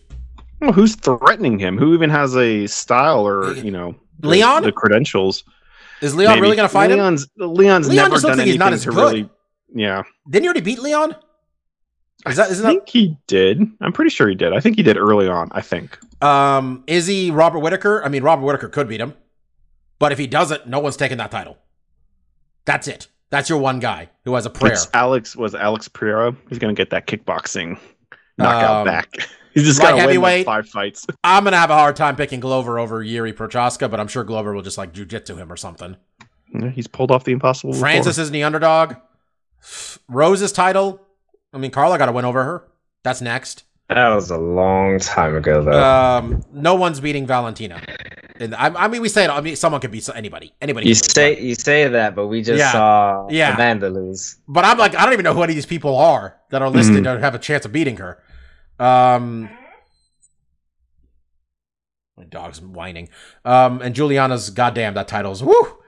who's 0.72 0.94
threatening 0.96 1.58
him? 1.58 1.76
Who 1.78 1.94
even 1.94 2.10
has 2.10 2.36
a 2.36 2.66
style 2.66 3.26
or 3.26 3.52
you 3.54 3.70
know 3.70 3.94
Leon? 4.22 4.62
the 4.62 4.72
credentials? 4.72 5.44
is 6.00 6.14
Leon 6.14 6.32
Maybe. 6.34 6.42
really 6.42 6.56
gonna 6.56 6.68
fight 6.68 6.90
him? 6.90 6.98
Leon's 6.98 7.28
Leon's 7.36 7.88
Leon 7.88 8.10
never 8.10 8.20
done 8.20 8.38
like 8.38 8.46
he's 8.46 8.56
anything 8.56 8.58
not 8.58 8.72
as 8.72 8.82
to 8.82 8.90
good. 8.90 8.96
really. 8.96 9.30
Yeah, 9.74 10.02
Didn't 10.28 10.44
he 10.44 10.48
already 10.48 10.60
beat 10.60 10.78
Leon? 10.78 11.16
Is 12.26 12.36
that 12.36 12.50
isn't 12.50 12.64
I 12.64 12.70
think 12.70 12.88
he 12.88 13.16
did. 13.26 13.60
I'm 13.80 13.92
pretty 13.92 14.10
sure 14.10 14.28
he 14.28 14.34
did. 14.34 14.52
I 14.52 14.60
think 14.60 14.76
he 14.76 14.82
did 14.82 14.96
early 14.96 15.28
on. 15.28 15.48
I 15.52 15.60
think. 15.60 15.98
um 16.22 16.84
is 16.86 17.06
he 17.06 17.30
Robert 17.30 17.58
Whitaker? 17.60 18.02
I 18.04 18.08
mean 18.08 18.22
Robert 18.22 18.44
Whitaker 18.44 18.68
could 18.68 18.88
beat 18.88 19.00
him, 19.00 19.14
but 19.98 20.12
if 20.12 20.18
he 20.18 20.26
doesn't, 20.26 20.66
no 20.66 20.78
one's 20.78 20.96
taking 20.96 21.18
that 21.18 21.30
title. 21.30 21.58
That's 22.64 22.88
it. 22.88 23.08
That's 23.30 23.48
your 23.50 23.58
one 23.58 23.80
guy 23.80 24.10
who 24.24 24.34
has 24.36 24.46
a 24.46 24.50
prayer. 24.50 24.72
It's 24.74 24.88
Alex 24.94 25.34
was 25.34 25.54
Alex 25.54 25.88
Pereira. 25.88 26.36
He's 26.48 26.58
gonna 26.58 26.72
get 26.74 26.90
that 26.90 27.06
kickboxing 27.06 27.78
knockout 28.38 28.76
Um, 28.78 28.84
back. 28.86 29.16
He's 29.54 29.64
just 29.64 29.78
light 29.78 29.84
gotta 29.90 29.94
win 29.96 30.00
heavyweight. 30.08 30.46
like 30.46 30.64
five 30.64 30.68
fights. 30.68 31.06
I'm 31.24 31.44
gonna 31.44 31.56
have 31.56 31.70
a 31.70 31.74
hard 31.74 31.96
time 31.96 32.16
picking 32.16 32.40
Glover 32.40 32.78
over 32.78 33.04
Jiri 33.04 33.32
Prochazka, 33.32 33.90
but 33.90 34.00
I'm 34.00 34.08
sure 34.08 34.24
Glover 34.24 34.52
will 34.52 34.62
just 34.62 34.76
like 34.78 34.92
jujitsu 34.92 35.36
him 35.38 35.50
or 35.52 35.56
something. 35.56 35.96
Yeah, 36.54 36.70
He's 36.70 36.86
pulled 36.86 37.10
off 37.10 37.24
the 37.24 37.32
impossible. 37.32 37.72
before. 37.72 37.80
Francis 37.88 38.18
is 38.18 38.30
the 38.30 38.42
underdog. 38.42 38.94
Rose's 40.08 40.52
title. 40.52 41.00
I 41.52 41.58
mean, 41.58 41.70
Carla 41.70 41.98
got 41.98 42.06
to 42.06 42.12
win 42.12 42.24
over 42.24 42.42
her. 42.44 42.64
That's 43.02 43.20
next. 43.20 43.64
that 43.88 44.08
was 44.14 44.30
a 44.30 44.38
long 44.38 44.98
time 44.98 45.36
ago, 45.36 45.62
though. 45.62 45.82
Um, 45.82 46.42
no 46.52 46.74
one's 46.74 47.00
beating 47.00 47.26
Valentina. 47.26 47.80
And 48.36 48.54
I, 48.54 48.66
I 48.84 48.88
mean, 48.88 49.00
we 49.02 49.08
say 49.08 49.24
it. 49.24 49.30
I 49.30 49.40
mean, 49.40 49.54
someone 49.56 49.80
could 49.80 49.90
be 49.92 50.00
so- 50.00 50.12
anybody. 50.12 50.52
Anybody. 50.60 50.88
You 50.88 50.94
can 50.94 51.00
lose, 51.02 51.12
say 51.12 51.40
you 51.40 51.54
say 51.54 51.86
that, 51.88 52.14
but 52.16 52.26
we 52.26 52.42
just 52.42 52.58
Yeah. 52.58 52.72
saw 52.72 53.28
Yeah. 53.30 53.54
Amanda 53.54 53.88
lose. 53.90 54.36
but, 54.48 54.62
but 54.62 54.64
I'm 54.64 54.78
like, 54.78 54.94
I 54.96 55.04
don't 55.04 55.12
even 55.12 55.22
know 55.24 55.34
who 55.34 55.42
any 55.42 55.52
of 55.52 55.56
these 55.56 55.66
people 55.66 55.96
are 55.96 56.36
that 56.50 56.60
are 56.62 56.70
listed 56.70 57.04
that 57.04 57.20
have 57.20 57.34
a 57.34 57.38
chance 57.38 57.64
of 57.64 57.72
beating 57.72 57.98
her. 57.98 58.18
Um, 58.78 59.48
my 62.16 62.24
dog's 62.24 62.60
whining. 62.60 63.08
Um, 63.44 63.80
and 63.82 63.94
Julianna's 63.94 64.50
goddamn 64.50 64.94
that 64.94 65.08
title's 65.08 65.42
woo. 65.42 65.78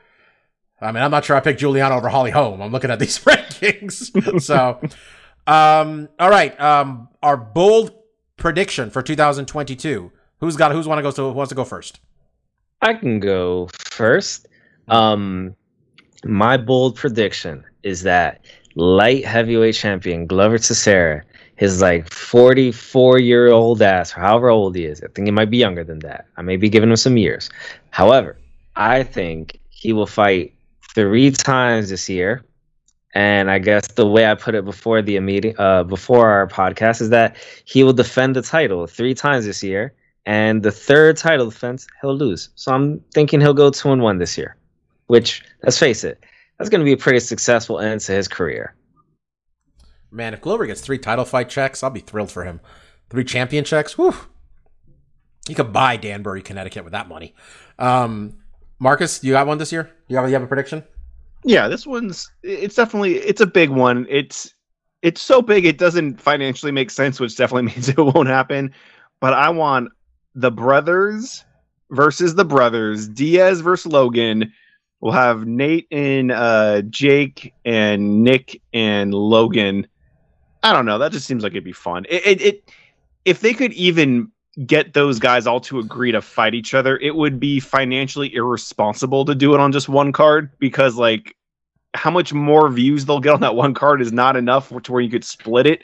I 0.80 0.93
mean, 0.93 1.03
I'm 1.03 1.11
not 1.11 1.24
sure 1.24 1.37
I 1.37 1.41
picked 1.41 1.61
Juliana 1.61 1.97
over 1.97 2.09
Holly 2.09 2.30
Holm. 2.30 2.61
I'm 2.61 2.70
looking 2.72 2.91
at 2.91 2.99
these 2.99 3.18
rankings. 3.24 4.43
so, 4.43 4.80
um, 5.47 6.09
all 6.18 6.30
right. 6.30 6.59
Um, 6.61 7.09
our 7.22 7.37
bold 7.37 7.93
prediction 8.37 8.91
for 8.91 9.03
2022. 9.03 10.12
Who's 10.41 10.57
got? 10.57 10.72
Who's 10.72 10.87
want 10.87 10.99
to 10.99 11.03
go? 11.03 11.11
So 11.11 11.30
who 11.30 11.37
wants 11.37 11.49
to 11.49 11.55
go 11.55 11.64
first? 11.64 12.01
I 12.82 12.93
can 12.95 13.20
go 13.20 13.68
first. 13.78 14.47
Um, 14.89 15.57
my 16.24 16.57
bold 16.57 16.97
prediction 16.97 17.64
is 17.82 18.03
that 18.03 18.45
light 18.74 19.24
heavyweight 19.24 19.74
champion 19.74 20.26
Glover 20.26 20.59
Teixeira, 20.59 21.24
his 21.57 21.80
like 21.80 22.12
44 22.12 23.18
year 23.18 23.50
old 23.50 23.82
ass, 23.82 24.16
or 24.16 24.20
however 24.20 24.48
old 24.50 24.76
he 24.76 24.84
is, 24.84 25.02
I 25.02 25.09
think 25.09 25.26
he 25.26 25.32
might 25.32 25.50
be 25.50 25.57
younger 25.57 25.84
than 25.84 25.98
that. 26.00 26.26
I 26.36 26.42
may 26.42 26.57
be 26.57 26.68
giving 26.68 26.90
him 26.90 26.96
some 26.96 27.16
years. 27.16 27.50
However, 27.90 28.38
I 28.76 29.02
think 29.02 29.59
he 29.70 29.92
will 29.92 30.07
fight 30.07 30.54
three 30.94 31.30
times 31.30 31.90
this 31.90 32.09
year. 32.09 32.44
And 33.14 33.50
I 33.50 33.59
guess 33.59 33.86
the 33.88 34.07
way 34.07 34.30
I 34.30 34.34
put 34.34 34.54
it 34.54 34.66
before 34.66 35.00
the 35.00 35.18
meeting, 35.20 35.54
uh, 35.59 35.84
before 35.84 36.28
our 36.28 36.46
podcast, 36.46 37.00
is 37.00 37.09
that 37.09 37.36
he 37.64 37.82
will 37.82 37.94
defend 37.94 38.36
the 38.36 38.42
title 38.42 38.86
three 38.86 39.14
times 39.14 39.46
this 39.46 39.62
year, 39.62 39.94
and 40.26 40.62
the 40.62 40.70
third 40.70 41.16
title 41.16 41.48
defense 41.48 41.86
he'll 42.02 42.14
lose. 42.14 42.50
So 42.57 42.74
I'm 42.74 43.00
thinking 43.14 43.40
he'll 43.40 43.54
go 43.54 43.70
two 43.70 43.90
and 43.90 44.02
one 44.02 44.18
this 44.18 44.36
year, 44.36 44.57
which 45.07 45.42
let's 45.62 45.78
face 45.78 46.04
it, 46.04 46.22
that's 46.59 46.68
going 46.68 46.80
to 46.80 46.84
be 46.84 46.92
a 46.92 46.98
pretty 46.98 47.20
successful 47.20 47.78
end 47.78 48.02
to 48.02 48.12
his 48.12 48.28
career. 48.28 48.74
Man, 50.16 50.32
if 50.32 50.40
Glover 50.40 50.66
gets 50.66 50.80
three 50.80 50.96
title 50.98 51.26
fight 51.26 51.50
checks, 51.50 51.82
I'll 51.82 51.90
be 51.90 52.00
thrilled 52.00 52.32
for 52.32 52.44
him. 52.44 52.60
Three 53.10 53.22
champion 53.22 53.64
checks, 53.64 53.98
whew. 53.98 54.14
You 55.46 55.54
could 55.54 55.74
buy 55.74 55.96
Danbury, 55.96 56.40
Connecticut 56.40 56.84
with 56.84 56.92
that 56.92 57.06
money. 57.06 57.34
Um, 57.78 58.38
Marcus, 58.78 59.22
you 59.22 59.32
got 59.32 59.46
one 59.46 59.58
this 59.58 59.72
year? 59.72 59.90
You 60.08 60.16
have, 60.16 60.26
you 60.26 60.32
have 60.32 60.42
a 60.42 60.46
prediction? 60.46 60.82
Yeah, 61.44 61.68
this 61.68 61.86
one's 61.86 62.30
it's 62.42 62.74
definitely 62.74 63.16
it's 63.16 63.40
a 63.40 63.46
big 63.46 63.70
one. 63.70 64.06
It's 64.08 64.52
it's 65.02 65.20
so 65.20 65.42
big 65.42 65.66
it 65.66 65.78
doesn't 65.78 66.20
financially 66.20 66.72
make 66.72 66.90
sense, 66.90 67.20
which 67.20 67.36
definitely 67.36 67.62
means 67.74 67.88
it 67.90 67.98
won't 67.98 68.28
happen. 68.28 68.72
But 69.20 69.34
I 69.34 69.50
want 69.50 69.90
the 70.34 70.50
brothers 70.50 71.44
versus 71.90 72.34
the 72.34 72.44
brothers, 72.44 73.06
Diaz 73.06 73.60
versus 73.60 73.92
Logan. 73.92 74.52
We'll 75.00 75.12
have 75.12 75.46
Nate 75.46 75.86
and 75.92 76.32
uh, 76.32 76.82
Jake 76.82 77.54
and 77.64 78.24
Nick 78.24 78.60
and 78.72 79.12
Logan. 79.12 79.86
I 80.62 80.72
don't 80.72 80.86
know. 80.86 80.98
That 80.98 81.12
just 81.12 81.26
seems 81.26 81.42
like 81.42 81.52
it'd 81.52 81.64
be 81.64 81.72
fun. 81.72 82.07
It, 82.09 82.26
it, 82.26 82.42
it 82.42 82.72
if 83.24 83.40
they 83.40 83.54
could 83.54 83.72
even 83.74 84.30
get 84.64 84.94
those 84.94 85.18
guys 85.18 85.46
all 85.46 85.61
to 85.61 85.78
agree 85.78 86.12
to 86.12 86.22
fight 86.22 86.54
each 86.54 86.74
other, 86.74 86.96
it 86.98 87.14
would 87.14 87.38
be 87.38 87.61
financially 87.61 88.34
irresponsible 88.34 89.24
to 89.26 89.34
do 89.34 89.54
it 89.54 89.61
on 89.61 89.72
just 89.72 89.88
one 89.88 90.12
card 90.12 90.50
because 90.59 90.96
like 90.96 91.36
how 91.94 92.11
much 92.11 92.32
more 92.32 92.68
views 92.70 93.04
they'll 93.04 93.20
get 93.20 93.34
on 93.34 93.40
that 93.40 93.54
one 93.54 93.74
card 93.74 94.00
is 94.00 94.12
not 94.12 94.36
enough 94.36 94.72
to 94.82 94.92
where 94.92 95.02
you 95.02 95.11
could 95.11 95.24
split 95.24 95.66
it 95.66 95.82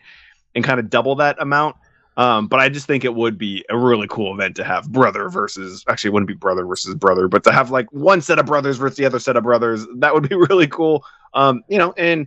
and 0.54 0.64
kind 0.64 0.80
of 0.80 0.90
double 0.90 1.14
that 1.16 1.40
amount. 1.40 1.76
Um, 2.16 2.46
but 2.46 2.60
I 2.60 2.68
just 2.68 2.86
think 2.86 3.04
it 3.04 3.14
would 3.14 3.38
be 3.38 3.64
a 3.70 3.76
really 3.76 4.06
cool 4.08 4.34
event 4.34 4.56
to 4.56 4.64
have 4.64 4.90
brother 4.90 5.30
versus 5.30 5.82
actually 5.88 6.08
it 6.08 6.12
wouldn't 6.12 6.28
be 6.28 6.34
brother 6.34 6.66
versus 6.66 6.94
brother, 6.94 7.26
but 7.26 7.42
to 7.44 7.52
have 7.52 7.70
like 7.70 7.90
one 7.90 8.20
set 8.20 8.38
of 8.38 8.44
brothers 8.44 8.76
versus 8.76 8.98
the 8.98 9.06
other 9.06 9.18
set 9.18 9.36
of 9.36 9.44
brothers, 9.44 9.86
that 9.96 10.12
would 10.12 10.28
be 10.28 10.34
really 10.50 10.66
cool. 10.66 11.04
Um, 11.32 11.62
you 11.68 11.78
know, 11.78 11.94
and 11.96 12.26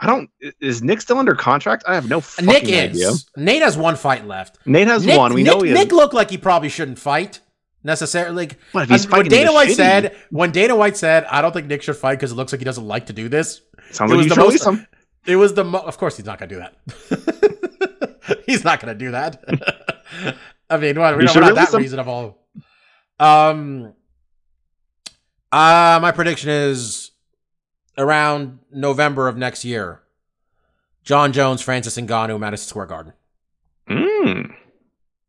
I 0.00 0.06
don't 0.06 0.30
is 0.60 0.82
Nick 0.82 1.00
still 1.00 1.18
under 1.18 1.34
contract? 1.34 1.84
I 1.86 1.94
have 1.94 2.08
no 2.08 2.20
fucking 2.20 2.46
Nick 2.46 2.64
idea. 2.64 3.12
Nate 3.36 3.62
has 3.62 3.76
one 3.76 3.96
fight 3.96 4.26
left. 4.26 4.58
Nate 4.66 4.86
has 4.86 5.04
Nick, 5.04 5.18
one. 5.18 5.34
We 5.34 5.42
Nick, 5.42 5.52
know 5.54 5.60
he 5.62 5.72
Nick 5.72 5.88
is. 5.88 5.92
looked 5.92 6.14
like 6.14 6.30
he 6.30 6.38
probably 6.38 6.68
shouldn't 6.68 6.98
fight 6.98 7.40
necessarily. 7.82 8.46
Like, 8.46 8.58
But 8.72 8.84
if 8.84 8.90
he's 8.90 9.06
uh, 9.06 9.10
when 9.16 9.26
Dana 9.26 9.52
White 9.52 9.70
shitty- 9.70 9.74
said, 9.74 10.16
when 10.30 10.52
Dana 10.52 10.76
White 10.76 10.96
said, 10.96 11.24
I 11.24 11.42
don't 11.42 11.52
think 11.52 11.66
Nick 11.66 11.82
should 11.82 11.96
fight 11.96 12.14
because 12.16 12.30
it 12.32 12.36
looks 12.36 12.52
like 12.52 12.60
he 12.60 12.64
doesn't 12.64 12.86
like 12.86 13.06
to 13.06 13.12
do 13.12 13.28
this. 13.28 13.60
Sounds 13.90 14.12
it 14.12 14.14
like 14.14 14.18
was 14.18 14.26
you 14.26 14.34
the 14.34 14.40
most- 14.40 14.64
him. 14.66 14.86
It 15.26 15.36
was 15.36 15.54
the 15.54 15.64
mo- 15.64 15.80
of 15.80 15.98
course 15.98 16.16
he's 16.16 16.26
not 16.26 16.38
gonna 16.38 16.48
do 16.48 16.58
that. 16.58 18.42
he's 18.46 18.62
not 18.64 18.80
gonna 18.80 18.94
do 18.94 19.10
that. 19.10 19.42
I 20.70 20.76
mean, 20.76 20.98
what, 20.98 21.16
we 21.16 21.22
are 21.22 21.26
not 21.26 21.32
should 21.32 21.42
we're 21.42 21.48
not 21.48 21.54
that 21.56 21.74
him. 21.74 21.80
reasonable. 21.80 22.38
Um, 23.18 23.94
uh, 25.50 25.98
my 26.00 26.12
prediction 26.12 26.50
is 26.50 27.10
around 27.98 28.60
November 28.72 29.28
of 29.28 29.36
next 29.36 29.64
year. 29.64 30.00
Jon 31.04 31.32
Jones, 31.32 31.60
Francis 31.62 31.96
Ngannou, 31.96 32.38
Madison 32.38 32.68
Square 32.68 32.86
Garden. 32.86 33.12
Mm. 33.88 34.54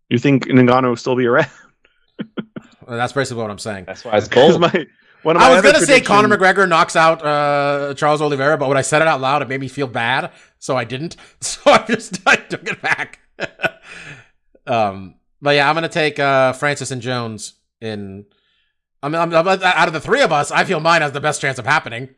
You 0.10 0.18
think 0.20 0.46
Ngannou 0.48 0.90
will 0.90 0.96
still 0.96 1.16
be 1.16 1.26
around? 1.26 1.48
Uh, 2.20 2.96
That's 2.96 3.14
basically 3.14 3.42
what 3.42 3.52
I'm 3.52 3.60
saying. 3.60 3.86
That's 3.86 4.04
why 4.04 4.18
it's 4.18 4.28
'Cause 4.30 4.58
bold. 4.58 4.62
my 4.74 4.86
one 5.24 5.36
of 5.36 5.42
my 5.42 5.50
I 5.50 5.54
was 5.54 5.62
gonna 5.62 5.80
say 5.86 6.02
Conor 6.02 6.28
McGregor 6.38 6.68
knocks 6.68 6.96
out 6.96 7.24
uh, 7.24 7.94
Charles 7.94 8.22
Oliveira, 8.22 8.58
but 8.58 8.68
when 8.68 8.78
I 8.78 8.82
said 8.82 9.02
it 9.02 9.08
out 9.08 9.22
loud, 9.22 9.42
it 9.42 9.48
made 9.50 9.60
me 9.62 9.68
feel 9.68 9.88
bad, 9.88 10.32
so 10.60 10.76
I 10.78 10.84
didn't. 10.86 11.16
So 11.42 11.62
I 11.72 11.86
just 11.86 12.20
I 12.26 12.36
took 12.38 12.68
it 12.70 12.82
back. 12.82 13.20
um, 14.68 15.16
but 15.42 15.52
yeah, 15.56 15.70
I'm 15.70 15.76
gonna 15.76 15.90
take 15.90 16.20
uh, 16.20 16.54
Francis 16.54 16.92
and 16.92 17.02
Jones 17.02 17.54
in. 17.82 18.26
I 19.02 19.08
mean, 19.10 19.22
I'm, 19.22 19.34
I'm- 19.34 19.48
out 19.64 19.88
of 19.88 19.94
the 19.94 20.02
three 20.02 20.22
of 20.22 20.32
us, 20.34 20.52
I 20.52 20.66
feel 20.66 20.80
mine 20.82 21.02
has 21.02 21.12
the 21.14 21.22
best 21.22 21.40
chance 21.42 21.58
of 21.60 21.66
happening. 21.66 22.10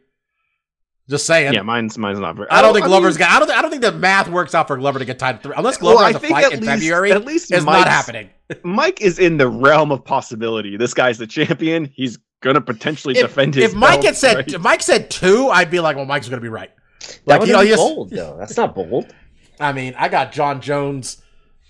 Just 1.11 1.25
saying. 1.27 1.53
Yeah, 1.53 1.61
mine's 1.61 1.97
mine's 1.97 2.19
not 2.19 2.35
very. 2.37 2.49
I 2.49 2.61
don't 2.61 2.73
think 2.73 2.85
I 2.85 2.87
Glover's 2.87 3.15
mean, 3.19 3.27
got. 3.27 3.31
I 3.35 3.39
don't. 3.45 3.51
I 3.57 3.61
don't 3.61 3.69
think 3.69 3.83
the 3.83 3.91
math 3.91 4.29
works 4.29 4.55
out 4.55 4.65
for 4.67 4.77
Glover 4.77 4.97
to 4.97 5.05
get 5.05 5.19
tied 5.19 5.37
to 5.37 5.43
three 5.43 5.53
unless 5.57 5.77
Glover 5.77 5.97
well, 5.97 6.05
has 6.07 6.15
a 6.15 6.19
think 6.19 6.33
fight 6.33 6.53
in 6.53 6.61
least, 6.61 6.71
February. 6.71 7.11
At 7.11 7.25
least 7.25 7.51
It's 7.51 7.65
not 7.65 7.87
happening. 7.87 8.29
Mike 8.63 9.01
is 9.01 9.19
in 9.19 9.37
the 9.37 9.47
realm 9.49 9.91
of 9.91 10.03
possibility. 10.03 10.77
This 10.77 10.93
guy's 10.93 11.17
the 11.17 11.27
champion. 11.27 11.85
He's 11.93 12.17
gonna 12.41 12.61
potentially 12.61 13.15
If, 13.17 13.21
defend 13.27 13.53
his. 13.55 13.65
if 13.65 13.73
Mike 13.75 13.95
belt, 13.95 14.05
had 14.05 14.15
said 14.15 14.35
right? 14.37 14.47
if 14.53 14.61
Mike 14.61 14.81
said 14.81 15.11
two, 15.11 15.49
I'd 15.49 15.69
be 15.69 15.79
like, 15.79 15.95
well, 15.97 16.05
Mike's 16.05 16.27
gonna 16.29 16.41
be 16.41 16.47
right. 16.49 16.71
That 17.01 17.19
Like 17.25 17.39
would 17.41 17.49
you 17.49 17.53
know, 17.55 17.61
be 17.61 17.67
just- 17.67 17.77
bold 17.77 18.09
though. 18.09 18.37
That's 18.39 18.55
not 18.57 18.73
bold. 18.73 19.13
I 19.59 19.73
mean, 19.73 19.93
I 19.97 20.07
got 20.07 20.31
Jon 20.31 20.61
Jones. 20.61 21.21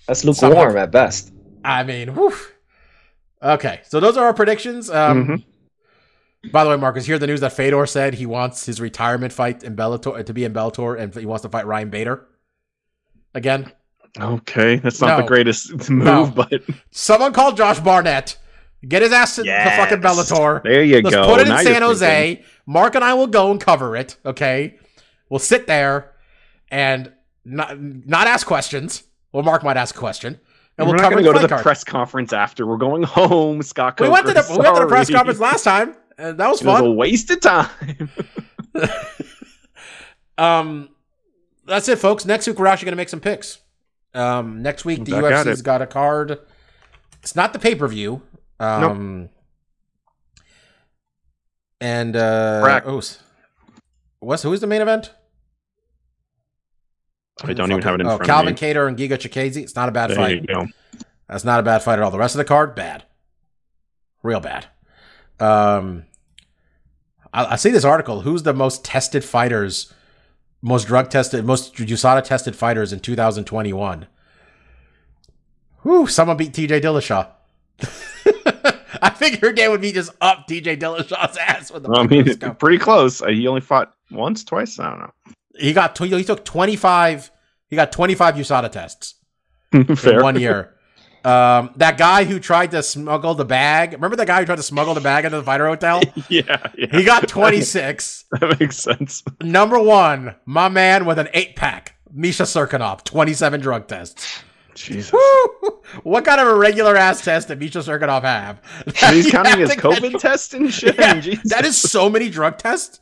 That's 0.06 0.24
lukewarm 0.24 0.76
at 0.76 0.90
best. 0.92 1.32
I 1.64 1.82
mean, 1.82 2.14
whew. 2.14 2.32
Okay, 3.42 3.80
so 3.88 3.98
those 3.98 4.16
are 4.16 4.26
our 4.26 4.34
predictions. 4.34 4.88
Um, 4.88 5.26
Mhm. 5.26 5.44
By 6.50 6.64
the 6.64 6.70
way, 6.70 6.76
Marcus, 6.76 7.06
hear 7.06 7.18
the 7.18 7.26
news 7.28 7.40
that 7.40 7.52
Fedor 7.52 7.86
said 7.86 8.14
he 8.14 8.26
wants 8.26 8.66
his 8.66 8.80
retirement 8.80 9.32
fight 9.32 9.62
in 9.62 9.76
Bellator 9.76 10.24
to 10.26 10.34
be 10.34 10.44
in 10.44 10.52
Bellator, 10.52 10.98
and 10.98 11.14
he 11.14 11.24
wants 11.26 11.42
to 11.42 11.48
fight 11.48 11.66
Ryan 11.66 11.88
Bader 11.90 12.26
again. 13.34 13.70
Okay, 14.18 14.76
that's 14.76 15.00
not 15.00 15.16
the 15.18 15.22
greatest 15.26 15.70
move, 15.90 16.04
No. 16.04 16.26
but 16.34 16.52
Someone 16.90 17.32
call 17.32 17.52
Josh 17.52 17.80
Barnett. 17.80 18.36
Get 18.86 19.02
his 19.02 19.12
ass 19.12 19.36
to 19.36 19.44
Yes. 19.44 19.76
the 19.76 19.82
fucking 19.82 20.02
Bellator. 20.02 20.62
there 20.64 20.82
you 20.82 21.00
Let's 21.00 21.14
go. 21.14 21.24
put 21.26 21.40
it 21.40 21.46
in 21.46 21.48
Now 21.54 21.62
San 21.62 21.82
Jose. 21.82 22.26
thinking. 22.34 22.44
Mark 22.66 22.94
and 22.96 23.04
I 23.04 23.14
will 23.14 23.28
go 23.28 23.50
and 23.50 23.60
cover 23.60 23.96
it. 23.96 24.16
Okay, 24.26 24.78
we'll 25.30 25.38
sit 25.38 25.66
there 25.68 26.12
and 26.70 27.12
not 27.44 27.80
not 27.80 28.26
ask 28.26 28.46
questions. 28.46 29.04
Well, 29.32 29.44
Mark 29.44 29.62
might 29.62 29.76
ask 29.76 29.94
a 29.94 29.98
question, 29.98 30.38
and 30.76 30.86
We're 30.88 30.94
we'll 30.94 31.02
not 31.02 31.12
going 31.12 31.24
to 31.24 31.30
go 31.30 31.32
to 31.32 31.38
the 31.38 31.48
card. 31.48 31.62
press 31.62 31.84
conference 31.84 32.32
after. 32.32 32.66
We're 32.66 32.76
going 32.76 33.02
home, 33.04 33.62
Scott. 33.62 33.98
We 34.00 34.08
went 34.08 34.26
to 34.26 34.34
the 34.34 34.42
Coker. 34.42 34.58
we 34.58 34.64
went 34.64 34.76
to 34.76 34.80
the 34.82 34.88
press 34.88 35.08
conference 35.10 35.38
last 35.40 35.62
time, 35.62 35.94
and 36.18 36.38
that 36.38 36.48
was 36.48 36.60
It 36.60 36.66
was 36.66 36.78
fun. 36.78 36.86
a 36.86 36.92
waste 36.92 37.30
of 37.30 37.40
time. 37.40 38.10
Um, 40.38 40.88
that's 41.66 41.88
it, 41.88 41.98
folks. 41.98 42.24
Next 42.24 42.46
week 42.46 42.58
we're 42.58 42.66
actually 42.66 42.86
going 42.86 42.92
to 42.92 42.96
make 42.96 43.08
some 43.08 43.20
picks. 43.20 43.58
Um, 44.14 44.62
next 44.62 44.84
week 44.84 45.04
the 45.04 45.12
UFC's 45.12 45.62
got 45.62 45.82
a 45.82 45.86
card. 45.86 46.38
It's 47.22 47.36
not 47.36 47.52
the 47.52 47.58
pay 47.58 47.74
per 47.74 47.86
view. 47.88 48.22
Um, 48.58 49.30
and 51.80 52.16
uh, 52.16 52.80
oh, 52.84 53.00
what's 54.20 54.42
who's 54.42 54.60
the 54.60 54.66
main 54.66 54.82
event? 54.82 55.12
I 57.42 57.52
don't 57.54 57.70
even 57.70 57.82
have 57.82 57.94
it 57.94 58.02
in 58.02 58.06
oh, 58.06 58.16
front 58.16 58.24
Calvin 58.24 58.54
of 58.54 58.60
me. 58.60 58.68
Kattar 58.68 58.88
and 58.88 58.96
Giga 58.96 59.12
Chikadze. 59.12 59.56
It's 59.56 59.74
not 59.74 59.88
a 59.88 59.92
bad 59.92 60.10
There 60.10 60.16
fight. 60.16 60.46
That's 61.28 61.44
not 61.44 61.60
a 61.60 61.62
bad 61.62 61.82
fight 61.82 61.98
at 61.98 62.02
all. 62.02 62.10
The 62.10 62.18
rest 62.18 62.34
of 62.34 62.38
the 62.38 62.44
card, 62.44 62.74
bad, 62.74 63.04
real 64.22 64.40
bad. 64.40 64.66
Um, 65.40 66.04
I, 67.32 67.46
I 67.52 67.56
see 67.56 67.70
this 67.70 67.84
article. 67.84 68.20
Who's 68.22 68.42
the 68.42 68.52
most 68.54 68.84
tested 68.84 69.24
fighters, 69.24 69.92
most 70.60 70.86
drug 70.86 71.10
tested, 71.10 71.44
most 71.44 71.74
USADA 71.76 72.24
tested 72.24 72.54
fighters 72.56 72.92
in 72.92 73.00
2021? 73.00 74.06
Whew, 75.82 76.06
someone 76.06 76.36
beat 76.36 76.52
TJ 76.52 76.80
Dillashaw. 76.80 77.28
I 79.02 79.08
think 79.10 79.40
your 79.40 79.52
game 79.52 79.70
would 79.72 79.80
be 79.80 79.90
just 79.90 80.12
up 80.20 80.46
TJ 80.48 80.78
Dillashaw's 80.78 81.36
ass 81.36 81.72
with 81.72 81.82
the 81.82 81.90
I 81.90 82.06
mean, 82.06 82.20
microscope. 82.20 82.58
pretty 82.60 82.78
close. 82.78 83.20
Uh, 83.20 83.28
He 83.28 83.48
only 83.48 83.60
fought 83.60 83.92
once, 84.10 84.44
twice. 84.44 84.78
I 84.78 84.90
don't 84.90 85.00
know. 85.00 85.12
He 85.58 85.72
got 85.72 85.98
he 85.98 86.24
took 86.24 86.44
25. 86.44 87.30
He 87.68 87.76
got 87.76 87.90
25 87.90 88.36
USADA 88.36 88.70
tests 88.70 89.14
in 89.72 89.86
one 90.22 90.38
year. 90.38 90.74
Um, 91.24 91.72
that 91.76 91.98
guy 91.98 92.24
who 92.24 92.40
tried 92.40 92.72
to 92.72 92.82
smuggle 92.82 93.34
the 93.34 93.44
bag. 93.44 93.92
Remember 93.92 94.16
that 94.16 94.26
guy 94.26 94.40
who 94.40 94.46
tried 94.46 94.56
to 94.56 94.62
smuggle 94.62 94.94
the 94.94 95.00
bag 95.00 95.24
into 95.24 95.36
the 95.36 95.42
fighter 95.44 95.66
hotel? 95.68 96.02
yeah, 96.28 96.66
yeah. 96.76 96.86
He 96.90 97.04
got 97.04 97.28
26. 97.28 98.24
that 98.40 98.60
makes 98.60 98.76
sense. 98.78 99.22
Number 99.40 99.78
one, 99.78 100.34
my 100.46 100.68
man 100.68 101.04
with 101.04 101.18
an 101.18 101.28
eight 101.32 101.54
pack, 101.56 101.94
Misha 102.12 102.42
Cirkunov, 102.44 103.04
27 103.04 103.60
drug 103.60 103.86
tests. 103.86 104.42
Jesus. 104.74 105.12
Woo! 105.12 105.18
What 106.04 106.24
kind 106.24 106.40
of 106.40 106.46
a 106.48 106.54
regular 106.54 106.96
ass 106.96 107.22
test 107.22 107.48
did 107.48 107.58
Misha 107.60 107.80
Cirkunov 107.80 108.22
have? 108.22 108.62
And 108.86 109.14
he's 109.14 109.30
counting 109.30 109.50
have 109.50 109.58
his 109.60 109.70
to 109.70 109.76
get- 109.76 109.84
COVID 109.84 110.18
test 110.18 110.54
and 110.54 110.72
shit. 110.72 110.96
Yeah, 110.98 111.20
Jesus. 111.20 111.50
that 111.50 111.66
is 111.66 111.76
so 111.78 112.08
many 112.08 112.30
drug 112.30 112.56
tests. 112.56 112.98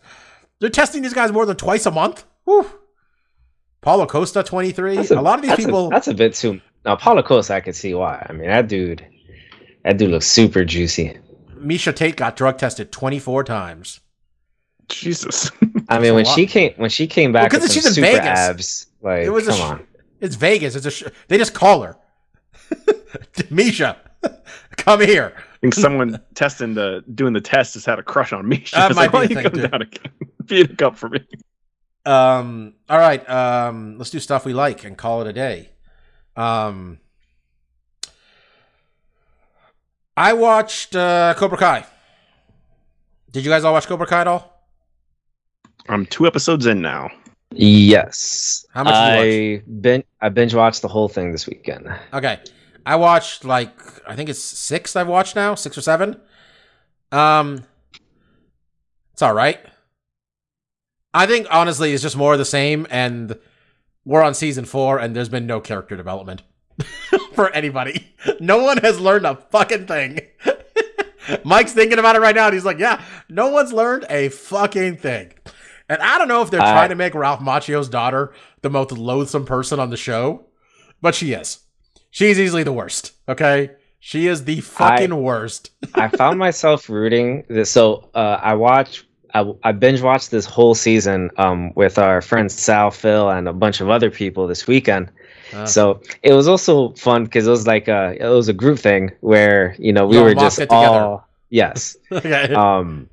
They're 0.59 0.69
testing 0.71 1.03
these 1.03 1.15
guys 1.15 1.31
more 1.31 1.47
than 1.47 1.57
twice 1.57 1.87
a 1.87 1.91
month. 1.93 2.25
Whew. 2.45 2.69
Paulo 3.81 4.07
Costa, 4.07 4.43
23. 4.43 4.97
That's 4.97 5.11
A, 5.13 5.21
lot 5.23 5.37
of 5.39 5.43
these 5.43 5.51
that's 5.51 5.65
people. 5.65 5.87
A, 5.87 5.91
that's 5.91 6.09
a 6.09 6.15
bit 6.15 6.35
too. 6.35 6.61
Now, 6.85 6.97
Paulo 6.97 7.23
Costa, 7.23 7.55
I 7.55 7.61
can 7.61 7.73
see 7.73 7.95
why. 7.95 8.25
I 8.29 8.33
mean, 8.33 8.49
that 8.49 8.69
dude, 8.69 9.05
that 9.85 9.99
dude 9.99 10.11
looks 10.11 10.27
super 10.27 10.65
juicy. 10.65 11.19
Miesha 11.59 11.95
Tate 11.95 12.17
got 12.17 12.37
drug 12.37 12.57
tested 12.59 12.91
24 12.91 13.45
times. 13.45 14.01
Jesus. 14.89 15.51
I 15.89 15.99
mean, 15.99 16.15
when 16.15 16.25
lot. 16.25 16.35
she 16.35 16.47
came, 16.47 16.73
when 16.77 16.91
she 16.91 17.07
came 17.07 17.33
back, 17.33 17.53
Well, 17.53 17.61
'cause 17.61 17.69
with 17.69 17.73
she's 17.73 17.95
some 17.95 18.03
in 18.05 18.11
Vegas. 18.13 18.27
abs, 18.27 18.87
like, 19.03 19.25
It 19.25 19.31
was 19.31 19.47
a 19.47 19.51
come 19.51 19.59
sh- 19.59 19.63
on. 19.63 19.87
It's 20.21 20.35
Vegas. 20.37 20.75
It's 20.75 20.87
a 20.87 20.91
sh- 20.91 21.05
they 21.29 21.37
just 21.39 21.55
call 21.55 21.83
her. 21.83 21.97
Misha, 23.51 23.97
come 24.77 25.01
here. 25.01 25.33
I 25.37 25.57
think 25.61 25.75
someone 25.75 26.21
testing 26.35 26.75
the 26.75 27.05
doing 27.15 27.33
the 27.35 27.41
test 27.41 27.75
has 27.75 27.85
had 27.85 27.99
a 27.99 28.03
crush 28.03 28.33
on 28.33 28.49
me. 28.49 28.65
That 28.73 28.91
It's 28.91 28.97
might 28.97 29.11
like, 29.13 29.13
be 29.13 29.17
"Why 29.17 29.23
you 29.25 29.29
thing, 29.29 29.43
come 29.45 29.53
too. 29.53 29.69
down 29.69 29.83
again? 29.83 30.13
Beat 30.47 30.71
a 30.71 30.77
cup 30.77 30.97
for 30.97 31.09
me. 31.09 31.21
Um. 32.07 32.75
All 32.89 32.99
right. 32.99 33.29
Um. 33.29 33.99
Let's 33.99 34.11
do 34.11 34.19
stuff 34.21 34.45
we 34.45 34.53
like 34.55 34.85
and 34.85 34.97
call 34.97 35.21
it 35.23 35.27
a 35.27 35.33
day. 35.33 35.71
Um. 36.37 36.99
I 40.17 40.33
watched 40.35 40.95
uh, 40.95 41.35
Cobra 41.37 41.57
Kai. 41.57 41.87
Did 43.31 43.45
you 43.45 43.51
guys 43.51 43.65
all 43.65 43.73
watch 43.73 43.87
Cobra 43.87 44.07
Kai 44.07 44.23
at 44.23 44.27
all? 44.27 44.67
I'm 45.89 46.05
two 46.07 46.27
episodes 46.27 46.67
in 46.67 46.83
now. 46.83 47.11
Yes. 47.53 48.67
How 48.73 48.85
much 48.85 48.95
did 48.95 49.33
you 49.33 49.57
I 49.57 49.81
bin- 49.81 50.05
I 50.21 50.29
binge 50.29 50.55
watched 50.55 50.83
the 50.83 50.89
whole 50.89 51.09
thing 51.09 51.33
this 51.33 51.47
weekend. 51.47 51.89
Okay. 52.13 52.39
I 52.87 52.97
watched 52.97 53.45
like 53.45 53.73
I 54.07 54.15
think 54.15 54.29
it's 54.29 54.43
six 54.43 54.95
I've 54.95 55.09
watched 55.09 55.37
now, 55.37 55.55
six 55.55 55.77
or 55.77 55.81
seven. 55.81 56.21
Um 57.11 57.65
it's 59.13 59.23
all 59.23 59.35
right. 59.35 59.59
I 61.13 61.27
think 61.27 61.47
honestly 61.51 61.93
it's 61.93 62.03
just 62.03 62.17
more 62.17 62.33
of 62.33 62.39
the 62.39 62.45
same 62.45 62.87
and 62.91 63.37
we're 64.05 64.23
on 64.23 64.35
season 64.35 64.65
4 64.65 64.99
and 64.99 65.15
there's 65.15 65.29
been 65.29 65.47
no 65.47 65.61
character 65.61 65.97
development 65.97 66.43
for 67.35 67.51
anybody. 67.53 68.15
No 68.41 68.63
one 68.63 68.79
has 68.79 68.99
learned 69.01 69.27
a 69.27 69.37
fucking 69.37 69.87
thing. 69.87 70.21
Mike's 71.45 71.73
thinking 71.73 71.99
about 71.99 72.17
it 72.17 72.21
right 72.21 72.35
now 72.35 72.47
and 72.47 72.55
he's 72.55 72.65
like, 72.65 72.79
"Yeah, 72.79 73.03
no 73.29 73.49
one's 73.51 73.73
learned 73.73 74.07
a 74.11 74.31
fucking 74.31 74.97
thing." 74.97 75.33
And 75.89 76.01
I 76.03 76.19
don't 76.19 76.29
know 76.29 76.43
if 76.43 76.51
they're 76.51 76.61
I- 76.63 76.73
trying 76.73 76.89
to 76.91 76.95
make 76.95 77.15
Ralph 77.15 77.41
Macchio's 77.41 77.89
daughter 77.89 78.33
the 78.63 78.71
most 78.71 78.93
loathsome 78.93 79.45
person 79.45 79.79
on 79.79 79.91
the 79.91 79.97
show, 79.97 80.47
but 81.01 81.15
she 81.15 81.33
is. 81.33 81.61
She's 82.11 82.41
easily 82.41 82.63
the 82.65 82.73
worst. 82.73 83.13
Okay, 83.29 83.71
she 84.01 84.27
is 84.27 84.45
the 84.45 84.61
fucking 84.61 85.15
worst. 85.23 85.71
I 85.95 86.09
found 86.09 86.39
myself 86.41 86.89
rooting 86.89 87.45
this. 87.49 87.71
So 87.71 88.11
uh, 88.15 88.39
I 88.43 88.55
watched, 88.55 89.05
I, 89.35 89.53
I 89.65 89.73
binge 89.73 90.01
watched 90.01 90.31
this 90.31 90.45
whole 90.45 90.75
season 90.75 91.31
um, 91.37 91.73
with 91.75 91.99
our 91.99 92.21
friends 92.21 92.55
Sal, 92.55 92.91
Phil, 92.91 93.31
and 93.31 93.49
a 93.49 93.53
bunch 93.53 93.81
of 93.81 93.91
other 93.91 94.11
people 94.11 94.47
this 94.47 94.67
weekend. 94.67 95.11
Uh. 95.53 95.67
So 95.67 96.01
it 96.23 96.33
was 96.33 96.49
also 96.49 96.91
fun 96.93 97.25
because 97.25 97.47
it 97.47 97.51
was 97.51 97.67
like 97.67 97.89
a 97.89 98.17
it 98.21 98.29
was 98.29 98.49
a 98.49 98.53
group 98.53 98.79
thing 98.79 99.11
where 99.21 99.75
you 99.79 99.93
know 99.93 100.07
we 100.07 100.17
You 100.17 100.23
were 100.23 100.35
just 100.35 100.61
all 100.71 101.27
yes. 101.49 101.97
okay. 102.13 102.53
Um, 102.55 103.09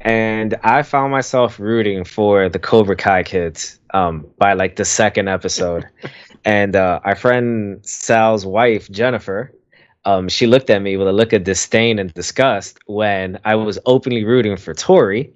and 0.00 0.54
I 0.62 0.82
found 0.82 1.10
myself 1.10 1.58
rooting 1.58 2.04
for 2.04 2.48
the 2.48 2.58
Cobra 2.58 2.94
Kai 2.94 3.24
kids 3.24 3.80
um, 3.92 4.26
by 4.38 4.52
like 4.52 4.76
the 4.76 4.84
second 4.84 5.28
episode. 5.28 5.86
and 6.44 6.76
uh, 6.76 7.00
our 7.04 7.16
friend 7.16 7.84
Sal's 7.84 8.46
wife, 8.46 8.88
Jennifer, 8.90 9.52
um, 10.08 10.26
she 10.26 10.46
looked 10.46 10.70
at 10.70 10.80
me 10.80 10.96
with 10.96 11.06
a 11.06 11.12
look 11.12 11.34
of 11.34 11.44
disdain 11.44 11.98
and 11.98 12.14
disgust 12.14 12.78
when 12.86 13.38
I 13.44 13.54
was 13.56 13.78
openly 13.84 14.24
rooting 14.24 14.56
for 14.56 14.72
Tori. 14.72 15.34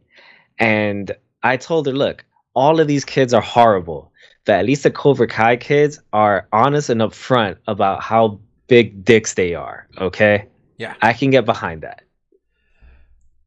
And 0.59 1.15
I 1.43 1.59
told 1.59 1.87
her, 1.87 1.93
look, 1.93 2.25
all 2.55 2.81
of 2.81 2.87
these 2.87 3.05
kids 3.05 3.35
are 3.35 3.43
horrible, 3.43 4.11
but 4.47 4.55
at 4.55 4.65
least 4.65 4.85
the 4.85 4.91
Cobra 4.91 5.27
Kai 5.27 5.57
kids 5.57 6.01
are 6.15 6.49
honest 6.55 6.89
and 6.89 7.03
upfront 7.03 7.59
about 7.69 8.03
how 8.03 8.41
big 8.67 9.05
dicks 9.05 9.35
they 9.35 9.55
are. 9.55 9.87
Okay. 9.99 10.47
Yeah. 10.79 10.95
I 11.03 11.13
can 11.13 11.29
get 11.29 11.45
behind 11.45 11.83
that. 11.83 12.05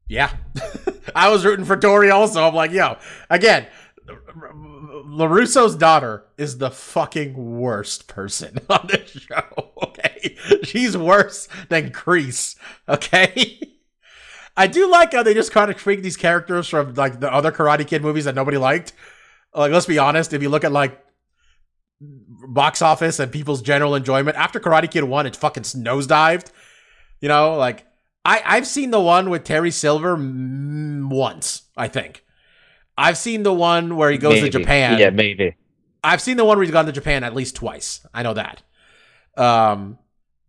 Yeah. 0.07 0.31
I 1.15 1.29
was 1.29 1.43
rooting 1.43 1.65
for 1.65 1.75
Tori 1.75 2.11
also. 2.11 2.47
I'm 2.47 2.53
like, 2.53 2.71
yo, 2.71 2.97
again, 3.31 3.65
LaRusso's 4.07 5.75
daughter 5.75 6.25
is 6.37 6.59
the 6.59 6.69
fucking 6.69 7.59
worst 7.59 8.07
person 8.07 8.59
on 8.69 8.87
this 8.91 9.09
show. 9.09 9.94
She's 10.63 10.97
worse 10.97 11.47
than 11.69 11.91
Kreese. 11.91 12.55
Okay. 12.87 13.59
I 14.57 14.67
do 14.67 14.89
like 14.89 15.13
how 15.13 15.23
they 15.23 15.33
just 15.33 15.51
kind 15.51 15.69
of 15.69 15.77
treat 15.77 16.01
these 16.01 16.15
characters 16.15 16.67
from 16.69 16.93
like 16.93 17.19
the 17.19 17.31
other 17.31 17.51
Karate 17.51 17.85
Kid 17.85 18.01
movies 18.01 18.25
that 18.25 18.35
nobody 18.35 18.57
liked. 18.57 18.93
Like, 19.53 19.71
let's 19.71 19.85
be 19.85 19.99
honest, 19.99 20.33
if 20.33 20.41
you 20.41 20.49
look 20.49 20.63
at 20.63 20.71
like 20.71 21.01
box 21.99 22.81
office 22.81 23.19
and 23.19 23.31
people's 23.31 23.61
general 23.61 23.95
enjoyment, 23.95 24.37
after 24.37 24.59
Karate 24.59 24.89
Kid 24.89 25.03
1, 25.03 25.25
it 25.25 25.35
fucking 25.35 25.63
nosedived. 25.63 26.51
You 27.19 27.29
know, 27.29 27.55
like 27.55 27.85
I 28.23 28.41
I've 28.45 28.67
seen 28.67 28.91
the 28.91 28.99
one 28.99 29.29
with 29.29 29.43
Terry 29.43 29.71
Silver 29.71 30.15
once, 30.17 31.63
I 31.75 31.87
think. 31.87 32.23
I've 32.97 33.17
seen 33.17 33.43
the 33.43 33.53
one 33.53 33.97
where 33.97 34.09
he 34.09 34.17
goes 34.17 34.39
to 34.39 34.49
Japan. 34.49 34.99
Yeah, 34.99 35.09
maybe. 35.09 35.55
I've 36.03 36.21
seen 36.21 36.37
the 36.37 36.45
one 36.45 36.57
where 36.57 36.63
he's 36.63 36.71
gone 36.71 36.85
to 36.85 36.91
Japan 36.91 37.23
at 37.23 37.35
least 37.35 37.55
twice. 37.55 38.05
I 38.13 38.23
know 38.23 38.35
that. 38.35 38.61
Um, 39.35 39.97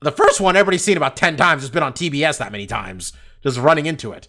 the 0.00 0.12
first 0.12 0.40
one 0.40 0.56
everybody's 0.56 0.84
seen 0.84 0.96
about 0.96 1.16
ten 1.16 1.36
times. 1.36 1.62
It's 1.62 1.72
been 1.72 1.82
on 1.82 1.92
TBS 1.92 2.38
that 2.38 2.52
many 2.52 2.66
times, 2.66 3.12
just 3.42 3.58
running 3.58 3.86
into 3.86 4.12
it. 4.12 4.28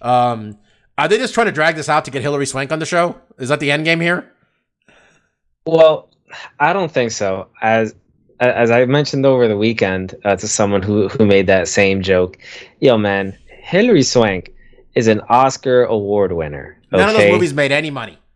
Um, 0.00 0.58
are 0.96 1.08
they 1.08 1.18
just 1.18 1.34
trying 1.34 1.46
to 1.46 1.52
drag 1.52 1.76
this 1.76 1.88
out 1.88 2.04
to 2.04 2.10
get 2.10 2.22
Hilary 2.22 2.46
Swank 2.46 2.70
on 2.72 2.78
the 2.78 2.86
show? 2.86 3.20
Is 3.38 3.48
that 3.48 3.60
the 3.60 3.70
end 3.70 3.84
game 3.84 4.00
here? 4.00 4.30
Well, 5.66 6.10
I 6.60 6.72
don't 6.72 6.92
think 6.92 7.10
so. 7.10 7.48
As 7.62 7.94
as 8.40 8.70
I 8.70 8.84
mentioned 8.84 9.24
over 9.24 9.48
the 9.48 9.56
weekend 9.56 10.14
uh, 10.24 10.36
to 10.36 10.48
someone 10.48 10.82
who 10.82 11.08
who 11.08 11.26
made 11.26 11.46
that 11.46 11.68
same 11.68 12.02
joke, 12.02 12.38
yo 12.80 12.98
man, 12.98 13.36
Hilary 13.62 14.02
Swank 14.02 14.52
is 14.94 15.08
an 15.08 15.20
Oscar 15.28 15.84
award 15.84 16.32
winner. 16.32 16.78
Okay? 16.92 17.02
None 17.02 17.08
of 17.08 17.16
those 17.16 17.32
movies 17.32 17.54
made 17.54 17.72
any 17.72 17.90
money. 17.90 18.18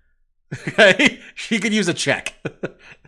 Okay, 0.67 1.21
she 1.35 1.59
could 1.59 1.75
use 1.75 1.89
a 1.89 1.95
check. 1.95 2.35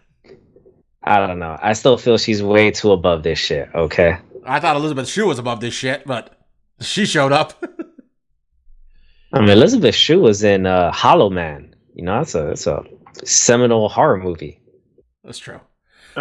I 1.02 1.24
don't 1.26 1.38
know. 1.38 1.58
I 1.60 1.72
still 1.72 1.96
feel 1.96 2.18
she's 2.18 2.42
way 2.42 2.70
too 2.70 2.92
above 2.92 3.22
this 3.22 3.38
shit. 3.38 3.68
Okay. 3.74 4.18
I 4.46 4.60
thought 4.60 4.76
Elizabeth 4.76 5.08
Shue 5.08 5.26
was 5.26 5.38
above 5.38 5.60
this 5.60 5.74
shit, 5.74 6.06
but 6.06 6.38
she 6.80 7.06
showed 7.06 7.32
up. 7.32 7.62
I 9.32 9.40
mean, 9.40 9.50
Elizabeth 9.50 9.94
Shue 9.94 10.20
was 10.20 10.42
in 10.42 10.66
uh, 10.66 10.90
Hollow 10.92 11.30
Man. 11.30 11.74
You 11.94 12.04
know, 12.04 12.18
that's 12.18 12.34
a 12.34 12.42
that's 12.46 12.66
a 12.66 12.82
seminal 13.24 13.88
horror 13.88 14.16
movie. 14.18 14.60
That's 15.24 15.38
true. 15.38 15.60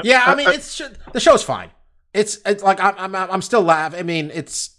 Yeah, 0.03 0.23
I 0.26 0.35
mean, 0.35 0.49
it's 0.49 0.81
the 1.14 1.19
show's 1.19 1.43
fine. 1.43 1.72
It's 2.14 2.39
it's 2.45 2.64
like 2.64 2.80
I'm 2.80 2.95
I'm 2.97 3.15
I'm 3.15 3.41
still 3.41 3.61
laughing. 3.61 3.99
I 3.99 4.03
mean, 4.03 4.31
it's 4.34 4.72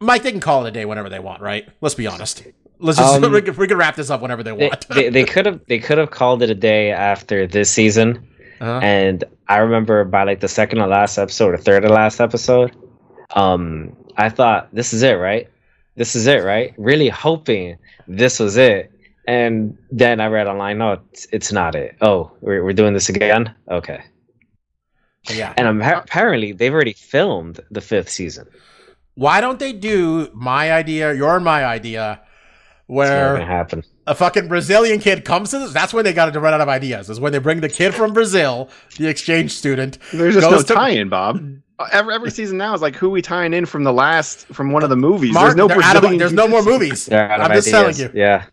Mike. 0.00 0.22
They 0.22 0.30
can 0.32 0.40
call 0.40 0.64
it 0.66 0.68
a 0.68 0.72
day 0.72 0.84
whenever 0.84 1.08
they 1.08 1.18
want, 1.18 1.40
right? 1.40 1.68
Let's 1.80 1.94
be 1.94 2.06
honest. 2.06 2.42
Let's 2.78 2.98
just 2.98 3.22
Um, 3.22 3.32
we, 3.32 3.42
can, 3.42 3.56
we 3.56 3.66
can 3.66 3.76
wrap 3.78 3.96
this 3.96 4.10
up 4.10 4.20
whenever 4.20 4.42
they 4.42 4.54
They 4.54 4.68
want. 4.68 4.88
they 4.88 5.08
they 5.08 5.24
could 5.32 5.46
have 5.46 5.60
they 5.66 5.78
could 5.78 5.98
have 5.98 6.10
called 6.10 6.42
it 6.42 6.50
a 6.50 6.54
day 6.54 6.90
after 6.90 7.46
this 7.46 7.70
season. 7.70 8.26
Uh-huh. 8.60 8.80
and 8.82 9.24
I 9.48 9.58
remember 9.58 10.04
by 10.04 10.24
like 10.24 10.40
the 10.40 10.48
second 10.48 10.78
to 10.78 10.86
last 10.86 11.16
episode 11.18 11.54
or 11.54 11.56
third 11.56 11.82
to 11.82 11.88
last 11.88 12.20
episode, 12.20 12.76
um, 13.34 13.96
I 14.16 14.28
thought 14.28 14.68
this 14.72 14.92
is 14.92 15.02
it, 15.02 15.14
right? 15.14 15.48
This 15.96 16.14
is 16.14 16.26
it, 16.26 16.44
right? 16.44 16.74
Really 16.76 17.08
hoping 17.08 17.78
this 18.06 18.38
was 18.38 18.56
it, 18.56 18.92
and 19.26 19.76
then 19.90 20.20
I 20.20 20.26
read 20.26 20.46
online, 20.46 20.78
no, 20.78 21.00
it's, 21.10 21.26
it's 21.32 21.52
not 21.52 21.74
it. 21.74 21.96
Oh, 22.00 22.32
we're 22.40 22.62
we're 22.62 22.72
doing 22.72 22.94
this 22.94 23.08
again. 23.08 23.54
Okay, 23.70 24.02
yeah. 25.28 25.54
and 25.56 25.82
apparently 25.82 26.52
they've 26.52 26.72
already 26.72 26.92
filmed 26.92 27.60
the 27.70 27.80
fifth 27.80 28.08
season. 28.08 28.46
Why 29.14 29.40
don't 29.40 29.58
they 29.58 29.72
do 29.72 30.30
my 30.32 30.72
idea, 30.72 31.12
your 31.12 31.40
my 31.40 31.64
idea, 31.64 32.20
where 32.86 33.34
It's 33.34 33.40
gonna 33.40 33.52
happen. 33.52 33.84
A 34.10 34.14
fucking 34.14 34.48
Brazilian 34.48 34.98
kid 35.00 35.24
comes 35.24 35.50
to 35.52 35.58
this? 35.58 35.72
That's 35.72 35.94
when 35.94 36.04
they 36.04 36.12
got 36.12 36.32
to 36.32 36.40
run 36.40 36.52
out 36.52 36.60
of 36.60 36.68
ideas. 36.68 37.08
Is 37.08 37.20
when 37.20 37.32
they 37.32 37.38
bring 37.38 37.60
the 37.60 37.68
kid 37.68 37.94
from 37.94 38.12
Brazil, 38.12 38.68
the 38.98 39.06
exchange 39.08 39.52
student. 39.52 39.98
There's 40.12 40.34
just 40.34 40.50
no 40.50 40.58
to- 40.62 40.74
tie-in, 40.74 41.08
Bob. 41.08 41.40
Every, 41.92 42.14
every 42.14 42.30
season 42.30 42.58
now 42.58 42.74
is 42.74 42.82
like 42.82 42.94
who 42.94 43.08
we 43.08 43.22
tying 43.22 43.54
in 43.54 43.64
from 43.64 43.84
the 43.84 43.92
last 43.92 44.46
from 44.48 44.70
one 44.70 44.82
of 44.82 44.90
the 44.90 44.96
movies. 44.96 45.32
Mark, 45.32 45.46
there's 45.46 45.56
no 45.56 45.66
they're 45.66 45.78
of- 46.12 46.18
there's 46.18 46.32
no 46.34 46.46
more 46.46 46.62
movies. 46.72 47.06
They're 47.06 47.30
out 47.30 47.40
of 47.40 47.46
I'm 47.46 47.56
just 47.56 47.68
ideas. 47.72 47.96
telling 47.96 48.14
you. 48.14 48.20
Yeah, 48.20 48.44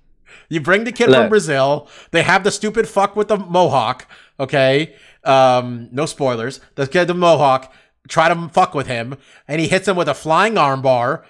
You 0.48 0.62
bring 0.62 0.86
the 0.86 0.94
kid 0.94 1.10
from 1.10 1.28
Brazil. 1.28 1.90
They 2.12 2.24
have 2.24 2.46
the 2.46 2.52
stupid 2.52 2.88
fuck 2.88 3.18
with 3.18 3.28
the 3.28 3.36
mohawk. 3.38 4.08
Okay. 4.40 4.96
Um, 5.26 5.90
no 5.92 6.06
spoilers. 6.06 6.62
The 6.76 6.88
kid, 6.88 7.08
the 7.10 7.14
Mohawk, 7.16 7.74
try 8.08 8.30
to 8.30 8.48
fuck 8.48 8.74
with 8.74 8.88
him, 8.88 9.18
and 9.46 9.60
he 9.60 9.68
hits 9.68 9.90
him 9.90 9.98
with 9.98 10.08
a 10.08 10.14
flying 10.14 10.54
armbar, 10.54 11.24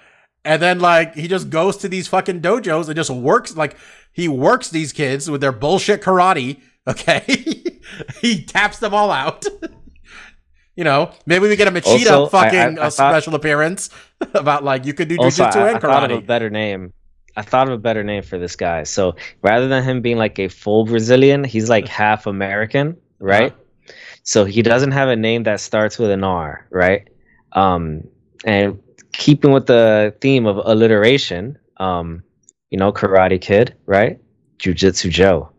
and 0.44 0.62
then 0.62 0.78
like 0.78 1.16
he 1.16 1.26
just 1.26 1.50
goes 1.50 1.76
to 1.78 1.88
these 1.88 2.06
fucking 2.06 2.40
dojos 2.40 2.86
and 2.86 2.94
just 2.94 3.10
works 3.10 3.56
like 3.56 3.76
he 4.18 4.26
works 4.26 4.68
these 4.70 4.92
kids 4.92 5.30
with 5.30 5.40
their 5.40 5.52
bullshit 5.52 6.02
karate. 6.02 6.60
Okay, 6.88 7.22
he 8.20 8.42
taps 8.44 8.80
them 8.80 8.92
all 8.92 9.12
out. 9.12 9.44
you 10.74 10.82
know, 10.82 11.12
maybe 11.24 11.46
we 11.46 11.54
get 11.54 11.68
a 11.68 11.70
Machida 11.70 12.10
Also, 12.10 12.26
fucking 12.26 12.58
I- 12.58 12.82
I 12.82 12.86
uh, 12.86 12.90
thought- 12.90 13.12
special 13.12 13.36
appearance 13.36 13.90
about 14.34 14.64
like 14.64 14.84
you 14.86 14.92
could 14.92 15.06
do 15.06 15.18
jujitsu 15.18 15.54
I, 15.54 15.68
and 15.68 15.76
I 15.76 15.78
thought 15.78 16.10
of 16.10 16.18
a 16.18 16.20
better 16.20 16.50
name. 16.50 16.92
I 17.36 17.42
thought 17.42 17.68
of 17.68 17.74
a 17.74 17.78
better 17.78 18.02
name 18.02 18.24
for 18.24 18.38
this 18.38 18.56
guy. 18.56 18.82
So 18.82 19.14
rather 19.40 19.68
than 19.68 19.84
him 19.84 20.02
being 20.02 20.16
like 20.16 20.40
a 20.40 20.48
full 20.48 20.84
Brazilian, 20.84 21.44
he's 21.44 21.68
like 21.70 21.86
half 21.86 22.26
American, 22.26 22.96
right? 23.20 23.54
So 24.24 24.44
he 24.44 24.62
doesn't 24.62 24.90
have 24.90 25.08
a 25.08 25.14
name 25.14 25.44
that 25.44 25.60
starts 25.60 25.96
with 25.96 26.10
an 26.10 26.24
R, 26.24 26.66
right? 26.70 27.06
Um, 27.52 28.02
and 28.44 28.80
keeping 29.12 29.52
with 29.52 29.66
the 29.66 30.16
theme 30.20 30.46
of 30.46 30.56
alliteration, 30.56 31.56
um, 31.76 32.24
you 32.70 32.78
know, 32.78 32.92
Karate 32.92 33.40
Kid, 33.40 33.74
right? 33.86 34.18
Jujitsu 34.58 35.10
Joe. 35.10 35.50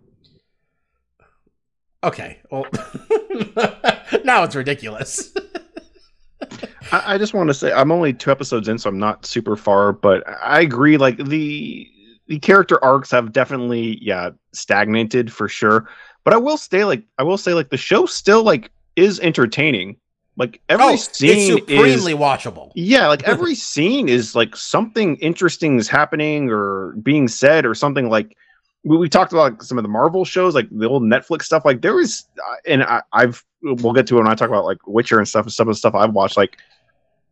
Okay, 2.03 2.39
well, 2.49 2.65
now 4.23 4.43
it's 4.43 4.55
ridiculous. 4.55 5.33
I, 6.91 7.15
I 7.15 7.17
just 7.17 7.33
want 7.33 7.49
to 7.49 7.53
say 7.53 7.71
I'm 7.73 7.91
only 7.91 8.13
two 8.13 8.31
episodes 8.31 8.67
in, 8.67 8.77
so 8.77 8.89
I'm 8.89 8.99
not 8.99 9.25
super 9.25 9.55
far, 9.55 9.91
but 9.91 10.23
I 10.41 10.61
agree. 10.61 10.97
Like 10.97 11.17
the 11.17 11.89
the 12.27 12.39
character 12.39 12.83
arcs 12.83 13.11
have 13.11 13.33
definitely 13.33 13.97
yeah 14.01 14.29
stagnated 14.53 15.31
for 15.31 15.49
sure. 15.49 15.89
But 16.23 16.33
I 16.33 16.37
will 16.37 16.57
stay 16.57 16.85
like 16.85 17.03
I 17.17 17.23
will 17.23 17.37
say 17.37 17.53
like 17.53 17.69
the 17.69 17.77
show 17.77 18.05
still 18.05 18.43
like 18.43 18.71
is 18.95 19.19
entertaining. 19.19 19.97
Like 20.39 20.61
every 20.69 20.85
oh, 20.85 20.93
it's 20.93 21.17
scene 21.17 21.57
supremely 21.57 22.13
is 22.13 22.17
watchable. 22.17 22.71
yeah, 22.73 23.07
like 23.07 23.23
every 23.27 23.55
scene 23.55 24.07
is 24.07 24.35
like 24.35 24.55
something 24.55 25.17
interesting 25.17 25.77
is 25.77 25.89
happening 25.89 26.49
or 26.49 26.93
being 26.93 27.27
said 27.27 27.65
or 27.65 27.75
something 27.75 28.09
like 28.09 28.37
we, 28.85 28.97
we 28.97 29.09
talked 29.09 29.33
about 29.33 29.51
like, 29.51 29.63
some 29.63 29.77
of 29.77 29.83
the 29.83 29.89
Marvel 29.89 30.23
shows, 30.23 30.55
like 30.55 30.69
the 30.71 30.87
old 30.87 31.03
Netflix 31.03 31.43
stuff. 31.43 31.65
Like 31.65 31.81
there 31.81 31.99
is, 31.99 32.23
uh, 32.37 32.55
and 32.65 32.83
I, 32.83 33.01
I've 33.11 33.43
we'll 33.61 33.91
get 33.91 34.07
to 34.07 34.15
it 34.15 34.19
when 34.19 34.27
I 34.29 34.35
talk 34.35 34.47
about 34.47 34.63
like 34.63 34.77
Witcher 34.87 35.17
and 35.17 35.27
stuff. 35.27 35.45
And 35.45 35.53
some 35.53 35.67
of 35.67 35.75
the 35.75 35.77
stuff 35.77 35.93
I've 35.93 36.13
watched, 36.13 36.37
like 36.37 36.57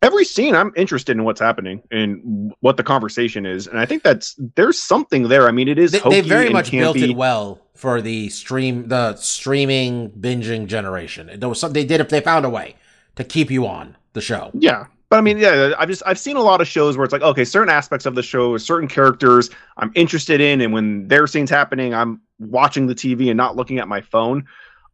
every 0.02 0.26
scene, 0.26 0.54
I'm 0.54 0.74
interested 0.76 1.16
in 1.16 1.24
what's 1.24 1.40
happening 1.40 1.82
and 1.90 2.54
what 2.60 2.76
the 2.76 2.84
conversation 2.84 3.46
is. 3.46 3.68
And 3.68 3.80
I 3.80 3.86
think 3.86 4.04
that's 4.04 4.38
there's 4.56 4.78
something 4.78 5.30
there. 5.30 5.48
I 5.48 5.52
mean, 5.52 5.70
it 5.70 5.80
is 5.80 5.94
They, 5.94 6.00
they 6.00 6.20
very 6.20 6.50
much 6.50 6.72
built 6.72 6.98
campy. 6.98 7.12
it 7.12 7.16
well 7.16 7.62
for 7.74 8.02
the 8.02 8.28
stream, 8.28 8.90
the 8.90 9.16
streaming 9.16 10.10
binging 10.12 10.68
generation. 10.68 11.32
There 11.38 11.48
was 11.48 11.62
they 11.62 11.86
did 11.86 12.02
if 12.02 12.10
they 12.10 12.20
found 12.20 12.44
a 12.44 12.50
way 12.50 12.76
to 13.18 13.24
keep 13.24 13.52
you 13.52 13.68
on 13.68 13.96
the 14.14 14.22
show. 14.22 14.52
Yeah. 14.54 14.86
But 15.10 15.18
I 15.18 15.22
mean, 15.22 15.38
yeah, 15.38 15.74
I've 15.78 15.88
just 15.88 16.04
I've 16.06 16.20
seen 16.20 16.36
a 16.36 16.42
lot 16.42 16.60
of 16.60 16.68
shows 16.68 16.98
where 16.98 17.06
it's 17.06 17.14
like, 17.14 17.22
okay, 17.22 17.46
certain 17.46 17.70
aspects 17.70 18.06
of 18.06 18.16
the 18.16 18.24
show, 18.24 18.58
certain 18.58 18.90
characters 18.90 19.50
I'm 19.78 19.92
interested 19.96 20.42
in, 20.42 20.60
and 20.60 20.74
when 20.74 21.08
their 21.08 21.28
scenes 21.28 21.50
happening, 21.50 21.94
I'm 21.94 22.22
watching 22.40 22.88
the 22.88 22.96
TV 22.96 23.30
and 23.30 23.38
not 23.38 23.56
looking 23.56 23.80
at 23.80 23.88
my 23.88 24.02
phone. 24.02 24.46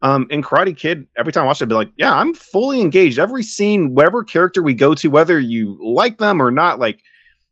Um, 0.04 0.28
in 0.30 0.44
Karate 0.44 0.78
Kid, 0.78 1.08
every 1.18 1.32
time 1.32 1.44
I 1.44 1.48
watch 1.48 1.62
it, 1.62 1.66
I'd 1.66 1.70
be 1.70 1.76
like, 1.76 1.92
yeah, 1.98 2.14
I'm 2.14 2.34
fully 2.34 2.82
engaged. 2.82 3.18
Every 3.18 3.42
scene, 3.42 3.96
whatever 3.96 4.24
character 4.24 4.62
we 4.62 4.74
go 4.74 4.94
to, 4.94 5.08
whether 5.10 5.40
you 5.40 5.80
like 5.82 6.18
them 6.18 6.42
or 6.42 6.52
not, 6.52 6.78
like 6.78 7.00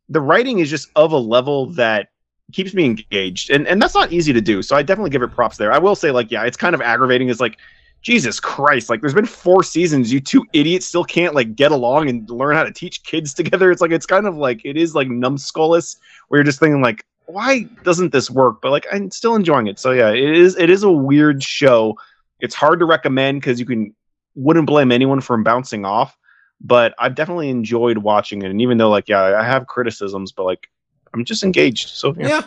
the 0.10 0.22
writing 0.22 0.60
is 0.60 0.70
just 0.70 0.90
of 0.96 1.14
a 1.14 1.18
level 1.18 1.68
that 1.72 2.10
keeps 2.52 2.74
me 2.76 2.86
engaged, 2.86 3.50
and 3.50 3.68
and 3.68 3.82
that's 3.82 3.96
not 3.96 4.12
easy 4.12 4.34
to 4.34 4.42
do. 4.42 4.62
So 4.62 4.76
I 4.76 4.84
definitely 4.84 5.10
give 5.10 5.24
it 5.24 5.30
props 5.30 5.58
there. 5.58 5.72
I 5.72 5.80
will 5.80 5.96
say, 5.96 6.12
like, 6.12 6.30
yeah, 6.30 6.44
it's 6.44 6.58
kind 6.58 6.76
of 6.76 6.82
aggravating. 6.82 7.30
Is 7.30 7.40
like 7.40 7.58
Jesus 8.02 8.40
Christ, 8.40 8.90
like 8.90 9.02
there's 9.02 9.14
been 9.14 9.26
four 9.26 9.64
seasons, 9.64 10.12
you 10.12 10.20
two 10.20 10.46
idiots 10.54 10.88
still 10.88 11.04
can't 11.04 11.36
like 11.36 11.56
get 11.56 11.72
along 11.72 12.10
and 12.10 12.28
learn 12.30 12.56
how 12.56 12.64
to 12.64 12.72
teach 12.72 13.04
kids 13.04 13.34
together. 13.36 13.72
It's 13.72 13.82
like 13.82 13.92
it's 13.92 14.06
kind 14.06 14.28
of 14.28 14.36
like 14.36 14.62
it 14.66 14.78
is 14.78 14.96
like 14.96 15.08
numbskullless 15.08 15.98
where 16.28 16.40
you're 16.40 16.46
just 16.46 16.60
thinking 16.60 16.82
like, 16.82 17.06
why 17.26 17.64
doesn't 17.84 18.12
this 18.12 18.30
work? 18.30 18.62
But 18.62 18.72
like 18.72 18.88
I'm 18.92 19.12
still 19.12 19.36
enjoying 19.36 19.68
it. 19.68 19.80
So 19.80 19.92
yeah, 19.92 20.10
it 20.10 20.36
is 20.36 20.58
it 20.58 20.70
is 20.70 20.84
a 20.84 20.92
weird 20.92 21.44
show. 21.44 21.98
It's 22.40 22.56
hard 22.56 22.80
to 22.80 22.86
recommend 22.86 23.42
because 23.42 23.60
you 23.60 23.66
can 23.66 23.94
wouldn't 24.36 24.66
blame 24.66 24.92
anyone 24.92 25.22
from 25.22 25.44
bouncing 25.44 25.86
off, 25.86 26.18
but 26.60 26.96
I've 26.98 27.16
definitely 27.16 27.50
enjoyed 27.50 28.00
watching 28.00 28.42
it. 28.42 28.50
And 28.50 28.62
even 28.62 28.78
though 28.78 28.90
like 28.90 29.08
yeah, 29.08 29.40
I 29.40 29.44
have 29.44 29.68
criticisms, 29.68 30.32
but 30.32 30.44
like 30.44 30.70
I'm 31.14 31.24
just 31.24 31.44
engaged. 31.44 31.90
So 31.90 32.16
yeah. 32.18 32.28
Yeah, 32.28 32.42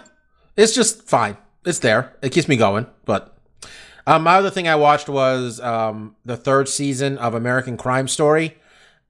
it's 0.56 0.74
just 0.74 1.04
fine. 1.04 1.36
It's 1.64 1.78
there. 1.78 2.14
It 2.22 2.30
keeps 2.30 2.48
me 2.48 2.56
going. 2.56 2.86
But 3.04 3.33
um, 4.06 4.22
my 4.22 4.34
other 4.36 4.50
thing 4.50 4.68
I 4.68 4.76
watched 4.76 5.08
was 5.08 5.60
um, 5.60 6.16
the 6.24 6.36
third 6.36 6.68
season 6.68 7.18
of 7.18 7.34
American 7.34 7.76
Crime 7.76 8.08
Story. 8.08 8.56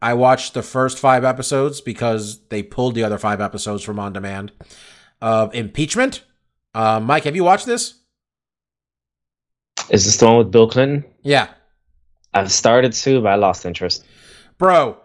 I 0.03 0.15
watched 0.15 0.55
the 0.55 0.63
first 0.63 0.99
five 0.99 1.25
episodes 1.25 1.81
because 1.81 2.41
they 2.49 2.63
pulled 2.63 2.95
the 2.95 3.05
other 3.05 3.19
five 3.19 3.41
episodes 3.41 3.83
from 3.83 3.99
on 3.99 4.13
demand 4.13 4.53
of 5.21 5.55
impeachment. 5.55 6.23
Uh, 6.75 7.01
Mike, 7.01 7.25
have 7.25 7.37
you 7.37 7.45
watched 7.45 7.67
this? 7.67 7.95
Is 9.91 10.05
this 10.05 10.17
the 10.17 10.27
one 10.27 10.39
with 10.39 10.51
Bill 10.51 10.69
Clinton? 10.69 11.05
Yeah, 11.23 11.49
I've 12.33 12.53
started 12.53 12.93
to, 12.93 13.21
but 13.23 13.29
I 13.33 13.35
lost 13.37 13.65
interest. 13.65 14.05
bro. 14.59 14.99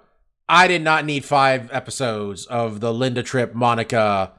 I 0.51 0.67
did 0.67 0.81
not 0.81 1.05
need 1.05 1.23
five 1.23 1.69
episodes 1.71 2.47
of 2.47 2.79
the 2.79 2.91
Linda 2.91 3.21
Tripp 3.21 3.53
Monica 3.53 4.31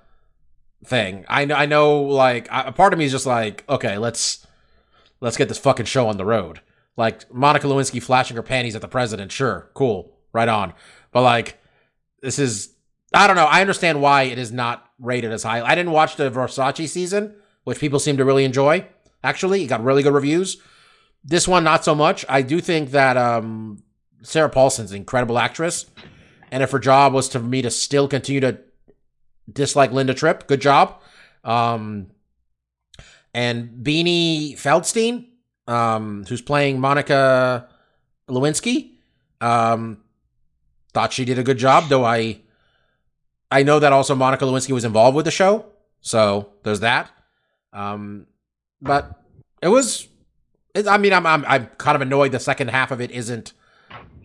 thing. 0.85 1.25
I 1.29 1.45
know. 1.45 1.55
I 1.55 1.67
know. 1.67 2.01
Like, 2.03 2.49
a 2.51 2.73
part 2.73 2.93
of 2.93 2.99
me 2.99 3.05
is 3.05 3.13
just 3.13 3.27
like, 3.27 3.63
okay, 3.69 3.97
let's 3.97 4.45
let's 5.21 5.37
get 5.37 5.49
this 5.49 5.59
fucking 5.59 5.87
show 5.87 6.09
on 6.09 6.17
the 6.17 6.25
road. 6.25 6.61
Like 6.97 7.33
Monica 7.33 7.67
Lewinsky 7.67 8.03
flashing 8.03 8.37
her 8.37 8.43
panties 8.43 8.75
at 8.75 8.81
the 8.81 8.89
president. 8.89 9.33
Sure, 9.33 9.71
cool, 9.75 10.19
right 10.33 10.49
on. 10.49 10.75
But 11.13 11.23
like, 11.23 11.59
this 12.21 12.39
is 12.39 12.75
I 13.13 13.27
don't 13.27 13.37
know. 13.37 13.47
I 13.47 13.61
understand 13.61 14.01
why 14.01 14.23
it 14.23 14.39
is 14.39 14.53
not 14.53 14.89
rated 14.99 15.33
as 15.33 15.43
high. 15.43 15.63
I 15.63 15.75
didn't 15.75 15.93
watch 15.93 16.17
the 16.17 16.31
Versace 16.31 16.89
season, 16.89 17.35
which 17.65 17.81
people 17.81 17.99
seem 17.99 18.17
to 18.19 18.25
really 18.25 18.45
enjoy. 18.45 18.87
Actually, 19.25 19.65
it 19.65 19.67
got 19.67 19.83
really 19.83 20.03
good 20.03 20.15
reviews. 20.15 20.59
This 21.25 21.49
one, 21.49 21.65
not 21.65 21.85
so 21.85 21.95
much. 21.95 22.25
I 22.29 22.43
do 22.43 22.61
think 22.61 22.93
that 22.93 23.17
um, 23.17 23.83
Sarah 24.23 24.49
Paulson's 24.49 24.93
an 24.93 24.99
incredible 24.99 25.39
actress, 25.39 25.87
and 26.51 26.63
if 26.63 26.71
her 26.71 26.79
job 26.79 27.13
was 27.13 27.29
to 27.31 27.41
me 27.41 27.63
to 27.63 27.71
still 27.71 28.09
continue 28.09 28.41
to 28.41 28.59
dislike 29.53 29.93
Linda 29.93 30.15
Tripp, 30.15 30.47
good 30.47 30.61
job. 30.61 31.01
Um, 31.45 32.09
and 33.35 33.85
Beanie 33.85 34.55
Feldstein, 34.55 35.27
um, 35.67 36.25
who's 36.29 36.43
playing 36.43 36.81
Monica 36.81 37.69
Lewinsky, 38.29 38.93
um, 39.41 39.99
thought 40.93 41.13
she 41.13 41.25
did 41.25 41.39
a 41.39 41.43
good 41.43 41.59
job. 41.59 41.89
Though 41.89 42.05
I, 42.05 42.41
I 43.51 43.63
know 43.63 43.79
that 43.79 43.93
also 43.93 44.15
Monica 44.15 44.45
Lewinsky 44.45 44.73
was 44.73 44.85
involved 44.85 45.17
with 45.17 45.25
the 45.25 45.31
show, 45.31 45.67
so 46.01 46.53
there's 46.63 46.81
that. 46.81 47.11
Um, 47.73 48.27
but 48.81 49.23
it 49.63 49.69
was. 49.69 50.09
It, 50.75 50.87
I 50.87 50.99
mean, 50.99 51.13
I'm, 51.13 51.27
I'm 51.27 51.45
I'm 51.47 51.67
kind 51.79 51.97
of 51.97 52.03
annoyed 52.03 52.33
the 52.33 52.41
second 52.41 52.69
half 52.69 52.91
of 52.91 53.01
it 53.01 53.11
isn't 53.11 53.53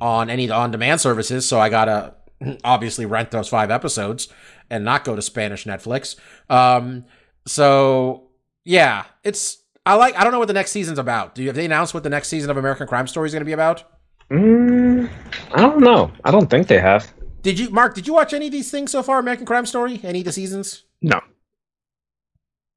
on 0.02 0.30
any 0.30 0.50
on-demand 0.50 1.02
services, 1.02 1.48
so 1.48 1.60
I 1.60 1.70
gotta 1.70 2.14
obviously 2.64 3.06
rent 3.06 3.32
those 3.32 3.50
five 3.50 3.72
episodes 3.72 4.28
and 4.70 4.84
not 4.84 5.04
go 5.04 5.16
to 5.16 5.22
Spanish 5.22 5.66
Netflix. 5.66 6.16
Um, 6.50 7.06
so 7.46 8.25
yeah, 8.66 9.06
it's 9.24 9.60
I 9.86 9.96
like. 9.96 10.18
I 10.18 10.24
don't 10.24 10.34
know 10.34 10.40
what 10.40 10.48
the 10.48 10.54
next 10.54 10.72
season's 10.72 11.00
about. 11.00 11.36
Do 11.36 11.44
you 11.44 11.50
have 11.50 11.56
they 11.56 11.66
announced 11.66 11.94
what 11.94 12.04
the 12.04 12.10
next 12.10 12.28
season 12.28 12.50
of 12.50 12.58
American 12.58 12.88
Crime 12.88 13.08
Story 13.08 13.28
is 13.28 13.34
going 13.34 13.42
to 13.42 13.46
be 13.46 13.54
about? 13.54 13.84
Mm, 14.32 15.10
I 15.54 15.62
don't 15.62 15.80
know. 15.80 16.12
I 16.24 16.32
don't 16.32 16.50
think 16.50 16.68
they 16.68 16.80
have. 16.80 17.14
Did 17.44 17.60
you, 17.60 17.70
Mark? 17.70 17.94
Did 17.94 18.08
you 18.08 18.14
watch 18.14 18.34
any 18.34 18.48
of 18.48 18.52
these 18.52 18.72
things 18.72 18.92
so 18.92 19.04
far? 19.04 19.20
American 19.20 19.46
Crime 19.46 19.68
Story? 19.68 20.00
Any 20.04 20.20
of 20.20 20.26
the 20.26 20.32
seasons? 20.32 20.84
No. 21.02 21.22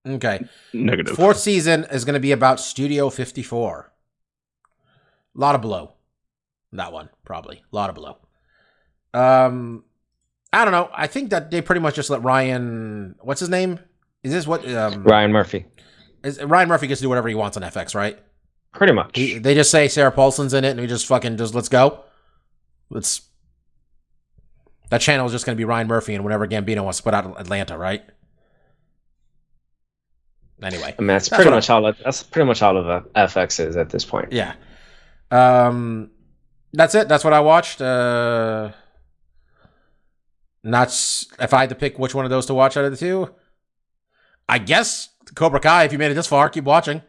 Okay. 0.07 0.45
Negative. 0.75 1.17
Fourth 1.17 1.39
season 1.39 1.87
is 1.91 2.05
going 2.05 2.15
to 2.15 2.21
be 2.21 2.33
about 2.33 2.61
Studio 2.61 3.09
54. 3.09 3.93
A 5.35 5.41
lot 5.41 5.55
of 5.55 5.63
blow. 5.63 5.95
That 6.73 6.93
one, 6.93 7.09
probably. 7.25 7.63
A 7.73 7.77
lot 7.77 7.89
of 7.89 7.97
blow. 7.97 8.19
Um, 9.15 9.85
I 10.53 10.65
don't 10.65 10.73
know. 10.73 10.91
I 10.93 11.07
think 11.07 11.31
that 11.31 11.51
they 11.51 11.63
pretty 11.63 11.81
much 11.81 11.95
just 11.95 12.11
let 12.11 12.23
Ryan. 12.23 13.15
What's 13.21 13.41
his 13.41 13.49
name? 13.49 13.81
Is 14.23 14.33
this 14.33 14.47
what? 14.47 14.69
Um, 14.71 15.03
Ryan 15.03 15.33
Murphy. 15.33 15.65
Is, 16.23 16.43
Ryan 16.43 16.69
Murphy 16.69 16.87
gets 16.87 17.01
to 17.01 17.05
do 17.05 17.09
whatever 17.09 17.29
he 17.29 17.35
wants 17.35 17.57
on 17.57 17.63
FX, 17.63 17.95
right? 17.95 18.19
Pretty 18.75 18.93
much. 18.93 19.17
He, 19.17 19.39
they 19.39 19.55
just 19.55 19.71
say 19.71 19.89
Sarah 19.89 20.13
Paulson's 20.13 20.55
in 20.55 20.65
it, 20.65 20.71
and 20.71 20.81
we 20.81 20.87
just 20.87 21.07
fucking 21.07 21.37
just 21.37 21.55
let's 21.55 21.69
go. 21.69 22.05
Let's. 22.91 23.23
That 24.91 25.01
channel 25.01 25.27
is 25.27 25.33
just 25.33 25.45
going 25.45 25.57
to 25.57 25.61
be 25.61 25.65
Ryan 25.65 25.87
Murphy 25.87 26.15
and 26.15 26.25
whenever 26.25 26.47
Gambino 26.47 26.83
wants 26.83 26.99
to 26.99 27.05
put 27.05 27.15
out 27.15 27.39
Atlanta, 27.41 27.77
right? 27.77 28.03
Anyway, 30.63 30.95
I 30.99 31.01
mean, 31.01 31.09
that's, 31.09 31.29
That's 31.29 31.41
pretty 31.41 31.55
much 31.55 31.71
all. 31.71 31.87
It, 31.87 31.97
that's 32.03 32.23
pretty 32.23 32.47
much 32.47 32.63
all 32.63 32.77
of 32.77 32.89
uh, 32.89 33.03
FX 33.15 33.65
is 33.65 33.77
at 33.77 33.91
this 33.91 34.05
point. 34.05 34.33
yeah. 34.33 34.55
Um, 35.31 36.11
that's 36.73 36.95
it. 36.95 37.09
That's 37.09 37.23
what 37.23 37.33
I 37.33 37.41
watched. 37.41 37.81
Uh, 37.81 38.73
not 40.65 40.89
if 41.39 41.55
I 41.55 41.61
had 41.61 41.69
to 41.69 41.75
pick 41.75 41.99
which 41.99 42.15
one 42.15 42.25
of 42.25 42.31
those 42.31 42.47
to 42.47 42.55
watch 42.55 42.77
out 42.77 42.85
of 42.85 42.91
the 42.91 42.97
two. 42.97 43.35
I 44.49 44.59
guess 44.59 45.11
Cobra 45.35 45.61
Kai. 45.61 45.85
If 45.85 45.93
you 45.93 45.99
made 45.99 46.11
it 46.11 46.15
this 46.15 46.27
far, 46.27 46.49
keep 46.49 46.65
watching. 46.65 47.03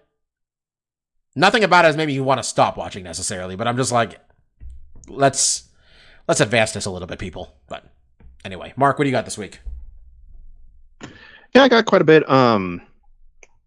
Nothing 1.36 1.64
about 1.64 1.86
it 1.86 1.90
has 1.90 1.98
made 1.98 2.08
me 2.08 2.20
want 2.20 2.40
to 2.40 2.44
stop 2.44 2.76
watching 2.76 3.04
necessarily, 3.04 3.56
but 3.56 3.68
I'm 3.68 3.78
just 3.78 3.92
like, 3.92 4.20
let's 5.08 5.70
let's 6.28 6.42
advance 6.42 6.72
this 6.72 6.86
a 6.86 6.92
little 6.92 7.08
bit, 7.08 7.20
people. 7.20 7.56
But 7.68 7.86
anyway, 8.44 8.74
Mark, 8.76 8.98
what 8.98 9.04
do 9.04 9.10
you 9.10 9.16
got 9.16 9.26
this 9.26 9.38
week? 9.38 9.60
Yeah, 11.54 11.64
I 11.64 11.70
got 11.70 11.86
quite 11.86 12.02
a 12.02 12.06
bit. 12.06 12.30
Um, 12.30 12.82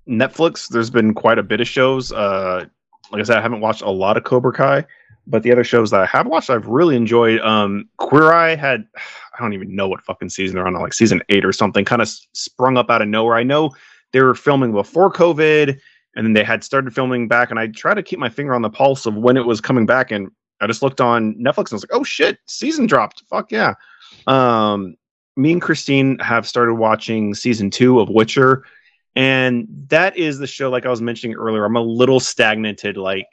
Netflix. 0.09 0.69
There's 0.69 0.91
been 0.91 1.15
quite 1.15 1.39
a 1.39 1.43
bit 1.43 1.61
of 1.61 1.69
shows. 1.69 2.13
Uh, 2.13 2.67
like 3.11 3.21
I 3.21 3.25
said, 3.25 3.39
I 3.39 3.43
haven't 3.43 3.61
watched 3.61 3.83
a 3.83 3.91
lot 3.91 4.17
of 4.17 4.25
Cobra 4.25 4.53
Kai, 4.53 4.85
but 5.27 5.43
the 5.43 5.53
other 5.53 5.65
shows 5.65 5.91
that 5.91 6.01
I 6.01 6.07
have 6.07 6.27
watched, 6.27 6.51
I've 6.51 6.67
really 6.67 6.97
enjoyed. 6.97 7.41
Um, 7.41 7.89
Queer 7.99 8.33
Eye 8.33 8.55
had, 8.55 8.87
I 8.97 9.41
don't 9.41 9.53
even 9.53 9.75
know 9.75 9.89
what 9.89 10.03
fucking 10.03 10.29
season 10.29 10.57
they're 10.57 10.67
on, 10.67 10.75
like 10.75 10.93
season 10.93 11.23
eight 11.29 11.45
or 11.45 11.53
something, 11.53 11.85
kind 11.85 12.03
of 12.03 12.09
sprung 12.33 12.77
up 12.77 12.91
out 12.91 13.03
of 13.03 13.09
nowhere. 13.09 13.37
I 13.37 13.43
know 13.43 13.71
they 14.13 14.23
were 14.23 14.35
filming 14.35 14.73
before 14.73 15.13
COVID, 15.13 15.79
and 16.17 16.27
then 16.27 16.33
they 16.33 16.45
had 16.45 16.63
started 16.63 16.95
filming 16.95 17.29
back, 17.29 17.51
and 17.51 17.59
I 17.59 17.69
try 17.69 17.95
to 17.95 18.03
keep 18.03 18.19
my 18.19 18.29
finger 18.29 18.55
on 18.55 18.63
the 18.63 18.71
pulse 18.71 19.07
of 19.07 19.15
when 19.15 19.37
it 19.37 19.47
was 19.47 19.61
coming 19.61 19.87
back, 19.87 20.11
and 20.11 20.31
I 20.61 20.67
just 20.67 20.83
looked 20.83 21.01
on 21.01 21.35
Netflix 21.35 21.71
and 21.71 21.73
I 21.73 21.77
was 21.77 21.83
like, 21.85 21.95
oh 21.95 22.05
shit, 22.05 22.39
season 22.47 22.87
dropped. 22.87 23.23
Fuck 23.29 23.51
yeah. 23.51 23.75
Um, 24.27 24.95
me 25.37 25.53
and 25.53 25.63
Christine 25.63 26.19
have 26.21 26.47
started 26.47 26.75
watching 26.75 27.35
season 27.35 27.71
two 27.71 27.99
of 28.01 28.09
Witcher, 28.09 28.65
and 29.17 29.67
that 29.89 30.17
is 30.17 30.39
the 30.39 30.47
show. 30.47 30.71
Like 30.71 30.87
I 30.87 30.91
was 30.91 31.03
mentioning 31.03 31.37
earlier, 31.37 31.65
I'm 31.65 31.77
a 31.77 31.81
little 31.83 32.21
stagnated. 32.21 32.97
Like 32.97 33.27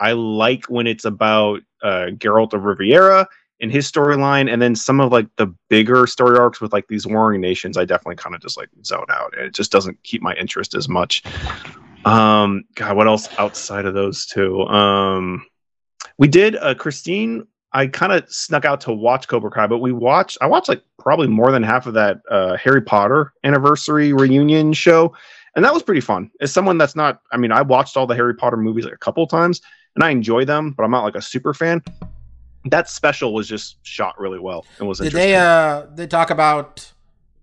I 0.00 0.12
like 0.12 0.66
when 0.66 0.86
it's 0.86 1.04
about 1.04 1.60
uh, 1.82 2.06
Geralt 2.16 2.54
of 2.54 2.64
Riviera 2.64 3.28
and 3.62 3.72
his 3.72 3.90
storyline, 3.90 4.52
and 4.52 4.60
then 4.60 4.74
some 4.74 5.00
of 5.00 5.10
like 5.10 5.28
the 5.36 5.46
bigger 5.70 6.06
story 6.06 6.38
arcs 6.38 6.60
with 6.60 6.72
like 6.72 6.88
these 6.88 7.06
warring 7.06 7.40
nations. 7.40 7.78
I 7.78 7.86
definitely 7.86 8.16
kind 8.16 8.34
of 8.34 8.42
just 8.42 8.58
like 8.58 8.68
zone 8.84 9.06
out, 9.10 9.32
it 9.34 9.54
just 9.54 9.72
doesn't 9.72 10.02
keep 10.02 10.20
my 10.20 10.34
interest 10.34 10.74
as 10.74 10.88
much. 10.88 11.22
Um, 12.04 12.64
God, 12.74 12.96
what 12.96 13.06
else 13.06 13.28
outside 13.38 13.86
of 13.86 13.94
those 13.94 14.26
two? 14.26 14.62
Um, 14.62 15.46
we 16.18 16.28
did 16.28 16.56
uh, 16.56 16.74
Christine 16.74 17.46
I 17.74 17.86
kind 17.86 18.12
of 18.12 18.30
snuck 18.30 18.64
out 18.64 18.80
to 18.82 18.92
watch 18.92 19.28
Cobra 19.28 19.50
Kai, 19.50 19.66
but 19.66 19.78
we 19.78 19.92
watched. 19.92 20.38
I 20.40 20.46
watched 20.46 20.68
like 20.68 20.82
probably 20.98 21.26
more 21.26 21.50
than 21.50 21.62
half 21.62 21.86
of 21.86 21.94
that 21.94 22.20
uh, 22.30 22.56
Harry 22.56 22.82
Potter 22.82 23.32
anniversary 23.44 24.12
reunion 24.12 24.72
show, 24.74 25.14
and 25.56 25.64
that 25.64 25.72
was 25.72 25.82
pretty 25.82 26.02
fun. 26.02 26.30
As 26.40 26.52
someone 26.52 26.76
that's 26.76 26.94
not, 26.94 27.20
I 27.32 27.38
mean, 27.38 27.50
I 27.50 27.62
watched 27.62 27.96
all 27.96 28.06
the 28.06 28.14
Harry 28.14 28.34
Potter 28.34 28.58
movies 28.58 28.84
like 28.84 28.94
a 28.94 28.98
couple 28.98 29.26
times, 29.26 29.62
and 29.94 30.04
I 30.04 30.10
enjoy 30.10 30.44
them, 30.44 30.72
but 30.72 30.82
I'm 30.84 30.90
not 30.90 31.04
like 31.04 31.14
a 31.14 31.22
super 31.22 31.54
fan. 31.54 31.82
That 32.66 32.88
special 32.88 33.34
was 33.34 33.48
just 33.48 33.84
shot 33.84 34.18
really 34.20 34.38
well 34.38 34.64
and 34.78 34.88
was. 34.88 34.98
Did 34.98 35.12
they 35.12 35.34
uh 35.34 35.86
they 35.94 36.06
talk 36.06 36.30
about 36.30 36.92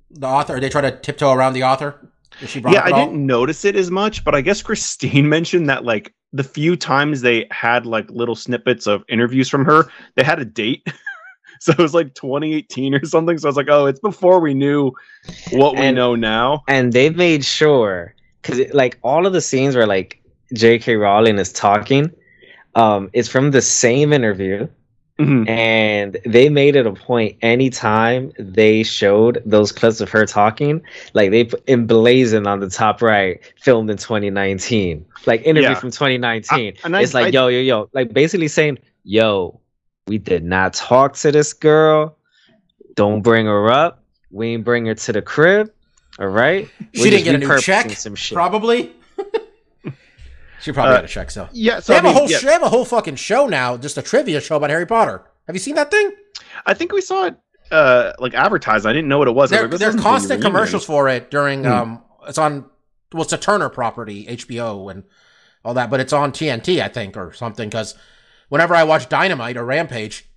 the 0.09 0.27
author? 0.27 0.55
Or 0.55 0.59
they 0.59 0.69
try 0.69 0.81
to 0.81 0.91
tiptoe 0.91 1.31
around 1.31 1.53
the 1.53 1.63
author? 1.63 2.09
yeah, 2.41 2.83
I 2.83 2.91
didn't 2.91 3.25
notice 3.25 3.65
it 3.65 3.75
as 3.75 3.91
much, 3.91 4.23
but 4.23 4.33
I 4.33 4.41
guess 4.41 4.61
Christine 4.61 5.27
mentioned 5.37 5.69
that 5.69 5.83
like 5.83 6.13
the 6.31 6.43
few 6.43 6.75
times 6.75 7.21
they 7.21 7.47
had 7.51 7.85
like 7.85 8.09
little 8.09 8.35
snippets 8.35 8.87
of 8.87 9.03
interviews 9.09 9.49
from 9.49 9.65
her, 9.65 9.89
they 10.15 10.23
had 10.23 10.39
a 10.39 10.45
date. 10.45 10.87
so 11.59 11.71
it 11.71 11.79
was 11.79 11.93
like 11.93 12.13
2018 12.13 12.95
or 12.95 13.05
something. 13.05 13.37
So 13.37 13.47
I 13.47 13.49
was 13.49 13.57
like, 13.57 13.69
oh, 13.69 13.87
it's 13.87 13.99
before 13.99 14.39
we 14.39 14.53
knew 14.53 14.91
what 15.51 15.75
we 15.75 15.91
know 15.91 16.15
now. 16.15 16.63
And 16.67 16.93
they 16.93 17.09
made 17.09 17.43
sure 17.43 18.13
because 18.41 18.61
like 18.73 18.99
all 19.03 19.25
of 19.25 19.33
the 19.33 19.41
scenes 19.41 19.75
where 19.75 19.87
like 19.87 20.21
J.K. 20.53 20.95
Rowling 20.95 21.37
is 21.37 21.51
talking, 21.51 22.11
um, 22.75 23.09
it's 23.13 23.27
from 23.27 23.51
the 23.51 23.61
same 23.61 24.13
interview. 24.13 24.67
Mm-hmm. 25.19 25.49
And 25.49 26.17
they 26.25 26.47
made 26.47 26.77
it 26.77 26.87
a 26.87 26.93
point 26.93 27.37
anytime 27.41 28.31
they 28.39 28.83
showed 28.83 29.43
those 29.45 29.73
clips 29.73 29.99
of 29.99 30.09
her 30.09 30.25
talking, 30.25 30.81
like 31.13 31.31
they 31.31 31.49
emblazoned 31.67 32.47
on 32.47 32.61
the 32.61 32.69
top 32.69 33.01
right, 33.01 33.41
filmed 33.57 33.89
in 33.89 33.97
2019, 33.97 35.05
like 35.25 35.41
interview 35.41 35.69
yeah. 35.69 35.75
from 35.75 35.91
2019. 35.91 36.77
I, 36.83 37.01
it's 37.01 37.13
I, 37.13 37.19
like, 37.19 37.27
I, 37.27 37.37
yo, 37.37 37.47
yo, 37.47 37.59
yo, 37.59 37.89
like 37.91 38.13
basically 38.13 38.47
saying, 38.47 38.79
yo, 39.03 39.59
we 40.07 40.17
did 40.17 40.45
not 40.45 40.73
talk 40.73 41.15
to 41.17 41.33
this 41.33 41.51
girl. 41.51 42.15
Don't 42.95 43.21
bring 43.21 43.45
her 43.45 43.69
up. 43.69 44.03
We 44.31 44.53
ain't 44.53 44.63
bring 44.63 44.85
her 44.85 44.95
to 44.95 45.13
the 45.13 45.21
crib. 45.21 45.71
All 46.17 46.27
right. 46.27 46.69
She 46.93 47.01
We're 47.01 47.11
didn't 47.11 47.23
get 47.25 47.35
a 47.35 47.37
new 47.39 47.59
check. 47.59 47.91
Some 47.91 48.15
shit. 48.15 48.35
Probably. 48.35 48.93
She 50.61 50.71
probably 50.71 50.93
uh, 50.93 50.97
got 50.97 51.05
a 51.05 51.07
check. 51.07 51.31
So 51.31 51.49
yeah, 51.51 51.79
so 51.79 51.93
they 51.93 51.97
have 51.97 52.05
I 52.05 52.07
mean, 52.09 52.15
a 52.15 52.19
whole 52.19 52.29
yeah. 52.29 52.39
they 52.39 52.51
have 52.51 52.63
a 52.63 52.69
whole 52.69 52.85
fucking 52.85 53.15
show 53.15 53.47
now, 53.47 53.77
just 53.77 53.97
a 53.97 54.01
trivia 54.01 54.41
show 54.41 54.57
about 54.57 54.69
Harry 54.69 54.85
Potter. 54.85 55.23
Have 55.47 55.55
you 55.55 55.59
seen 55.59 55.75
that 55.75 55.91
thing? 55.91 56.11
I 56.65 56.73
think 56.73 56.91
we 56.91 57.01
saw 57.01 57.25
it 57.25 57.37
uh 57.71 58.13
like 58.19 58.33
advertised. 58.33 58.85
I 58.85 58.93
didn't 58.93 59.07
know 59.07 59.17
what 59.17 59.27
it 59.27 59.35
was. 59.35 59.49
There, 59.49 59.67
like, 59.67 59.79
there's 59.79 59.95
constant 59.95 60.41
commercials 60.41 60.85
for 60.85 61.07
it 61.09 61.31
during 61.31 61.63
hmm. 61.63 61.71
um. 61.71 62.03
It's 62.27 62.37
on. 62.37 62.69
Well, 63.11 63.23
it's 63.23 63.33
a 63.33 63.37
Turner 63.37 63.69
property, 63.69 64.27
HBO, 64.27 64.91
and 64.91 65.03
all 65.65 65.73
that, 65.73 65.89
but 65.89 65.99
it's 65.99 66.13
on 66.13 66.31
TNT, 66.31 66.79
I 66.79 66.87
think, 66.89 67.17
or 67.17 67.33
something. 67.33 67.67
Because 67.67 67.95
whenever 68.49 68.75
I 68.75 68.83
watch 68.83 69.09
Dynamite 69.09 69.57
or 69.57 69.65
Rampage, 69.65 70.29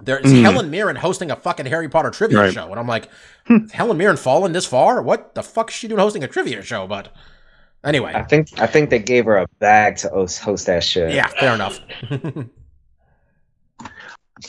there's 0.00 0.26
mm. 0.26 0.42
Helen 0.42 0.70
Mirren 0.70 0.96
hosting 0.96 1.30
a 1.30 1.36
fucking 1.36 1.66
Harry 1.66 1.88
Potter 1.88 2.10
trivia 2.10 2.38
right. 2.38 2.52
show, 2.52 2.70
and 2.70 2.78
I'm 2.78 2.86
like, 2.86 3.08
hmm. 3.46 3.68
Helen 3.68 3.96
Mirren 3.96 4.16
fallen 4.16 4.52
this 4.52 4.66
far? 4.66 5.00
What 5.02 5.34
the 5.34 5.42
fuck 5.42 5.70
is 5.70 5.76
she 5.76 5.88
doing 5.88 6.00
hosting 6.00 6.22
a 6.22 6.28
trivia 6.28 6.62
show? 6.62 6.86
But 6.86 7.14
Anyway, 7.88 8.12
I 8.14 8.22
think 8.22 8.60
I 8.60 8.66
think 8.66 8.90
they 8.90 8.98
gave 8.98 9.24
her 9.24 9.38
a 9.38 9.46
bag 9.60 9.96
to 9.98 10.10
host, 10.10 10.40
host 10.40 10.66
that 10.66 10.84
shit. 10.84 11.10
Yeah, 11.10 11.28
fair 11.28 11.54
enough. 11.54 11.80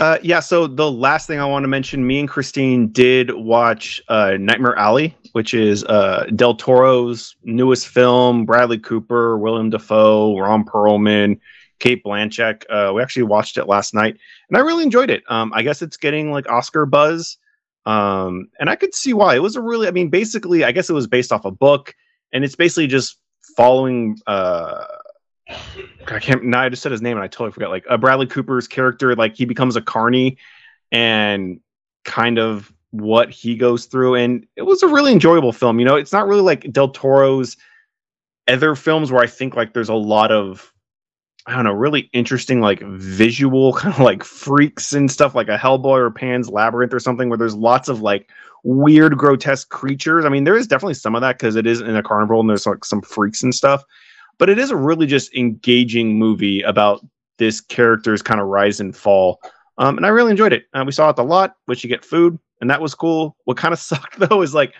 uh, 0.01 0.17
yeah. 0.21 0.41
So 0.41 0.67
the 0.67 0.91
last 0.91 1.25
thing 1.25 1.39
I 1.39 1.45
want 1.45 1.63
to 1.63 1.69
mention, 1.69 2.05
me 2.05 2.19
and 2.19 2.27
Christine 2.27 2.89
did 2.89 3.33
watch 3.33 4.01
uh, 4.09 4.33
Nightmare 4.37 4.75
Alley, 4.75 5.15
which 5.31 5.53
is 5.53 5.85
uh, 5.85 6.25
Del 6.35 6.53
Toro's 6.53 7.37
newest 7.43 7.87
film. 7.87 8.45
Bradley 8.45 8.77
Cooper, 8.77 9.37
William 9.37 9.69
Dafoe, 9.69 10.37
Ron 10.37 10.65
Perlman, 10.65 11.39
Cate 11.79 12.03
Blanchett. 12.03 12.65
Uh, 12.69 12.91
we 12.93 13.01
actually 13.01 13.23
watched 13.23 13.57
it 13.57 13.67
last 13.67 13.93
night, 13.93 14.17
and 14.49 14.57
I 14.57 14.59
really 14.59 14.83
enjoyed 14.83 15.09
it. 15.09 15.23
Um, 15.29 15.53
I 15.55 15.61
guess 15.61 15.81
it's 15.81 15.95
getting 15.95 16.33
like 16.33 16.49
Oscar 16.49 16.85
buzz, 16.85 17.37
um, 17.85 18.49
and 18.59 18.69
I 18.69 18.75
could 18.75 18.93
see 18.93 19.13
why. 19.13 19.35
It 19.35 19.41
was 19.41 19.55
a 19.55 19.61
really, 19.61 19.87
I 19.87 19.91
mean, 19.91 20.09
basically, 20.09 20.65
I 20.65 20.73
guess 20.73 20.89
it 20.89 20.93
was 20.93 21.07
based 21.07 21.31
off 21.31 21.45
a 21.45 21.51
book 21.51 21.95
and 22.31 22.43
it's 22.43 22.55
basically 22.55 22.87
just 22.87 23.17
following 23.59 24.17
uh 24.25 24.85
I 26.07 26.19
can't 26.19 26.45
now 26.45 26.61
I 26.61 26.69
just 26.69 26.81
said 26.81 26.93
his 26.93 27.01
name 27.01 27.17
and 27.17 27.23
I 27.23 27.27
totally 27.27 27.51
forgot 27.51 27.71
like 27.71 27.83
uh, 27.89 27.97
Bradley 27.97 28.25
Cooper's 28.25 28.69
character 28.69 29.13
like 29.17 29.35
he 29.35 29.43
becomes 29.43 29.75
a 29.75 29.81
carny 29.81 30.37
and 30.93 31.59
kind 32.05 32.39
of 32.39 32.71
what 32.91 33.29
he 33.29 33.57
goes 33.57 33.85
through. 33.85 34.15
And 34.15 34.47
it 34.55 34.61
was 34.61 34.81
a 34.81 34.87
really 34.87 35.11
enjoyable 35.11 35.51
film 35.51 35.77
you 35.77 35.85
know? 35.85 35.97
It's 35.97 36.13
not 36.13 36.25
really 36.25 36.41
like 36.41 36.71
Del 36.71 36.87
Toro's 36.87 37.57
other 38.47 38.75
films 38.75 39.11
where 39.11 39.21
I 39.21 39.27
think 39.27 39.57
like 39.57 39.73
there's 39.73 39.89
a 39.89 39.93
lot 39.93 40.31
of 40.31 40.71
I 41.49 41.55
don't 41.55 41.63
know 41.63 41.73
really 41.73 42.11
interesting 42.13 42.61
like 42.61 42.79
visual 42.81 43.73
kind 43.77 43.93
of 43.93 43.99
like 43.99 44.23
freaks 44.23 44.93
and 44.93 45.11
stuff 45.11 45.33
like 45.33 45.47
a 45.47 45.57
Hellboy 45.57 45.97
or 45.97 46.11
Pan's 46.11 46.49
Labyrinth 46.49 46.93
or 46.93 46.99
something 46.99 47.27
where 47.27 47.39
there's 47.39 47.55
lots 47.55 47.89
of 47.89 48.01
like 48.01 48.29
weird, 48.63 49.17
grotesque 49.17 49.69
creatures. 49.69 50.25
I 50.25 50.29
mean, 50.29 50.43
there 50.43 50.55
is 50.55 50.67
definitely 50.67 50.93
some 50.93 51.15
of 51.15 51.21
that 51.21 51.39
because 51.39 51.55
it 51.55 51.65
is 51.65 51.81
in 51.81 51.95
a 51.95 52.03
carnival 52.03 52.39
and 52.39 52.49
there's 52.49 52.67
like 52.67 52.85
some 52.85 53.01
freaks 53.01 53.41
and 53.41 53.55
stuff. 53.55 53.83
But 54.37 54.49
it 54.49 54.59
is 54.59 54.69
a 54.69 54.75
really 54.75 55.07
just 55.07 55.33
engaging 55.33 56.19
movie 56.19 56.61
about 56.61 57.03
this 57.37 57.59
character's 57.61 58.21
kind 58.21 58.39
of 58.39 58.47
rise 58.47 58.79
and 58.79 58.95
fall. 58.95 59.39
Um, 59.79 59.97
and 59.97 60.05
I 60.05 60.09
really 60.09 60.31
enjoyed 60.31 60.53
it. 60.53 60.65
Uh, 60.73 60.83
we 60.85 60.91
saw 60.91 61.09
it 61.09 61.17
a 61.17 61.23
lot, 61.23 61.55
which 61.65 61.83
you 61.83 61.89
get 61.89 62.05
food, 62.05 62.37
and 62.61 62.69
that 62.69 62.81
was 62.81 62.93
cool. 62.93 63.35
What 63.45 63.57
kind 63.57 63.73
of 63.73 63.79
sucked 63.79 64.19
though 64.19 64.43
is 64.43 64.53
like 64.53 64.75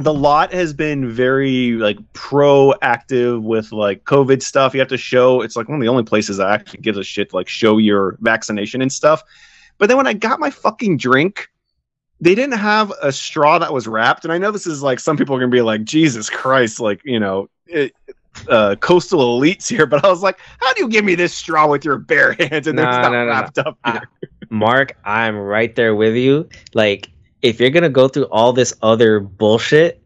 the 0.00 0.14
lot 0.14 0.52
has 0.52 0.72
been 0.72 1.10
very 1.10 1.72
like 1.72 1.98
proactive 2.14 3.42
with 3.42 3.70
like 3.70 4.04
COVID 4.04 4.42
stuff. 4.42 4.72
You 4.72 4.80
have 4.80 4.88
to 4.88 4.96
show 4.96 5.42
it's 5.42 5.56
like 5.56 5.68
one 5.68 5.76
of 5.76 5.82
the 5.82 5.88
only 5.88 6.04
places 6.04 6.38
that 6.38 6.48
actually 6.48 6.80
gives 6.80 6.96
a 6.96 7.04
shit 7.04 7.30
to 7.30 7.36
like 7.36 7.48
show 7.48 7.76
your 7.76 8.16
vaccination 8.20 8.80
and 8.80 8.90
stuff. 8.90 9.22
But 9.76 9.88
then 9.88 9.98
when 9.98 10.06
I 10.06 10.14
got 10.14 10.40
my 10.40 10.50
fucking 10.50 10.96
drink, 10.96 11.48
they 12.18 12.34
didn't 12.34 12.58
have 12.58 12.92
a 13.02 13.12
straw 13.12 13.58
that 13.58 13.72
was 13.74 13.86
wrapped. 13.86 14.24
And 14.24 14.32
I 14.32 14.38
know 14.38 14.50
this 14.50 14.66
is 14.66 14.82
like 14.82 15.00
some 15.00 15.18
people 15.18 15.36
are 15.36 15.38
gonna 15.38 15.50
be 15.50 15.60
like, 15.60 15.84
Jesus 15.84 16.30
Christ, 16.30 16.80
like 16.80 17.02
you 17.04 17.20
know, 17.20 17.50
it, 17.66 17.94
uh, 18.48 18.76
coastal 18.76 19.38
elites 19.38 19.68
here. 19.68 19.84
But 19.84 20.02
I 20.02 20.08
was 20.08 20.22
like, 20.22 20.38
how 20.60 20.72
do 20.72 20.82
you 20.82 20.88
give 20.88 21.04
me 21.04 21.14
this 21.14 21.34
straw 21.34 21.66
with 21.66 21.84
your 21.84 21.98
bare 21.98 22.32
hands 22.32 22.66
and 22.66 22.76
no, 22.76 22.88
it's 22.88 22.96
not 22.96 23.12
no, 23.12 23.26
wrapped 23.26 23.58
no. 23.58 23.62
up 23.64 23.78
I, 23.84 24.00
Mark, 24.48 24.96
I'm 25.04 25.36
right 25.36 25.74
there 25.76 25.94
with 25.94 26.16
you. 26.16 26.48
Like, 26.72 27.10
if 27.42 27.60
you're 27.60 27.70
gonna 27.70 27.88
go 27.88 28.08
through 28.08 28.24
all 28.24 28.52
this 28.52 28.74
other 28.82 29.20
bullshit, 29.20 30.02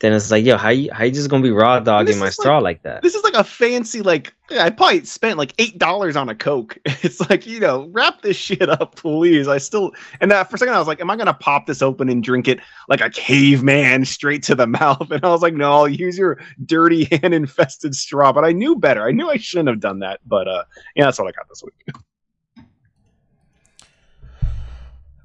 then 0.00 0.12
it's 0.12 0.30
like, 0.30 0.44
yo, 0.44 0.58
how 0.58 0.68
you 0.68 0.92
how 0.92 1.04
you 1.04 1.12
just 1.12 1.30
gonna 1.30 1.42
be 1.42 1.50
raw 1.50 1.80
dogging 1.80 2.18
my 2.18 2.28
straw 2.28 2.56
like, 2.56 2.62
like, 2.62 2.82
that? 2.82 3.02
This 3.02 3.14
is 3.14 3.22
like 3.22 3.34
a 3.34 3.44
fancy 3.44 4.02
like 4.02 4.34
I 4.50 4.68
probably 4.68 5.04
spent 5.04 5.38
like 5.38 5.54
eight 5.58 5.78
dollars 5.78 6.14
on 6.16 6.28
a 6.28 6.34
Coke. 6.34 6.76
It's 7.04 7.20
like, 7.28 7.46
you 7.46 7.60
know, 7.60 7.88
wrap 7.92 8.22
this 8.22 8.36
shit 8.36 8.68
up, 8.68 8.96
please. 8.96 9.46
I 9.48 9.58
still 9.58 9.92
and 10.20 10.30
that 10.30 10.50
for 10.50 10.56
a 10.56 10.58
second 10.58 10.74
I 10.74 10.78
was 10.78 10.88
like, 10.88 11.00
am 11.00 11.10
I 11.10 11.16
gonna 11.16 11.32
pop 11.32 11.66
this 11.66 11.80
open 11.80 12.08
and 12.08 12.22
drink 12.22 12.48
it 12.48 12.60
like 12.88 13.00
a 13.00 13.08
caveman 13.08 14.04
straight 14.04 14.42
to 14.44 14.54
the 14.54 14.66
mouth? 14.80 15.10
And 15.10 15.24
I 15.24 15.28
was 15.28 15.42
like, 15.42 15.54
no, 15.54 15.72
I'll 15.72 15.88
use 15.88 16.18
your 16.18 16.38
dirty 16.66 17.04
hand 17.10 17.32
infested 17.32 17.94
straw. 17.94 18.32
But 18.32 18.44
I 18.44 18.52
knew 18.52 18.76
better. 18.76 19.06
I 19.06 19.12
knew 19.12 19.30
I 19.30 19.36
shouldn't 19.36 19.68
have 19.68 19.80
done 19.80 20.00
that. 20.00 20.20
But 20.26 20.48
uh 20.48 20.64
yeah, 20.96 21.04
that's 21.04 21.18
what 21.18 21.28
I 21.28 21.32
got 21.32 21.48
this 21.48 21.62
week. 21.62 21.96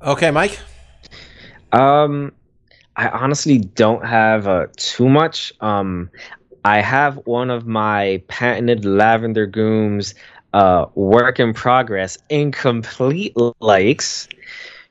Okay, 0.02 0.32
Mike. 0.32 0.58
Um 1.72 2.32
I 2.96 3.08
honestly 3.10 3.60
don't 3.60 4.06
have 4.06 4.46
uh, 4.46 4.68
too 4.76 5.08
much. 5.08 5.54
Um, 5.62 6.10
I 6.66 6.82
have 6.82 7.16
one 7.26 7.50
of 7.50 7.66
my 7.66 8.22
patented 8.28 8.84
lavender 8.84 9.48
gooms 9.48 10.16
uh, 10.54 10.88
work 10.96 11.40
in 11.40 11.54
progress, 11.54 12.18
incomplete 12.30 13.34
likes, 13.62 14.28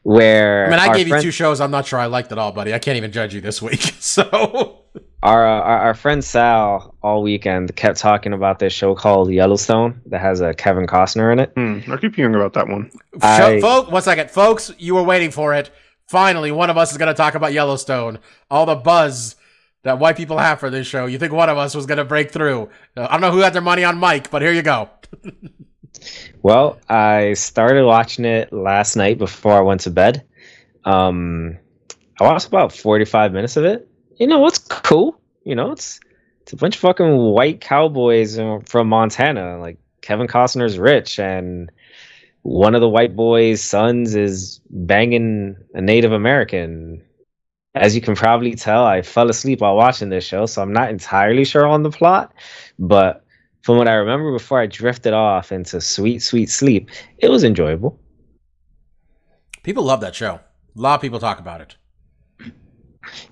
where 0.05 0.67
I 0.69 0.71
mean, 0.71 0.79
I 0.79 0.87
our 0.89 0.95
gave 0.97 1.09
you 1.09 1.21
two 1.21 1.31
shows. 1.31 1.61
I'm 1.61 1.71
not 1.71 1.87
sure 1.87 1.99
I 1.99 2.07
liked 2.07 2.33
at 2.33 2.39
all, 2.39 2.51
buddy. 2.51 2.73
I 2.73 2.79
can't 2.79 2.97
even 2.97 3.13
judge 3.13 3.35
you 3.35 3.43
this 3.43 3.61
week. 3.61 3.81
So 4.01 4.79
our, 5.23 5.47
uh, 5.47 5.61
our 5.61 5.79
our 5.81 5.95
friend 5.95 6.25
Sal 6.25 6.95
all 7.03 7.23
weekend 7.23 7.77
kept 7.77 7.99
talking 7.99 8.33
about 8.33 8.59
this 8.59 8.73
show 8.73 8.95
called 8.95 9.31
Yellowstone 9.31 10.01
that 10.07 10.21
has 10.21 10.41
a 10.41 10.55
Kevin 10.55 10.87
Costner 10.87 11.31
in 11.31 11.41
it. 11.41 11.53
Hmm, 11.55 11.93
I 11.93 11.99
keep 11.99 12.15
hearing 12.15 12.35
about 12.35 12.55
that 12.55 12.69
one. 12.69 12.91
I- 13.21 13.39
Show, 13.39 13.61
folks, 13.61 13.91
one 13.91 14.03
second, 14.03 14.31
folks. 14.31 14.73
You 14.79 14.95
were 14.95 15.03
waiting 15.03 15.31
for 15.31 15.53
it. 15.53 15.71
Finally, 16.09 16.51
one 16.51 16.71
of 16.71 16.77
us 16.77 16.91
is 16.91 16.99
going 16.99 17.09
to 17.09 17.15
talk 17.15 17.35
about 17.35 17.53
Yellowstone. 17.53 18.19
All 18.51 18.67
the 18.67 18.75
buzz 18.75 19.37
that 19.83 19.99
white 19.99 20.17
people 20.17 20.39
have 20.39 20.59
for 20.59 20.71
this 20.71 20.87
show. 20.87 21.07
You 21.07 21.19
think 21.19 21.33
one 21.33 21.49
of 21.49 21.59
us 21.59 21.75
was 21.75 21.87
going 21.87 21.99
to 21.99 22.05
break 22.05 22.31
through? 22.31 22.71
Uh, 22.97 23.07
I 23.09 23.13
don't 23.13 23.21
know 23.21 23.31
who 23.31 23.39
had 23.39 23.53
their 23.53 23.63
money 23.63 23.85
on 23.85 23.99
Mike, 23.99 24.31
but 24.31 24.43
here 24.43 24.53
you 24.53 24.63
go. 24.63 24.91
Well, 26.43 26.79
I 26.89 27.33
started 27.35 27.85
watching 27.85 28.25
it 28.25 28.53
last 28.53 28.97
night 28.97 29.19
before 29.19 29.55
I 29.55 29.61
went 29.61 29.83
to 29.83 29.91
bed. 29.91 30.25
Um, 30.85 31.59
I 32.21 32.25
watched 32.25 32.47
about 32.47 32.73
45 32.73 33.33
minutes 33.33 33.57
of 33.57 33.65
it. 33.65 33.89
You 34.17 34.27
know, 34.27 34.47
it's 34.47 34.59
cool. 34.59 35.21
You 35.45 35.55
know, 35.55 35.73
it's 35.73 36.01
it's 36.43 36.53
a 36.53 36.57
bunch 36.57 36.77
of 36.77 36.81
fucking 36.81 37.17
white 37.17 37.61
cowboys 37.61 38.39
from 38.67 38.89
Montana. 38.89 39.59
Like 39.59 39.79
Kevin 40.01 40.27
Costner's 40.27 40.79
rich, 40.79 41.19
and 41.19 41.71
one 42.43 42.75
of 42.75 42.81
the 42.81 42.89
white 42.89 43.17
boys' 43.17 43.63
sons 43.63 44.15
is 44.15 44.61
banging 44.71 45.57
a 45.75 45.81
Native 45.81 46.13
American. 46.13 47.03
As 47.75 47.95
you 47.95 48.01
can 48.01 48.15
probably 48.15 48.55
tell, 48.55 48.85
I 48.85 49.03
fell 49.03 49.31
asleep 49.31 49.61
while 49.61 49.77
watching 49.77 50.09
this 50.09 50.25
show, 50.25 50.47
so 50.47 50.63
I'm 50.63 50.73
not 50.73 50.91
entirely 50.91 51.45
sure 51.45 51.67
on 51.67 51.83
the 51.83 51.91
plot. 51.91 52.33
But 52.79 53.25
from 53.63 53.77
what 53.77 53.89
I 53.89 53.95
remember 53.95 54.33
before 54.33 54.61
I 54.61 54.67
drifted 54.67 55.13
off 55.13 55.53
into 55.53 55.81
sweet, 55.81 56.23
sweet 56.23 56.51
sleep, 56.51 56.91
it 57.19 57.29
was 57.29 57.45
enjoyable. 57.45 58.01
People 59.63 59.85
love 59.85 60.01
that 60.01 60.15
show. 60.15 60.41
A 60.77 60.81
lot 60.81 60.95
of 60.95 61.01
people 61.01 61.19
talk 61.19 61.39
about 61.39 61.61
it. 61.61 61.77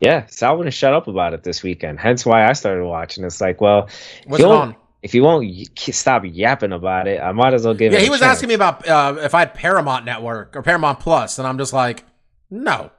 Yeah, 0.00 0.26
Sal 0.26 0.56
wouldn't 0.56 0.74
shut 0.74 0.94
up 0.94 1.06
about 1.06 1.34
it 1.34 1.42
this 1.42 1.62
weekend. 1.62 1.98
Hence 2.00 2.24
why 2.26 2.48
I 2.48 2.52
started 2.52 2.84
watching. 2.84 3.24
It's 3.24 3.40
like, 3.40 3.60
well, 3.60 3.88
What's 4.26 4.42
you 4.42 4.50
it 4.50 4.52
on? 4.52 4.76
If 5.06 5.14
you 5.14 5.22
won't 5.22 5.46
y- 5.46 5.64
stop 5.92 6.24
yapping 6.26 6.72
about 6.72 7.06
it, 7.06 7.20
I 7.20 7.30
might 7.30 7.54
as 7.54 7.64
well 7.64 7.74
give 7.74 7.92
it. 7.92 7.94
Yeah, 7.94 8.00
he 8.00 8.08
a 8.08 8.10
was 8.10 8.18
chance. 8.20 8.38
asking 8.38 8.48
me 8.48 8.54
about 8.54 8.86
uh, 8.88 9.14
if 9.20 9.34
I 9.36 9.38
had 9.38 9.54
Paramount 9.54 10.04
Network 10.04 10.56
or 10.56 10.62
Paramount 10.62 10.98
Plus, 10.98 11.38
and 11.38 11.46
I'm 11.46 11.58
just 11.58 11.72
like, 11.72 12.02
no, 12.50 12.90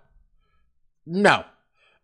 no, 1.05 1.43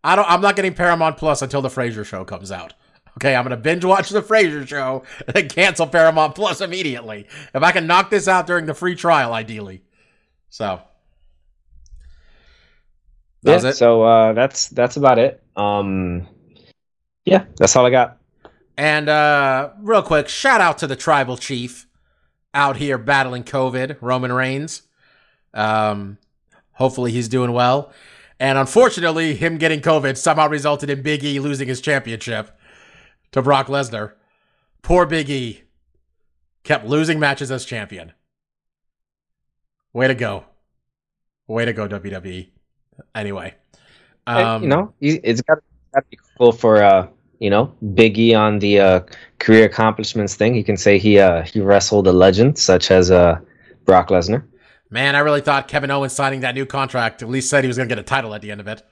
I 0.04 0.14
don't. 0.14 0.28
I'm 0.30 0.42
not 0.42 0.56
getting 0.56 0.74
Paramount 0.74 1.16
Plus 1.16 1.40
until 1.40 1.62
the 1.62 1.70
Frasier 1.70 2.04
show 2.04 2.22
comes 2.22 2.52
out. 2.52 2.74
Okay, 3.16 3.34
I'm 3.34 3.44
gonna 3.44 3.56
binge 3.56 3.82
watch 3.82 4.10
the 4.10 4.20
Frasier 4.20 4.66
show 4.68 5.04
and 5.26 5.34
then 5.34 5.48
cancel 5.48 5.86
Paramount 5.86 6.34
Plus 6.34 6.60
immediately 6.60 7.26
if 7.54 7.62
I 7.62 7.72
can 7.72 7.86
knock 7.86 8.10
this 8.10 8.28
out 8.28 8.46
during 8.46 8.66
the 8.66 8.74
free 8.74 8.94
trial, 8.96 9.32
ideally. 9.32 9.82
So 10.50 10.82
that 13.44 13.62
Yeah, 13.62 13.70
it. 13.70 13.72
so 13.74 14.02
uh, 14.02 14.32
that's 14.34 14.68
that's 14.68 14.96
about 14.98 15.18
it. 15.18 15.42
Um, 15.56 16.26
yeah, 17.24 17.44
that's 17.56 17.74
all 17.76 17.86
I 17.86 17.90
got. 17.90 18.18
And 18.76 19.08
uh, 19.08 19.70
real 19.78 20.02
quick, 20.02 20.28
shout 20.28 20.60
out 20.60 20.78
to 20.78 20.86
the 20.86 20.96
tribal 20.96 21.36
chief 21.36 21.86
out 22.52 22.76
here 22.76 22.98
battling 22.98 23.44
COVID, 23.44 23.98
Roman 24.00 24.32
Reigns. 24.32 24.82
Um, 25.52 26.18
hopefully 26.72 27.12
he's 27.12 27.28
doing 27.28 27.52
well. 27.52 27.92
And 28.40 28.58
unfortunately, 28.58 29.34
him 29.34 29.58
getting 29.58 29.80
COVID 29.80 30.16
somehow 30.16 30.48
resulted 30.48 30.90
in 30.90 31.02
Big 31.02 31.22
E 31.24 31.38
losing 31.38 31.68
his 31.68 31.80
championship 31.80 32.50
to 33.32 33.42
Brock 33.42 33.68
Lesnar. 33.68 34.12
Poor 34.82 35.06
Big 35.06 35.30
E 35.30 35.62
kept 36.64 36.84
losing 36.84 37.20
matches 37.20 37.50
as 37.50 37.64
champion. 37.64 38.12
Way 39.92 40.08
to 40.08 40.14
go. 40.14 40.44
Way 41.46 41.64
to 41.64 41.72
go, 41.72 41.86
WWE. 41.86 42.50
Anyway. 43.14 43.54
Um, 44.26 44.62
you 44.62 44.68
know, 44.68 44.92
it's 45.00 45.42
got 45.42 45.58
to 45.94 46.02
be 46.10 46.18
cool 46.38 46.52
for 46.52 46.82
uh, 46.82 47.08
you 47.38 47.50
know, 47.50 47.74
Biggie 47.84 48.36
on 48.36 48.58
the 48.58 48.80
uh, 48.80 49.00
career 49.38 49.64
accomplishments 49.64 50.34
thing. 50.34 50.54
He 50.54 50.62
can 50.62 50.76
say 50.76 50.98
he 50.98 51.18
uh, 51.18 51.42
he 51.42 51.60
wrestled 51.60 52.06
a 52.06 52.12
legend 52.12 52.58
such 52.58 52.90
as 52.90 53.10
uh, 53.10 53.38
Brock 53.84 54.08
Lesnar. 54.08 54.44
Man, 54.90 55.16
I 55.16 55.20
really 55.20 55.40
thought 55.40 55.68
Kevin 55.68 55.90
Owens 55.90 56.12
signing 56.12 56.40
that 56.40 56.54
new 56.54 56.66
contract 56.66 57.22
at 57.22 57.28
least 57.28 57.50
said 57.50 57.64
he 57.64 57.68
was 57.68 57.76
going 57.76 57.88
to 57.88 57.94
get 57.94 58.00
a 58.00 58.06
title 58.06 58.34
at 58.34 58.42
the 58.42 58.50
end 58.50 58.60
of 58.60 58.68
it. 58.68 58.82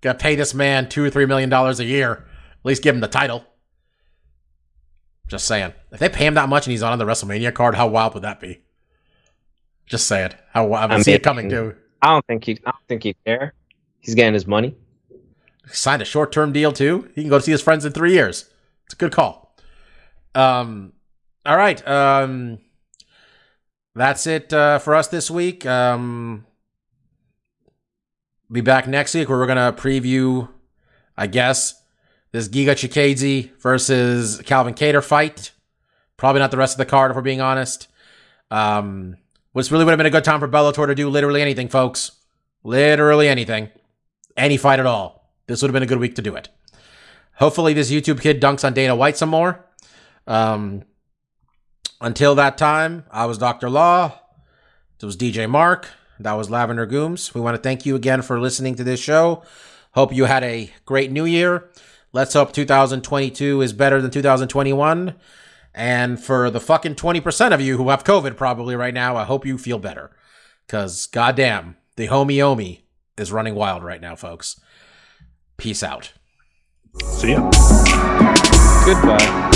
Got 0.00 0.14
to 0.14 0.22
pay 0.22 0.34
this 0.34 0.52
man 0.54 0.88
two 0.88 1.04
or 1.04 1.10
three 1.10 1.26
million 1.26 1.48
dollars 1.48 1.80
a 1.80 1.84
year. 1.84 2.12
At 2.12 2.64
least 2.64 2.82
give 2.82 2.94
him 2.94 3.00
the 3.00 3.08
title. 3.08 3.44
Just 5.28 5.46
saying. 5.46 5.72
If 5.92 6.00
they 6.00 6.08
pay 6.08 6.26
him 6.26 6.34
that 6.34 6.48
much 6.48 6.66
and 6.66 6.72
he's 6.72 6.82
on 6.82 6.98
the 6.98 7.04
WrestleMania 7.04 7.54
card, 7.54 7.74
how 7.74 7.86
wild 7.86 8.14
would 8.14 8.24
that 8.24 8.40
be? 8.40 8.60
Just 9.86 10.06
saying. 10.06 10.32
How. 10.52 10.72
I 10.72 10.92
I 10.92 11.00
see 11.00 11.12
it 11.12 11.22
coming 11.22 11.48
too. 11.48 11.74
I 12.02 12.08
don't 12.08 12.26
think 12.26 12.44
he 12.44 12.52
I 12.66 12.70
don't 12.70 12.88
think 12.88 13.02
he 13.02 13.14
care. 13.24 13.54
He's 14.00 14.14
getting 14.14 14.34
his 14.34 14.46
money. 14.46 14.74
Signed 15.68 16.02
a 16.02 16.04
short 16.04 16.32
term 16.32 16.52
deal 16.52 16.72
too. 16.72 17.10
He 17.14 17.22
can 17.22 17.30
go 17.30 17.38
see 17.38 17.52
his 17.52 17.62
friends 17.62 17.84
in 17.84 17.92
three 17.92 18.12
years. 18.12 18.50
It's 18.84 18.94
a 18.94 18.96
good 18.96 19.12
call. 19.12 19.56
Um, 20.34 20.92
all 21.46 21.56
right. 21.56 21.86
Um, 21.86 22.58
that's 23.94 24.26
it 24.26 24.52
uh, 24.52 24.78
for 24.78 24.94
us 24.94 25.08
this 25.08 25.30
week. 25.30 25.64
Um, 25.64 26.46
be 28.50 28.60
back 28.60 28.86
next 28.86 29.14
week 29.14 29.28
where 29.28 29.38
we're 29.38 29.46
gonna 29.46 29.72
preview, 29.72 30.48
I 31.16 31.26
guess, 31.26 31.80
this 32.32 32.48
Giga 32.48 32.72
Chikadze 32.72 33.50
versus 33.60 34.42
Calvin 34.44 34.74
Kattar 34.74 35.02
fight. 35.02 35.52
Probably 36.16 36.40
not 36.40 36.50
the 36.50 36.56
rest 36.56 36.74
of 36.74 36.78
the 36.78 36.86
card, 36.86 37.10
if 37.10 37.16
we're 37.16 37.22
being 37.22 37.40
honest. 37.40 37.88
Um, 38.50 39.16
which 39.52 39.70
really 39.70 39.84
would 39.84 39.92
have 39.92 39.98
been 39.98 40.06
a 40.06 40.10
good 40.10 40.24
time 40.24 40.40
for 40.40 40.48
Bellator 40.48 40.86
to 40.86 40.94
do 40.94 41.08
literally 41.08 41.40
anything, 41.40 41.68
folks. 41.68 42.12
Literally 42.64 43.28
anything. 43.28 43.70
Any 44.36 44.56
fight 44.56 44.80
at 44.80 44.86
all. 44.86 45.13
This 45.46 45.62
would 45.62 45.68
have 45.68 45.74
been 45.74 45.82
a 45.82 45.86
good 45.86 45.98
week 45.98 46.14
to 46.16 46.22
do 46.22 46.34
it. 46.36 46.48
Hopefully, 47.36 47.74
this 47.74 47.90
YouTube 47.90 48.20
kid 48.20 48.40
dunks 48.40 48.64
on 48.64 48.74
Dana 48.74 48.94
White 48.94 49.16
some 49.16 49.28
more. 49.28 49.64
Um, 50.26 50.84
until 52.00 52.34
that 52.36 52.56
time, 52.56 53.04
I 53.10 53.26
was 53.26 53.38
Dr. 53.38 53.68
Law. 53.68 54.18
It 55.00 55.06
was 55.06 55.16
DJ 55.16 55.48
Mark. 55.48 55.88
That 56.18 56.32
was 56.32 56.48
Lavender 56.48 56.86
Gooms. 56.86 57.34
We 57.34 57.40
want 57.40 57.56
to 57.56 57.62
thank 57.62 57.84
you 57.84 57.94
again 57.96 58.22
for 58.22 58.40
listening 58.40 58.74
to 58.76 58.84
this 58.84 59.00
show. 59.00 59.42
Hope 59.92 60.14
you 60.14 60.24
had 60.24 60.42
a 60.42 60.72
great 60.86 61.12
new 61.12 61.24
year. 61.24 61.68
Let's 62.12 62.32
hope 62.32 62.52
2022 62.52 63.60
is 63.60 63.72
better 63.72 64.00
than 64.00 64.10
2021. 64.10 65.14
And 65.74 66.22
for 66.22 66.50
the 66.50 66.60
fucking 66.60 66.94
20% 66.94 67.52
of 67.52 67.60
you 67.60 67.76
who 67.76 67.88
have 67.90 68.04
COVID 68.04 68.36
probably 68.36 68.76
right 68.76 68.94
now, 68.94 69.16
I 69.16 69.24
hope 69.24 69.44
you 69.44 69.58
feel 69.58 69.78
better. 69.78 70.10
Because, 70.66 71.06
goddamn, 71.06 71.76
the 71.96 72.08
homie 72.08 72.42
Omi 72.42 72.86
is 73.18 73.32
running 73.32 73.56
wild 73.56 73.82
right 73.82 74.00
now, 74.00 74.16
folks. 74.16 74.60
Peace 75.56 75.82
out. 75.82 76.12
See 77.02 77.32
ya. 77.32 77.40
Goodbye. 78.84 79.53